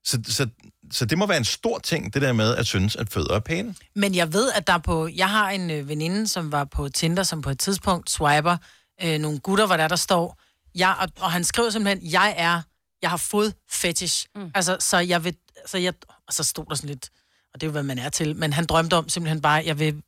så, 0.05 0.19
så, 0.28 0.48
så 0.93 1.05
det 1.05 1.19
må 1.19 1.27
være 1.27 1.36
en 1.39 1.44
stor 1.44 1.78
ting, 1.78 2.15
det 2.15 2.23
der 2.23 2.32
med 2.32 2.56
at 2.56 2.66
synes, 2.66 2.97
at 2.97 3.12
fødder 3.12 3.35
er 3.35 3.40
pæne. 3.40 3.74
Men 3.94 4.15
jeg 4.15 4.32
ved, 4.32 4.52
at 4.52 4.66
der 4.66 4.73
er 4.73 4.78
på... 4.78 5.09
Jeg 5.16 5.31
har 5.31 5.51
en 5.51 5.70
øh, 5.70 5.89
veninde, 5.89 6.28
som 6.28 6.52
var 6.52 6.65
på 6.65 6.89
Tinder, 6.89 7.23
som 7.23 7.43
på 7.43 7.51
et 7.51 7.59
tidspunkt 7.59 8.10
swiper 8.10 8.56
øh, 9.02 9.19
nogle 9.19 9.39
gutter, 9.39 9.66
hvor 9.66 9.77
der, 9.77 9.89
der 9.89 9.97
står... 9.97 10.40
Jeg, 10.74 10.97
og, 11.01 11.09
og 11.20 11.32
han 11.32 11.44
skriver 11.44 11.70
simpelthen, 11.70 12.12
jeg 12.12 12.35
er... 12.39 12.62
Jeg 13.02 13.10
har 13.10 13.16
fod 13.16 13.52
fetish. 13.70 14.27
Mm. 14.35 14.51
Altså, 14.55 14.77
så 14.81 14.98
jeg 14.98 15.24
vil... 15.24 15.36
Så 15.66 15.78
jeg, 15.78 15.93
og 16.28 16.35
så 16.35 16.44
stod 16.44 16.65
der 16.69 16.74
sådan 16.74 16.89
lidt... 16.89 17.09
Og 17.55 17.61
det 17.61 17.62
er 17.62 17.69
jo, 17.69 17.73
hvad 17.73 17.83
man 17.83 17.99
er 17.99 18.09
til. 18.09 18.37
Men 18.37 18.53
han 18.53 18.66
drømte 18.66 18.95
om 18.95 19.09
simpelthen 19.09 19.41
bare, 19.41 19.62
jeg 19.66 19.79
vil 19.79 20.03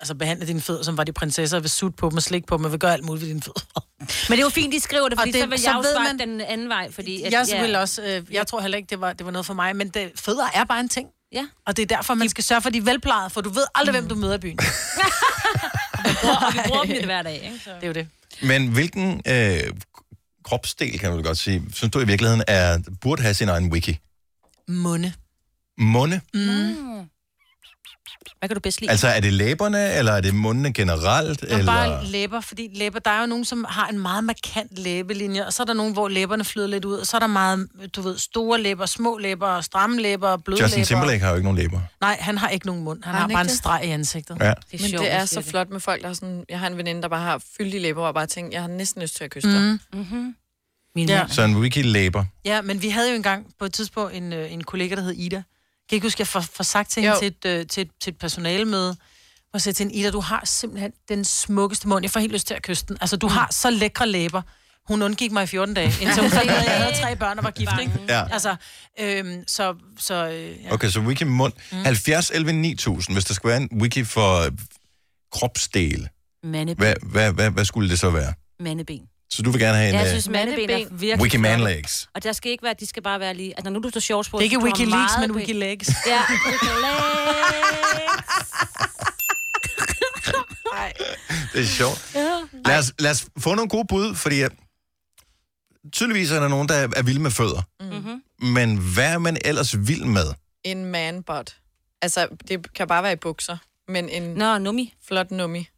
altså 0.00 0.14
behandle 0.14 0.46
dine 0.46 0.60
fødder, 0.60 0.82
som 0.82 0.96
var 0.96 1.04
de 1.04 1.12
prinsesser, 1.12 1.56
jeg 1.56 1.62
vil 1.62 1.70
sutte 1.70 1.96
på 1.96 2.10
dem 2.10 2.16
og 2.16 2.22
slikke 2.22 2.46
på 2.46 2.56
dem, 2.56 2.64
og 2.64 2.70
vil 2.72 2.80
gøre 2.80 2.92
alt 2.92 3.04
muligt 3.04 3.20
ved 3.20 3.28
dine 3.28 3.42
fødder. 3.42 3.86
Men 4.28 4.32
det 4.36 4.38
er 4.38 4.42
jo 4.42 4.48
fint, 4.48 4.72
de 4.72 4.80
skriver 4.80 5.08
det, 5.08 5.12
Og 5.18 5.22
fordi 5.22 5.32
det- 5.32 5.40
så 5.40 5.46
vil 5.46 5.58
så 5.58 5.70
jeg 5.70 5.74
jo 5.76 5.80
ved 5.80 5.98
man- 5.98 6.18
den 6.18 6.40
anden 6.40 6.68
vej, 6.68 6.90
fordi... 6.92 7.22
At, 7.22 7.32
Jeg 7.32 7.62
vil 7.62 7.76
også, 7.76 8.02
øh, 8.02 8.34
jeg 8.34 8.46
tror 8.46 8.60
heller 8.60 8.76
ikke, 8.78 8.90
det 8.90 9.00
var, 9.00 9.12
det 9.12 9.26
var 9.26 9.32
noget 9.32 9.46
for 9.46 9.54
mig, 9.54 9.76
men 9.76 9.88
det, 9.88 10.12
fødder 10.16 10.46
er 10.54 10.64
bare 10.64 10.80
en 10.80 10.88
ting. 10.88 11.08
Ja. 11.32 11.46
Og 11.66 11.76
det 11.76 11.82
er 11.82 11.86
derfor, 11.96 12.14
man 12.14 12.28
skal 12.28 12.44
sørge 12.44 12.62
for, 12.62 12.68
at 12.68 12.72
de 12.74 12.78
er 12.78 12.82
velplejede, 12.82 13.30
for 13.30 13.40
du 13.40 13.50
ved 13.50 13.64
aldrig, 13.74 13.92
hvem 14.00 14.08
du 14.08 14.14
møder 14.14 14.34
i 14.34 14.38
byen. 14.38 14.58
og 16.48 16.52
vi 16.54 16.58
bruger 16.66 16.82
dem 16.82 16.90
i 16.90 16.94
det 16.94 17.04
hver 17.04 17.22
dag, 17.22 17.34
ikke? 17.44 17.58
Så. 17.64 17.70
Det 17.70 17.82
er 17.82 17.86
jo 17.86 17.92
det. 17.92 18.08
Men 18.42 18.68
hvilken 18.72 19.22
øh, 19.28 19.60
kropsdel, 20.44 20.98
kan 20.98 21.12
man 21.12 21.22
godt 21.22 21.38
sige, 21.38 21.62
synes 21.72 21.92
du 21.92 22.00
i 22.00 22.06
virkeligheden 22.06 22.42
er, 22.48 22.78
burde 23.00 23.22
have 23.22 23.34
sin 23.34 23.48
egen 23.48 23.72
wiki? 23.72 23.98
Munde. 24.68 25.12
Munde? 25.78 26.20
Mm. 26.34 26.74
Hvad 28.38 28.48
kan 28.48 28.54
du 28.54 28.60
bedst 28.60 28.80
lide? 28.80 28.90
Altså, 28.90 29.08
er 29.08 29.20
det 29.20 29.32
læberne, 29.32 29.92
eller 29.94 30.12
er 30.12 30.20
det 30.20 30.34
mundene 30.34 30.72
generelt? 30.72 31.44
Og 31.44 31.50
eller? 31.50 31.66
bare 31.66 32.04
læber, 32.06 32.40
fordi 32.40 32.70
læber, 32.74 32.98
der 32.98 33.10
er 33.10 33.20
jo 33.20 33.26
nogen, 33.26 33.44
som 33.44 33.66
har 33.68 33.88
en 33.88 33.98
meget 33.98 34.24
markant 34.24 34.78
læbelinje, 34.78 35.46
og 35.46 35.52
så 35.52 35.62
er 35.62 35.64
der 35.64 35.72
nogen, 35.72 35.92
hvor 35.92 36.08
læberne 36.08 36.44
flyder 36.44 36.66
lidt 36.66 36.84
ud, 36.84 36.94
og 36.98 37.06
så 37.06 37.16
er 37.16 37.18
der 37.20 37.26
meget, 37.26 37.68
du 37.96 38.02
ved, 38.02 38.18
store 38.18 38.60
læber, 38.60 38.86
små 38.86 39.18
læber, 39.18 39.60
stramme 39.60 40.00
læber, 40.02 40.36
bløde 40.36 40.62
Justin 40.62 40.78
læber. 40.78 40.86
Timberlake 40.86 41.20
har 41.20 41.28
jo 41.28 41.34
ikke 41.34 41.44
nogen 41.44 41.58
læber. 41.58 41.80
Nej, 42.00 42.16
han 42.20 42.38
har 42.38 42.48
ikke 42.48 42.66
nogen 42.66 42.82
mund. 42.84 43.02
Han 43.04 43.14
Har 43.14 43.20
har, 43.20 43.28
han 43.28 43.34
bare 43.34 43.42
en 43.42 43.48
det? 43.48 43.56
streg 43.56 43.84
i 43.84 43.88
ansigtet. 43.88 44.36
Ja. 44.40 44.52
Det 44.72 44.80
Men 44.80 44.90
det 45.00 45.12
er 45.12 45.24
så 45.24 45.42
flot 45.42 45.70
med 45.70 45.80
folk, 45.80 46.00
der 46.00 46.06
har 46.06 46.14
sådan... 46.14 46.44
Jeg 46.48 46.58
har 46.58 46.66
en 46.66 46.76
veninde, 46.76 47.02
der 47.02 47.08
bare 47.08 47.22
har 47.22 47.42
fyldige 47.56 47.80
læber, 47.80 48.02
og 48.06 48.14
bare 48.14 48.26
tænkt, 48.26 48.54
jeg 48.54 48.60
har 48.60 48.68
næsten 48.68 49.02
lyst 49.02 49.16
til 49.16 49.24
at 49.24 49.30
kysse 49.30 49.48
dig. 49.52 49.60
Mm. 49.60 49.80
Mm-hmm. 49.98 50.34
Min 50.94 51.08
Ja. 51.08 51.24
Så 51.28 51.42
en 51.42 51.56
wiki-læber. 51.56 52.24
Ja, 52.44 52.62
men 52.62 52.82
vi 52.82 52.88
havde 52.88 53.10
jo 53.10 53.16
engang 53.16 53.46
på 53.58 53.64
et 53.64 53.72
tidspunkt 53.72 54.14
en, 54.14 54.32
øh, 54.32 54.52
en 54.52 54.64
kollega, 54.64 54.94
der 54.94 55.02
hed 55.02 55.12
Ida. 55.12 55.42
Kan 55.88 55.94
I 55.94 55.96
ikke 55.96 56.04
huske, 56.06 56.20
jeg 56.20 56.26
får, 56.26 56.40
får 56.40 56.64
sagt 56.64 56.90
til 56.90 57.02
hende 57.02 57.18
til 57.18 57.26
et, 57.26 57.44
øh, 57.46 57.66
til, 57.66 57.80
et, 57.80 57.90
til 58.02 58.10
et 58.10 58.18
personalemøde, 58.18 58.96
hvor 59.50 59.56
jeg 59.58 59.60
sagde 59.60 59.76
til 59.76 59.84
hende, 59.84 59.98
Ida, 59.98 60.10
du 60.10 60.20
har 60.20 60.42
simpelthen 60.44 60.92
den 61.08 61.24
smukkeste 61.24 61.88
mund. 61.88 62.04
Jeg 62.04 62.10
får 62.10 62.20
helt 62.20 62.32
lyst 62.32 62.46
til 62.46 62.54
at 62.54 62.62
kysse 62.62 62.86
den. 62.88 62.96
Altså, 63.00 63.16
du 63.16 63.28
har 63.28 63.48
så 63.50 63.70
lækre 63.70 64.08
læber. 64.08 64.42
Hun 64.88 65.02
undgik 65.02 65.32
mig 65.32 65.42
i 65.42 65.46
14 65.46 65.74
dage, 65.74 65.86
indtil 66.02 66.22
hun 66.22 66.30
fandt 66.30 66.46
jeg 66.46 66.82
havde 66.82 66.96
tre 67.02 67.16
børn 67.16 67.38
og 67.38 67.44
var 67.44 67.50
gift, 67.50 67.72
ikke? 67.80 67.92
Ja. 68.08 68.32
Altså, 68.32 68.56
øhm, 69.00 69.44
så, 69.46 69.74
så 69.98 70.28
øh, 70.28 70.64
ja. 70.64 70.72
Okay, 70.72 70.88
så 70.88 71.00
wiki 71.00 71.24
mund. 71.24 71.52
Mm. 71.72 71.84
70, 71.84 72.30
11, 72.30 72.52
9000, 72.52 73.16
hvis 73.16 73.24
der 73.24 73.34
skulle 73.34 73.50
være 73.50 73.62
en 73.62 73.68
wiki 73.80 74.04
for 74.04 74.44
øh, 74.44 74.52
kropsdele, 75.32 76.08
Mandeben. 76.44 76.82
hvad, 76.82 76.94
hvad, 77.02 77.32
hvad, 77.32 77.50
hvad 77.50 77.64
skulle 77.64 77.90
det 77.90 77.98
så 77.98 78.10
være? 78.10 78.34
Mandeben. 78.60 79.02
Så 79.30 79.42
du 79.42 79.50
vil 79.50 79.60
gerne 79.60 79.76
have 79.78 79.88
en 79.88 79.94
Ja, 79.94 79.98
jeg 80.00 80.06
øh, 80.06 80.10
synes, 80.10 80.28
mandeben 80.28 80.70
er 80.70 80.76
virkelig 80.90 81.20
wiki 81.22 81.36
man 81.36 81.58
flotte. 81.58 81.74
legs. 81.74 82.08
Og 82.14 82.22
der 82.22 82.32
skal 82.32 82.52
ikke 82.52 82.64
være, 82.64 82.74
de 82.80 82.86
skal 82.86 83.02
bare 83.02 83.20
være 83.20 83.34
lige... 83.34 83.50
Altså, 83.56 83.70
når 83.70 83.80
nu 83.80 83.82
du 83.84 83.90
står 83.90 84.00
shorts 84.00 84.28
på... 84.28 84.36
Det 84.38 84.42
er 84.42 84.44
ikke 84.44 84.58
Wikileaks, 84.62 85.12
men 85.20 85.30
Wikilegs. 85.32 85.90
Ja, 86.06 86.20
Wikileaks. 86.46 86.74
Det 91.52 91.60
er 91.62 91.66
sjovt. 91.66 92.10
ja. 92.14 92.38
Lad 92.66 92.78
os, 92.78 92.92
lad 92.98 93.10
os 93.10 93.26
få 93.38 93.54
nogle 93.54 93.68
gode 93.68 93.84
bud, 93.88 94.14
fordi 94.14 94.42
øh, 94.42 94.50
tydeligvis 95.92 96.30
er 96.30 96.40
der 96.40 96.48
nogen, 96.48 96.68
der 96.68 96.74
er 96.96 97.02
vilde 97.02 97.20
med 97.20 97.30
fødder. 97.30 97.62
Mm-hmm. 97.80 98.22
Men 98.52 98.76
hvad 98.94 99.12
er 99.12 99.18
man 99.18 99.38
ellers 99.44 99.76
vild 99.88 100.04
med? 100.04 100.26
En 100.64 100.84
man 100.84 101.22
butt. 101.22 101.56
Altså, 102.02 102.28
det 102.48 102.74
kan 102.74 102.86
bare 102.88 103.02
være 103.02 103.12
i 103.12 103.16
bukser, 103.16 103.56
men 103.88 104.08
en 104.08 104.22
Nå, 104.22 104.58
nummi. 104.58 104.94
flot 105.08 105.30
nummi. 105.30 105.68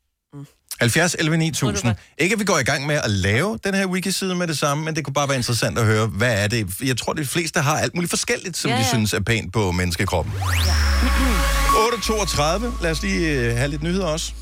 70 0.80 1.16
11 1.18 1.36
9000. 1.36 1.94
Ikke 2.18 2.32
at 2.32 2.38
vi 2.38 2.44
går 2.44 2.58
i 2.58 2.62
gang 2.62 2.86
med 2.86 2.94
at 3.04 3.10
lave 3.10 3.58
den 3.64 3.74
her 3.74 3.86
wiki-side 3.86 4.34
med 4.34 4.46
det 4.46 4.58
samme, 4.58 4.84
men 4.84 4.96
det 4.96 5.04
kunne 5.04 5.14
bare 5.14 5.28
være 5.28 5.36
interessant 5.36 5.78
at 5.78 5.84
høre, 5.86 6.06
hvad 6.06 6.42
er 6.44 6.48
det? 6.48 6.66
Jeg 6.84 6.96
tror, 6.96 7.12
de 7.12 7.24
fleste 7.24 7.60
har 7.60 7.78
alt 7.78 7.94
muligt 7.94 8.10
forskelligt, 8.10 8.56
som 8.56 8.68
Ja, 8.68 8.74
ja, 8.74 8.80
de 8.80 8.84
ja. 8.86 8.90
synes 8.92 9.12
er 9.12 9.20
pænt 9.20 9.52
på 9.52 9.72
menneskekroppen. 9.72 10.32
8.32. 10.32 12.82
Lad 12.82 12.90
os 12.90 13.02
lige 13.02 13.28
øh, 13.30 13.56
have 13.56 13.68
lidt 13.68 13.82
nyheder 13.82 14.06
også. 14.06 14.32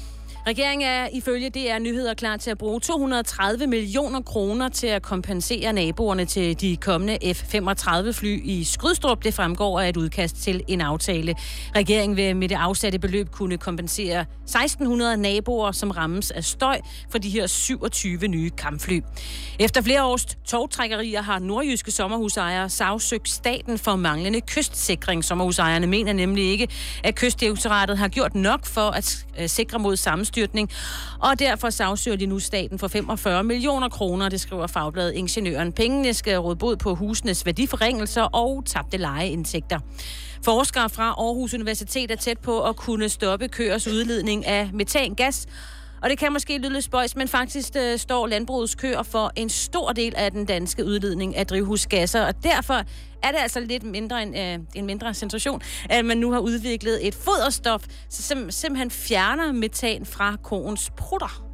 Regeringen 0.46 0.88
er 0.88 1.08
ifølge 1.12 1.50
DR 1.50 1.78
Nyheder 1.78 2.14
klar 2.14 2.36
til 2.36 2.50
at 2.50 2.58
bruge 2.58 2.80
230 2.80 3.66
millioner 3.66 4.20
kroner 4.20 4.68
til 4.68 4.86
at 4.86 5.02
kompensere 5.02 5.72
naboerne 5.72 6.24
til 6.24 6.60
de 6.60 6.76
kommende 6.76 7.18
F-35-fly 7.34 8.40
i 8.44 8.64
Skrydstrup. 8.64 9.24
Det 9.24 9.34
fremgår 9.34 9.80
af 9.80 9.88
et 9.88 9.96
udkast 9.96 10.36
til 10.36 10.62
en 10.68 10.80
aftale. 10.80 11.34
Regeringen 11.76 12.16
vil 12.16 12.36
med 12.36 12.48
det 12.48 12.54
afsatte 12.54 12.98
beløb 12.98 13.30
kunne 13.30 13.58
kompensere 13.58 14.20
1600 14.20 15.16
naboer, 15.16 15.72
som 15.72 15.90
rammes 15.90 16.30
af 16.30 16.44
støj 16.44 16.80
for 17.10 17.18
de 17.18 17.28
her 17.28 17.46
27 17.46 18.28
nye 18.28 18.50
kampfly. 18.50 19.00
Efter 19.60 19.82
flere 19.82 20.04
års 20.04 20.24
togtrækkerier 20.44 21.22
har 21.22 21.38
nordjyske 21.38 21.90
sommerhusejere 21.90 22.68
sagsøgt 22.68 23.28
staten 23.28 23.78
for 23.78 23.96
manglende 23.96 24.40
kystsikring. 24.40 25.24
Sommerhusejerne 25.24 25.86
mener 25.86 26.12
nemlig 26.12 26.50
ikke, 26.50 26.68
at 27.04 27.14
kystdirektoratet 27.14 27.98
har 27.98 28.08
gjort 28.08 28.34
nok 28.34 28.66
for 28.66 28.90
at 28.90 29.26
sikre 29.46 29.78
mod 29.78 29.96
samme 29.96 30.24
styrtning, 30.34 30.70
og 31.18 31.38
derfor 31.38 31.70
sagsøger 31.70 32.16
de 32.16 32.26
nu 32.26 32.38
staten 32.38 32.78
for 32.78 32.88
45 32.88 33.44
millioner 33.44 33.88
kroner, 33.88 34.28
det 34.28 34.40
skriver 34.40 34.66
Fagbladet 34.66 35.12
Ingeniøren. 35.12 35.72
Pengene 35.72 36.14
skal 36.14 36.38
råde 36.38 36.56
bod 36.56 36.76
på 36.76 36.94
husenes 36.94 37.46
værdiforringelser 37.46 38.22
og 38.22 38.62
tabte 38.66 38.96
lejeindtægter. 38.96 39.78
Forskere 40.44 40.90
fra 40.90 41.04
Aarhus 41.04 41.54
Universitet 41.54 42.10
er 42.10 42.16
tæt 42.16 42.38
på 42.38 42.62
at 42.62 42.76
kunne 42.76 43.08
stoppe 43.08 43.48
køers 43.48 43.86
udledning 43.86 44.46
af 44.46 44.70
metangas, 44.72 45.46
og 46.02 46.10
det 46.10 46.18
kan 46.18 46.32
måske 46.32 46.58
lyde 46.58 46.72
lidt 46.72 46.84
spøjs, 46.84 47.16
men 47.16 47.28
faktisk 47.28 47.76
øh, 47.76 47.98
står 47.98 48.26
landbrugets 48.26 48.74
køer 48.74 49.02
for 49.02 49.32
en 49.36 49.48
stor 49.48 49.92
del 49.92 50.14
af 50.16 50.30
den 50.30 50.44
danske 50.44 50.84
udledning 50.84 51.36
af 51.36 51.46
drivhusgasser, 51.46 52.26
og 52.26 52.44
derfor 52.44 52.82
er 53.24 53.30
det 53.30 53.38
altså 53.38 53.60
lidt 53.60 53.82
mindre 53.82 54.22
en, 54.22 54.36
øh, 54.36 54.58
en 54.74 54.86
mindre 54.86 55.14
sensation, 55.14 55.60
at 55.90 56.04
man 56.04 56.18
nu 56.18 56.32
har 56.32 56.38
udviklet 56.38 57.06
et 57.06 57.14
foderstof, 57.14 57.82
som 58.10 58.50
simpelthen 58.50 58.90
fjerner 58.90 59.52
metan 59.52 60.06
fra 60.06 60.36
koens 60.42 60.90
prutter. 60.96 61.44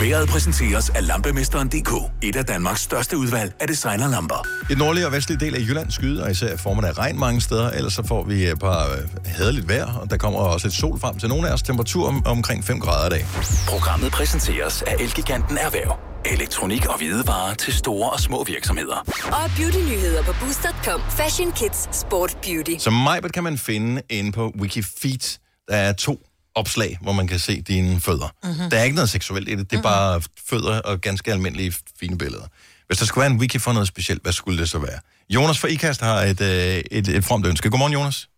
Været 0.00 0.28
præsenteres 0.28 0.90
af 0.90 1.06
Lampemesteren.dk. 1.06 2.12
Et 2.22 2.36
af 2.36 2.44
Danmarks 2.44 2.80
største 2.80 3.16
udvalg 3.18 3.52
af 3.60 3.66
designerlamper. 3.68 4.46
I 4.70 4.72
den 4.72 4.78
nordlige 4.78 5.06
og 5.06 5.12
vestlige 5.12 5.40
del 5.40 5.54
af 5.54 5.60
Jylland 5.60 5.90
skyder, 5.90 6.24
og 6.24 6.30
især 6.30 6.56
formen 6.56 6.84
af 6.84 6.98
regn 6.98 7.18
mange 7.18 7.40
steder. 7.40 7.70
Ellers 7.70 7.92
så 7.92 8.02
får 8.06 8.24
vi 8.24 8.44
et 8.44 8.58
par 8.58 8.92
øh, 8.92 9.26
hederligt 9.26 9.68
vejr, 9.68 9.86
og 9.86 10.10
der 10.10 10.16
kommer 10.16 10.40
også 10.40 10.66
et 10.66 10.72
sol 10.72 11.00
frem 11.00 11.18
til 11.18 11.28
nogle 11.28 11.48
af 11.48 11.52
os. 11.52 11.62
Temperatur 11.62 12.08
om, 12.08 12.26
omkring 12.26 12.64
5 12.64 12.80
grader 12.80 13.06
i 13.06 13.10
dag. 13.10 13.26
Programmet 13.68 14.12
præsenteres 14.12 14.82
af 14.82 14.96
Elgiganten 15.00 15.58
Erhverv. 15.58 16.13
Elektronik 16.32 16.86
og 16.86 16.98
hvidevarer 16.98 17.54
til 17.54 17.72
store 17.74 18.10
og 18.10 18.20
små 18.20 18.44
virksomheder. 18.44 18.96
Og 19.38 19.44
beautynyheder 19.58 20.22
på 20.22 20.32
Boost.com. 20.40 21.00
Fashion 21.18 21.52
Kids 21.52 21.96
Sport 22.00 22.38
Beauty. 22.42 22.74
Som 22.78 22.92
mig 22.92 23.32
kan 23.32 23.44
man 23.44 23.58
finde 23.58 24.02
inde 24.10 24.32
på 24.32 24.52
Wikifeet. 24.60 25.40
Der 25.68 25.76
er 25.76 25.92
to 25.92 26.14
opslag, 26.54 26.98
hvor 27.02 27.12
man 27.12 27.26
kan 27.26 27.38
se 27.38 27.62
dine 27.62 28.00
fødder. 28.00 28.28
Mhm. 28.42 28.52
Mm-hmm. 28.52 28.70
Der 28.70 28.78
er 28.78 28.84
ikke 28.84 28.94
noget 28.94 29.08
seksuelt 29.10 29.48
i 29.48 29.54
det, 29.56 29.70
det 29.70 29.78
er 29.78 29.82
bare 29.82 30.22
fødder 30.50 30.80
og 30.80 31.00
ganske 31.00 31.32
almindelige 31.32 31.72
fine 32.00 32.18
billeder. 32.18 32.46
Hvis 32.86 32.98
der 32.98 33.06
skulle 33.06 33.22
være 33.22 33.32
en 33.32 33.40
wiki 33.40 33.58
for 33.58 33.72
noget 33.72 33.88
specielt, 33.88 34.22
hvad 34.22 34.32
skulle 34.32 34.58
det 34.58 34.68
så 34.68 34.78
være? 34.78 35.00
Jonas 35.30 35.58
fra 35.60 35.68
IKAST 35.68 36.00
har 36.00 36.18
et, 36.20 36.40
øh, 36.40 36.98
et, 36.98 37.08
et 37.08 37.24
fromt 37.24 37.46
ønske. 37.46 37.70
Godmorgen, 37.70 37.92
Jonas. 37.92 38.28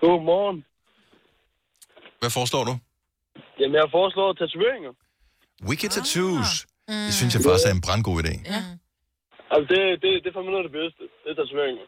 Godmorgen. 0.00 0.64
Hvad 2.20 2.30
foreslår 2.30 2.64
du? 2.64 2.78
Jamen, 3.60 3.74
jeg 3.74 3.88
foreslår 3.90 4.32
tatoveringer. 4.32 4.92
Wiki 5.68 5.88
Tattoos. 5.88 6.66
Det 6.88 7.14
synes 7.20 7.34
jeg 7.34 7.42
faktisk 7.46 7.66
er 7.70 7.74
en 7.78 7.84
brandgod 7.86 8.18
idé. 8.22 8.34
Ja. 8.54 8.62
Altså, 9.52 9.66
det, 9.72 9.80
det, 10.02 10.10
det 10.22 10.28
er 10.30 10.34
fandme 10.36 10.50
noget 10.54 10.64
af 10.64 10.68
det 10.70 10.76
bedste. 10.80 11.02
Det 11.22 11.28
er 11.32 11.36
tatoveringer. 11.42 11.84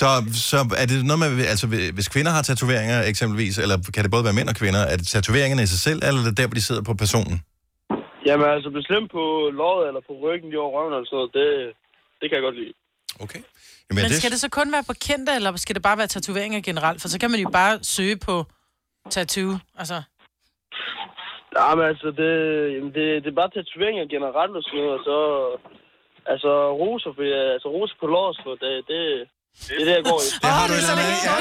Så, 0.00 0.08
så 0.50 0.58
er 0.82 0.86
det 0.90 0.96
noget 1.10 1.20
med, 1.22 1.30
altså 1.54 1.66
hvis 1.96 2.08
kvinder 2.14 2.32
har 2.36 2.42
tatoveringer 2.42 2.98
eksempelvis, 3.12 3.54
eller 3.64 3.76
kan 3.94 4.02
det 4.04 4.10
både 4.14 4.24
være 4.28 4.38
mænd 4.38 4.48
og 4.52 4.56
kvinder, 4.62 4.80
er 4.92 4.96
det 5.00 5.06
tatoveringerne 5.14 5.62
i 5.66 5.70
sig 5.74 5.80
selv, 5.86 5.98
eller 6.06 6.20
er 6.22 6.26
det 6.30 6.36
der, 6.40 6.46
hvor 6.48 6.58
de 6.60 6.66
sidder 6.68 6.82
på 6.90 6.94
personen? 7.04 7.36
Jamen, 8.28 8.46
altså, 8.56 8.68
bestemt 8.80 9.08
på 9.16 9.24
låret 9.60 9.84
eller 9.88 10.02
på 10.08 10.12
ryggen, 10.24 10.46
de 10.52 10.56
over 10.62 10.70
røven 10.76 10.92
eller 10.94 11.06
sådan 11.08 11.18
noget, 11.18 11.30
det, 11.38 11.48
det 12.18 12.24
kan 12.28 12.34
jeg 12.38 12.44
godt 12.48 12.58
lide. 12.60 12.74
Okay. 13.24 13.40
Men, 13.88 13.96
Men 13.96 14.10
skal 14.20 14.30
det 14.34 14.40
så 14.40 14.50
kun 14.58 14.72
være 14.72 14.84
på 14.90 14.94
kendte, 15.06 15.32
eller 15.38 15.56
skal 15.56 15.74
det 15.74 15.82
bare 15.88 15.98
være 15.98 16.06
tatoveringer 16.06 16.60
generelt? 16.60 16.98
For 17.02 17.08
så 17.08 17.18
kan 17.20 17.30
man 17.30 17.40
jo 17.40 17.50
bare 17.60 17.74
søge 17.82 18.16
på 18.16 18.34
tattoo, 19.10 19.58
altså... 19.82 20.02
Ja, 21.58 21.68
men 21.78 21.84
altså, 21.92 22.08
det, 22.20 22.30
jamen, 22.74 22.92
det, 22.96 23.04
det 23.22 23.28
er 23.32 23.38
bare 23.42 23.52
tatoveringer 23.56 24.04
generelt 24.14 24.54
og 24.58 24.62
sådan 24.66 24.78
noget, 24.80 24.94
og 24.98 25.02
så... 25.08 25.16
Altså, 26.32 26.50
roser, 26.82 27.10
for, 27.16 27.22
altså, 27.56 27.68
roser 27.76 27.96
på 28.00 28.06
låret, 28.14 28.36
for 28.44 28.52
det, 28.62 28.72
det, 28.90 29.00
det 29.68 29.74
er 29.80 29.84
det, 29.88 29.94
jeg 29.98 30.04
går 30.10 30.18
i. 30.26 30.28
Det 30.44 30.50
har 30.58 30.64
du 30.68 30.72
et 30.72 30.78
eller 30.78 30.94
andet, 30.94 31.18
ja. 31.28 31.36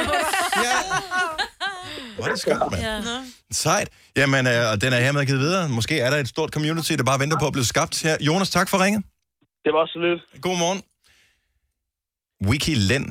Hvor 2.15 2.23
er 2.25 2.31
det 2.33 2.39
skønt, 2.39 2.59
mand. 2.71 2.83
Ja. 2.83 2.95
Sejt. 3.51 3.89
Jamen, 4.19 4.43
øh, 4.53 4.71
og 4.71 4.75
den 4.83 4.91
er 4.95 4.99
hermed 5.05 5.25
givet 5.25 5.39
videre. 5.39 5.69
Måske 5.69 5.99
er 6.05 6.09
der 6.09 6.17
et 6.17 6.27
stort 6.35 6.49
community, 6.55 6.93
der 6.99 7.03
bare 7.11 7.19
venter 7.23 7.37
på 7.43 7.47
at 7.47 7.53
blive 7.57 7.65
skabt 7.73 8.03
her. 8.03 8.15
Jonas, 8.27 8.49
tak 8.49 8.67
for 8.69 8.77
ringen. 8.85 9.01
Det 9.65 9.71
var 9.77 9.85
så 9.93 9.97
lidt. 10.05 10.41
God 10.41 10.57
morgen. 10.63 10.81
Wiki 12.49 12.73
Len. 12.89 13.05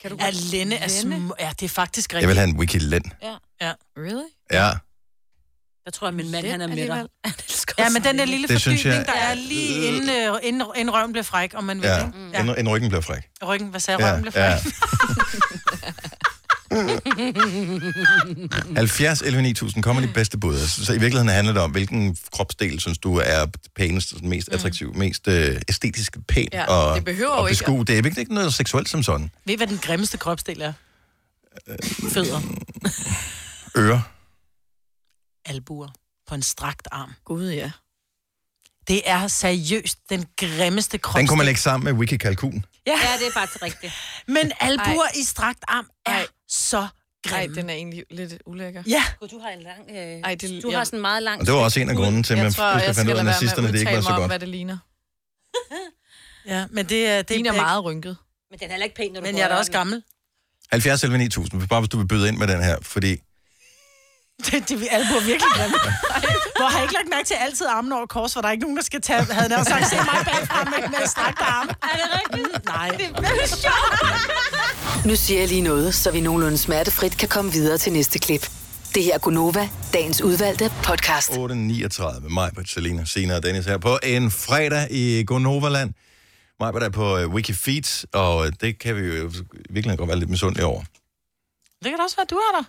Kan 0.00 0.10
du 0.10 0.16
ja, 0.20 0.30
Lenne 0.52 0.74
er 0.74 0.90
sm- 1.00 1.34
Ja, 1.44 1.50
det 1.60 1.66
er 1.70 1.74
faktisk 1.82 2.08
rigtigt. 2.14 2.22
Jeg 2.22 2.28
vil 2.28 2.36
have 2.40 2.48
en 2.50 2.56
Wiki 2.60 2.78
Len. 2.78 3.04
Ja. 3.22 3.34
ja. 3.60 3.72
Really? 3.96 4.28
Ja. 4.52 4.68
Jeg 5.86 5.92
tror, 5.92 6.08
at 6.08 6.14
min 6.14 6.30
mand, 6.30 6.46
han 6.46 6.60
er 6.60 6.66
med 6.66 6.76
dig. 6.88 7.04
Ja, 7.78 7.88
men 7.88 8.04
den 8.04 8.18
der 8.18 8.24
lille 8.24 8.48
Det 8.48 8.62
fordybning, 8.62 8.86
jeg- 8.86 9.06
der 9.06 9.12
er 9.12 9.34
lige 9.34 9.86
inden, 9.88 10.08
øh, 10.10 10.38
inden, 10.42 10.62
inden 10.76 10.94
røven 10.94 11.12
bliver 11.12 11.22
fræk, 11.24 11.52
om 11.54 11.64
man 11.64 11.80
vil. 11.82 11.88
Ja, 11.88 12.06
ikke? 12.06 12.50
en, 12.50 12.58
en 12.58 12.68
ryggen 12.68 12.88
bliver 12.90 13.00
fræk. 13.00 13.22
Ryggen, 13.46 13.68
hvad 13.68 13.80
sagde 13.80 14.04
røven 14.10 14.22
bliver 14.22 14.44
ja. 14.44 14.54
fræk? 14.56 14.72
70 18.76 19.22
11 19.22 19.42
9000 19.42 19.82
kommer 19.82 20.02
de 20.02 20.08
bedste 20.14 20.38
bud. 20.38 20.58
Så, 20.58 20.84
så 20.84 20.92
i 20.92 20.98
virkeligheden 20.98 21.28
handler 21.28 21.52
det 21.52 21.62
om, 21.62 21.70
hvilken 21.70 22.16
kropsdel 22.32 22.80
synes 22.80 22.98
du 22.98 23.16
er 23.16 23.46
pænest, 23.76 24.22
mest 24.22 24.48
attraktiv, 24.52 24.94
mest 24.96 25.28
øh, 25.28 25.60
æstetisk 25.68 26.16
pæn 26.28 26.48
Ja, 26.52 26.64
og, 26.64 26.96
det 26.96 27.04
behøver 27.04 27.30
og 27.30 27.42
jo 27.42 27.46
ikke 27.46 27.58
beskue. 27.58 27.84
Det 27.84 27.98
er 27.98 28.18
ikke 28.18 28.34
noget 28.34 28.54
seksuelt 28.54 28.88
som 28.88 29.02
sådan. 29.02 29.30
Ved 29.46 29.54
I, 29.54 29.56
hvad 29.56 29.66
den 29.66 29.78
grimmeste 29.78 30.18
kropsdel 30.18 30.60
er? 30.60 30.72
Fødder. 32.12 32.40
Ører. 33.76 34.00
Albuer. 35.46 35.88
På 36.26 36.34
en 36.34 36.42
strakt 36.42 36.88
arm. 36.92 37.12
Gud, 37.24 37.50
ja. 37.50 37.70
Det 38.88 39.02
er 39.04 39.28
seriøst 39.28 39.98
den 40.10 40.26
grimmeste 40.36 40.98
kropsdel. 40.98 41.20
Den 41.20 41.28
kunne 41.28 41.36
man 41.36 41.46
lægge 41.46 41.60
sammen 41.60 41.84
med 41.84 41.92
Wiki 41.92 42.16
Kalkun. 42.16 42.64
Ja. 42.86 42.92
ja, 42.92 43.18
det 43.18 43.26
er 43.26 43.32
faktisk 43.32 43.62
rigtigt. 43.62 43.92
Men 44.26 44.52
albuer 44.60 45.18
i 45.20 45.22
strakt 45.22 45.58
arm 45.68 45.86
er 46.06 46.24
så 46.48 46.78
Ej, 46.78 46.88
grimme. 47.26 47.56
den 47.56 47.70
er 47.70 47.74
egentlig 47.74 48.04
lidt 48.10 48.34
ulækker. 48.46 48.82
Ja. 48.86 49.02
Gud, 49.20 49.28
du 49.28 49.38
har 49.38 49.48
en 49.48 49.62
lang... 49.62 49.90
Øh, 49.90 49.96
Ej, 49.96 50.34
det, 50.34 50.62
du 50.62 50.70
har 50.72 50.84
sådan 50.84 50.96
en 50.98 51.00
meget 51.00 51.22
lang... 51.22 51.40
Og 51.40 51.46
det 51.46 51.54
var 51.54 51.60
også 51.60 51.80
en 51.80 51.88
af 51.90 51.96
grundene 51.96 52.22
til, 52.22 52.32
at 52.34 52.38
man 52.38 52.44
pludselig 52.44 52.82
jeg 52.86 52.94
fandt 52.94 53.10
ud 53.10 53.14
af, 53.14 53.18
at 53.18 53.24
nazisterne 53.24 53.68
det 53.72 53.78
ikke 53.78 53.92
var 53.92 54.00
så 54.00 54.08
mig 54.08 54.14
om, 54.14 54.20
godt. 54.20 54.30
hvad 54.30 54.38
det 54.38 54.48
ligner. 54.48 54.78
Ja, 56.46 56.66
men 56.70 56.88
det, 56.88 57.06
er- 57.06 57.22
det 57.22 57.30
ligner 57.36 57.52
er 57.52 57.56
meget 57.56 57.84
rynket. 57.84 58.16
Men 58.50 58.58
den 58.58 58.66
er 58.68 58.72
heller 58.72 58.84
ikke 58.84 58.96
pæn, 58.96 59.12
når 59.12 59.20
du 59.20 59.26
Men 59.26 59.36
jeg 59.36 59.44
er 59.44 59.48
da 59.48 59.54
også 59.54 59.72
gammel. 59.72 60.02
70 60.72 61.02
11 61.04 61.18
9000, 61.18 61.68
bare 61.68 61.80
hvis 61.80 61.88
du 61.88 61.98
vil 61.98 62.08
byde 62.08 62.28
ind 62.28 62.36
med 62.36 62.46
den 62.48 62.62
her, 62.62 62.78
fordi 62.82 63.16
Det, 64.46 64.68
det 64.68 64.82
er 64.82 64.96
albuer 64.96 65.20
virkelig 65.20 65.52
grimme. 65.56 65.78
Hvor 66.58 66.68
har 66.68 66.78
jeg 66.78 66.84
ikke 66.84 66.94
lagt 66.94 67.08
mærke 67.10 67.26
til 67.26 67.34
altid 67.34 67.66
armen 67.66 67.92
over 67.92 68.06
kors, 68.06 68.32
hvor 68.32 68.42
der 68.42 68.48
er 68.48 68.52
ikke 68.52 68.64
nogen, 68.64 68.76
der 68.76 68.82
skal 68.82 69.00
tage, 69.00 69.24
havde 69.24 69.48
nær 69.48 69.62
sagt, 69.62 69.88
se 69.88 69.96
mig 69.96 70.20
bagfra 70.24 70.64
med, 70.64 70.88
med 70.88 71.06
strakte 71.06 71.44
arme. 71.44 71.70
Er 71.70 71.96
det 72.00 72.08
rigtigt? 72.20 72.64
Nej. 72.64 72.88
Det 72.88 73.06
er 73.42 73.46
sjovt. 73.46 75.06
Nu 75.06 75.16
siger 75.16 75.40
jeg 75.40 75.48
lige 75.48 75.60
noget, 75.60 75.94
så 75.94 76.10
vi 76.10 76.20
nogenlunde 76.20 76.58
smertefrit 76.58 77.18
kan 77.18 77.28
komme 77.28 77.52
videre 77.52 77.78
til 77.78 77.92
næste 77.92 78.18
klip. 78.18 78.50
Det 78.94 79.04
her 79.04 79.14
er 79.14 79.18
Gunova, 79.18 79.68
dagens 79.92 80.22
udvalgte 80.22 80.72
podcast. 80.84 81.30
8.39 81.30 81.36
med 81.38 82.30
mig, 82.30 82.52
Selina, 82.66 83.04
Sina 83.04 83.36
og 83.36 83.42
Dennis 83.42 83.66
her 83.66 83.78
på 83.78 83.98
en 84.02 84.30
fredag 84.30 84.86
i 84.90 85.24
Gonoverland. 85.26 85.92
Mig 86.60 86.74
er 86.74 86.88
på 86.88 87.18
uh, 87.18 87.34
Wikifeet, 87.34 88.04
og 88.12 88.46
øh, 88.46 88.52
det 88.60 88.78
kan 88.78 88.96
vi 88.96 89.00
jo 89.00 89.32
virkelig 89.70 89.98
godt 89.98 90.08
være 90.08 90.18
lidt 90.18 90.30
misundelige 90.30 90.66
over. 90.66 90.82
Det 91.82 91.90
kan 91.90 91.96
da 91.96 92.02
også 92.02 92.16
være, 92.16 92.26
du 92.30 92.36
er 92.36 92.58
der. 92.58 92.64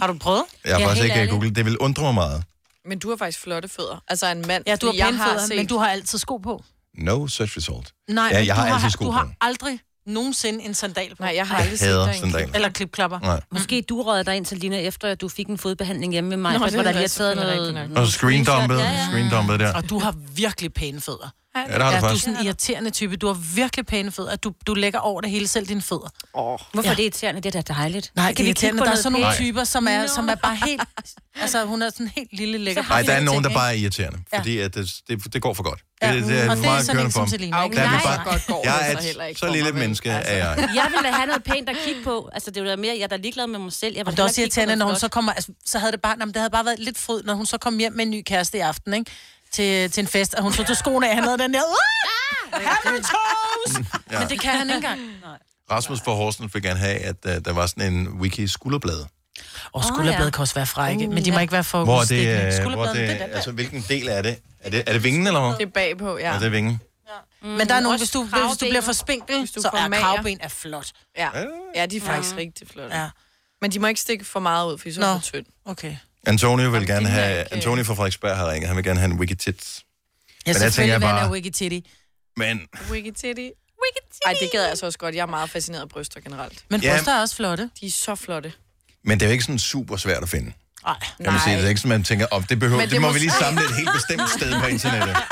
Har 0.00 0.06
du 0.06 0.14
prøvet? 0.18 0.42
Jeg 0.64 0.76
har 0.76 0.86
faktisk 0.88 1.04
ikke 1.04 1.26
googlet. 1.26 1.56
Det 1.56 1.64
vil 1.64 1.78
undre 1.78 2.02
mig 2.02 2.14
meget. 2.14 2.44
Men 2.84 2.98
du 2.98 3.08
har 3.08 3.16
faktisk 3.16 3.40
flotte 3.40 3.68
fødder. 3.68 4.02
Altså 4.08 4.26
en 4.26 4.44
mand. 4.46 4.64
Ja, 4.66 4.76
du 4.76 4.86
har 4.86 4.92
jeg 4.94 5.06
pæne 5.06 5.18
fødder, 5.18 5.46
set- 5.46 5.56
men 5.56 5.66
du 5.66 5.78
har 5.78 5.88
altid 5.88 6.18
sko 6.18 6.36
på. 6.36 6.64
No 6.98 7.26
search 7.26 7.56
result. 7.56 7.92
Nej, 8.10 8.28
ja, 8.32 8.38
jeg 8.38 8.46
du 8.56 8.60
har 8.60 8.74
altid 8.74 8.90
sko 8.90 9.04
du 9.04 9.10
på. 9.10 9.16
har 9.16 9.30
aldrig 9.40 9.80
nogensinde 10.06 10.64
en 10.64 10.74
sandal 10.74 11.08
på. 11.16 11.22
Nej, 11.22 11.32
jeg 11.36 11.46
har 11.46 11.54
Jeg 11.56 11.62
aldrig 11.62 11.78
set 11.78 11.88
hader 11.88 12.08
en 12.08 12.14
sandaler. 12.14 12.54
Eller 12.54 12.68
klipklapper. 12.68 13.18
Nej. 13.20 13.40
Måske 13.52 13.82
du 13.88 14.02
rødder 14.02 14.22
dig 14.22 14.36
ind 14.36 14.44
til 14.44 14.58
Lina, 14.58 14.80
efter 14.80 15.08
at 15.08 15.20
du 15.20 15.28
fik 15.28 15.46
en 15.46 15.58
fodbehandling 15.58 16.12
hjemme 16.12 16.30
med 16.30 16.36
mig, 16.36 16.52
Nå, 16.52 16.58
Nå, 16.58 16.64
det 16.64 16.74
hvor 16.74 16.82
der 16.82 16.88
er 16.88 16.92
lige 16.92 17.00
har 17.02 17.08
taget 17.08 17.36
noget... 17.36 17.98
Og 17.98 18.06
screendumpet. 18.08 18.78
Ja, 18.78 18.84
ja. 18.90 19.06
screendumpet 19.10 19.60
der. 19.60 19.74
Og 19.74 19.90
du 19.90 19.98
har 19.98 20.14
virkelig 20.34 20.72
pæne 20.74 21.00
fødder. 21.00 21.30
Ja, 21.60 21.74
det 21.74 21.82
har 21.82 21.90
du 21.90 21.94
ja, 21.94 22.00
du 22.00 22.04
er 22.04 22.08
faktisk. 22.08 22.24
sådan 22.24 22.40
en 22.40 22.46
irriterende 22.46 22.90
type. 22.90 23.16
Du 23.16 23.26
har 23.26 23.34
virkelig 23.54 23.86
pæne 23.86 24.12
fødder. 24.12 24.36
Du, 24.36 24.52
du 24.66 24.74
lægger 24.74 24.98
over 24.98 25.20
det 25.20 25.30
hele 25.30 25.48
selv 25.48 25.66
dine 25.66 25.82
fødder. 25.82 26.08
Oh. 26.32 26.58
Hvorfor 26.72 26.90
er 26.90 26.94
det 26.94 27.02
irriterende? 27.02 27.40
Det 27.40 27.54
er 27.54 27.62
da 27.62 27.74
dejligt. 27.74 28.12
Nej, 28.16 28.28
det 28.28 28.36
kan 28.36 28.42
er 28.42 28.44
vi 28.44 28.48
irriterende. 28.48 28.82
Der 28.82 28.90
er 28.90 28.94
sådan 28.96 29.20
nogle 29.20 29.34
typer, 29.36 29.64
som 29.64 29.86
er, 29.90 30.06
som 30.06 30.28
er 30.28 30.34
bare 30.34 30.56
helt... 30.66 30.82
Altså, 31.40 31.64
hun 31.64 31.82
er 31.82 31.90
sådan 31.90 32.10
helt 32.16 32.28
lille 32.32 32.58
lækker. 32.58 32.82
Nej, 32.88 33.02
der 33.02 33.12
er 33.12 33.20
nogen, 33.20 33.44
der 33.44 33.50
bare 33.50 33.68
er 33.72 33.76
irriterende, 33.76 34.18
Ja. 34.32 34.38
fordi 34.38 34.58
at 34.58 34.74
det, 34.74 34.94
det, 35.08 35.32
det 35.32 35.42
går 35.42 35.54
for 35.54 35.62
godt. 35.62 35.80
Ja. 36.02 36.14
Det, 36.14 36.24
det 36.24 36.40
er 36.44 36.50
Og 36.50 36.56
det 36.56 36.64
er 36.64 36.68
meget 36.68 36.86
sådan 36.86 37.06
en 37.06 37.12
for 37.12 37.20
som. 37.20 37.28
Selina, 37.28 37.56
er 37.56 37.68
vi 37.68 37.74
Nej, 37.74 37.86
bare, 37.86 38.00
så 38.16 38.30
godt 38.30 38.46
går 38.46 38.62
jeg 38.64 38.96
det 39.02 39.16
er 39.20 39.34
så 39.36 39.46
et 39.46 39.52
lille 39.52 39.72
menneske, 39.72 40.12
Altså. 40.12 40.32
er 40.32 40.36
jeg. 40.36 40.68
Jeg 40.74 40.86
vil 40.94 41.04
da 41.04 41.10
have 41.16 41.26
noget 41.26 41.44
pænt 41.44 41.68
at 41.68 41.76
kigge 41.84 42.02
på. 42.04 42.28
Altså, 42.32 42.50
det 42.50 42.66
er 42.66 42.70
jo 42.70 42.76
mere, 42.76 42.94
jeg 42.96 43.02
er 43.02 43.06
da 43.06 43.16
ligeglad 43.16 43.46
med 43.46 43.58
mig 43.58 43.72
selv. 43.72 43.96
Jeg 43.96 44.06
Og 44.06 44.12
det 44.12 44.18
er 44.18 44.22
også 44.22 44.40
irriterende, 44.40 44.76
når 44.76 44.86
hun 44.86 44.96
så 44.96 45.08
kommer... 45.08 45.32
Altså, 45.32 45.52
så 45.66 45.78
havde 45.78 45.92
det 45.92 46.00
bare... 46.00 46.16
Jamen, 46.20 46.34
det 46.34 46.40
havde 46.40 46.50
bare 46.50 46.64
været 46.64 46.78
lidt 46.78 46.98
fryd, 46.98 47.22
når 47.22 47.34
hun 47.34 47.46
så 47.46 47.58
kom 47.58 47.78
hjem 47.78 47.92
med 47.92 48.04
en 48.04 48.10
ny 48.10 48.22
kæreste 48.26 48.58
i 48.58 48.60
aften, 48.60 48.94
ikke? 48.94 49.10
Til, 49.52 49.90
til 49.90 50.00
en 50.00 50.08
fest, 50.08 50.34
og 50.34 50.42
hun 50.42 50.52
tog 50.52 50.66
til 50.66 50.76
skoene 50.76 51.08
af, 51.08 51.14
han 51.14 51.24
havde 51.24 51.38
den 51.38 51.54
der... 51.54 51.60
"Ah, 52.52 52.62
Hamilton! 52.62 53.86
Ja. 54.12 54.18
Men 54.18 54.28
det 54.28 54.40
kan 54.40 54.50
han 54.50 54.66
ikke 54.70 54.74
engang. 54.76 55.00
Rasmus 55.70 56.00
for 56.04 56.14
Horsen 56.14 56.50
vil 56.54 56.62
gerne 56.62 56.78
have, 56.78 56.98
at 56.98 57.16
uh, 57.24 57.30
der 57.44 57.52
var 57.52 57.66
sådan 57.66 57.92
en 57.92 58.08
wiki 58.08 58.48
skulderblad. 58.48 59.04
Og 59.72 59.84
skulderbladet 59.84 60.32
kan 60.32 60.40
også 60.40 60.54
være 60.54 60.66
frække, 60.66 61.08
men 61.08 61.24
de 61.24 61.32
må 61.32 61.38
ikke 61.38 61.52
være 61.52 61.64
for 61.64 61.84
Hvor 61.84 62.00
er 62.00 62.04
det, 62.04 62.66
uh, 62.66 62.72
hvor 62.72 62.84
er 62.84 62.92
det, 62.92 63.08
det 63.08 63.20
er 63.22 63.34
altså 63.34 63.52
hvilken 63.52 63.84
del 63.88 64.08
er 64.08 64.22
det? 64.22 64.38
Er 64.60 64.70
det, 64.70 64.82
er 64.86 64.92
det 64.92 65.04
vingen, 65.04 65.26
eller 65.26 65.40
hvad? 65.40 65.58
Det 65.58 65.66
er 65.66 65.70
bagpå, 65.70 66.18
ja. 66.18 66.32
Ja, 66.32 66.38
det 66.38 66.46
er 66.46 66.50
vingen. 66.50 66.80
Men 67.42 67.68
der 67.68 67.74
er 67.74 67.80
nogen, 67.80 67.86
også 67.94 68.04
hvis 68.04 68.10
du, 68.10 68.22
hvis 68.22 68.32
du 68.32 68.38
kravben. 68.38 68.56
bliver 68.68 68.80
for 68.80 68.92
spinkel, 68.92 69.48
så 69.48 69.70
er 69.74 69.88
mager. 69.88 70.02
kravben 70.02 70.38
er 70.40 70.48
flot. 70.48 70.92
Ja, 71.18 71.28
ja 71.74 71.86
de 71.86 71.96
er 71.96 72.00
faktisk 72.00 72.34
Ja. 72.34 72.40
rigtig 72.40 72.68
flotte. 72.68 72.96
Ja. 72.96 73.08
Men 73.60 73.72
de 73.72 73.78
må 73.78 73.86
ikke 73.86 74.00
stikke 74.00 74.24
for 74.24 74.40
meget 74.40 74.72
ud, 74.72 74.78
for 74.78 74.92
så 74.92 75.00
er 75.04 75.14
for 75.14 75.20
tynd. 75.22 75.46
Okay. 75.64 75.96
Antonio 76.26 76.70
vil 76.70 76.86
gerne 76.86 77.08
er 77.08 77.12
have... 77.12 77.40
ikke- 77.40 77.54
Antonio 77.54 77.84
fra 77.84 77.94
Frederiksberg 77.94 78.36
har 78.36 78.50
ringet. 78.52 78.68
Han 78.68 78.76
vil 78.76 78.84
gerne 78.84 79.00
have 79.00 79.10
en 79.12 79.18
wiki 79.18 79.34
tits. 79.34 79.84
Ja, 80.46 80.52
Men 80.52 80.60
selvfølgelig 80.60 80.92
jeg 80.92 81.00
vil 81.00 81.08
han 81.08 81.16
bare- 81.16 81.30
wiggy 81.30 81.50
titty. 81.50 81.78
Men 82.36 82.60
Wiggy 82.90 83.10
titty. 83.16 83.48
Ej, 84.26 84.34
det 84.40 84.50
gad 84.52 84.60
jeg 84.60 84.70
altså 84.70 84.86
også 84.86 84.98
godt. 84.98 85.14
Jeg 85.14 85.22
er 85.22 85.26
meget 85.26 85.50
fascineret 85.50 85.82
af 85.82 85.88
bryster 85.88 86.20
generelt. 86.20 86.64
Men 86.70 86.80
Ja. 86.80 86.92
bryster 86.94 87.12
er 87.12 87.20
også 87.20 87.36
flotte. 87.36 87.70
De 87.80 87.86
er 87.86 87.90
så 87.90 88.14
flotte. 88.14 88.52
Men 89.04 89.20
det 89.20 89.26
er 89.26 89.30
jo 89.30 89.32
ikke 89.32 89.44
sådan 89.44 89.58
super 89.58 89.96
svært 89.96 90.22
at 90.22 90.28
finde. 90.28 90.52
Nej. 90.84 90.96
Kan 91.24 91.32
man 91.32 91.40
sige. 91.44 91.56
Det 91.56 91.64
er 91.64 91.68
ikke 91.68 91.80
sådan, 91.80 91.88
man 91.88 92.04
tænker, 92.04 92.26
oh, 92.32 92.42
det, 92.48 92.58
behøver, 92.58 92.76
Men 92.80 92.82
det, 92.84 92.90
det 92.90 92.94
det 92.94 93.00
må 93.00 93.06
må- 93.08 93.12
vi 93.12 93.18
lige 93.18 93.30
samle 93.40 93.64
et 93.64 93.76
helt 93.76 93.90
bestemt 93.94 94.30
sted 94.30 94.60
på 94.60 94.66
internettet. 94.66 95.16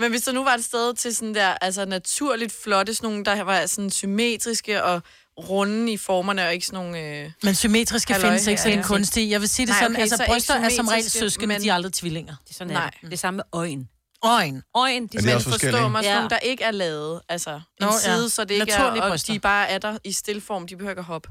Men 0.00 0.10
hvis 0.10 0.22
der 0.22 0.32
nu 0.32 0.44
var 0.44 0.54
et 0.54 0.64
sted 0.64 0.94
til 0.94 1.16
sådan 1.16 1.34
der, 1.34 1.54
altså 1.60 1.84
naturligt 1.84 2.52
flotte, 2.64 2.94
sådan 2.94 3.08
nogle, 3.10 3.24
der 3.24 3.42
var 3.42 3.66
sådan 3.66 3.90
symmetriske 3.90 4.84
og 4.84 5.02
runde 5.38 5.92
i 5.92 5.96
formerne, 5.96 6.46
og 6.46 6.52
ikke 6.54 6.66
sådan 6.66 6.84
nogle... 6.84 6.98
Øh, 7.00 7.30
Men 7.42 7.54
symmetriske 7.54 8.12
halløj 8.12 8.30
findes 8.30 8.46
ikke, 8.46 8.60
så 8.62 8.64
det 8.68 8.72
er 8.72 8.76
her. 8.76 8.82
en 8.82 8.88
kunstig. 8.88 9.30
Jeg 9.30 9.40
vil 9.40 9.48
sige 9.48 9.66
det 9.66 9.72
Nej, 9.72 9.78
sådan, 9.80 9.92
okay, 9.96 10.00
altså 10.02 10.16
så 10.16 10.24
bryster 10.28 10.54
er 10.54 10.68
som 10.68 10.88
regel 10.88 11.10
søskende, 11.10 11.46
men- 11.46 11.62
de 11.62 11.68
er 11.68 11.74
aldrig 11.74 11.92
tvillinger. 11.92 12.34
Det 12.44 12.50
er 12.50 12.54
sådan, 12.54 12.72
Nej. 12.72 12.90
er. 13.02 13.08
det 13.08 13.18
samme 13.18 13.42
øjen. 13.52 13.88
Øjen. 14.24 14.62
Øjen, 14.76 15.06
de 15.06 15.16
Er 15.16 15.20
de 15.20 15.26
Men 15.26 15.34
også 15.34 15.44
forstå 15.50 15.50
forskellige? 15.66 15.90
mig, 15.90 16.04
sådan 16.04 16.10
Ja. 16.14 16.20
nogle, 16.20 16.30
der 16.30 16.38
ikke 16.38 16.64
er 16.64 16.70
lavet. 16.70 17.20
Altså, 17.28 17.50
en 17.54 17.60
Nå, 17.80 17.86
ja. 17.86 17.92
side, 18.14 18.30
så 18.30 18.44
det 18.44 18.50
ikke 18.54 18.72
er, 18.72 18.78
Naturlige 18.78 19.02
og 19.02 19.10
bryster. 19.10 19.32
de 19.32 19.38
bare 19.40 19.68
er 19.68 19.78
der 19.78 19.98
i 20.04 20.12
stillform. 20.12 20.66
De 20.66 20.76
behøver 20.76 20.90
ikke 20.90 21.00
at 21.00 21.04
hoppe. 21.04 21.28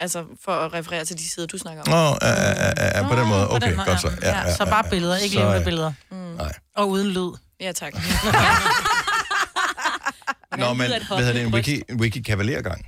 Altså, 0.00 0.24
for 0.44 0.52
at 0.52 0.72
referere 0.72 1.04
til 1.04 1.18
de 1.18 1.28
sider, 1.30 1.46
du 1.46 1.58
snakker 1.58 1.82
om. 1.82 1.88
Nå, 1.88 1.96
ja, 1.96 2.28
ja, 2.28 2.72
ja, 2.76 2.98
ja, 2.98 3.08
på 3.08 3.16
den 3.16 3.28
måde. 3.28 3.50
Okay, 3.50 3.68
den 3.68 3.76
måde, 3.76 3.86
godt 3.86 4.00
så. 4.00 4.10
Ja, 4.22 4.38
ja, 4.38 4.54
så 4.56 4.64
bare 4.64 4.84
billeder, 4.90 5.16
ikke 5.16 5.34
Så, 5.34 5.40
levende 5.40 5.64
billeder. 5.64 5.92
Mm. 6.10 6.16
Nej. 6.16 6.52
Og 6.76 6.88
uden 6.88 7.06
lyd. 7.06 7.30
Ja, 7.60 7.72
tak. 7.72 7.92
Nå, 10.56 10.72
men 10.74 10.86
hvad 10.90 11.00
hedder 11.18 11.32
det, 11.32 11.42
en 11.42 11.54
wiki, 11.54 11.82
wiki 11.92 12.20
kavalergang? 12.22 12.86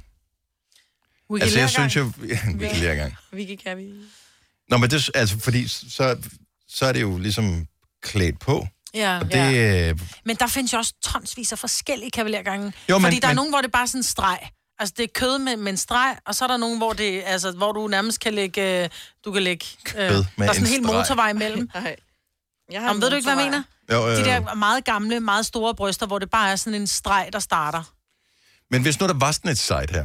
Wiki 1.30 1.42
Altså, 1.42 1.58
jeg 1.58 1.70
synes 1.70 1.96
jo... 1.96 2.12
Ja, 2.28 2.38
wiki 2.60 2.74
lergang. 2.80 3.16
Vicky, 3.32 3.62
kan 3.62 3.76
vi... 3.78 3.90
Nå, 4.68 4.76
men 4.76 4.90
det, 4.90 5.10
altså, 5.14 5.38
fordi 5.40 5.68
så, 5.68 6.16
så 6.68 6.86
er 6.86 6.92
det 6.92 7.00
jo 7.00 7.18
ligesom 7.18 7.66
klædt 8.02 8.38
på. 8.40 8.66
Ja. 8.94 9.18
Og 9.18 9.32
det, 9.32 9.88
øh, 9.90 9.98
Men 10.24 10.36
der 10.36 10.46
findes 10.46 10.72
jo 10.72 10.78
også 10.78 10.94
tonsvis 11.02 11.52
af 11.52 11.58
forskellige 11.58 12.10
kavalergange. 12.10 12.72
Jo, 12.88 12.98
men- 12.98 13.04
Fordi 13.06 13.18
der 13.18 13.26
er 13.26 13.30
men- 13.30 13.36
nogen, 13.36 13.50
hvor 13.52 13.58
det 13.60 13.66
er 13.66 13.70
bare 13.72 13.86
sådan 13.88 13.98
en 13.98 14.02
streg. 14.02 14.38
Altså, 14.78 14.94
det 14.96 15.02
er 15.04 15.08
kød 15.14 15.38
med, 15.38 15.56
med 15.56 15.72
en 15.72 15.76
streg, 15.76 16.16
og 16.26 16.34
så 16.34 16.44
er 16.44 16.48
der 16.48 16.56
nogen, 16.56 16.78
hvor, 16.78 16.92
det, 16.92 17.22
altså, 17.26 17.50
hvor 17.52 17.72
du 17.72 17.88
nærmest 17.88 18.20
kan 18.20 18.34
lægge... 18.34 18.82
øh, 18.84 18.88
Du 19.24 19.32
kan 19.32 19.42
lægge... 19.42 19.66
Øh, 19.96 20.08
Kød 20.10 20.24
med 20.36 20.46
der 20.46 20.52
er 20.52 20.54
sådan 20.54 20.60
en 20.62 20.66
en 20.66 20.66
hel 20.72 20.84
streg. 20.84 20.94
motorvej 20.96 21.30
imellem. 21.30 21.70
Nej. 21.74 21.96
Jeg 22.70 22.82
Jamen, 22.82 23.02
ved 23.02 23.10
du 23.10 23.16
ikke, 23.16 23.30
hvad 23.30 23.42
jeg 23.42 23.50
mener? 23.50 23.62
Jo, 23.92 24.08
øh. 24.08 24.16
De 24.16 24.24
der 24.24 24.54
meget 24.54 24.84
gamle, 24.84 25.20
meget 25.20 25.46
store 25.46 25.74
bryster, 25.74 26.06
hvor 26.06 26.18
det 26.18 26.30
bare 26.30 26.50
er 26.50 26.56
sådan 26.56 26.80
en 26.80 26.86
streg, 26.86 27.28
der 27.32 27.38
starter. 27.38 27.92
Men 28.70 28.82
hvis 28.82 29.00
nu 29.00 29.06
der 29.06 29.14
var 29.14 29.32
sådan 29.32 29.50
et 29.50 29.58
site 29.58 29.86
her, 29.90 30.04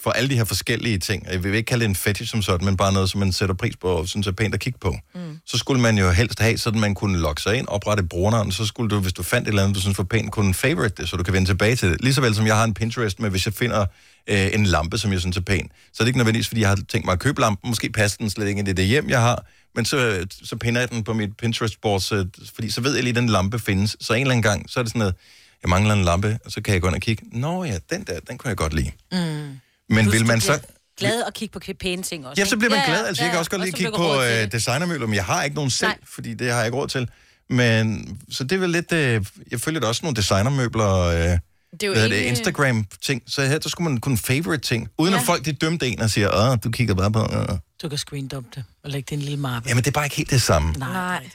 for 0.00 0.10
alle 0.10 0.30
de 0.30 0.36
her 0.36 0.44
forskellige 0.44 0.98
ting, 0.98 1.26
jeg 1.30 1.44
vil 1.44 1.54
ikke 1.54 1.66
kalde 1.66 1.82
det 1.82 1.88
en 1.88 1.96
fetish 1.96 2.30
som 2.30 2.42
sådan, 2.42 2.64
men 2.64 2.76
bare 2.76 2.92
noget, 2.92 3.10
som 3.10 3.18
man 3.18 3.32
sætter 3.32 3.54
pris 3.54 3.76
på, 3.76 3.88
og 3.88 4.08
synes 4.08 4.26
er 4.26 4.32
pænt 4.32 4.54
at 4.54 4.60
kigge 4.60 4.78
på, 4.78 4.96
mm. 5.14 5.38
så 5.46 5.58
skulle 5.58 5.80
man 5.80 5.98
jo 5.98 6.10
helst 6.10 6.40
have, 6.40 6.58
sådan 6.58 6.80
man 6.80 6.94
kunne 6.94 7.18
logge 7.18 7.42
sig 7.42 7.56
ind, 7.56 7.68
oprette 7.68 8.02
et 8.02 8.08
brugernavn, 8.08 8.52
så 8.52 8.66
skulle 8.66 8.90
du, 8.90 9.00
hvis 9.00 9.12
du 9.12 9.22
fandt 9.22 9.48
et 9.48 9.52
eller 9.52 9.62
andet, 9.62 9.76
du 9.76 9.80
synes 9.80 9.98
var 9.98 10.04
pænt, 10.04 10.32
kunne 10.32 10.54
favorite 10.54 10.94
det, 10.96 11.08
så 11.08 11.16
du 11.16 11.22
kan 11.22 11.34
vende 11.34 11.48
tilbage 11.48 11.76
til 11.76 11.90
det. 11.90 12.00
Lige 12.00 12.14
så 12.14 12.20
vel 12.20 12.34
som 12.34 12.46
jeg 12.46 12.56
har 12.56 12.64
en 12.64 12.74
Pinterest 12.74 13.20
med, 13.20 13.30
hvis 13.30 13.46
jeg 13.46 13.54
finder 13.54 13.86
øh, 14.26 14.48
en 14.54 14.66
lampe, 14.66 14.98
som 14.98 15.12
jeg 15.12 15.20
synes 15.20 15.36
er 15.36 15.40
pæn, 15.40 15.70
så 15.92 16.02
er 16.02 16.04
det 16.04 16.08
ikke 16.08 16.18
nødvendigvis, 16.18 16.48
fordi 16.48 16.60
jeg 16.60 16.68
har 16.68 16.78
tænkt 16.88 17.04
mig 17.04 17.12
at 17.12 17.20
købe 17.20 17.40
lampen, 17.40 17.70
måske 17.70 17.90
passer 17.90 18.18
den 18.18 18.30
slet 18.30 18.48
ikke 18.48 18.58
ind 18.58 18.68
i 18.68 18.72
det 18.72 18.86
hjem, 18.86 19.08
jeg 19.08 19.20
har, 19.20 19.44
men 19.74 19.84
så, 19.84 20.26
så 20.44 20.56
pinder 20.56 20.80
jeg 20.80 20.90
den 20.90 21.04
på 21.04 21.12
mit 21.12 21.30
Pinterest-board, 21.42 22.00
så, 22.00 22.26
fordi 22.54 22.70
så 22.70 22.80
ved 22.80 22.94
jeg 22.94 23.02
lige, 23.02 23.10
at 23.10 23.16
den 23.16 23.28
lampe 23.28 23.58
findes. 23.58 23.96
Så 24.00 24.12
en 24.14 24.20
eller 24.20 24.30
anden 24.32 24.42
gang, 24.42 24.70
så 24.70 24.80
er 24.80 24.84
det 24.84 24.90
sådan 24.90 24.98
noget, 24.98 25.14
jeg 25.62 25.68
mangler 25.68 25.94
en 25.94 26.04
lampe, 26.04 26.38
og 26.44 26.52
så 26.52 26.60
kan 26.62 26.74
jeg 26.74 26.80
gå 26.80 26.86
ind 26.88 26.94
og 26.94 27.00
kigge, 27.00 27.24
nå 27.32 27.64
ja, 27.64 27.78
den 27.90 28.04
der, 28.04 28.20
den 28.28 28.38
kunne 28.38 28.48
jeg 28.48 28.56
godt 28.56 28.74
lide. 28.74 28.90
Mm. 29.12 29.18
Men 29.18 29.58
Plus, 30.04 30.12
vil 30.12 30.26
man 30.26 30.40
så... 30.40 30.60
glad 30.98 31.22
at 31.26 31.34
kigge 31.34 31.52
på 31.52 31.60
pæne 31.80 32.02
ting 32.02 32.26
også. 32.26 32.40
Ja, 32.42 32.46
så 32.46 32.56
bliver 32.56 32.70
man 32.70 32.78
ikke? 32.78 32.88
glad. 32.90 33.06
Altså, 33.06 33.22
jeg 33.22 33.30
kan 33.30 33.38
også 33.38 33.50
godt 33.50 33.60
og 33.62 33.66
lide 33.66 33.74
at 33.74 33.78
så 33.78 33.84
kigge 33.84 33.96
på 33.96 34.22
øh, 34.22 34.52
designermøbler, 34.52 35.06
men 35.06 35.14
jeg 35.14 35.24
har 35.24 35.42
ikke 35.42 35.54
nogen 35.56 35.70
selv, 35.70 35.88
Nej. 35.88 35.98
fordi 36.14 36.34
det 36.34 36.50
har 36.50 36.56
jeg 36.56 36.66
ikke 36.66 36.76
råd 36.78 36.88
til. 36.88 37.08
Men, 37.50 38.18
så 38.30 38.44
det 38.44 38.52
er 38.52 38.58
vel 38.58 38.70
lidt... 38.70 38.92
Øh, 38.92 39.24
jeg 39.50 39.60
følger 39.60 39.80
da 39.80 39.86
også 39.86 40.00
nogle 40.02 40.16
designermøbler, 40.16 40.98
øh, 41.00 41.14
det 41.14 41.82
er 41.82 41.86
jo 41.86 41.94
hedder 41.94 42.08
det, 42.08 42.16
ikke- 42.16 42.28
Instagram-ting. 42.28 43.22
Så 43.26 43.42
her, 43.46 43.58
der 43.58 43.68
skulle 43.68 43.90
man 43.90 44.00
kunne 44.00 44.18
favorite-ting, 44.18 44.88
uden 44.98 45.14
ja. 45.14 45.20
at 45.20 45.26
folk 45.26 45.44
de 45.44 45.52
dømte 45.52 45.86
en 45.88 46.00
og 46.00 46.10
siger, 46.10 46.50
åh, 46.50 46.58
du 46.64 46.70
kigger 46.70 46.94
bare 46.94 47.12
på... 47.12 47.20
Øh. 47.20 47.58
Du 47.82 47.88
kan 47.88 47.98
screendump 47.98 48.54
det 48.54 48.64
og 48.84 48.90
lægge 48.90 49.06
det 49.06 49.12
i 49.12 49.14
en 49.14 49.20
lille 49.22 49.36
mappe. 49.38 49.68
Jamen, 49.68 49.84
det 49.84 49.88
er 49.90 49.92
bare 49.92 50.06
ikke 50.06 50.16
helt 50.16 50.30
det 50.30 50.42
samme. 50.42 50.72
Nej. 50.72 51.30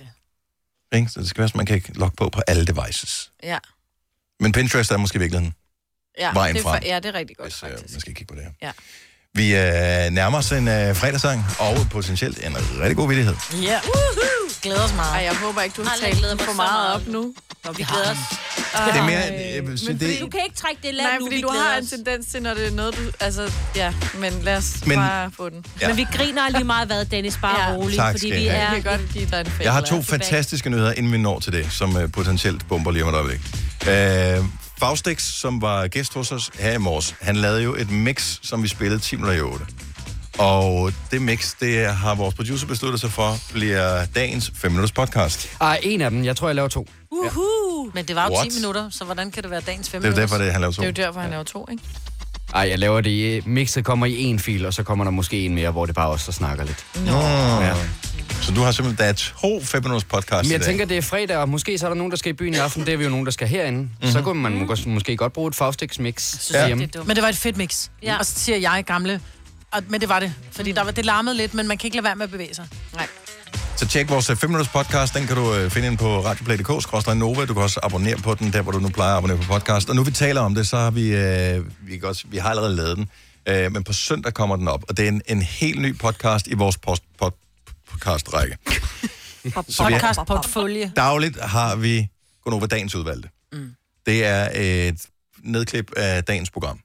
Ikke? 0.96 1.10
Så 1.10 1.20
det 1.20 1.30
skal 1.30 1.40
være, 1.42 1.50
så 1.50 1.58
man 1.58 1.66
kan 1.66 1.76
ikke 1.76 1.92
logge 1.94 2.16
på 2.16 2.30
på 2.30 2.42
alle 2.48 2.66
devices. 2.66 3.32
Ja. 3.44 3.58
Men 4.40 4.52
Pinterest 4.52 4.92
er 4.92 4.98
måske 4.98 5.16
i 5.16 5.20
virkeligheden 5.20 5.54
Ja, 6.20 6.32
vejen 6.34 6.56
det 6.56 6.60
er, 6.60 6.64
frem. 6.64 6.84
ja, 6.84 6.96
det 7.00 7.06
er 7.06 7.14
rigtig 7.14 7.38
godt, 7.38 7.46
hvis, 7.46 7.64
øh, 7.64 7.70
faktisk. 7.70 7.94
man 7.94 8.02
skal 8.02 8.16
kigge 8.16 8.34
på 8.34 8.40
det 8.40 8.44
her. 8.44 8.52
Ja. 8.62 8.72
Vi 9.34 9.56
øh, 9.56 10.10
nærmer 10.14 10.38
os 10.38 10.52
en 10.52 10.68
øh, 10.68 10.96
fredagssang, 10.96 11.46
og 11.60 11.76
potentielt 11.92 12.46
en 12.46 12.56
rigtig 12.58 12.96
god 12.96 13.08
vittighed. 13.08 13.36
Ja. 13.54 13.80
Woohoo! 13.84 14.39
Glæder 14.62 14.84
os 14.84 14.94
meget. 14.96 15.12
Ej, 15.16 15.22
jeg 15.24 15.36
håber 15.36 15.62
ikke, 15.62 15.74
du 15.78 15.84
har 15.84 15.96
talt 16.02 16.42
for 16.42 16.54
meget 16.54 16.56
meget. 16.56 16.94
op 16.96 17.08
nu. 17.08 17.34
Og 17.66 17.78
vi 17.78 17.84
glæder 17.84 18.12
os. 18.12 18.18
Det 18.88 18.96
er 19.00 19.04
mere... 19.06 19.20
Jeg 19.56 19.68
vil 19.68 19.80
sige, 19.80 19.90
Men 19.90 20.00
det, 20.00 20.18
Du 20.22 20.28
kan 20.28 20.40
ikke 20.44 20.56
trække 20.56 20.82
det 20.84 20.94
land 20.96 21.08
Nej, 21.08 21.18
nu, 21.20 21.26
fordi 21.26 21.36
vi 21.36 21.42
du 21.42 21.48
har 21.50 21.78
en 21.78 21.88
tendens 21.88 22.26
til, 22.26 22.42
når 22.44 22.54
det 22.54 22.68
er 22.68 22.72
noget, 22.72 22.96
du... 22.98 23.02
Altså, 23.20 23.52
ja, 23.76 23.94
men 24.20 24.34
lad 24.44 24.58
os 24.58 24.86
Men- 24.86 24.96
bare 24.98 25.32
få 25.38 25.50
den. 25.50 25.66
Ja. 25.82 25.88
Men 25.88 25.98
vi 25.98 26.06
griner 26.14 26.50
lige 26.50 26.64
meget 26.64 26.88
hvad, 26.88 27.06
Dennis. 27.06 27.38
Bare 27.42 27.70
Ja. 27.70 27.76
rolig, 27.76 27.96
Tak 27.98 28.14
fordi 28.14 28.28
vi 28.28 28.48
er... 28.48 28.74
Jeg 28.74 28.84
godt 28.84 29.02
give 29.14 29.26
dig 29.32 29.40
en. 29.40 29.52
Jeg 29.62 29.74
har 29.74 29.82
to 29.82 30.02
fantastiske 30.02 30.70
nyheder, 30.70 30.94
inden 30.94 31.12
vi 31.12 31.18
når 31.18 31.40
til 31.40 31.54
det, 31.54 31.68
som 31.72 31.96
uh, 31.96 32.12
potentielt 32.12 32.68
bomber 32.68 32.92
lige 32.92 33.04
om 33.06 33.10
et 33.10 33.16
øjeblik. 33.16 33.40
Uh, 33.82 34.46
Faustix, 34.80 35.22
som 35.24 35.62
var 35.62 35.88
gæst 35.88 36.14
hos 36.14 36.32
os 36.32 36.50
her 36.60 36.72
i 36.74 36.78
morges, 36.78 37.16
han 37.22 37.36
lavede 37.36 37.62
jo 37.64 37.76
et 37.76 37.92
mix, 37.92 38.38
som 38.42 38.64
vi 38.64 38.68
spillede 38.68 39.00
10 39.00 39.16
minutter 39.16 39.38
i 39.38 39.42
8. 39.42 39.66
Og 40.40 40.94
det 41.12 41.22
mix, 41.22 41.54
det 41.60 41.86
har 41.86 42.16
vores 42.16 42.36
producer 42.36 42.68
besluttet 42.68 43.02
sig 43.02 43.12
for, 43.12 43.38
bliver 43.52 44.06
dagens 44.06 44.52
5 44.56 44.72
minutters 44.72 44.92
podcast. 44.92 45.50
Ej, 45.62 45.80
en 45.84 46.02
af 46.02 46.12
dem. 46.12 46.26
Jeg 46.26 46.36
tror, 46.36 46.48
jeg 46.48 46.56
laver 46.56 46.68
to. 46.70 46.88
Uhuh. 47.12 47.96
Men 47.96 48.06
det 48.06 48.16
var 48.16 48.26
jo 48.28 48.36
What? 48.36 48.52
10 48.52 48.58
minutter, 48.60 48.90
så 48.90 49.04
hvordan 49.04 49.32
kan 49.32 49.44
det 49.44 49.52
være 49.52 49.62
dagens 49.62 49.90
5 49.90 50.02
Det 50.02 50.08
er 50.08 50.12
jo 50.12 50.16
minutter? 50.16 50.38
derfor, 50.38 50.44
det, 50.44 50.52
han 50.52 50.62
laver 50.62 50.72
to. 50.74 50.82
Det 50.82 51.00
er 51.00 51.04
jo 51.04 51.08
derfor, 51.08 51.20
han 51.20 51.30
laver 51.30 51.44
to, 51.44 51.68
ikke? 51.72 51.84
Ej, 52.56 52.68
jeg 52.70 52.80
laver 52.80 53.02
det 53.02 53.10
i... 53.10 53.42
Mixet 53.46 53.86
kommer 53.86 54.06
i 54.06 54.24
en 54.24 54.40
fil, 54.40 54.66
og 54.66 54.74
så 54.74 54.84
kommer 54.84 55.04
der 55.06 55.12
måske 55.12 55.46
en 55.46 55.56
mere, 55.56 55.72
hvor 55.72 55.86
det 55.86 55.96
bare 55.96 56.10
også 56.10 56.26
der 56.26 56.32
snakker 56.32 56.64
lidt. 56.66 56.86
Nå. 57.06 57.20
Ja. 57.66 57.74
Så 58.42 58.52
du 58.52 58.62
har 58.62 58.72
simpelthen, 58.72 59.06
der 59.06 59.10
er 59.10 59.14
to 59.14 59.62
5 59.64 59.84
minutters 59.84 60.04
podcast 60.04 60.44
Men 60.44 60.50
i 60.50 60.54
jeg 60.54 60.60
dag. 60.60 60.68
tænker, 60.68 60.86
det 60.86 60.98
er 60.98 61.02
fredag, 61.02 61.38
og 61.38 61.50
måske 61.50 61.78
så 61.78 61.86
er 61.86 61.90
der 61.90 61.96
nogen, 61.96 62.12
der 62.12 62.18
skal 62.18 62.30
i 62.30 62.34
byen 62.34 62.54
i 62.54 62.58
aften. 62.58 62.86
Det 62.86 62.94
er 62.94 62.98
vi 62.98 63.04
jo 63.04 63.10
nogen, 63.10 63.26
der 63.26 63.32
skal 63.32 63.48
herinde. 63.48 63.80
Mm-hmm. 63.80 64.12
Så 64.12 64.22
kunne 64.22 64.42
man 64.42 64.66
måske, 64.68 64.90
måske 64.90 65.18
godt 65.18 65.34
bruge 65.34 65.48
et 65.48 65.56
Faustix 65.56 66.00
mix 66.00 66.36
Ja. 66.54 66.76
Men 66.76 66.90
det 67.16 67.22
var 67.22 67.28
et 67.30 67.38
fedt 67.38 67.58
mix. 67.58 67.90
Ja. 68.04 68.18
Og 68.18 68.26
så 68.26 68.40
siger 68.40 68.58
jeg 68.58 68.84
gamle, 68.88 69.22
og, 69.72 69.84
men 69.90 70.02
det 70.02 70.10
var 70.10 70.20
det. 70.20 70.34
Fordi 70.52 70.72
der 70.72 70.84
var, 70.84 70.92
det 70.92 71.06
larmede 71.06 71.38
lidt, 71.38 71.54
men 71.54 71.68
man 71.68 71.78
kan 71.78 71.88
ikke 71.88 71.98
lade 71.98 72.04
være 72.04 72.16
med 72.16 72.24
at 72.24 72.32
bevæge 72.32 72.56
sig. 72.56 72.68
Nej. 72.94 73.08
Så 73.78 73.88
tjek 73.88 74.10
vores 74.10 74.28
5 74.28 74.50
minutters 74.50 74.68
podcast, 74.74 75.14
den 75.14 75.28
kan 75.28 75.36
du 75.36 75.54
øh, 75.54 75.72
finde 75.72 75.88
ind 75.88 75.98
på 75.98 76.26
radioplay.dk, 76.26 77.16
Nova. 77.18 77.46
Du 77.46 77.54
kan 77.54 77.64
også 77.64 77.80
abonnere 77.84 78.18
på 78.18 78.36
den, 78.36 78.54
der 78.54 78.62
hvor 78.62 78.72
du 78.72 78.80
nu 78.80 78.90
plejer 78.90 79.12
at 79.12 79.18
abonnere 79.18 79.38
på 79.38 79.44
podcast. 79.44 79.90
Og 79.90 79.96
nu 79.96 80.04
vi 80.04 80.12
taler 80.12 80.42
om 80.42 80.56
det, 80.56 80.68
så 80.68 80.78
har 80.78 80.92
vi, 80.92 81.16
øh, 81.16 81.66
vi, 81.88 81.98
kan 81.98 82.08
også, 82.10 82.24
vi 82.28 82.38
har 82.38 82.50
allerede 82.50 82.76
lavet 82.76 82.98
den, 82.98 83.10
øh, 83.46 83.72
men 83.72 83.84
på 83.84 83.94
søndag 83.94 84.34
kommer 84.34 84.56
den 84.56 84.68
op, 84.68 84.84
og 84.90 84.98
det 84.98 85.04
er 85.04 85.08
en, 85.10 85.22
en 85.28 85.42
helt 85.42 85.82
ny 85.82 85.98
podcast 85.98 86.48
i 86.48 86.54
vores 86.54 86.78
post, 86.78 87.04
pod, 87.20 87.32
podcast-række. 87.92 88.58
Så 89.70 89.88
vi- 89.88 89.94
Podcast 89.94 90.20
portfolio. 90.28 90.90
Dagligt 90.96 91.42
har 91.42 91.76
vi 91.76 92.08
Gunova 92.44 92.66
Dagens 92.66 92.96
Udvalgte. 92.96 93.30
Mm. 93.54 93.72
Det 94.06 94.26
er 94.26 94.50
et 94.54 95.02
nedklip 95.44 95.92
af 95.98 96.24
dagens 96.24 96.50
program. 96.50 96.80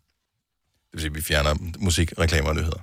Det 0.95 1.03
vil 1.03 1.03
sige, 1.03 1.11
at 1.11 1.16
vi 1.16 1.23
fjerner 1.23 1.55
musik, 1.79 2.12
reklamer 2.19 2.49
og 2.49 2.55
nyheder. 2.55 2.81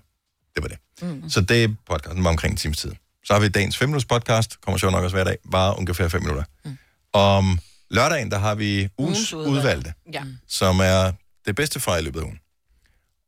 Det 0.55 0.63
var 0.63 0.67
det. 0.67 0.77
Mm. 1.01 1.29
Så 1.29 1.41
det 1.41 1.63
er 1.63 1.67
podcasten 1.85 2.23
var 2.23 2.29
omkring 2.29 2.51
en 2.51 2.57
times 2.57 2.77
tid. 2.77 2.91
Så 3.25 3.33
har 3.33 3.39
vi 3.39 3.47
dagens 3.49 3.77
5 3.77 3.89
minutters 3.89 4.05
podcast, 4.05 4.61
kommer 4.61 4.77
sjovt 4.77 4.91
nok 4.93 5.03
også 5.03 5.15
hver 5.15 5.23
dag, 5.23 5.37
bare 5.51 5.77
ungefær 5.77 6.07
5 6.07 6.21
minutter. 6.21 6.43
Mm. 6.65 6.77
Om 7.13 7.59
lørdagen, 7.89 8.31
der 8.31 8.37
har 8.39 8.55
vi 8.55 8.89
ugens, 8.97 9.33
Ugens 9.33 9.47
udvalgte, 9.49 9.93
Ja. 10.13 10.23
som 10.47 10.79
er 10.79 11.11
det 11.45 11.55
bedste 11.55 11.79
fra 11.79 11.97
i 11.97 12.01
løbet 12.01 12.19
af 12.19 12.23
ugen. 12.23 12.39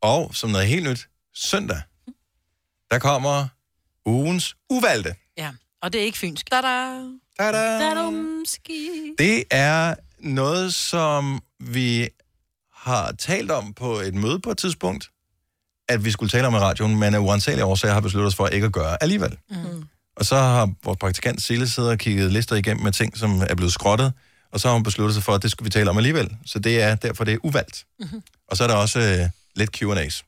Og 0.02 0.36
som 0.36 0.50
noget 0.50 0.68
helt 0.68 0.90
nyt, 0.90 1.08
søndag, 1.34 1.82
der 2.92 3.00
kommer 3.00 3.48
ugens 4.06 4.56
uvalgte. 4.70 5.16
Ja, 5.38 5.52
og 5.82 5.94
det 5.94 6.02
er 6.02 6.06
ikke 6.06 6.18
fynsk. 6.18 6.52
Da-da. 6.52 7.00
Da-da. 7.40 7.90
Det 9.18 9.44
er 9.52 9.96
noget, 10.20 10.74
som 10.74 11.42
vi 11.60 12.10
har 12.84 13.12
talt 13.12 13.52
om 13.52 13.74
på 13.74 14.00
et 14.00 14.16
møde 14.16 14.40
på 14.40 14.52
et 14.52 14.58
tidspunkt, 14.58 15.10
at 15.90 16.06
vi 16.06 16.12
skulle 16.12 16.30
tale 16.30 16.48
om 16.48 16.54
i 16.54 16.58
radioen, 16.58 17.00
men 17.00 17.16
af 17.16 17.20
uansagelige 17.20 17.66
årsager 17.66 17.94
har 17.94 18.02
besluttet 18.02 18.28
os 18.28 18.36
for 18.36 18.48
ikke 18.48 18.66
at 18.66 18.72
gøre 18.74 19.04
alligevel. 19.04 19.38
Mm. 19.50 19.84
Og 20.16 20.26
så 20.26 20.36
har 20.36 20.72
vores 20.84 20.98
praktikant 20.98 21.42
Sille 21.42 21.70
siddet 21.70 21.92
og 21.92 21.98
kigget 21.98 22.32
lister 22.32 22.56
igennem 22.56 22.84
med 22.84 22.92
ting, 22.92 23.18
som 23.18 23.42
er 23.50 23.56
blevet 23.56 23.74
skrottet, 23.74 24.14
og 24.52 24.60
så 24.60 24.68
har 24.68 24.74
hun 24.74 24.84
besluttet 24.84 25.14
sig 25.16 25.24
for, 25.24 25.34
at 25.34 25.44
det 25.44 25.52
skulle 25.52 25.66
vi 25.66 25.70
tale 25.70 25.90
om 25.90 25.98
alligevel. 25.98 26.38
Så 26.46 26.60
det 26.60 26.82
er 26.82 26.96
derfor, 26.96 27.24
det 27.24 27.34
er 27.34 27.38
uvalgt. 27.44 27.86
Mhm. 28.00 28.24
Og 28.48 28.58
så 28.58 28.64
er 28.64 28.68
der 28.68 28.76
også 28.76 29.00
øh, 29.00 29.30
lidt 29.56 29.84
Q&A's. 29.84 30.24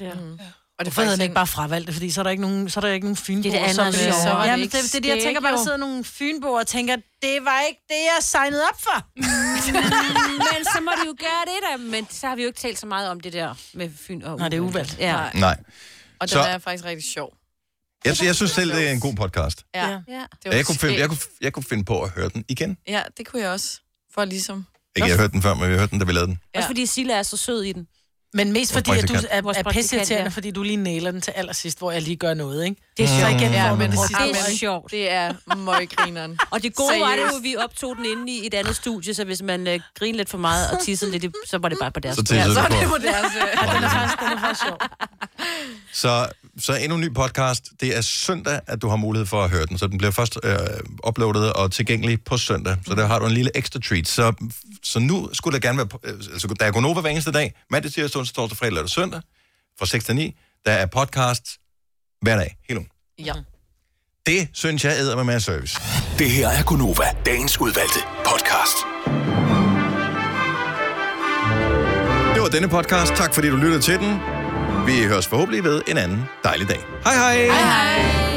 Ja. 0.00 0.14
Mm. 0.14 0.38
Og 0.80 0.86
det 0.86 0.94
hedder 0.96 1.10
den 1.10 1.20
ikke 1.20 1.34
bare 1.34 1.46
fravalgt 1.46 1.86
det, 1.86 1.94
fordi 1.94 2.10
så 2.10 2.20
er 2.20 2.22
der 2.22 2.30
ikke 2.30 2.40
nogen, 2.40 2.70
så 2.70 2.80
er 2.80 2.84
der 2.84 2.88
ikke 2.92 3.06
nogen 3.06 3.16
fynboer, 3.16 3.52
Det 3.52 3.60
er 3.60 3.66
det 3.66 3.74
som... 3.74 3.86
andet 3.86 4.00
øh. 4.00 4.06
Ja, 4.06 4.12
Det 4.12 4.50
er 4.50 4.54
ikke 4.54 4.76
det, 4.76 4.82
det, 4.84 4.94
er 4.94 5.00
det, 5.00 5.08
jeg 5.08 5.22
tænker 5.22 5.40
bare, 5.40 5.52
der 5.52 5.62
sidder 5.62 5.76
nogle 5.76 6.04
fynboer 6.04 6.60
og 6.60 6.66
tænker, 6.66 6.96
det 6.96 7.38
var 7.44 7.60
ikke 7.68 7.80
det, 7.88 7.94
jeg 7.94 8.18
signede 8.20 8.62
op 8.72 8.80
for. 8.82 9.06
men 10.54 10.64
så 10.64 10.80
må 10.80 10.90
de 11.02 11.06
jo 11.06 11.14
gøre 11.20 11.42
det 11.46 11.58
der. 11.70 11.90
Men 11.90 12.06
så 12.10 12.26
har 12.28 12.36
vi 12.36 12.42
jo 12.42 12.48
ikke 12.48 12.60
talt 12.60 12.78
så 12.78 12.86
meget 12.86 13.10
om 13.10 13.20
det 13.20 13.32
der 13.32 13.54
med 13.74 13.90
Fyn 13.98 14.22
og 14.22 14.38
Nej, 14.38 14.48
det 14.48 14.56
er 14.56 14.60
uvalgt. 14.60 14.98
Ja. 14.98 15.30
Nej. 15.34 15.56
Og 16.18 16.28
den 16.28 16.28
Så- 16.28 16.40
er 16.40 16.58
faktisk 16.58 16.84
rigtig 16.84 17.04
sjov. 17.12 17.36
Jeg, 18.04 18.16
jeg 18.22 18.34
synes 18.34 18.50
selv, 18.50 18.72
det 18.72 18.88
er 18.88 18.92
en 18.92 19.00
god 19.00 19.14
podcast. 19.14 19.64
Ja. 19.74 19.88
ja. 19.88 19.94
Det 19.98 20.06
var 20.44 20.52
Jeg 20.52 20.66
kunne, 20.66 20.78
finde, 20.78 20.98
jeg, 20.98 21.08
kunne, 21.08 21.18
jeg 21.40 21.52
kunne 21.52 21.64
finde 21.64 21.84
på 21.84 22.02
at 22.02 22.10
høre 22.10 22.28
den 22.28 22.44
igen. 22.48 22.76
Ja, 22.88 23.02
det 23.18 23.26
kunne 23.26 23.42
jeg 23.42 23.50
også. 23.50 23.80
For 24.14 24.24
ligesom... 24.24 24.66
Ikke, 24.96 25.08
jeg 25.08 25.16
har 25.16 25.22
hørt 25.22 25.32
den 25.32 25.42
før, 25.42 25.54
men 25.54 25.68
vi 25.68 25.72
har 25.72 25.78
hørt 25.80 25.90
den, 25.90 25.98
da 25.98 26.04
vi 26.04 26.12
lavede 26.12 26.26
den. 26.26 26.40
Også 26.54 26.66
fordi 26.66 26.86
Silla 26.86 27.14
er 27.14 27.22
så 27.22 27.36
sød 27.36 27.62
i 27.62 27.72
den. 27.72 27.86
Men 28.34 28.52
mest 28.52 28.72
fordi, 28.72 28.90
at 28.90 29.08
du 29.08 29.14
er, 29.30 29.52
er 29.56 29.70
pisseirriterende, 29.72 30.30
fordi 30.30 30.50
du 30.50 30.62
lige 30.62 30.76
nailer 30.76 31.10
den 31.10 31.20
til 31.20 31.30
allersidst, 31.30 31.78
hvor 31.78 31.90
jeg 31.92 32.02
lige 32.02 32.16
gør 32.16 32.34
noget, 32.34 32.64
ikke? 32.64 32.82
Det 33.00 33.08
er 33.08 33.14
Så 33.14 33.20
sjovt. 33.28 33.40
igen 33.40 33.52
Ja, 33.52 33.74
men 33.74 33.90
det 33.90 33.98
det 33.98 34.06
sidste. 34.08 34.24
det 34.24 34.52
er 34.52 34.56
sjovt. 34.56 34.90
Det 34.90 35.10
er 35.12 35.54
møggrineren. 35.56 36.38
Og 36.52 36.62
det 36.62 36.74
gode 36.74 37.00
var 37.00 37.10
det 37.10 37.22
jo, 37.22 37.36
at 37.36 37.42
vi 37.42 37.56
optog 37.56 37.96
den 37.96 38.04
inde 38.04 38.32
i 38.32 38.46
et 38.46 38.54
andet 38.54 38.76
studie, 38.76 39.14
så 39.14 39.24
hvis 39.24 39.42
man 39.42 39.66
øh, 39.66 39.80
griner 39.98 40.16
lidt 40.16 40.28
for 40.28 40.38
meget 40.38 40.70
og 40.70 40.78
tissede 40.84 41.10
lidt, 41.10 41.26
så 41.46 41.58
var 41.58 41.68
det 41.68 41.78
bare 41.80 41.90
på 41.92 42.00
deres 42.00 42.16
Så 42.16 42.24
tissede 42.24 42.54
Så 42.54 42.60
du 42.60 42.74
er 42.74 42.80
det 42.80 42.88
på. 42.88 42.96
deres... 43.02 43.26
øh, 43.36 43.42
Ja, 43.68 43.74
den 43.74 43.84
er 43.84 43.88
faktisk, 43.90 44.18
den 44.20 44.28
er 44.28 44.40
faktisk 44.40 44.64
sjov. 44.66 44.78
Så, 45.92 46.28
så 46.58 46.74
endnu 46.74 46.94
en 46.94 47.00
ny 47.00 47.14
podcast. 47.14 47.64
Det 47.80 47.96
er 47.96 48.00
søndag, 48.00 48.60
at 48.66 48.82
du 48.82 48.88
har 48.88 48.96
mulighed 48.96 49.26
for 49.26 49.42
at 49.44 49.50
høre 49.50 49.66
den. 49.66 49.78
Så 49.78 49.86
den 49.86 49.98
bliver 49.98 50.10
først 50.10 50.38
øh, 50.44 50.56
uploadet 51.08 51.52
og 51.52 51.72
tilgængelig 51.72 52.24
på 52.24 52.36
søndag. 52.38 52.76
Så 52.86 52.94
der 52.94 53.06
har 53.06 53.18
du 53.18 53.26
en 53.26 53.32
lille 53.32 53.50
ekstra 53.54 53.80
treat. 53.80 54.08
Så, 54.08 54.32
så 54.82 54.98
nu 54.98 55.28
skulle 55.32 55.60
der 55.60 55.68
gerne 55.68 55.78
være... 55.78 55.88
øh, 56.04 56.14
Altså, 56.32 56.48
der 56.60 56.66
er 56.66 56.70
Gonova 56.72 57.00
hver 57.00 57.10
eneste 57.10 57.32
dag. 57.32 57.54
Mandag, 57.70 57.92
tirsdag, 57.92 58.18
onsdag, 58.18 58.34
torsdag, 58.34 58.58
fredag, 58.58 58.72
lørdag, 58.72 58.90
søndag. 58.90 59.20
Fra 59.78 59.86
6 59.86 60.04
til 60.04 60.14
9. 60.16 60.36
Der 60.66 60.72
er 60.72 60.86
podcast 60.86 61.46
hver 62.22 62.36
dag. 62.36 62.56
Hele 62.68 62.80
ugen. 62.80 62.89
Ja. 63.24 63.32
Det 64.26 64.48
synes 64.52 64.84
jeg 64.84 64.92
æder 64.98 65.16
med 65.16 65.24
mere 65.24 65.40
service. 65.40 65.80
Det 66.18 66.30
her 66.30 66.48
er 66.48 66.62
Gunova, 66.62 67.04
dagens 67.26 67.60
udvalgte 67.60 67.98
podcast. 68.26 68.76
Det 72.34 72.42
var 72.42 72.48
denne 72.48 72.68
podcast. 72.68 73.12
Tak 73.14 73.34
fordi 73.34 73.48
du 73.48 73.56
lyttede 73.56 73.82
til 73.82 73.98
den. 73.98 74.18
Vi 74.86 75.04
høres 75.08 75.26
forhåbentlig 75.26 75.64
ved 75.64 75.82
en 75.88 75.96
anden 75.98 76.24
dejlig 76.44 76.68
dag. 76.68 76.80
Hej 77.04 77.14
hej! 77.14 77.34
Hej 77.36 77.46
hej. 77.46 78.29